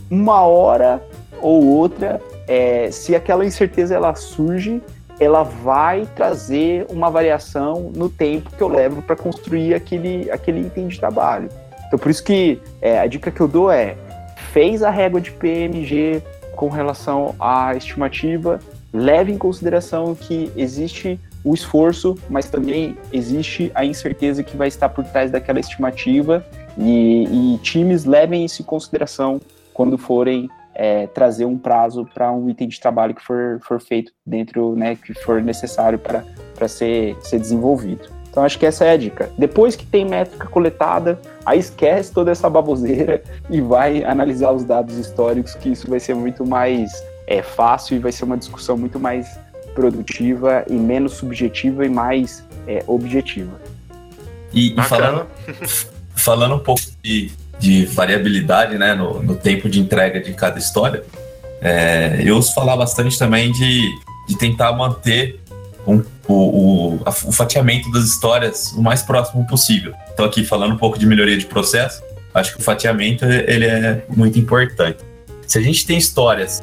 Uma 0.09 0.41
hora 0.41 1.01
ou 1.41 1.63
outra, 1.65 2.21
é, 2.47 2.89
se 2.91 3.15
aquela 3.15 3.45
incerteza 3.45 3.95
ela 3.95 4.15
surge, 4.15 4.81
ela 5.19 5.43
vai 5.43 6.07
trazer 6.15 6.85
uma 6.89 7.09
variação 7.09 7.91
no 7.95 8.09
tempo 8.09 8.49
que 8.55 8.61
eu 8.61 8.67
levo 8.67 9.01
para 9.01 9.15
construir 9.15 9.73
aquele, 9.73 10.31
aquele 10.31 10.61
item 10.61 10.87
de 10.87 10.99
trabalho. 10.99 11.49
Então, 11.87 11.99
por 11.99 12.09
isso 12.09 12.23
que 12.23 12.61
é, 12.81 12.99
a 12.99 13.05
dica 13.05 13.29
que 13.29 13.41
eu 13.41 13.47
dou 13.47 13.69
é: 13.69 13.95
fez 14.51 14.81
a 14.81 14.89
régua 14.89 15.19
de 15.19 15.31
PMG 15.31 16.23
com 16.55 16.69
relação 16.69 17.35
à 17.39 17.75
estimativa, 17.75 18.59
leve 18.93 19.31
em 19.31 19.37
consideração 19.37 20.15
que 20.15 20.51
existe 20.55 21.19
o 21.43 21.53
esforço, 21.53 22.15
mas 22.29 22.49
também 22.49 22.97
existe 23.11 23.71
a 23.73 23.85
incerteza 23.85 24.43
que 24.43 24.57
vai 24.57 24.67
estar 24.67 24.89
por 24.89 25.03
trás 25.05 25.31
daquela 25.31 25.59
estimativa 25.59 26.45
e, 26.77 27.55
e 27.55 27.57
times 27.59 28.05
levem 28.05 28.45
isso 28.45 28.61
em 28.61 28.65
consideração 28.65 29.39
quando 29.73 29.97
forem 29.97 30.49
é, 30.75 31.07
trazer 31.07 31.45
um 31.45 31.57
prazo 31.57 32.07
para 32.13 32.31
um 32.31 32.49
item 32.49 32.67
de 32.67 32.79
trabalho 32.79 33.13
que 33.13 33.23
for, 33.23 33.59
for 33.61 33.81
feito 33.81 34.11
dentro, 34.25 34.75
né, 34.75 34.95
que 34.95 35.13
for 35.13 35.41
necessário 35.41 35.99
para 35.99 36.67
ser, 36.67 37.17
ser 37.21 37.39
desenvolvido. 37.39 38.09
Então 38.29 38.43
acho 38.43 38.59
que 38.59 38.65
essa 38.65 38.85
é 38.85 38.91
a 38.91 38.97
dica. 38.97 39.29
Depois 39.37 39.75
que 39.75 39.85
tem 39.85 40.05
métrica 40.05 40.47
coletada, 40.47 41.19
aí 41.45 41.59
esquece 41.59 42.13
toda 42.13 42.31
essa 42.31 42.49
baboseira 42.49 43.23
e 43.49 43.59
vai 43.59 44.03
analisar 44.03 44.51
os 44.51 44.63
dados 44.63 44.97
históricos, 44.97 45.55
que 45.55 45.69
isso 45.69 45.89
vai 45.89 45.99
ser 45.99 46.15
muito 46.15 46.45
mais 46.45 46.91
é, 47.27 47.41
fácil 47.41 47.97
e 47.97 47.99
vai 47.99 48.11
ser 48.11 48.25
uma 48.25 48.37
discussão 48.37 48.77
muito 48.77 48.99
mais 48.99 49.39
produtiva 49.79 50.65
e 50.69 50.73
menos 50.73 51.13
subjetiva 51.13 51.85
e 51.85 51.89
mais 51.89 52.43
é, 52.67 52.83
objetiva. 52.85 53.61
E, 54.53 54.77
e 54.77 54.83
falando, 54.83 55.25
falando 56.13 56.55
um 56.55 56.59
pouco 56.59 56.81
de, 57.01 57.31
de 57.57 57.85
variabilidade 57.85 58.77
né, 58.77 58.93
no, 58.93 59.23
no, 59.23 59.35
tempo 59.37 59.69
de 59.69 59.79
entrega 59.79 60.19
de 60.19 60.33
cada 60.33 60.59
história, 60.59 61.01
é, 61.61 62.21
eu 62.25 62.35
ouço 62.35 62.53
falar 62.53 62.75
bastante 62.75 63.17
também 63.17 63.53
de, 63.53 63.87
de 64.27 64.37
tentar 64.37 64.73
manter 64.73 65.39
um, 65.87 66.03
o, 66.27 66.33
o, 66.33 66.99
o 67.05 67.31
fatiamento 67.31 67.89
das 67.89 68.03
histórias 68.03 68.73
o 68.73 68.81
mais 68.81 69.01
próximo 69.01 69.47
possível. 69.47 69.93
Então, 70.13 70.25
aqui 70.25 70.43
falando 70.43 70.73
um 70.73 70.77
pouco 70.77 70.99
de 70.99 71.05
melhoria 71.05 71.37
de 71.37 71.45
processo, 71.45 72.03
acho 72.33 72.53
que 72.53 72.59
o 72.59 72.63
fatiamento 72.63 73.23
ele 73.23 73.65
é 73.65 74.03
muito 74.09 74.37
importante. 74.37 74.97
Se 75.47 75.57
a 75.57 75.61
gente 75.61 75.85
tem 75.85 75.97
histórias 75.97 76.61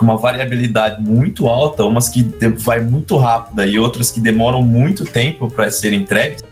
com 0.00 0.06
uma 0.06 0.16
variabilidade 0.16 1.02
muito 1.02 1.46
alta, 1.46 1.84
umas 1.84 2.08
que 2.08 2.22
vai 2.56 2.80
muito 2.80 3.18
rápida 3.18 3.66
e 3.66 3.78
outras 3.78 4.10
que 4.10 4.18
demoram 4.18 4.62
muito 4.62 5.04
tempo 5.04 5.50
para 5.50 5.70
serem 5.70 6.00
entregues, 6.00 6.42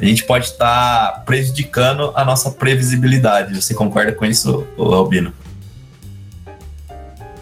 a 0.00 0.04
gente 0.04 0.24
pode 0.24 0.46
estar 0.46 1.12
tá 1.12 1.20
prejudicando 1.20 2.10
a 2.16 2.24
nossa 2.24 2.50
previsibilidade. 2.50 3.62
Você 3.62 3.74
concorda 3.74 4.10
com 4.10 4.24
isso, 4.24 4.66
Albino? 4.76 5.32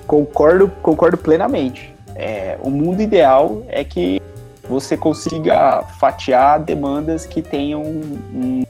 Concordo, 0.07 0.69
concordo 0.83 1.17
plenamente. 1.17 1.95
É, 2.15 2.59
o 2.63 2.69
mundo 2.69 3.01
ideal 3.01 3.65
é 3.69 3.83
que 3.83 4.21
você 4.69 4.99
consiga 4.99 5.83
fatiar 5.99 6.61
demandas 6.61 7.25
que 7.25 7.41
tenham 7.41 7.81
um 7.83 8.65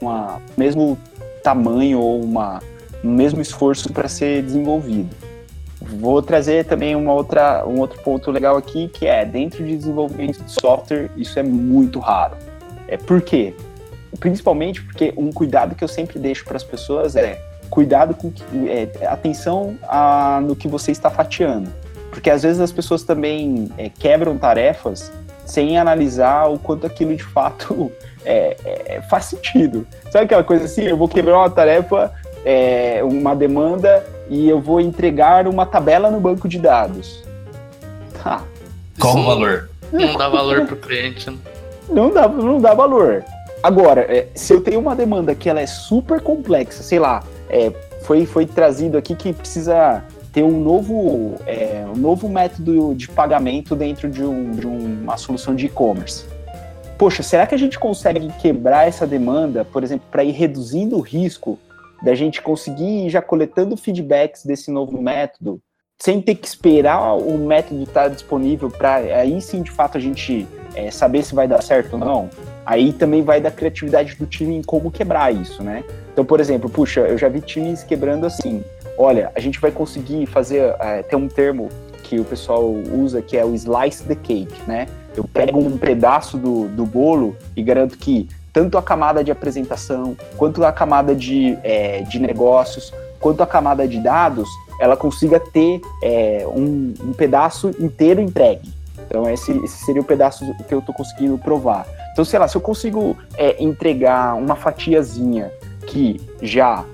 mesmo 0.57 0.97
tamanho 1.43 1.99
ou 1.99 2.23
uma, 2.23 2.63
um 3.03 3.11
mesmo 3.11 3.41
esforço 3.43 3.93
para 3.93 4.07
ser 4.09 4.45
desenvolvido. 4.45 5.34
Vou 5.85 6.23
trazer 6.23 6.65
também 6.65 6.97
uma 6.97 7.13
outra, 7.13 7.65
um 7.67 7.79
outro 7.79 8.01
ponto 8.03 8.31
legal 8.31 8.57
aqui, 8.57 8.89
que 8.89 9.07
é 9.07 9.25
dentro 9.25 9.65
de 9.65 9.77
desenvolvimento 9.77 10.43
de 10.43 10.51
software, 10.51 11.11
isso 11.17 11.39
é 11.39 11.43
muito 11.43 11.99
raro. 11.99 12.37
É 12.89 12.97
por 12.97 13.21
quê? 13.21 13.55
Principalmente 14.19 14.83
porque 14.83 15.13
um 15.17 15.31
cuidado 15.31 15.75
que 15.75 15.85
eu 15.85 15.89
sempre 15.89 16.19
deixo 16.19 16.45
para 16.45 16.57
as 16.57 16.65
pessoas 16.65 17.17
é 17.17 17.41
cuidado 17.69 18.15
com 18.15 18.33
é, 18.69 19.07
atenção 19.07 19.77
a, 19.83 20.41
no 20.43 20.57
que 20.57 20.69
você 20.69 20.91
está 20.91 21.11
fatiando. 21.11 21.71
Porque 22.11 22.31
às 22.31 22.43
vezes 22.43 22.61
as 22.61 22.71
pessoas 22.71 23.03
também 23.03 23.69
é, 23.77 23.89
quebram 23.89 24.39
tarefas 24.39 25.13
sem 25.45 25.77
analisar 25.77 26.47
o 26.47 26.59
quanto 26.59 26.87
aquilo 26.87 27.15
de 27.15 27.25
fato 27.25 27.91
é, 28.25 28.57
é, 28.65 29.03
faz 29.03 29.27
sentido. 29.27 29.87
Sabe 30.11 30.25
aquela 30.27 30.45
coisa 30.45 30.65
assim? 30.65 30.83
Eu 30.83 30.97
vou 30.97 31.09
quebrar 31.09 31.39
uma 31.39 31.51
tarefa, 31.51 32.13
é, 32.45 33.01
uma 33.03 33.35
demanda 33.35 34.05
e 34.29 34.49
eu 34.49 34.61
vou 34.61 34.81
entregar 34.81 35.47
uma 35.47 35.67
tabela 35.67 36.11
no 36.11 36.21
banco 36.21 36.49
de 36.49 36.59
dados. 36.59 37.23
Tá. 38.23 38.43
Qual 38.99 39.19
o 39.19 39.25
valor? 39.25 39.69
Não 39.93 40.17
dá 40.17 40.29
valor 40.29 40.67
pro 40.67 40.77
cliente. 40.77 41.31
Né? 41.31 41.39
Não 41.89 42.13
dá, 42.13 42.29
não 42.29 42.61
dá 42.61 42.75
valor. 42.75 43.25
Agora, 43.63 44.03
é, 44.03 44.29
se 44.35 44.53
eu 44.53 44.61
tenho 44.61 44.81
uma 44.81 44.95
demanda 44.95 45.35
que 45.35 45.49
ela 45.49 45.61
é 45.61 45.67
super 45.67 46.21
complexa, 46.21 46.83
sei 46.83 46.99
lá, 46.99 47.23
é, 47.49 47.73
foi, 48.03 48.27
foi 48.27 48.47
trazido 48.47 48.99
aqui 48.99 49.15
que 49.15 49.33
precisa 49.33 50.03
ter 50.33 50.43
um 50.43 50.61
novo, 50.61 51.37
é, 51.47 51.85
um 51.95 51.97
novo 51.97 52.29
método 52.29 52.95
de 52.95 53.09
pagamento 53.09 53.77
dentro 53.77 54.11
de, 54.11 54.23
um, 54.23 54.51
de 54.51 54.67
uma 54.67 55.17
solução 55.17 55.55
de 55.55 55.67
e-commerce. 55.67 56.27
Poxa, 56.99 57.23
será 57.23 57.47
que 57.47 57.55
a 57.55 57.59
gente 57.59 57.79
consegue 57.79 58.29
quebrar 58.41 58.87
essa 58.87 59.07
demanda, 59.07 59.65
por 59.65 59.83
exemplo, 59.83 60.07
para 60.11 60.25
ir 60.25 60.33
reduzindo 60.33 60.97
o 60.97 61.01
risco 61.01 61.59
da 62.05 62.15
gente 62.15 62.43
conseguir 62.43 63.07
ir 63.07 63.11
já 63.11 63.23
coletando 63.23 63.77
feedbacks 63.77 64.45
desse 64.45 64.71
novo 64.71 65.01
método, 65.01 65.61
sem 65.99 66.21
ter 66.21 66.35
que 66.35 66.47
esperar 66.47 67.17
o 67.17 67.39
método 67.39 67.83
estar 67.83 68.09
disponível 68.09 68.71
para 68.71 68.97
aí 68.97 69.41
sim 69.41 69.63
de 69.63 69.71
fato 69.71 69.97
a 69.97 70.01
gente 70.01 70.47
é, 70.75 70.91
saber 70.91 71.23
se 71.23 71.35
vai 71.35 71.49
dar 71.49 71.63
certo 71.63 71.95
ou 71.95 71.99
não. 71.99 72.29
Aí 72.67 72.93
também 72.93 73.23
vai 73.23 73.41
da 73.41 73.51
criatividade 73.51 74.17
do 74.17 74.27
time 74.27 74.55
em 74.57 74.63
como 74.63 74.91
quebrar 74.91 75.35
isso, 75.35 75.63
né? 75.63 75.83
Então, 76.13 76.25
por 76.25 76.41
exemplo, 76.41 76.69
puxa, 76.69 77.01
eu 77.01 77.17
já 77.17 77.29
vi 77.29 77.41
times 77.41 77.83
quebrando 77.83 78.27
assim. 78.27 78.63
Olha, 78.99 79.33
a 79.35 79.41
gente 79.41 79.59
vai 79.59 79.71
conseguir 79.71 80.27
fazer, 80.27 80.75
é, 80.81 81.03
tem 81.03 81.19
um 81.19 81.29
termo 81.29 81.69
que 82.03 82.21
o 82.21 82.25
pessoal 82.25 82.71
usa 82.71 83.23
que 83.23 83.37
é 83.37 83.45
o 83.45 83.55
slice 83.55 84.05
the 84.05 84.15
cake, 84.15 84.55
né? 84.67 84.87
Eu 85.17 85.25
pego 85.25 85.59
um 85.59 85.79
pedaço 85.79 86.37
do, 86.37 86.69
do 86.69 86.85
bolo 86.85 87.37
e 87.57 87.63
garanto 87.63 87.97
que 87.97 88.29
tanto 88.55 88.79
a 88.79 88.83
camada 88.83 89.25
de 89.25 89.33
apresentação, 89.33 90.17
quanto 90.37 90.65
a 90.65 90.73
camada 90.73 91.13
de, 91.13 91.59
é, 91.65 92.03
de 92.03 92.21
negócios, 92.21 92.95
quanto 93.19 93.43
a 93.43 93.47
camada 93.47 93.87
de 93.87 93.99
dados, 93.99 94.49
ela 94.81 94.97
consiga 94.97 95.41
ter 95.41 95.81
é, 96.01 96.47
um, 96.47 96.95
um, 97.03 97.13
pedaço 97.13 97.71
inteiro 97.81 98.21
entregue. 98.21 98.73
Então, 99.07 99.29
esse, 99.29 99.51
esse, 99.65 99.85
seria 99.85 100.01
o 100.01 100.05
pedaço 100.05 100.45
que 100.69 100.73
eu 100.73 100.79
estou 100.79 100.95
conseguindo 100.95 101.37
provar. 101.37 101.85
Então, 102.13 102.25
sei 102.25 102.39
lá, 102.39 102.47
se 102.47 102.57
eu 102.57 102.61
consigo 102.61 103.17
é, 103.37 103.63
entregar 103.63 104.37
uma 104.37 104.55
fatiazinha 104.55 105.51
que 105.87 106.21
já 106.41 106.85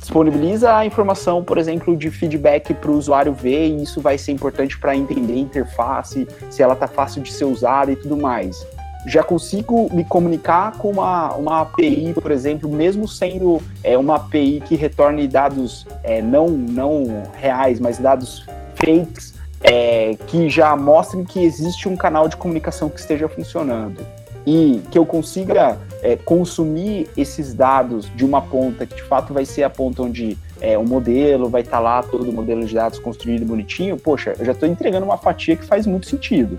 disponibiliza 0.00 0.74
a 0.74 0.86
informação, 0.86 1.44
por 1.44 1.58
exemplo, 1.58 1.94
de 1.94 2.10
feedback 2.10 2.72
para 2.72 2.90
o 2.90 2.96
usuário 2.96 3.34
ver, 3.34 3.66
e 3.66 3.82
isso 3.82 4.00
vai 4.00 4.16
ser 4.16 4.32
importante 4.32 4.78
para 4.78 4.96
entender 4.96 5.34
a 5.34 5.38
interface, 5.38 6.26
se 6.48 6.62
ela 6.62 6.72
está 6.72 6.86
fácil 6.86 7.22
de 7.22 7.32
ser 7.32 7.44
usada 7.44 7.92
e 7.92 7.96
tudo 7.96 8.16
mais. 8.16 8.66
Já 9.06 9.22
consigo 9.22 9.88
me 9.94 10.04
comunicar 10.04 10.72
com 10.78 10.90
uma, 10.90 11.32
uma 11.34 11.60
API, 11.60 12.12
por 12.14 12.30
exemplo, 12.32 12.68
mesmo 12.68 13.06
sendo 13.06 13.62
é, 13.84 13.96
uma 13.96 14.16
API 14.16 14.60
que 14.66 14.74
retorne 14.74 15.28
dados 15.28 15.86
é, 16.02 16.20
não, 16.20 16.48
não 16.48 17.22
reais, 17.34 17.78
mas 17.78 17.98
dados 17.98 18.44
fakes, 18.74 19.34
é, 19.62 20.16
que 20.26 20.48
já 20.50 20.76
mostrem 20.76 21.24
que 21.24 21.42
existe 21.42 21.88
um 21.88 21.96
canal 21.96 22.28
de 22.28 22.36
comunicação 22.36 22.88
que 22.88 23.00
esteja 23.00 23.28
funcionando 23.28 24.04
e 24.46 24.80
que 24.90 24.98
eu 24.98 25.04
consiga 25.04 25.78
é, 26.02 26.16
consumir 26.16 27.08
esses 27.16 27.52
dados 27.52 28.10
de 28.14 28.24
uma 28.24 28.40
ponta 28.40 28.86
que 28.86 28.94
de 28.94 29.02
fato 29.02 29.34
vai 29.34 29.44
ser 29.44 29.64
a 29.64 29.70
ponta 29.70 30.02
onde 30.02 30.38
é, 30.60 30.78
o 30.78 30.84
modelo 30.84 31.48
vai 31.48 31.62
estar 31.62 31.78
tá 31.78 31.82
lá, 31.82 32.02
todo 32.02 32.30
o 32.30 32.32
modelo 32.32 32.64
de 32.64 32.74
dados 32.74 32.98
construído 32.98 33.44
bonitinho, 33.44 33.96
poxa, 33.96 34.34
eu 34.38 34.44
já 34.44 34.52
estou 34.52 34.68
entregando 34.68 35.04
uma 35.04 35.18
fatia 35.18 35.56
que 35.56 35.64
faz 35.64 35.86
muito 35.86 36.06
sentido. 36.06 36.58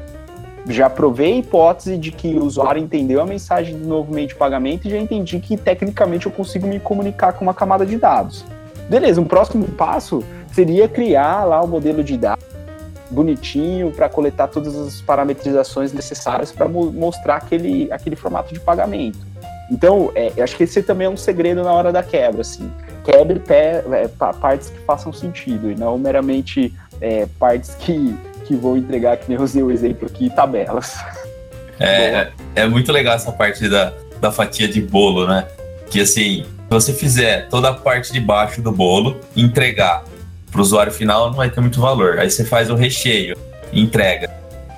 Já 0.69 0.89
provei 0.89 1.33
a 1.33 1.37
hipótese 1.37 1.97
de 1.97 2.11
que 2.11 2.35
o 2.35 2.43
usuário 2.43 2.81
entendeu 2.81 3.21
a 3.21 3.25
mensagem 3.25 3.77
do 3.77 3.87
novo 3.87 4.13
meio 4.13 4.27
de 4.27 4.35
pagamento 4.35 4.87
e 4.87 4.91
já 4.91 4.97
entendi 4.97 5.39
que 5.39 5.55
tecnicamente 5.55 6.25
eu 6.25 6.31
consigo 6.31 6.67
me 6.67 6.79
comunicar 6.79 7.33
com 7.33 7.43
uma 7.43 7.53
camada 7.53 7.85
de 7.85 7.97
dados. 7.97 8.43
Beleza, 8.89 9.21
um 9.21 9.25
próximo 9.25 9.65
passo 9.69 10.23
seria 10.51 10.87
criar 10.87 11.45
lá 11.45 11.61
o 11.61 11.67
modelo 11.67 12.03
de 12.03 12.17
dados 12.17 12.45
bonitinho 13.09 13.91
para 13.91 14.09
coletar 14.09 14.47
todas 14.47 14.75
as 14.75 15.01
parametrizações 15.01 15.93
necessárias 15.93 16.51
para 16.51 16.67
mo 16.67 16.91
mostrar 16.91 17.37
aquele, 17.37 17.91
aquele 17.91 18.15
formato 18.15 18.53
de 18.53 18.59
pagamento. 18.59 19.19
Então, 19.69 20.11
é, 20.15 20.31
eu 20.35 20.43
acho 20.43 20.55
que 20.55 20.63
esse 20.63 20.81
também 20.81 21.07
é 21.07 21.09
um 21.09 21.17
segredo 21.17 21.63
na 21.63 21.73
hora 21.73 21.91
da 21.91 22.01
quebra, 22.01 22.41
assim. 22.41 22.71
Quebre 23.03 23.39
pé, 23.39 23.83
é, 23.91 24.07
partes 24.07 24.69
que 24.69 24.79
façam 24.79 25.11
sentido 25.11 25.69
e 25.69 25.75
não 25.75 25.97
meramente 25.97 26.73
é, 27.01 27.27
partes 27.39 27.75
que, 27.75 28.15
que 28.47 28.55
vou 28.55 28.77
entregar, 28.77 29.17
que 29.17 29.27
nem 29.27 29.37
eu 29.37 29.43
usei 29.43 29.61
o 29.61 29.69
exemplo 29.69 30.07
aqui, 30.07 30.29
tabelas. 30.29 30.95
É, 31.79 32.29
é 32.55 32.67
muito 32.67 32.91
legal 32.91 33.15
essa 33.15 33.31
parte 33.31 33.67
da, 33.69 33.93
da 34.19 34.31
fatia 34.31 34.67
de 34.67 34.81
bolo, 34.81 35.27
né? 35.27 35.47
Que 35.89 36.01
assim, 36.01 36.43
se 36.43 36.69
você 36.69 36.93
fizer 36.93 37.47
toda 37.49 37.69
a 37.69 37.73
parte 37.73 38.11
de 38.11 38.19
baixo 38.19 38.61
do 38.61 38.71
bolo, 38.71 39.19
entregar 39.35 40.03
para 40.51 40.59
o 40.59 40.61
usuário 40.61 40.91
final 40.91 41.27
não 41.27 41.35
vai 41.35 41.49
ter 41.49 41.61
muito 41.61 41.79
valor. 41.79 42.19
Aí 42.19 42.29
você 42.29 42.43
faz 42.43 42.69
o 42.69 42.75
recheio, 42.75 43.37
entrega. 43.71 44.29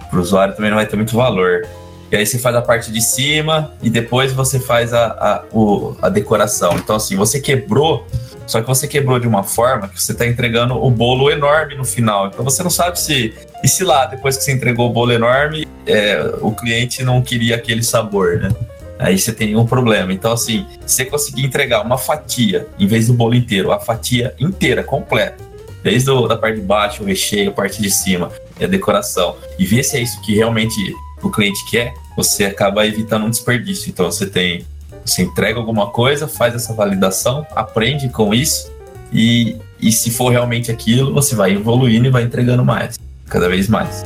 Para 0.10 0.20
o 0.20 0.22
usuário 0.22 0.56
também 0.56 0.72
não 0.72 0.78
vai 0.78 0.86
ter 0.86 0.96
muito 0.96 1.16
valor. 1.16 1.68
E 2.12 2.16
aí 2.16 2.26
você 2.26 2.40
faz 2.40 2.56
a 2.56 2.62
parte 2.62 2.92
de 2.92 3.02
cima 3.02 3.72
e 3.84 3.90
depois 3.90 4.34
você 4.34 4.60
faz 4.60 4.94
a, 4.94 5.06
a, 5.08 5.44
o, 5.56 5.96
a 6.02 6.10
decoração. 6.10 6.76
Então, 6.76 6.96
assim, 6.96 7.16
você 7.16 7.40
quebrou, 7.40 8.06
só 8.48 8.62
que 8.62 8.68
você 8.68 8.88
quebrou 8.88 9.20
de 9.20 9.28
uma 9.28 9.44
forma 9.44 9.88
que 9.88 10.02
você 10.02 10.12
está 10.12 10.26
entregando 10.26 10.74
o 10.74 10.90
bolo 10.90 11.30
enorme 11.30 11.76
no 11.76 11.86
final. 11.86 12.28
Então 12.28 12.44
você 12.44 12.64
não 12.64 12.72
sabe 12.72 13.00
se. 13.00 13.34
E 13.64 13.68
se 13.68 13.84
lá, 13.84 14.06
depois 14.06 14.38
que 14.38 14.44
você 14.44 14.52
entregou 14.52 14.90
o 14.90 14.94
bolo 14.94 15.12
enorme, 15.12 15.68
é, 15.86 16.34
o 16.42 16.52
cliente 16.52 17.04
não 17.04 17.22
queria 17.22 17.56
aquele 17.56 17.84
sabor, 17.84 18.40
né? 18.40 18.50
Aí 18.98 19.18
você 19.18 19.32
tem 19.32 19.56
um 19.56 19.66
problema. 19.66 20.12
Então, 20.12 20.32
assim, 20.32 20.66
se 20.86 20.96
você 20.96 21.06
conseguir 21.06 21.46
entregar 21.46 21.82
uma 21.82 21.98
fatia, 21.98 22.68
em 22.78 22.86
vez 22.86 23.08
do 23.08 23.14
bolo 23.14 23.34
inteiro, 23.34 23.72
a 23.72 23.80
fatia 23.80 24.36
inteira, 24.40 24.84
completa, 24.84 25.38
desde 25.82 26.12
a 26.12 26.38
parte 26.38 26.60
de 26.60 26.66
baixo, 26.66 27.04
o 27.04 27.06
recheio, 27.06 27.52
a 27.52 27.54
parte 27.54 27.82
de 27.82 27.90
cima 27.90 28.32
a 28.62 28.68
decoração, 28.68 29.38
e 29.58 29.66
ver 29.66 29.84
se 29.84 29.96
é 29.96 30.02
isso 30.02 30.20
que 30.22 30.36
realmente 30.36 30.76
o 31.22 31.30
cliente 31.30 31.66
quer, 31.70 31.94
você 32.16 32.46
acaba 32.46 32.86
evitando 32.86 33.26
um 33.26 33.30
desperdício. 33.30 33.90
Então 33.90 34.12
você 34.12 34.26
tem, 34.26 34.66
você 35.06 35.22
entrega 35.22 35.58
alguma 35.58 35.88
coisa, 35.88 36.28
faz 36.28 36.54
essa 36.54 36.74
validação, 36.74 37.48
aprende 37.56 38.10
com 38.10 38.34
isso 38.34 38.70
e, 39.14 39.56
e 39.80 39.92
se 39.92 40.12
for 40.12 40.30
realmente 40.30 40.70
aquilo, 40.70 41.14
você 41.14 41.36
vai 41.36 41.54
evoluindo 41.54 42.08
e 42.08 42.10
vai 42.10 42.24
entregando 42.24 42.66
mais, 42.66 43.00
cada 43.30 43.48
vez 43.48 43.68
mais. 43.68 44.06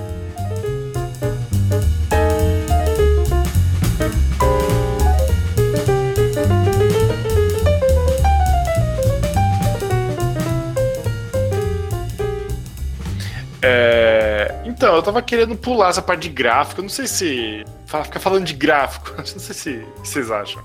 Então, 14.84 14.98
eu 14.98 15.02
tava 15.02 15.22
querendo 15.22 15.56
pular 15.56 15.92
essa 15.92 16.02
parte 16.02 16.24
de 16.24 16.30
gráfico. 16.30 16.82
Eu 16.82 16.84
não 16.84 16.90
sei 16.90 17.08
se. 17.08 17.64
Ficar 17.86 18.20
falando 18.20 18.44
de 18.44 18.54
gráfico. 18.54 19.14
Não 19.18 19.26
sei 19.26 19.56
se 19.56 19.86
vocês 20.04 20.30
acham. 20.30 20.62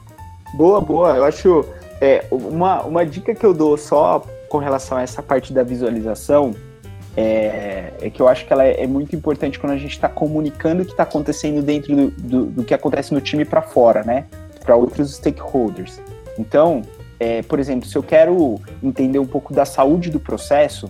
Boa, 0.55 0.81
boa. 0.81 1.17
Eu 1.17 1.25
acho. 1.25 1.65
É, 2.01 2.27
uma, 2.31 2.83
uma 2.83 3.07
dica 3.07 3.33
que 3.33 3.47
eu 3.47 3.55
dou 3.55 3.77
só 3.77 4.25
com 4.49 4.59
relação 4.59 4.99
a 4.99 5.03
essa 5.03 5.23
parte 5.23 5.53
da 5.53 5.63
visualização 5.63 6.53
é, 7.19 7.93
é 8.01 8.11
que 8.11 8.23
eu 8.23 8.29
acho 8.29 8.47
que 8.47 8.53
ela 8.53 8.65
é, 8.65 8.85
é 8.85 8.87
muito 8.87 9.17
importante 9.17 9.59
quando 9.59 9.73
a 9.73 9.77
gente 9.77 9.91
está 9.91 10.09
comunicando 10.09 10.83
o 10.83 10.85
que 10.85 10.93
está 10.93 11.03
acontecendo 11.03 11.61
dentro 11.63 11.97
do, 11.97 12.11
do, 12.11 12.47
do, 12.47 12.65
que 12.65 12.73
acontece 12.73 13.13
no 13.13 13.21
time 13.21 13.45
para 13.45 13.61
fora, 13.61 14.05
né? 14.05 14.27
Para 14.65 14.77
outros 14.77 15.17
stakeholders. 15.17 16.01
Então, 16.39 16.83
é, 17.19 17.43
por 17.43 17.59
exemplo, 17.59 17.89
se 17.89 17.99
eu 17.99 18.05
quero 18.05 18.61
entender 18.81 19.19
um 19.19 19.27
pouco 19.27 19.53
da 19.53 19.65
saúde 19.65 20.11
do 20.11 20.21
processo, 20.21 20.89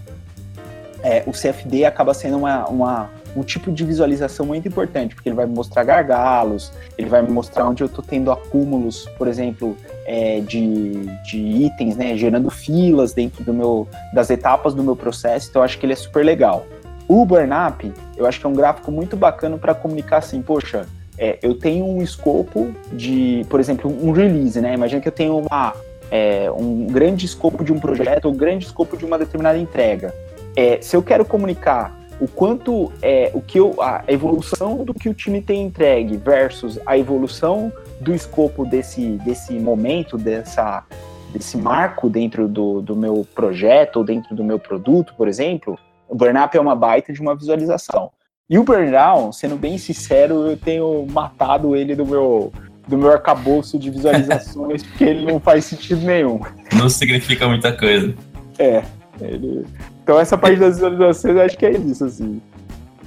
é, 1.02 1.22
o 1.26 1.32
CFD 1.32 1.86
acaba 1.86 2.12
sendo 2.12 2.36
uma, 2.36 2.68
uma, 2.68 3.10
um 3.34 3.42
tipo 3.42 3.72
de 3.72 3.82
visualização 3.84 4.44
muito 4.44 4.68
importante, 4.68 5.14
porque 5.14 5.30
ele 5.30 5.36
vai 5.36 5.46
me 5.46 5.54
mostrar 5.54 5.82
gargalos, 5.82 6.72
ele 6.98 7.08
vai 7.08 7.22
me 7.22 7.30
mostrar 7.30 7.66
onde 7.66 7.82
eu 7.82 7.86
estou 7.86 8.04
tendo 8.04 8.30
acúmulos, 8.30 9.08
por 9.16 9.28
exemplo, 9.28 9.74
é, 10.08 10.40
de, 10.40 11.04
de 11.22 11.36
itens, 11.36 11.94
né, 11.94 12.16
gerando 12.16 12.50
filas 12.50 13.12
dentro 13.12 13.44
do 13.44 13.52
meu, 13.52 13.86
das 14.14 14.30
etapas 14.30 14.72
do 14.72 14.82
meu 14.82 14.96
processo, 14.96 15.50
então 15.50 15.60
eu 15.60 15.64
acho 15.64 15.78
que 15.78 15.84
ele 15.84 15.92
é 15.92 15.96
super 15.96 16.24
legal. 16.24 16.66
O 17.06 17.26
Burnup, 17.26 17.92
eu 18.16 18.26
acho 18.26 18.40
que 18.40 18.46
é 18.46 18.48
um 18.48 18.54
gráfico 18.54 18.90
muito 18.90 19.16
bacana 19.16 19.58
para 19.58 19.74
comunicar 19.74 20.18
assim, 20.18 20.40
poxa, 20.40 20.86
é, 21.18 21.38
eu 21.42 21.54
tenho 21.54 21.84
um 21.84 22.00
escopo 22.00 22.74
de, 22.90 23.44
por 23.50 23.60
exemplo, 23.60 23.94
um 24.02 24.10
release, 24.10 24.58
né? 24.60 24.72
Imagina 24.72 25.00
que 25.00 25.08
eu 25.08 25.12
tenho 25.12 25.38
uma, 25.38 25.74
é, 26.10 26.50
um 26.50 26.86
grande 26.86 27.26
escopo 27.26 27.62
de 27.62 27.72
um 27.72 27.78
projeto 27.78 28.26
ou 28.26 28.32
um 28.32 28.36
grande 28.36 28.64
escopo 28.64 28.96
de 28.96 29.04
uma 29.04 29.18
determinada 29.18 29.58
entrega. 29.58 30.14
É, 30.56 30.80
se 30.80 30.96
eu 30.96 31.02
quero 31.02 31.24
comunicar 31.24 31.98
o 32.20 32.26
quanto 32.26 32.92
é 33.02 33.30
o 33.34 33.40
que 33.40 33.58
eu, 33.58 33.74
a 33.80 34.04
evolução 34.08 34.84
do 34.84 34.94
que 34.94 35.08
o 35.08 35.14
time 35.14 35.40
tem 35.40 35.62
entregue 35.62 36.16
versus 36.16 36.78
a 36.86 36.96
evolução 36.96 37.72
do 38.00 38.14
escopo 38.14 38.64
desse, 38.64 39.18
desse 39.24 39.52
momento, 39.54 40.16
dessa, 40.16 40.84
desse 41.32 41.56
marco 41.56 42.08
dentro 42.08 42.48
do, 42.48 42.80
do 42.80 42.96
meu 42.96 43.26
projeto 43.34 43.96
ou 43.96 44.04
dentro 44.04 44.34
do 44.34 44.44
meu 44.44 44.58
produto, 44.58 45.14
por 45.16 45.28
exemplo, 45.28 45.78
o 46.08 46.14
burn-up 46.14 46.56
é 46.56 46.60
uma 46.60 46.74
baita 46.74 47.12
de 47.12 47.20
uma 47.20 47.34
visualização. 47.34 48.10
E 48.48 48.58
o 48.58 48.64
burn-down, 48.64 49.30
sendo 49.30 49.56
bem 49.56 49.76
sincero, 49.76 50.46
eu 50.46 50.56
tenho 50.56 51.06
matado 51.10 51.76
ele 51.76 51.94
do 51.94 52.06
meu, 52.06 52.50
do 52.86 52.96
meu 52.96 53.12
arcabouço 53.12 53.78
de 53.78 53.90
visualizações, 53.90 54.82
porque 54.82 55.04
ele 55.04 55.30
não 55.30 55.38
faz 55.38 55.66
sentido 55.66 56.00
nenhum. 56.00 56.40
Não 56.72 56.88
significa 56.88 57.46
muita 57.46 57.72
coisa. 57.76 58.14
É, 58.58 58.82
ele, 59.20 59.66
então 60.02 60.18
essa 60.18 60.38
parte 60.38 60.58
das 60.58 60.76
visualizações 60.76 61.36
eu 61.36 61.42
acho 61.42 61.58
que 61.58 61.66
é 61.66 61.72
isso, 61.72 62.04
assim. 62.04 62.40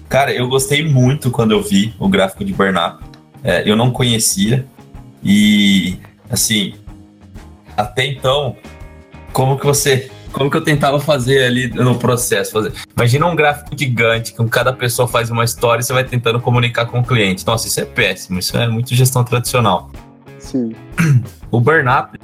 Cara, 0.08 0.32
eu 0.32 0.48
gostei 0.48 0.88
muito 0.88 1.32
quando 1.32 1.52
eu 1.52 1.62
vi 1.64 1.96
o 1.98 2.08
gráfico 2.08 2.46
de 2.46 2.54
Bernard. 2.54 3.00
É, 3.44 3.68
eu 3.68 3.76
não 3.76 3.92
conhecia. 3.92 4.66
E 5.24 6.00
assim, 6.30 6.74
até 7.76 8.06
então, 8.06 8.56
como 9.34 9.58
que 9.58 9.66
você. 9.66 10.10
Como 10.32 10.50
que 10.50 10.56
eu 10.56 10.64
tentava 10.64 10.98
fazer 10.98 11.44
ali 11.44 11.68
no 11.68 12.00
processo? 12.00 12.54
Fazer? 12.54 12.72
Imagina 12.96 13.28
um 13.28 13.36
gráfico 13.36 13.78
gigante, 13.78 14.34
com 14.34 14.48
cada 14.48 14.72
pessoa 14.72 15.06
faz 15.06 15.30
uma 15.30 15.44
história 15.44 15.82
e 15.82 15.84
você 15.84 15.92
vai 15.92 16.06
tentando 16.06 16.40
comunicar 16.40 16.86
com 16.86 17.00
o 17.00 17.04
cliente. 17.04 17.46
Nossa, 17.46 17.68
isso 17.68 17.82
é 17.82 17.86
péssimo, 17.86 18.40
isso 18.40 18.56
é 18.56 18.66
muito 18.66 18.96
gestão 18.96 19.26
tradicional. 19.26 19.92
Sim. 20.40 20.74
O 21.52 21.60
Bernard 21.60 22.18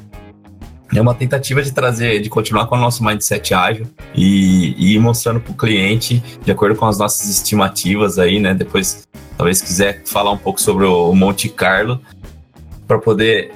é 0.95 1.02
uma 1.02 1.14
tentativa 1.14 1.61
de 1.61 1.72
trazer, 1.72 2.22
de 2.22 2.30
continuar 2.30 2.68
com 2.68 2.76
o 2.76 2.80
nosso 2.80 3.03
mindset 3.03 3.53
ágil 3.53 3.88
e, 4.15 4.74
e 4.78 4.95
ir 4.95 4.99
mostrando 4.99 5.41
para 5.41 5.52
o 5.52 5.56
cliente, 5.56 6.24
de 6.44 6.52
acordo 6.52 6.78
com 6.78 6.86
as 6.86 6.98
nossas 6.98 7.30
estimativas 7.30 8.18
aí, 8.18 8.40
né? 8.40 8.53
Depois, 8.53 9.06
talvez 9.38 9.61
quiser 9.61 10.03
falar 10.06 10.32
um 10.32 10.38
pouco 10.38 10.61
sobre 10.61 10.86
o 10.86 11.14
Monte 11.14 11.49
Carlo, 11.49 11.99
para 12.88 12.97
poder 12.99 13.51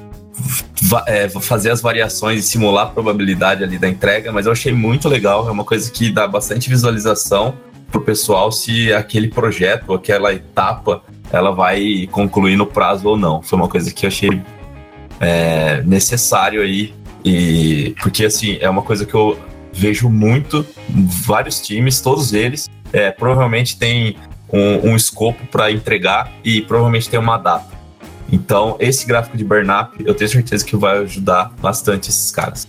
é, 1.08 1.30
fazer 1.30 1.72
as 1.72 1.82
variações 1.82 2.40
e 2.40 2.44
simular 2.44 2.88
a 2.88 2.90
probabilidade 2.90 3.64
ali 3.64 3.78
da 3.78 3.88
entrega, 3.88 4.32
mas 4.32 4.46
eu 4.46 4.52
achei 4.52 4.74
muito 4.74 5.08
legal, 5.08 5.48
é 5.48 5.52
uma 5.52 5.64
coisa 5.64 5.90
que 5.92 6.12
dá 6.12 6.28
bastante 6.28 6.70
visualização 6.70 7.56
para 7.90 8.00
o 8.00 8.04
pessoal 8.04 8.52
se 8.52 8.92
aquele 8.94 9.28
projeto, 9.28 9.94
aquela 9.94 10.34
etapa, 10.34 11.04
ela 11.32 11.52
vai 11.52 12.08
concluir 12.12 12.56
no 12.56 12.66
prazo 12.66 13.08
ou 13.08 13.18
não. 13.18 13.42
Foi 13.42 13.60
uma 13.60 13.68
coisa 13.68 13.94
que 13.94 14.06
eu 14.06 14.08
achei 14.08 14.42
é, 15.20 15.82
necessário 15.84 16.62
aí 16.62 16.94
e 17.24 17.94
porque 18.02 18.26
assim, 18.26 18.58
é 18.60 18.70
uma 18.70 18.82
coisa 18.82 19.06
que 19.06 19.14
eu 19.14 19.38
vejo 19.74 20.10
muito 20.10 20.66
vários 21.26 21.60
times, 21.62 22.02
todos 22.02 22.34
eles, 22.34 22.70
é, 22.92 23.12
provavelmente 23.12 23.78
tem 23.78 24.16
um, 24.52 24.92
um 24.92 24.96
escopo 24.96 25.46
para 25.48 25.72
entregar 25.72 26.32
e 26.44 26.62
provavelmente 26.62 27.10
tem 27.10 27.20
uma 27.20 27.38
data. 27.38 27.71
Então, 28.32 28.78
esse 28.80 29.06
gráfico 29.06 29.36
de 29.36 29.44
burn-up, 29.44 30.02
eu 30.06 30.16
tenho 30.16 30.30
certeza 30.30 30.66
que 30.66 30.76
vai 30.76 31.00
ajudar 31.00 31.52
bastante 31.60 32.10
esses 32.10 32.32
caras. 32.32 32.68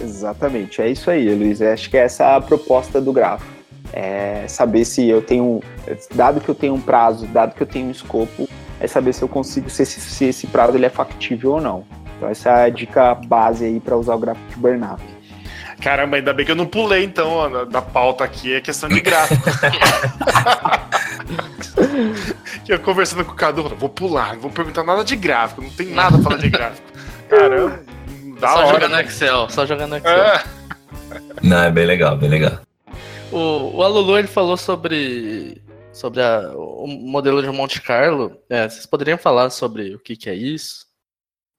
Exatamente, 0.00 0.80
é 0.80 0.88
isso 0.88 1.10
aí, 1.10 1.34
Luiz. 1.34 1.60
Eu 1.60 1.72
acho 1.72 1.90
que 1.90 1.96
essa 1.96 2.22
é 2.22 2.36
a 2.36 2.40
proposta 2.40 3.00
do 3.00 3.12
gráfico. 3.12 3.50
É 3.92 4.44
saber 4.46 4.84
se 4.84 5.08
eu 5.08 5.20
tenho, 5.20 5.60
dado 6.14 6.40
que 6.40 6.48
eu 6.48 6.54
tenho 6.54 6.74
um 6.74 6.80
prazo, 6.80 7.26
dado 7.26 7.54
que 7.54 7.62
eu 7.62 7.66
tenho 7.66 7.88
um 7.88 7.90
escopo, 7.90 8.48
é 8.80 8.86
saber 8.86 9.12
se 9.12 9.22
eu 9.22 9.28
consigo, 9.28 9.68
se 9.68 9.82
esse, 9.82 10.00
se 10.00 10.26
esse 10.26 10.46
prazo 10.46 10.76
ele 10.76 10.86
é 10.86 10.90
factível 10.90 11.52
ou 11.52 11.60
não. 11.60 11.84
Então 12.16 12.28
essa 12.28 12.50
é 12.50 12.66
a 12.66 12.68
dica 12.68 13.14
base 13.14 13.64
aí 13.64 13.80
para 13.80 13.96
usar 13.96 14.14
o 14.14 14.18
gráfico 14.18 14.46
de 14.50 14.56
burn-up. 14.56 15.02
Caramba, 15.80 16.16
ainda 16.16 16.32
bem 16.32 16.44
que 16.44 16.50
eu 16.50 16.56
não 16.56 16.66
pulei, 16.66 17.04
então, 17.04 17.30
ó, 17.30 17.64
da 17.64 17.80
pauta 17.80 18.24
aqui, 18.24 18.54
é 18.54 18.60
questão 18.60 18.88
de 18.88 19.00
gráfico. 19.00 19.48
que 22.64 22.72
eu 22.72 22.80
conversando 22.80 23.24
com 23.24 23.32
o 23.32 23.36
Cadu, 23.36 23.68
vou 23.76 23.88
pular, 23.88 24.34
não 24.34 24.40
vou 24.40 24.50
perguntar 24.50 24.82
nada 24.84 25.04
de 25.04 25.16
gráfico, 25.16 25.62
não 25.62 25.70
tem 25.70 25.88
nada 25.88 26.16
pra 26.16 26.24
falar 26.24 26.38
de 26.38 26.50
gráfico. 26.50 26.88
Caramba, 27.28 27.80
da 28.40 28.48
só 28.48 28.56
hora. 28.58 28.66
Só 28.66 28.72
jogar 28.74 28.88
no 28.88 29.00
Excel, 29.00 29.50
só 29.50 29.66
jogar 29.66 29.86
no 29.86 29.96
Excel. 29.96 30.12
É. 30.12 30.44
Não, 31.42 31.62
é 31.62 31.70
bem 31.70 31.86
legal, 31.86 32.16
bem 32.16 32.28
legal. 32.28 32.58
O, 33.30 33.76
o 33.76 33.82
Alulu, 33.82 34.18
ele 34.18 34.28
falou 34.28 34.56
sobre, 34.56 35.60
sobre 35.92 36.22
a, 36.22 36.52
o 36.54 36.86
modelo 36.86 37.42
de 37.42 37.50
Monte 37.50 37.80
Carlo. 37.82 38.36
É, 38.48 38.68
vocês 38.68 38.86
poderiam 38.86 39.18
falar 39.18 39.50
sobre 39.50 39.94
o 39.94 39.98
que, 39.98 40.16
que 40.16 40.30
é 40.30 40.34
isso? 40.34 40.86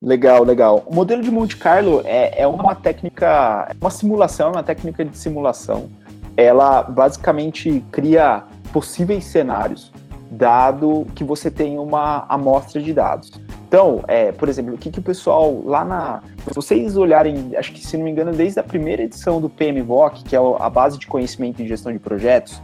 Legal, 0.02 0.44
legal. 0.44 0.84
O 0.86 0.96
modelo 0.96 1.22
de 1.22 1.30
Monte 1.30 1.58
Carlo 1.58 2.02
é, 2.06 2.42
é 2.42 2.48
uma 2.48 2.74
técnica, 2.74 3.68
é 3.70 3.76
uma 3.80 3.92
simulação, 3.92 4.50
é 4.50 4.52
uma 4.54 4.64
técnica 4.64 5.04
de 5.04 5.18
simulação. 5.18 5.90
Ela 6.38 6.84
basicamente 6.84 7.84
cria 7.92 8.44
possíveis 8.72 9.26
cenários, 9.26 9.92
dado 10.32 11.06
que 11.16 11.24
você 11.24 11.50
tem 11.50 11.80
uma 11.80 12.26
amostra 12.30 12.82
de 12.82 12.94
dados. 12.94 13.32
Então, 13.68 14.04
é, 14.08 14.32
por 14.32 14.50
exemplo, 14.50 14.74
o 14.74 14.78
que, 14.78 14.90
que 14.90 15.00
o 15.00 15.02
pessoal 15.02 15.62
lá 15.64 15.86
na. 15.86 16.24
Se 16.48 16.56
vocês 16.56 16.98
olharem, 16.98 17.52
acho 17.56 17.72
que 17.72 17.86
se 17.86 17.98
não 17.98 18.04
me 18.04 18.12
engano, 18.12 18.32
desde 18.32 18.60
a 18.60 18.64
primeira 18.64 19.04
edição 19.04 19.40
do 19.40 19.50
PMBOK, 19.50 20.24
que 20.24 20.36
é 20.36 20.40
a 20.40 20.70
base 20.70 20.98
de 20.98 21.06
conhecimento 21.06 21.62
em 21.62 21.68
gestão 21.68 21.92
de 21.92 22.00
projetos, 22.00 22.62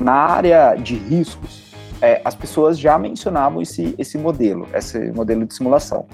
na 0.00 0.12
área 0.12 0.74
de 0.74 0.96
riscos, 0.96 1.72
é, 2.02 2.20
as 2.24 2.34
pessoas 2.34 2.78
já 2.78 2.98
mencionavam 2.98 3.60
esse, 3.62 3.94
esse 3.98 4.18
modelo, 4.18 4.66
esse 4.74 5.12
modelo 5.12 5.46
de 5.46 5.54
simulação. 5.54 6.06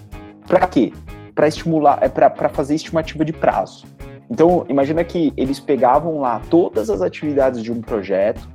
Para 0.47 0.67
quê? 0.67 0.93
Para 1.35 1.49
estimular, 1.49 1.99
é 2.03 2.09
para 2.09 2.49
fazer 2.49 2.75
estimativa 2.75 3.25
de 3.25 3.33
prazo. 3.33 3.87
Então, 4.31 4.67
imagina 4.69 5.05
que 5.05 5.33
eles 5.37 5.61
pegavam 5.61 6.21
lá 6.21 6.43
todas 6.51 6.91
as 6.91 7.01
atividades 7.01 7.63
de 7.63 7.71
um 7.71 7.81
projeto 7.81 8.49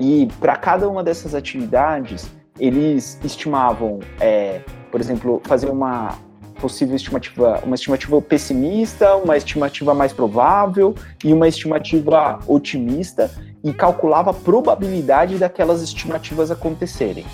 e 0.00 0.28
para 0.40 0.56
cada 0.56 0.88
uma 0.88 1.02
dessas 1.02 1.34
atividades 1.34 2.30
eles 2.58 3.18
estimavam, 3.24 4.00
é, 4.20 4.60
por 4.90 5.00
exemplo, 5.00 5.40
fazer 5.44 5.68
uma 5.68 6.16
possível 6.60 6.94
estimativa, 6.94 7.60
uma 7.64 7.74
estimativa 7.74 8.22
pessimista, 8.22 9.16
uma 9.16 9.36
estimativa 9.36 9.92
mais 9.92 10.12
provável 10.12 10.94
e 11.22 11.32
uma 11.32 11.48
estimativa 11.48 12.38
otimista 12.46 13.30
e 13.62 13.72
calculava 13.72 14.30
a 14.30 14.34
probabilidade 14.34 15.36
daquelas 15.36 15.82
estimativas 15.82 16.50
acontecerem. 16.50 17.26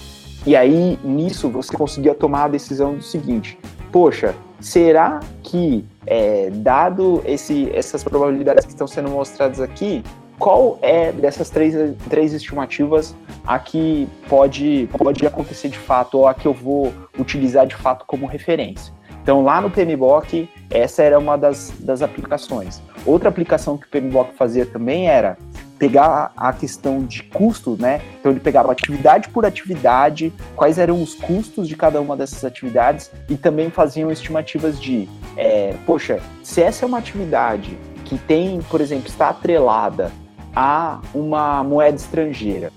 E 0.46 0.56
aí, 0.56 0.98
nisso, 1.04 1.50
você 1.50 1.76
conseguia 1.76 2.14
tomar 2.14 2.44
a 2.44 2.48
decisão 2.48 2.94
do 2.94 3.02
seguinte: 3.02 3.58
poxa, 3.92 4.34
será 4.58 5.20
que, 5.42 5.84
é, 6.06 6.50
dado 6.50 7.22
esse, 7.26 7.70
essas 7.74 8.02
probabilidades 8.02 8.64
que 8.64 8.72
estão 8.72 8.86
sendo 8.86 9.10
mostradas 9.10 9.60
aqui, 9.60 10.02
qual 10.40 10.78
é 10.80 11.12
dessas 11.12 11.50
três, 11.50 11.74
três 12.08 12.32
estimativas 12.32 13.14
a 13.46 13.58
que 13.58 14.08
pode, 14.26 14.88
pode 14.96 15.26
acontecer 15.26 15.68
de 15.68 15.78
fato 15.78 16.18
ou 16.18 16.26
a 16.26 16.34
que 16.34 16.46
eu 16.46 16.54
vou 16.54 16.92
utilizar 17.18 17.66
de 17.66 17.76
fato 17.76 18.06
como 18.06 18.26
referência? 18.26 18.92
Então, 19.22 19.44
lá 19.44 19.60
no 19.60 19.70
PMBOK, 19.70 20.48
essa 20.70 21.02
era 21.02 21.18
uma 21.18 21.36
das, 21.36 21.74
das 21.78 22.00
aplicações. 22.00 22.80
Outra 23.04 23.28
aplicação 23.28 23.76
que 23.76 23.86
o 23.86 23.90
PMBOK 23.90 24.34
fazia 24.34 24.64
também 24.64 25.08
era 25.08 25.36
pegar 25.78 26.32
a 26.34 26.52
questão 26.54 27.04
de 27.04 27.22
custo, 27.22 27.76
né? 27.78 28.00
Então 28.18 28.32
ele 28.32 28.40
pegava 28.40 28.72
atividade 28.72 29.28
por 29.28 29.44
atividade, 29.46 30.32
quais 30.56 30.78
eram 30.78 31.02
os 31.02 31.14
custos 31.14 31.68
de 31.68 31.76
cada 31.76 32.00
uma 32.00 32.16
dessas 32.16 32.44
atividades 32.44 33.10
e 33.28 33.36
também 33.36 33.70
faziam 33.70 34.10
estimativas 34.10 34.80
de, 34.80 35.08
é, 35.36 35.74
poxa, 35.86 36.20
se 36.42 36.62
essa 36.62 36.84
é 36.84 36.86
uma 36.86 36.98
atividade 36.98 37.78
que 38.04 38.18
tem, 38.18 38.60
por 38.62 38.80
exemplo, 38.80 39.08
está 39.08 39.30
atrelada 39.30 40.10
a 40.54 41.00
uma 41.14 41.62
moeda 41.62 41.96
estrangeira, 41.96 42.72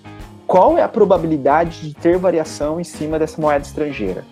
qual 0.45 0.77
é 0.77 0.83
a 0.83 0.87
probabilidade 0.87 1.81
de 1.81 1.93
ter 1.93 2.17
variação 2.17 2.79
em 2.79 2.83
cima 2.83 3.17
dessa 3.17 3.41
moeda 3.41 3.65
estrangeira? 3.65 4.23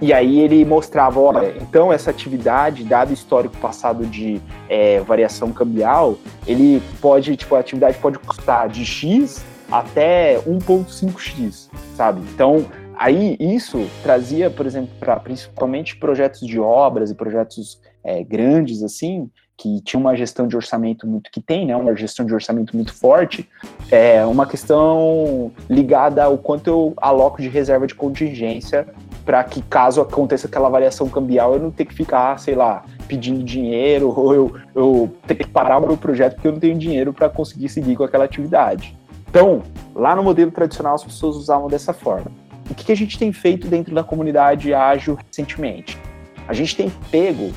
E 0.00 0.12
aí 0.12 0.40
ele 0.40 0.64
mostrava, 0.64 1.20
olha, 1.20 1.56
então 1.56 1.92
essa 1.92 2.10
atividade, 2.10 2.84
dado 2.84 3.10
o 3.10 3.14
histórico 3.14 3.56
passado 3.58 4.04
de 4.04 4.40
é, 4.68 5.00
variação 5.00 5.52
cambial, 5.52 6.18
ele 6.46 6.82
pode, 7.00 7.36
tipo, 7.36 7.54
a 7.54 7.60
atividade 7.60 7.96
pode 7.98 8.18
custar 8.18 8.68
de 8.68 8.84
X 8.84 9.44
até 9.70 10.38
1.5x, 10.40 11.70
sabe? 11.96 12.20
Então, 12.34 12.66
aí 12.96 13.36
isso 13.38 13.88
trazia, 14.02 14.50
por 14.50 14.66
exemplo, 14.66 14.90
para 14.98 15.16
principalmente 15.16 15.96
projetos 15.96 16.40
de 16.46 16.58
obras 16.58 17.10
e 17.10 17.14
projetos 17.14 17.80
é, 18.02 18.22
grandes, 18.22 18.82
assim, 18.82 19.30
que 19.56 19.80
tinha 19.80 20.00
uma 20.00 20.16
gestão 20.16 20.46
de 20.46 20.56
orçamento 20.56 21.06
muito 21.06 21.30
que 21.30 21.40
tem, 21.40 21.66
né, 21.66 21.76
uma 21.76 21.94
gestão 21.94 22.26
de 22.26 22.34
orçamento 22.34 22.74
muito 22.74 22.92
forte, 22.92 23.48
é 23.90 24.24
uma 24.24 24.46
questão 24.46 25.52
ligada 25.70 26.24
ao 26.24 26.36
quanto 26.36 26.68
eu 26.68 26.94
aloco 26.96 27.40
de 27.40 27.48
reserva 27.48 27.86
de 27.86 27.94
contingência 27.94 28.86
para 29.24 29.42
que 29.44 29.62
caso 29.62 30.00
aconteça 30.00 30.46
aquela 30.46 30.68
variação 30.68 31.08
cambial 31.08 31.54
eu 31.54 31.60
não 31.60 31.70
ter 31.70 31.84
que 31.84 31.94
ficar, 31.94 32.38
sei 32.38 32.54
lá, 32.54 32.84
pedindo 33.08 33.42
dinheiro 33.42 34.12
ou 34.14 34.34
eu, 34.34 34.56
eu 34.74 35.14
ter 35.26 35.34
que 35.34 35.48
parar 35.48 35.78
o 35.78 35.86
meu 35.86 35.96
projeto 35.96 36.34
porque 36.34 36.48
eu 36.48 36.52
não 36.52 36.60
tenho 36.60 36.76
dinheiro 36.76 37.12
para 37.12 37.28
conseguir 37.28 37.68
seguir 37.68 37.96
com 37.96 38.04
aquela 38.04 38.24
atividade. 38.24 38.96
Então, 39.28 39.62
lá 39.94 40.14
no 40.14 40.22
modelo 40.22 40.50
tradicional 40.50 40.94
as 40.94 41.04
pessoas 41.04 41.36
usavam 41.36 41.68
dessa 41.68 41.92
forma. 41.92 42.30
O 42.70 42.74
que, 42.74 42.84
que 42.84 42.92
a 42.92 42.96
gente 42.96 43.18
tem 43.18 43.32
feito 43.32 43.66
dentro 43.66 43.94
da 43.94 44.04
comunidade 44.04 44.72
ágil 44.72 45.18
recentemente? 45.26 45.98
A 46.46 46.52
gente 46.52 46.76
tem 46.76 46.90
pego 47.10 47.52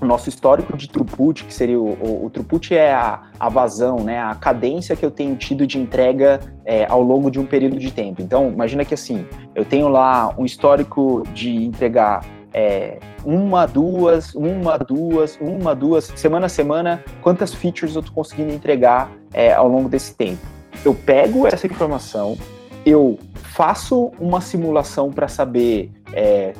o 0.00 0.04
nosso 0.04 0.28
histórico 0.28 0.76
de 0.76 0.88
throughput, 0.88 1.44
que 1.44 1.52
seria 1.52 1.78
o, 1.78 1.92
o, 1.94 2.26
o 2.26 2.30
throughput 2.30 2.74
é 2.74 2.92
a, 2.92 3.22
a, 3.38 3.48
vazão, 3.48 3.98
né, 3.98 4.20
a 4.20 4.34
cadência 4.34 4.94
que 4.94 5.04
eu 5.04 5.10
tenho 5.10 5.34
tido 5.36 5.66
de 5.66 5.78
entrega 5.78 6.40
é, 6.64 6.86
ao 6.86 7.02
longo 7.02 7.30
de 7.30 7.38
um 7.38 7.46
período 7.46 7.78
de 7.78 7.90
tempo. 7.90 8.22
Então, 8.22 8.48
imagina 8.48 8.84
que 8.84 8.94
assim, 8.94 9.26
eu 9.54 9.64
tenho 9.64 9.88
lá 9.88 10.34
um 10.38 10.44
histórico 10.44 11.22
de 11.34 11.64
entregar 11.64 12.24
é, 12.52 12.98
uma, 13.24 13.66
duas, 13.66 14.34
uma, 14.34 14.78
duas, 14.78 15.36
uma, 15.40 15.74
duas, 15.74 16.12
semana 16.16 16.46
a 16.46 16.48
semana, 16.48 17.02
quantas 17.20 17.52
features 17.52 17.94
eu 17.94 18.00
estou 18.00 18.14
conseguindo 18.14 18.52
entregar 18.52 19.10
é, 19.32 19.52
ao 19.52 19.68
longo 19.68 19.88
desse 19.88 20.14
tempo. 20.14 20.40
Eu 20.84 20.94
pego 20.94 21.46
essa 21.46 21.66
informação, 21.66 22.38
eu 22.86 23.18
faço 23.34 24.12
uma 24.20 24.40
simulação 24.40 25.10
para 25.10 25.26
saber 25.26 25.90
é, 26.12 26.52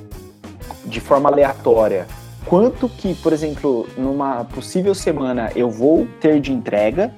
de 0.84 1.00
forma 1.00 1.28
aleatória 1.28 2.06
quanto 2.48 2.88
que, 2.88 3.14
por 3.16 3.32
exemplo, 3.32 3.86
numa 3.96 4.44
possível 4.44 4.94
semana 4.94 5.52
eu 5.54 5.70
vou 5.70 6.08
ter 6.18 6.40
de 6.40 6.50
entrega 6.50 7.14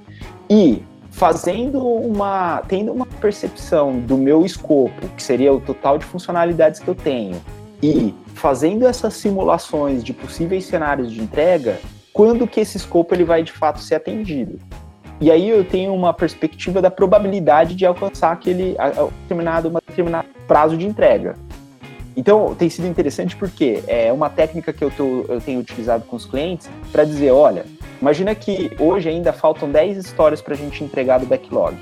e 0.49 0.83
fazendo 1.11 1.81
uma, 1.87 2.63
tendo 2.67 2.93
uma 2.93 3.07
percepção 3.07 4.01
do 4.01 4.19
meu 4.19 4.45
escopo, 4.45 5.09
que 5.17 5.23
seria 5.23 5.53
o 5.53 5.61
total 5.61 5.99
de 5.99 6.05
funcionalidades 6.05 6.81
que 6.81 6.89
eu 6.89 6.95
tenho, 6.95 7.41
e 7.83 8.15
fazendo 8.35 8.87
essas 8.87 9.15
simulações 9.15 10.03
de 10.03 10.13
possíveis 10.13 10.65
cenários 10.65 11.13
de 11.13 11.21
entrega, 11.21 11.79
quando 12.13 12.47
que 12.47 12.61
esse 12.61 12.77
escopo 12.77 13.15
ele 13.15 13.25
vai 13.25 13.43
de 13.43 13.53
fato 13.53 13.81
ser 13.81 13.95
atendido. 13.95 14.59
E 15.21 15.31
aí 15.31 15.49
eu 15.49 15.65
tenho 15.65 15.95
uma 15.95 16.13
perspectiva 16.13 16.83
da 16.83 16.91
probabilidade 16.91 17.75
de 17.75 17.87
alcançar 17.87 18.33
aquele 18.33 18.77
determinado, 19.23 19.69
uma 19.69 19.81
determinado 19.87 20.29
prazo 20.49 20.77
de 20.77 20.87
entrega. 20.87 21.37
Então, 22.17 22.55
tem 22.55 22.69
sido 22.69 22.87
interessante 22.87 23.37
porque 23.37 23.83
é 23.87 24.13
uma 24.13 24.29
técnica 24.29 24.73
que 24.73 24.83
eu, 24.83 24.91
tô, 24.91 25.25
eu 25.29 25.41
tenho 25.41 25.61
utilizado 25.61 26.05
com 26.05 26.17
os 26.17 26.27
clientes 26.27 26.69
para 26.91 27.05
dizer: 27.05 27.31
olha, 27.31 27.65
imagina 28.01 28.35
que 28.35 28.73
hoje 28.79 29.09
ainda 29.09 29.33
faltam 29.33 29.71
10 29.71 29.97
histórias 29.97 30.43
para 30.43 30.55
a 30.55 30.57
gente 30.57 30.83
entregar 30.83 31.19
do 31.19 31.27
backlog. 31.27 31.77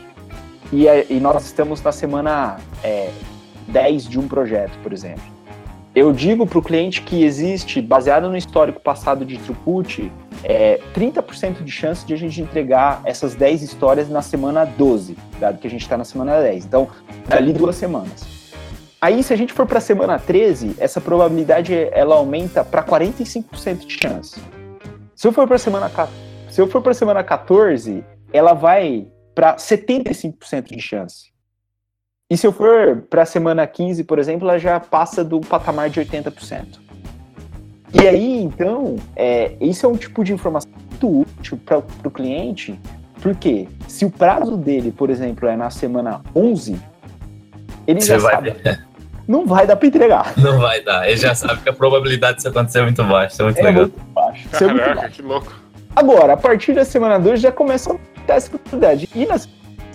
E, 0.70 0.86
é, 0.86 1.06
e, 1.08 1.18
nós 1.18 1.44
estamos 1.46 1.82
na 1.82 1.92
semana 1.92 2.58
é, 2.84 3.10
10 3.68 4.06
de 4.06 4.18
um 4.18 4.28
projeto, 4.28 4.78
por 4.82 4.92
exemplo. 4.92 5.22
Eu 5.94 6.12
digo 6.12 6.46
para 6.46 6.58
o 6.58 6.62
cliente 6.62 7.00
que 7.00 7.24
existe, 7.24 7.80
baseado 7.80 8.28
no 8.28 8.36
histórico 8.36 8.78
passado 8.78 9.24
de 9.24 9.38
throughput, 9.38 10.12
é, 10.44 10.78
30% 10.94 11.64
de 11.64 11.72
chance 11.72 12.06
de 12.06 12.12
a 12.12 12.16
gente 12.16 12.40
entregar 12.40 13.00
essas 13.04 13.34
10 13.34 13.62
histórias 13.62 14.08
na 14.08 14.20
semana 14.20 14.64
12, 14.64 15.16
dado 15.40 15.58
que 15.58 15.66
a 15.66 15.70
gente 15.70 15.82
está 15.82 15.96
na 15.96 16.04
semana 16.04 16.40
10. 16.40 16.66
Então, 16.66 16.88
dali 17.26 17.52
duas 17.52 17.74
semanas. 17.76 18.37
Aí, 19.00 19.22
se 19.22 19.32
a 19.32 19.36
gente 19.36 19.52
for 19.52 19.64
para 19.64 19.78
a 19.78 19.80
semana 19.80 20.18
13, 20.18 20.74
essa 20.78 21.00
probabilidade 21.00 21.72
ela 21.92 22.16
aumenta 22.16 22.64
para 22.64 22.82
45% 22.82 23.86
de 23.86 23.96
chance. 23.96 24.40
Se 25.14 25.26
eu 25.26 25.32
for 25.32 25.46
para 25.46 25.56
a 25.56 25.58
semana, 25.58 25.90
Se 26.50 26.60
eu 26.60 26.66
for 26.66 26.82
para 26.82 26.92
semana 26.94 27.22
14, 27.22 28.04
ela 28.32 28.54
vai 28.54 29.06
para 29.34 29.54
75% 29.56 30.74
de 30.74 30.80
chance. 30.80 31.32
E 32.28 32.36
se 32.36 32.46
eu 32.46 32.52
for 32.52 33.02
para 33.08 33.22
a 33.22 33.26
semana 33.26 33.66
15, 33.66 34.02
por 34.02 34.18
exemplo, 34.18 34.48
ela 34.48 34.58
já 34.58 34.80
passa 34.80 35.24
do 35.24 35.40
patamar 35.40 35.88
de 35.88 36.00
80%. 36.00 36.80
E 37.94 38.06
aí, 38.06 38.42
então, 38.42 38.96
é, 39.14 39.56
esse 39.60 39.84
é 39.84 39.88
um 39.88 39.96
tipo 39.96 40.24
de 40.24 40.32
informação 40.32 40.70
muito 40.90 41.20
útil 41.20 41.58
para 41.64 41.78
o 41.78 42.10
cliente, 42.10 42.78
porque 43.22 43.68
se 43.86 44.04
o 44.04 44.10
prazo 44.10 44.56
dele, 44.56 44.92
por 44.92 45.08
exemplo, 45.08 45.48
é 45.48 45.56
na 45.56 45.70
semana 45.70 46.20
11, 46.34 46.78
ele 47.86 48.00
Você 48.00 48.06
já 48.08 48.18
vai 48.18 48.34
sabe. 48.34 48.56
Não 49.28 49.46
vai 49.46 49.66
dar 49.66 49.76
para 49.76 49.86
entregar. 49.86 50.32
Não 50.38 50.58
vai 50.58 50.82
dar. 50.82 51.06
Ele 51.06 51.18
já 51.18 51.34
sabe 51.34 51.60
que 51.60 51.68
a 51.68 51.72
probabilidade 51.72 52.36
disso 52.36 52.48
acontecer 52.48 52.78
é 52.78 52.82
muito 52.82 53.04
baixa. 53.04 53.42
É 53.42 53.44
muito 53.44 53.58
é 53.58 53.62
legal. 53.62 53.82
Muito 53.82 54.04
baixo. 54.14 54.48
Caraca, 54.48 54.64
é 54.64 54.74
muito 54.74 54.96
baixo. 54.96 55.14
que 55.14 55.22
louco. 55.22 55.54
Agora, 55.94 56.32
a 56.32 56.36
partir 56.36 56.72
da 56.72 56.84
semana 56.84 57.18
2 57.18 57.38
já 57.38 57.52
começa 57.52 57.92
a 57.92 57.96
ter 58.26 58.32
essa 58.32 58.50
probabilidade. 58.50 59.08
E 59.14 59.26
nas 59.26 59.46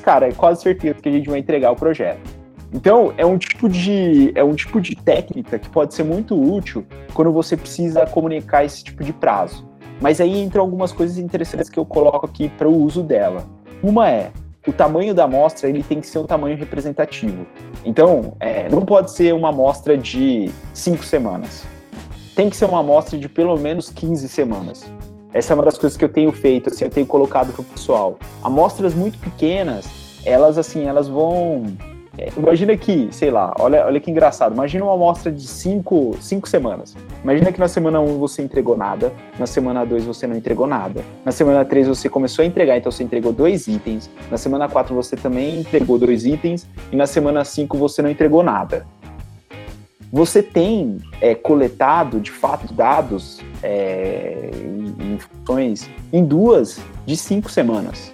cara, 0.03 0.27
é 0.27 0.33
quase 0.33 0.61
certeza 0.61 0.95
que 1.01 1.09
a 1.09 1.11
gente 1.11 1.29
vai 1.29 1.39
entregar 1.39 1.71
o 1.71 1.75
projeto. 1.75 2.19
Então, 2.71 3.13
é 3.17 3.25
um 3.25 3.37
tipo 3.37 3.69
de 3.69 4.31
é 4.35 4.43
um 4.43 4.53
tipo 4.53 4.81
de 4.81 4.95
técnica 4.95 5.57
que 5.57 5.69
pode 5.69 5.93
ser 5.93 6.03
muito 6.03 6.35
útil 6.35 6.85
quando 7.13 7.31
você 7.31 7.55
precisa 7.55 8.05
comunicar 8.05 8.65
esse 8.65 8.83
tipo 8.83 9.03
de 9.03 9.13
prazo. 9.13 9.67
Mas 10.01 10.19
aí 10.19 10.43
entram 10.43 10.61
algumas 10.61 10.91
coisas 10.91 11.17
interessantes 11.17 11.69
que 11.69 11.79
eu 11.79 11.85
coloco 11.85 12.25
aqui 12.25 12.49
para 12.49 12.67
o 12.67 12.75
uso 12.75 13.01
dela. 13.01 13.45
Uma 13.81 14.09
é 14.09 14.31
o 14.69 14.73
tamanho 14.73 15.13
da 15.13 15.25
amostra 15.25 15.69
ele 15.69 15.83
tem 15.83 15.99
que 15.99 16.07
ser 16.07 16.19
um 16.19 16.25
tamanho 16.25 16.57
representativo. 16.57 17.45
Então, 17.83 18.35
é, 18.39 18.69
não 18.69 18.85
pode 18.85 19.11
ser 19.11 19.33
uma 19.33 19.49
amostra 19.49 19.97
de 19.97 20.49
cinco 20.73 21.03
semanas. 21.03 21.63
Tem 22.35 22.49
que 22.49 22.55
ser 22.55 22.65
uma 22.65 22.79
amostra 22.79 23.17
de 23.17 23.27
pelo 23.27 23.57
menos 23.57 23.89
15 23.89 24.27
semanas. 24.29 24.83
Essa 25.33 25.53
é 25.53 25.55
uma 25.55 25.63
das 25.63 25.77
coisas 25.77 25.97
que 25.97 26.05
eu 26.05 26.09
tenho 26.09 26.31
feito, 26.31 26.69
assim, 26.69 26.85
eu 26.85 26.91
tenho 26.91 27.05
colocado 27.05 27.51
para 27.51 27.61
o 27.61 27.65
pessoal. 27.65 28.17
Amostras 28.43 28.93
muito 28.93 29.17
pequenas, 29.19 29.85
elas 30.23 30.57
assim, 30.57 30.85
elas 30.85 31.07
vão 31.07 31.65
imagina 32.37 32.77
que, 32.77 33.07
sei 33.11 33.31
lá, 33.31 33.53
olha, 33.59 33.85
olha 33.85 33.99
que 33.99 34.11
engraçado. 34.11 34.53
Imagina 34.53 34.85
uma 34.85 34.93
amostra 34.93 35.31
de 35.31 35.47
cinco, 35.47 36.15
cinco 36.21 36.47
semanas. 36.47 36.95
Imagina 37.23 37.51
que 37.51 37.59
na 37.59 37.67
semana 37.67 37.99
1 37.99 38.03
um 38.03 38.19
você 38.19 38.41
entregou 38.41 38.77
nada, 38.77 39.11
na 39.39 39.47
semana 39.47 39.83
2 39.85 40.05
você 40.05 40.27
não 40.27 40.35
entregou 40.35 40.67
nada, 40.67 41.01
na 41.25 41.31
semana 41.31 41.65
3 41.65 41.87
você 41.87 42.07
começou 42.09 42.43
a 42.43 42.45
entregar, 42.45 42.77
então 42.77 42.91
você 42.91 43.03
entregou 43.03 43.33
dois 43.33 43.67
itens, 43.67 44.09
na 44.29 44.37
semana 44.37 44.69
4 44.69 44.93
você 44.93 45.15
também 45.15 45.59
entregou 45.59 45.97
dois 45.97 46.25
itens, 46.25 46.67
e 46.91 46.95
na 46.95 47.07
semana 47.07 47.43
5 47.43 47.77
você 47.77 48.01
não 48.01 48.09
entregou 48.09 48.43
nada. 48.43 48.85
Você 50.11 50.43
tem 50.43 50.99
é, 51.19 51.33
coletado, 51.33 52.19
de 52.19 52.29
fato, 52.29 52.71
dados 52.71 53.41
é, 53.63 54.51
e, 54.53 55.17
funções 55.17 55.89
em 56.11 56.23
duas 56.23 56.79
de 57.03 57.17
cinco 57.17 57.49
semanas. 57.49 58.13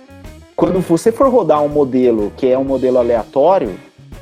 Quando 0.56 0.80
você 0.80 1.12
for 1.12 1.30
rodar 1.30 1.62
um 1.62 1.68
modelo 1.68 2.32
que 2.38 2.48
é 2.48 2.58
um 2.58 2.64
modelo 2.64 3.00
aleatório, 3.00 3.78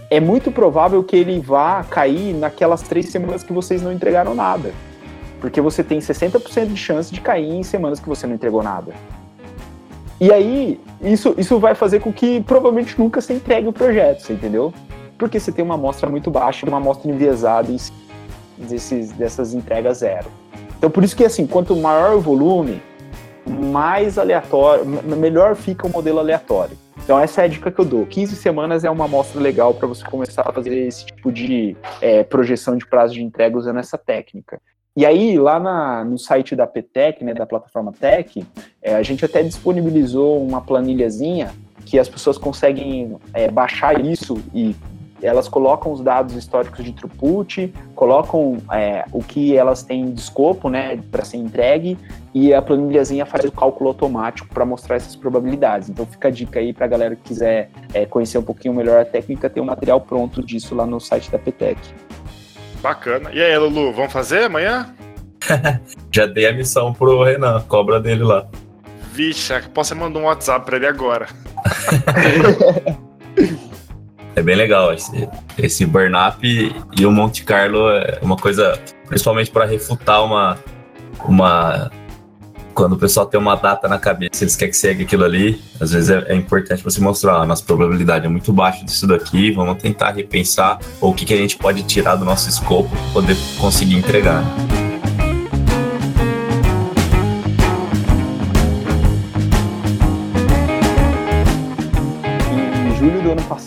é 0.10 0.20
muito 0.20 0.52
provável 0.52 1.04
que 1.04 1.16
ele 1.16 1.40
vá 1.40 1.84
cair 1.84 2.34
naquelas 2.34 2.82
três 2.82 3.10
semanas 3.10 3.44
que 3.44 3.52
vocês 3.52 3.82
não 3.82 3.92
entregaram 3.92 4.34
nada. 4.34 4.72
Porque 5.42 5.62
você 5.62 5.84
tem 5.84 6.00
60% 6.00 6.68
de 6.68 6.78
chance 6.78 7.14
de 7.14 7.22
cair 7.22 7.52
em 7.52 7.64
semanas 7.64 8.00
que 8.00 8.08
você 8.08 8.26
não 8.26 8.36
entregou 8.36 8.64
nada. 8.64 8.94
E 10.20 10.32
aí, 10.32 10.80
isso, 11.02 11.36
isso 11.38 11.60
vai 11.60 11.76
fazer 11.76 12.00
com 12.00 12.12
que 12.12 12.42
provavelmente 12.42 12.98
nunca 12.98 13.22
se 13.22 13.34
entregue 13.34 13.68
o 13.68 13.74
projeto, 13.74 14.22
você 14.22 14.34
entendeu? 14.34 14.74
Porque 15.18 15.40
você 15.40 15.52
tem 15.52 15.64
uma 15.64 15.76
amostra 15.76 16.10
muito 16.10 16.32
baixa, 16.32 16.66
uma 16.66 16.78
amostra 16.78 17.12
enviesada 17.12 17.72
em 17.72 17.78
desses, 18.58 19.12
dessas 19.12 19.54
entregas 19.54 20.00
zero. 20.00 20.28
Então, 20.78 20.90
por 20.90 21.04
isso 21.04 21.16
que, 21.16 21.24
assim, 21.24 21.46
quanto 21.46 21.76
maior 21.76 22.16
o 22.16 22.22
volume, 22.22 22.82
mais 23.46 24.18
aleatório, 24.18 24.86
melhor 24.86 25.56
fica 25.56 25.86
o 25.86 25.90
modelo 25.90 26.20
aleatório. 26.20 26.78
Então 27.08 27.18
essa 27.18 27.42
é 27.42 27.46
a 27.46 27.48
dica 27.48 27.72
que 27.72 27.80
eu 27.80 27.86
dou. 27.86 28.06
15 28.06 28.36
semanas 28.36 28.84
é 28.84 28.90
uma 28.90 29.06
amostra 29.06 29.40
legal 29.40 29.74
para 29.74 29.88
você 29.88 30.04
começar 30.04 30.42
a 30.46 30.52
fazer 30.52 30.76
esse 30.76 31.06
tipo 31.06 31.32
de 31.32 31.74
é, 32.02 32.22
projeção 32.22 32.76
de 32.76 32.86
prazo 32.86 33.14
de 33.14 33.24
entrega 33.24 33.58
usando 33.58 33.80
essa 33.80 33.98
técnica. 33.98 34.60
E 34.94 35.06
aí, 35.06 35.40
lá 35.40 35.58
na, 35.58 36.04
no 36.04 36.18
site 36.18 36.54
da 36.54 36.68
PTEC, 36.68 37.24
né, 37.24 37.34
da 37.34 37.46
plataforma 37.46 37.94
Tech, 37.98 38.46
é, 38.82 38.94
a 38.94 39.04
gente 39.04 39.24
até 39.24 39.42
disponibilizou 39.42 40.46
uma 40.46 40.60
planilhazinha 40.60 41.54
que 41.86 41.98
as 41.98 42.10
pessoas 42.10 42.38
conseguem 42.38 43.16
é, 43.34 43.50
baixar 43.50 44.04
isso 44.06 44.44
e 44.54 44.76
elas 45.22 45.48
colocam 45.48 45.92
os 45.92 46.02
dados 46.02 46.36
históricos 46.36 46.84
de 46.84 46.94
throughput, 46.94 47.74
colocam 47.96 48.58
é, 48.72 49.06
o 49.12 49.24
que 49.24 49.56
elas 49.56 49.84
têm 49.84 50.12
de 50.12 50.20
escopo, 50.20 50.70
né, 50.70 51.00
para 51.12 51.26
ser 51.26 51.38
entregue, 51.38 51.98
e 52.34 52.54
a 52.54 52.62
planilhazinha 52.62 53.26
faz 53.26 53.46
o 53.46 53.52
cálculo 53.52 53.90
automático 53.90 54.48
para 54.54 54.66
mostrar 54.66 54.98
essas 54.98 55.16
probabilidades. 55.16 55.90
Então 55.90 56.06
fica 56.06 56.28
a 56.28 56.32
dica 56.32 56.60
aí 56.60 56.74
para 56.74 56.86
a 56.86 56.90
galera 56.90 57.16
que 57.16 57.24
quiser 57.24 57.70
é, 57.94 58.06
conhecer 58.06 58.38
um 58.38 58.44
pouquinho 58.44 58.74
melhor 58.74 59.02
a 59.02 59.06
técnica, 59.06 59.50
tem 59.50 59.62
um 59.62 59.66
material 59.66 60.02
pronto 60.02 60.44
disso 60.44 60.76
lá 60.76 60.86
no 60.86 61.00
site 61.00 61.32
da 61.32 61.40
PTEC. 61.40 61.78
Bacana. 62.82 63.32
E 63.34 63.42
aí, 63.42 63.58
Lulu, 63.58 63.92
vamos 63.92 64.14
fazer 64.14 64.44
amanhã? 64.44 64.94
Já 66.12 66.26
dei 66.26 66.48
a 66.48 66.54
missão 66.54 66.94
pro 66.94 67.24
Renan, 67.24 67.62
cobra 67.68 68.00
dele 68.00 68.24
lá. 68.24 68.48
Vixe, 69.14 69.54
posso 69.74 69.96
mandar 69.96 70.20
um 70.20 70.26
WhatsApp 70.26 70.64
para 70.64 70.78
ele 70.78 70.86
agora. 70.86 71.28
é 74.38 74.42
bem 74.44 74.56
legal 74.56 74.94
esse, 74.94 75.28
esse 75.58 75.84
burn-up 75.84 76.40
e 76.96 77.06
o 77.06 77.12
Monte 77.12 77.44
Carlo 77.44 77.90
é 77.90 78.20
uma 78.22 78.38
coisa, 78.38 78.80
principalmente 79.08 79.50
para 79.50 79.66
refutar 79.66 80.24
uma, 80.24 80.60
uma. 81.26 81.90
Quando 82.76 82.94
o 82.94 82.98
pessoal 82.98 83.26
tem 83.26 83.40
uma 83.40 83.56
data 83.56 83.88
na 83.88 83.98
cabeça, 83.98 84.44
eles 84.44 84.56
querem 84.56 84.70
que 84.70 84.78
segue 84.78 85.04
aquilo 85.06 85.24
ali, 85.24 85.60
às 85.80 85.92
vezes 85.92 86.12
é, 86.12 86.24
é 86.28 86.36
importante 86.36 86.84
você 86.84 87.02
mostrar, 87.02 87.38
a 87.38 87.46
nossa 87.48 87.64
probabilidade 87.64 88.28
é 88.28 88.30
muito 88.30 88.54
baixa 88.54 88.86
disso 88.86 89.08
daqui, 89.08 89.50
vamos 89.50 89.82
tentar 89.82 90.12
repensar 90.12 90.78
ou 91.02 91.10
o 91.10 91.14
que, 91.16 91.26
que 91.26 91.34
a 91.34 91.38
gente 91.38 91.58
pode 91.58 91.82
tirar 91.82 92.16
do 92.16 92.24
nosso 92.24 92.48
escopo 92.48 92.90
para 92.90 93.14
poder 93.14 93.38
conseguir 93.60 93.96
entregar. 93.96 94.44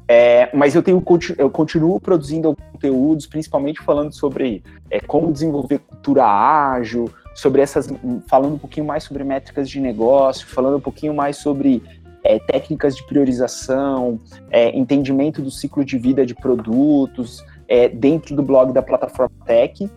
É, 0.08 0.50
mas 0.56 0.74
eu 0.74 0.82
tenho 0.82 1.04
eu 1.38 1.50
continuo 1.50 2.00
produzindo 2.00 2.56
conteúdos, 2.72 3.28
principalmente 3.28 3.82
falando 3.82 4.14
sobre 4.14 4.64
é, 4.90 5.02
como 5.02 5.34
desenvolver 5.34 5.80
cultura 5.80 6.26
ágil, 6.26 7.12
sobre 7.36 7.62
essas, 7.62 7.90
falando 8.28 8.56
um 8.56 8.58
pouquinho 8.58 8.86
mais 8.86 9.04
sobre 9.04 9.24
métricas 9.24 9.70
de 9.70 9.82
negócio, 9.82 10.48
falando 10.48 10.78
um 10.78 10.82
pouquinho 10.82 11.14
mais 11.14 11.38
sobre 11.38 11.84
é, 12.24 12.40
técnicas 12.40 12.96
de 12.96 13.06
priorização, 13.06 14.20
é, 14.50 14.76
entendimento 14.78 15.42
do 15.42 15.52
ciclo 15.52 15.84
de 15.84 15.98
vida 15.98 16.26
de 16.26 16.34
produtos, 16.34 17.44
é, 17.68 17.90
dentro 17.90 18.36
do 18.36 18.44
blog 18.44 18.74
da 18.74 18.82
plataforma 18.82 19.36
Tech. 19.46 19.88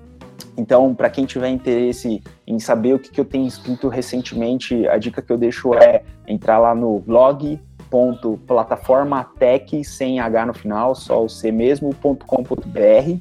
Então, 0.57 0.95
para 0.95 1.09
quem 1.09 1.25
tiver 1.25 1.49
interesse 1.49 2.21
em 2.47 2.59
saber 2.59 2.93
o 2.95 2.99
que, 2.99 3.11
que 3.11 3.21
eu 3.21 3.25
tenho 3.25 3.47
escrito 3.47 3.89
recentemente, 3.89 4.87
a 4.89 4.99
dica 4.99 5.23
que 5.23 5.33
eu 5.33 5.39
deixo 5.39 5.73
é 5.75 6.03
entrar 6.27 6.59
lá 6.59 6.75
no 6.75 6.99
blog.plataformatech, 7.01 9.85
sem 9.85 10.19
H 10.21 10.47
no 10.47 10.55
final, 10.55 10.95
só 10.95 11.25
o 11.25 11.29
C 11.29 11.53
mesmo.com.br. 11.53 13.19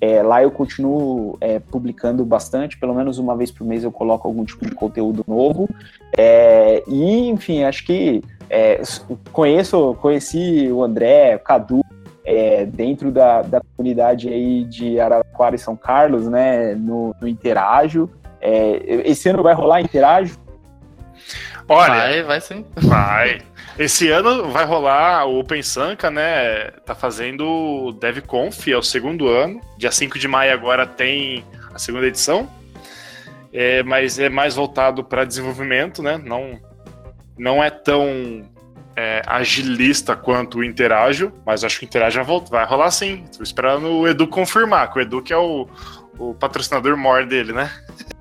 É, 0.00 0.20
lá 0.20 0.42
eu 0.42 0.50
continuo 0.50 1.38
é, 1.40 1.60
publicando 1.60 2.24
bastante, 2.24 2.76
pelo 2.76 2.92
menos 2.92 3.18
uma 3.18 3.36
vez 3.36 3.52
por 3.52 3.64
mês 3.64 3.84
eu 3.84 3.92
coloco 3.92 4.26
algum 4.26 4.44
tipo 4.44 4.66
de 4.66 4.74
conteúdo 4.74 5.24
novo. 5.28 5.68
É, 6.18 6.82
e, 6.88 7.28
enfim, 7.28 7.62
acho 7.62 7.86
que 7.86 8.20
é, 8.50 8.82
conheço, 9.32 9.94
conheci 10.00 10.68
o 10.72 10.82
André, 10.82 11.36
o 11.36 11.38
Cadu, 11.38 11.82
é, 12.24 12.64
dentro 12.66 13.10
da, 13.10 13.42
da 13.42 13.60
comunidade 13.76 14.28
aí 14.28 14.64
de 14.64 15.00
Araraquara 15.00 15.56
e 15.56 15.58
São 15.58 15.76
Carlos, 15.76 16.28
né, 16.28 16.74
no, 16.74 17.14
no 17.20 17.28
Interajo. 17.28 18.10
É, 18.40 18.80
esse 19.04 19.28
ano 19.28 19.42
vai 19.42 19.54
rolar 19.54 19.80
Interajo? 19.80 20.38
Olha, 21.68 21.94
Vai, 21.94 22.22
vai 22.22 22.40
sim. 22.40 22.64
vai. 22.76 23.40
Esse 23.78 24.10
ano 24.10 24.50
vai 24.50 24.64
rolar 24.64 25.24
o 25.26 25.38
Open 25.38 25.62
Sanka, 25.62 26.10
né? 26.10 26.70
Tá 26.84 26.94
fazendo 26.94 27.46
o 27.46 27.92
DevConf, 27.92 28.68
é 28.68 28.76
o 28.76 28.82
segundo 28.82 29.28
ano. 29.28 29.60
Dia 29.78 29.90
5 29.90 30.18
de 30.18 30.28
maio 30.28 30.52
agora 30.52 30.86
tem 30.86 31.44
a 31.72 31.78
segunda 31.78 32.06
edição. 32.06 32.48
É, 33.52 33.82
mas 33.82 34.18
é 34.18 34.28
mais 34.28 34.56
voltado 34.56 35.02
para 35.04 35.24
desenvolvimento, 35.24 36.02
né? 36.02 36.20
Não, 36.22 36.58
não 37.38 37.62
é 37.62 37.70
tão 37.70 38.44
é, 38.96 39.22
agilista 39.26 40.14
quanto 40.14 40.58
o 40.58 40.64
Interágio, 40.64 41.32
mas 41.44 41.64
acho 41.64 41.78
que 41.78 41.84
o 41.84 41.88
Interágio 41.88 42.24
vai, 42.50 42.64
rolar 42.64 42.90
sim. 42.90 43.24
Tô 43.36 43.42
esperando 43.42 43.86
o 43.88 44.08
Edu 44.08 44.26
confirmar, 44.26 44.92
que 44.92 44.98
o 44.98 45.02
Edu 45.02 45.22
que 45.22 45.32
é 45.32 45.36
o, 45.36 45.66
o 46.18 46.34
patrocinador 46.34 46.96
maior 46.96 47.26
dele, 47.26 47.52
né? 47.52 47.70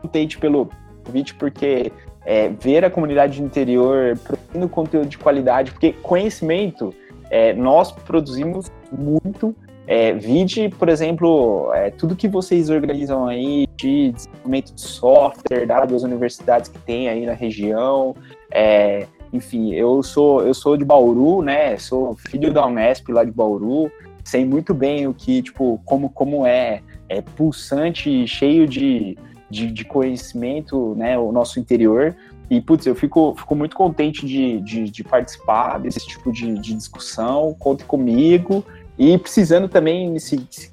contente 0.02 0.38
pelo 0.38 0.70
convite, 1.06 1.34
porque 1.36 1.92
é, 2.26 2.50
ver 2.50 2.84
a 2.84 2.90
comunidade 2.90 3.40
do 3.40 3.46
interior 3.46 4.18
produzindo 4.18 4.70
conteúdo 4.70 5.08
de 5.08 5.18
qualidade, 5.18 5.72
porque 5.72 5.94
conhecimento 5.94 6.94
é, 7.30 7.54
nós 7.54 7.92
produzimos 7.92 8.72
muito. 8.92 9.56
É, 9.88 10.14
vide, 10.14 10.70
por 10.70 10.90
exemplo, 10.90 11.72
é, 11.74 11.90
tudo 11.90 12.16
que 12.16 12.28
vocês 12.28 12.70
organizam 12.70 13.28
aí 13.28 13.68
de 13.76 14.12
desenvolvimento 14.12 14.74
de 14.74 14.82
software, 14.82 15.66
dadas 15.66 15.98
as 15.98 16.04
universidades 16.04 16.70
que 16.70 16.78
tem 16.80 17.10
aí 17.10 17.26
na 17.26 17.34
região. 17.34 18.16
É, 18.52 19.08
enfim, 19.34 19.74
eu 19.74 20.04
sou 20.04 20.44
eu 20.46 20.54
sou 20.54 20.76
de 20.76 20.84
Bauru, 20.84 21.42
né? 21.42 21.78
Sou 21.78 22.16
filho 22.16 22.52
da 22.52 22.66
Unesp 22.66 23.10
lá 23.10 23.24
de 23.24 23.32
Bauru. 23.32 23.92
Sei 24.24 24.46
muito 24.46 24.74
bem 24.74 25.08
o 25.08 25.14
que, 25.14 25.42
tipo, 25.42 25.82
como, 25.84 26.10
como 26.10 26.46
é, 26.46 26.82
é 27.10 27.22
pulsante, 27.22 28.28
cheio 28.28 28.68
de, 28.68 29.18
de, 29.50 29.72
de 29.72 29.84
conhecimento, 29.84 30.94
né? 30.96 31.18
O 31.18 31.32
nosso 31.32 31.60
interior. 31.60 32.16
E, 32.50 32.60
putz, 32.60 32.86
eu 32.86 32.94
fico, 32.94 33.34
fico 33.38 33.56
muito 33.56 33.76
contente 33.76 34.26
de, 34.26 34.60
de, 34.60 34.90
de 34.90 35.04
participar 35.04 35.80
desse 35.80 36.06
tipo 36.06 36.32
de, 36.32 36.54
de 36.56 36.74
discussão. 36.76 37.56
Conte 37.58 37.86
comigo. 37.86 38.64
E 38.98 39.18
precisando 39.18 39.68
também, 39.68 40.16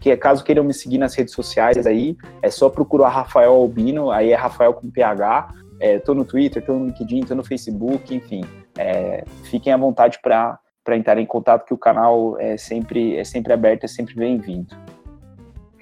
que 0.00 0.14
caso 0.16 0.44
queiram 0.44 0.64
me 0.64 0.74
seguir 0.74 0.98
nas 0.98 1.14
redes 1.14 1.32
sociais 1.32 1.86
aí, 1.86 2.16
é 2.42 2.50
só 2.50 2.68
procurar 2.68 3.08
Rafael 3.08 3.52
Albino, 3.54 4.10
aí 4.10 4.32
é 4.32 4.34
Rafael 4.34 4.74
com 4.74 4.90
PH. 4.90 5.54
É, 5.80 5.98
tô 5.98 6.14
no 6.14 6.24
Twitter, 6.24 6.64
tô 6.64 6.74
no 6.74 6.86
LinkedIn, 6.86 7.20
tô 7.20 7.34
no 7.34 7.44
Facebook, 7.44 8.14
enfim. 8.14 8.42
É, 8.76 9.24
fiquem 9.44 9.72
à 9.72 9.76
vontade 9.76 10.18
para 10.20 10.58
entrar 10.90 11.18
em 11.18 11.26
contato, 11.26 11.66
que 11.66 11.74
o 11.74 11.78
canal 11.78 12.38
é 12.38 12.56
sempre, 12.56 13.16
é 13.16 13.24
sempre 13.24 13.52
aberto, 13.52 13.84
é 13.84 13.88
sempre 13.88 14.14
bem-vindo. 14.14 14.74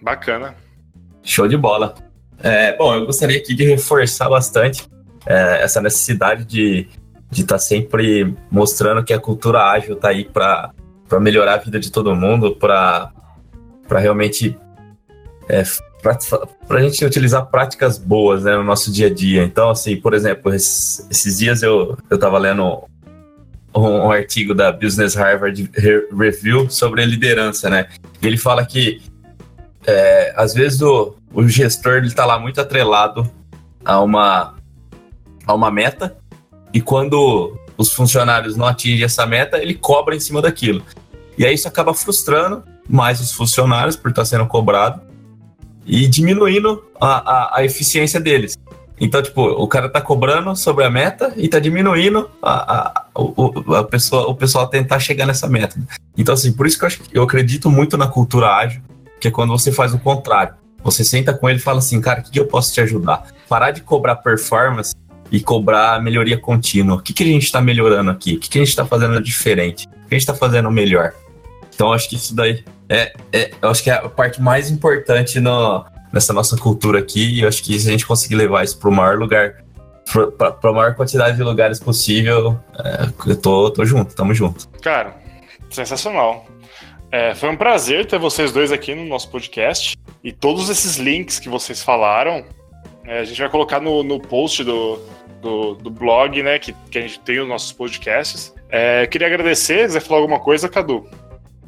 Bacana. 0.02 0.54
Show 1.22 1.48
de 1.48 1.56
bola. 1.56 1.94
É, 2.42 2.76
bom, 2.76 2.94
eu 2.94 3.06
gostaria 3.06 3.38
aqui 3.38 3.54
de 3.54 3.64
reforçar 3.64 4.28
bastante 4.28 4.86
é, 5.26 5.62
essa 5.62 5.80
necessidade 5.80 6.44
de 6.44 6.88
estar 7.32 7.54
tá 7.54 7.58
sempre 7.58 8.34
mostrando 8.50 9.02
que 9.04 9.12
a 9.12 9.18
cultura 9.18 9.64
ágil 9.64 9.94
está 9.94 10.10
aí 10.10 10.24
para 10.24 10.72
melhorar 11.20 11.54
a 11.54 11.58
vida 11.58 11.80
de 11.80 11.90
todo 11.90 12.14
mundo, 12.14 12.54
para 12.54 13.10
realmente 13.90 14.56
é, 15.48 15.62
para 16.66 16.78
a 16.78 16.82
gente 16.82 17.04
utilizar 17.04 17.46
práticas 17.46 17.98
boas 17.98 18.44
né, 18.44 18.56
no 18.56 18.64
nosso 18.64 18.92
dia 18.92 19.06
a 19.06 19.12
dia. 19.12 19.42
Então, 19.44 19.70
assim, 19.70 19.96
por 19.96 20.14
exemplo, 20.14 20.52
esses, 20.54 21.06
esses 21.10 21.38
dias 21.38 21.62
eu 21.62 21.96
estava 22.10 22.38
lendo 22.38 22.84
um, 23.74 23.80
um, 23.80 24.10
artigo 24.10 24.54
da 24.54 24.72
Business 24.72 25.14
Harvard 25.14 25.70
Review 26.12 26.70
sobre 26.70 27.04
liderança, 27.04 27.68
né? 27.68 27.88
E 28.22 28.26
ele 28.26 28.36
fala 28.36 28.64
que 28.64 29.02
é, 29.86 30.32
às 30.36 30.54
vezes 30.54 30.80
o, 30.82 31.14
o 31.32 31.48
gestor 31.48 31.94
ele 31.94 32.06
está 32.06 32.24
lá 32.24 32.38
muito 32.38 32.60
atrelado 32.60 33.30
a 33.84 34.00
uma, 34.00 34.54
a 35.46 35.54
uma 35.54 35.70
meta 35.70 36.16
e 36.72 36.80
quando 36.80 37.56
os 37.76 37.92
funcionários 37.92 38.56
não 38.56 38.66
atingem 38.66 39.04
essa 39.04 39.26
meta, 39.26 39.58
ele 39.58 39.74
cobra 39.74 40.16
em 40.16 40.20
cima 40.20 40.40
daquilo. 40.40 40.82
E 41.38 41.44
aí 41.44 41.54
isso 41.54 41.68
acaba 41.68 41.92
frustrando 41.92 42.64
mais 42.88 43.20
os 43.20 43.32
funcionários 43.32 43.96
por 43.96 44.10
estar 44.10 44.24
sendo 44.24 44.46
cobrado 44.46 45.05
e 45.86 46.08
diminuindo 46.08 46.84
a, 47.00 47.06
a, 47.06 47.58
a, 47.58 47.64
eficiência 47.64 48.18
deles. 48.20 48.58
Então, 48.98 49.22
tipo, 49.22 49.42
o 49.42 49.68
cara 49.68 49.88
tá 49.88 50.00
cobrando 50.00 50.54
sobre 50.56 50.84
a 50.84 50.90
meta 50.90 51.32
e 51.36 51.48
tá 51.48 51.58
diminuindo 51.58 52.30
a, 52.42 53.04
a, 53.14 53.20
o, 53.20 53.74
a 53.74 53.84
pessoa, 53.84 54.26
o 54.26 54.34
pessoal 54.34 54.66
tentar 54.66 54.98
chegar 54.98 55.26
nessa 55.26 55.46
meta. 55.46 55.78
Então, 56.16 56.34
assim, 56.34 56.52
por 56.52 56.66
isso 56.66 56.78
que 56.78 56.84
eu, 56.84 56.86
acho, 56.86 57.02
eu 57.12 57.22
acredito 57.22 57.70
muito 57.70 57.96
na 57.96 58.08
cultura 58.08 58.54
ágil, 58.54 58.80
que 59.20 59.28
é 59.28 59.30
quando 59.30 59.50
você 59.50 59.70
faz 59.70 59.94
o 59.94 59.98
contrário. 59.98 60.54
Você 60.82 61.04
senta 61.04 61.34
com 61.34 61.48
ele 61.48 61.58
e 61.58 61.62
fala 61.62 61.78
assim, 61.78 62.00
cara, 62.00 62.20
o 62.20 62.22
que, 62.22 62.38
eu 62.40 62.46
posso 62.46 62.72
te 62.72 62.80
ajudar? 62.80 63.26
Parar 63.48 63.70
de 63.70 63.82
cobrar 63.82 64.16
performance 64.16 64.94
e 65.30 65.40
cobrar 65.40 66.02
melhoria 66.02 66.38
contínua. 66.38 66.96
O 66.96 67.02
que, 67.02 67.12
que 67.12 67.22
a 67.22 67.26
gente 67.26 67.44
está 67.44 67.60
melhorando 67.60 68.10
aqui? 68.10 68.34
O 68.34 68.40
que, 68.40 68.48
que 68.48 68.58
a 68.58 68.60
gente 68.60 68.70
está 68.70 68.86
fazendo 68.86 69.20
diferente? 69.20 69.86
O 69.86 70.08
que 70.08 70.14
a 70.14 70.18
gente 70.18 70.22
está 70.22 70.34
fazendo 70.34 70.70
melhor? 70.70 71.12
Então, 71.74 71.92
acho 71.92 72.08
que 72.08 72.16
isso 72.16 72.34
daí 72.34 72.64
é, 72.88 73.12
é, 73.32 73.50
eu 73.60 73.68
acho 73.68 73.82
que 73.82 73.90
é 73.90 73.94
a 73.94 74.08
parte 74.08 74.40
mais 74.40 74.70
importante 74.70 75.40
no, 75.40 75.84
nessa 76.12 76.32
nossa 76.32 76.56
cultura 76.56 76.98
aqui. 76.98 77.38
E 77.38 77.42
eu 77.42 77.48
acho 77.48 77.62
que 77.62 77.78
se 77.78 77.88
a 77.88 77.90
gente 77.90 78.06
conseguir 78.06 78.36
levar 78.36 78.64
isso 78.64 78.78
para 78.78 78.88
o 78.88 78.92
maior 78.92 79.18
lugar, 79.18 79.64
para 80.38 80.70
a 80.70 80.72
maior 80.72 80.94
quantidade 80.94 81.36
de 81.36 81.42
lugares 81.42 81.80
possível, 81.80 82.58
é, 82.78 83.30
eu 83.30 83.36
tô, 83.40 83.70
tô 83.70 83.84
junto, 83.84 84.14
tamo 84.14 84.34
junto. 84.34 84.68
Cara, 84.80 85.16
sensacional. 85.70 86.46
É, 87.10 87.34
foi 87.34 87.48
um 87.48 87.56
prazer 87.56 88.06
ter 88.06 88.18
vocês 88.18 88.52
dois 88.52 88.72
aqui 88.72 88.94
no 88.94 89.04
nosso 89.04 89.30
podcast. 89.30 89.96
E 90.22 90.32
todos 90.32 90.68
esses 90.68 90.96
links 90.96 91.38
que 91.38 91.48
vocês 91.48 91.82
falaram, 91.82 92.44
é, 93.04 93.20
a 93.20 93.24
gente 93.24 93.40
vai 93.40 93.48
colocar 93.48 93.80
no, 93.80 94.02
no 94.02 94.20
post 94.20 94.64
do, 94.64 94.98
do, 95.40 95.74
do, 95.74 95.90
blog, 95.90 96.42
né? 96.42 96.58
Que, 96.58 96.74
que 96.90 96.98
a 96.98 97.00
gente 97.00 97.20
tem 97.20 97.40
os 97.40 97.48
nossos 97.48 97.72
podcasts. 97.72 98.54
É, 98.68 99.06
queria 99.06 99.28
agradecer, 99.28 99.86
quiser 99.86 100.00
falar 100.00 100.20
alguma 100.20 100.40
coisa, 100.40 100.68
Cadu? 100.68 101.08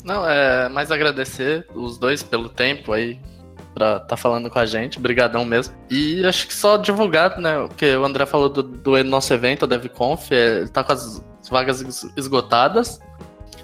Não, 0.05 0.29
é 0.29 0.69
mais 0.69 0.91
agradecer 0.91 1.67
os 1.75 1.99
dois 1.99 2.23
pelo 2.23 2.49
tempo 2.49 2.93
aí 2.93 3.19
pra 3.75 3.97
estar 3.97 4.07
tá 4.07 4.17
falando 4.17 4.51
com 4.51 4.59
a 4.59 4.67
gente, 4.67 4.99
brigadão 4.99 5.45
mesmo. 5.45 5.75
E 5.91 6.25
acho 6.27 6.47
que 6.47 6.55
só 6.55 6.77
divulgar, 6.77 7.39
né, 7.39 7.59
o 7.59 7.69
que 7.69 7.97
o 7.97 8.05
André 8.05 8.27
falou 8.27 8.49
do, 8.49 8.63
do 8.63 9.05
nosso 9.05 9.33
evento, 9.33 9.63
o 9.65 9.67
DevConf, 9.67 10.33
é, 10.33 10.67
tá 10.67 10.83
com 10.83 10.93
as 10.93 11.23
vagas 11.51 12.11
esgotadas, 12.17 13.01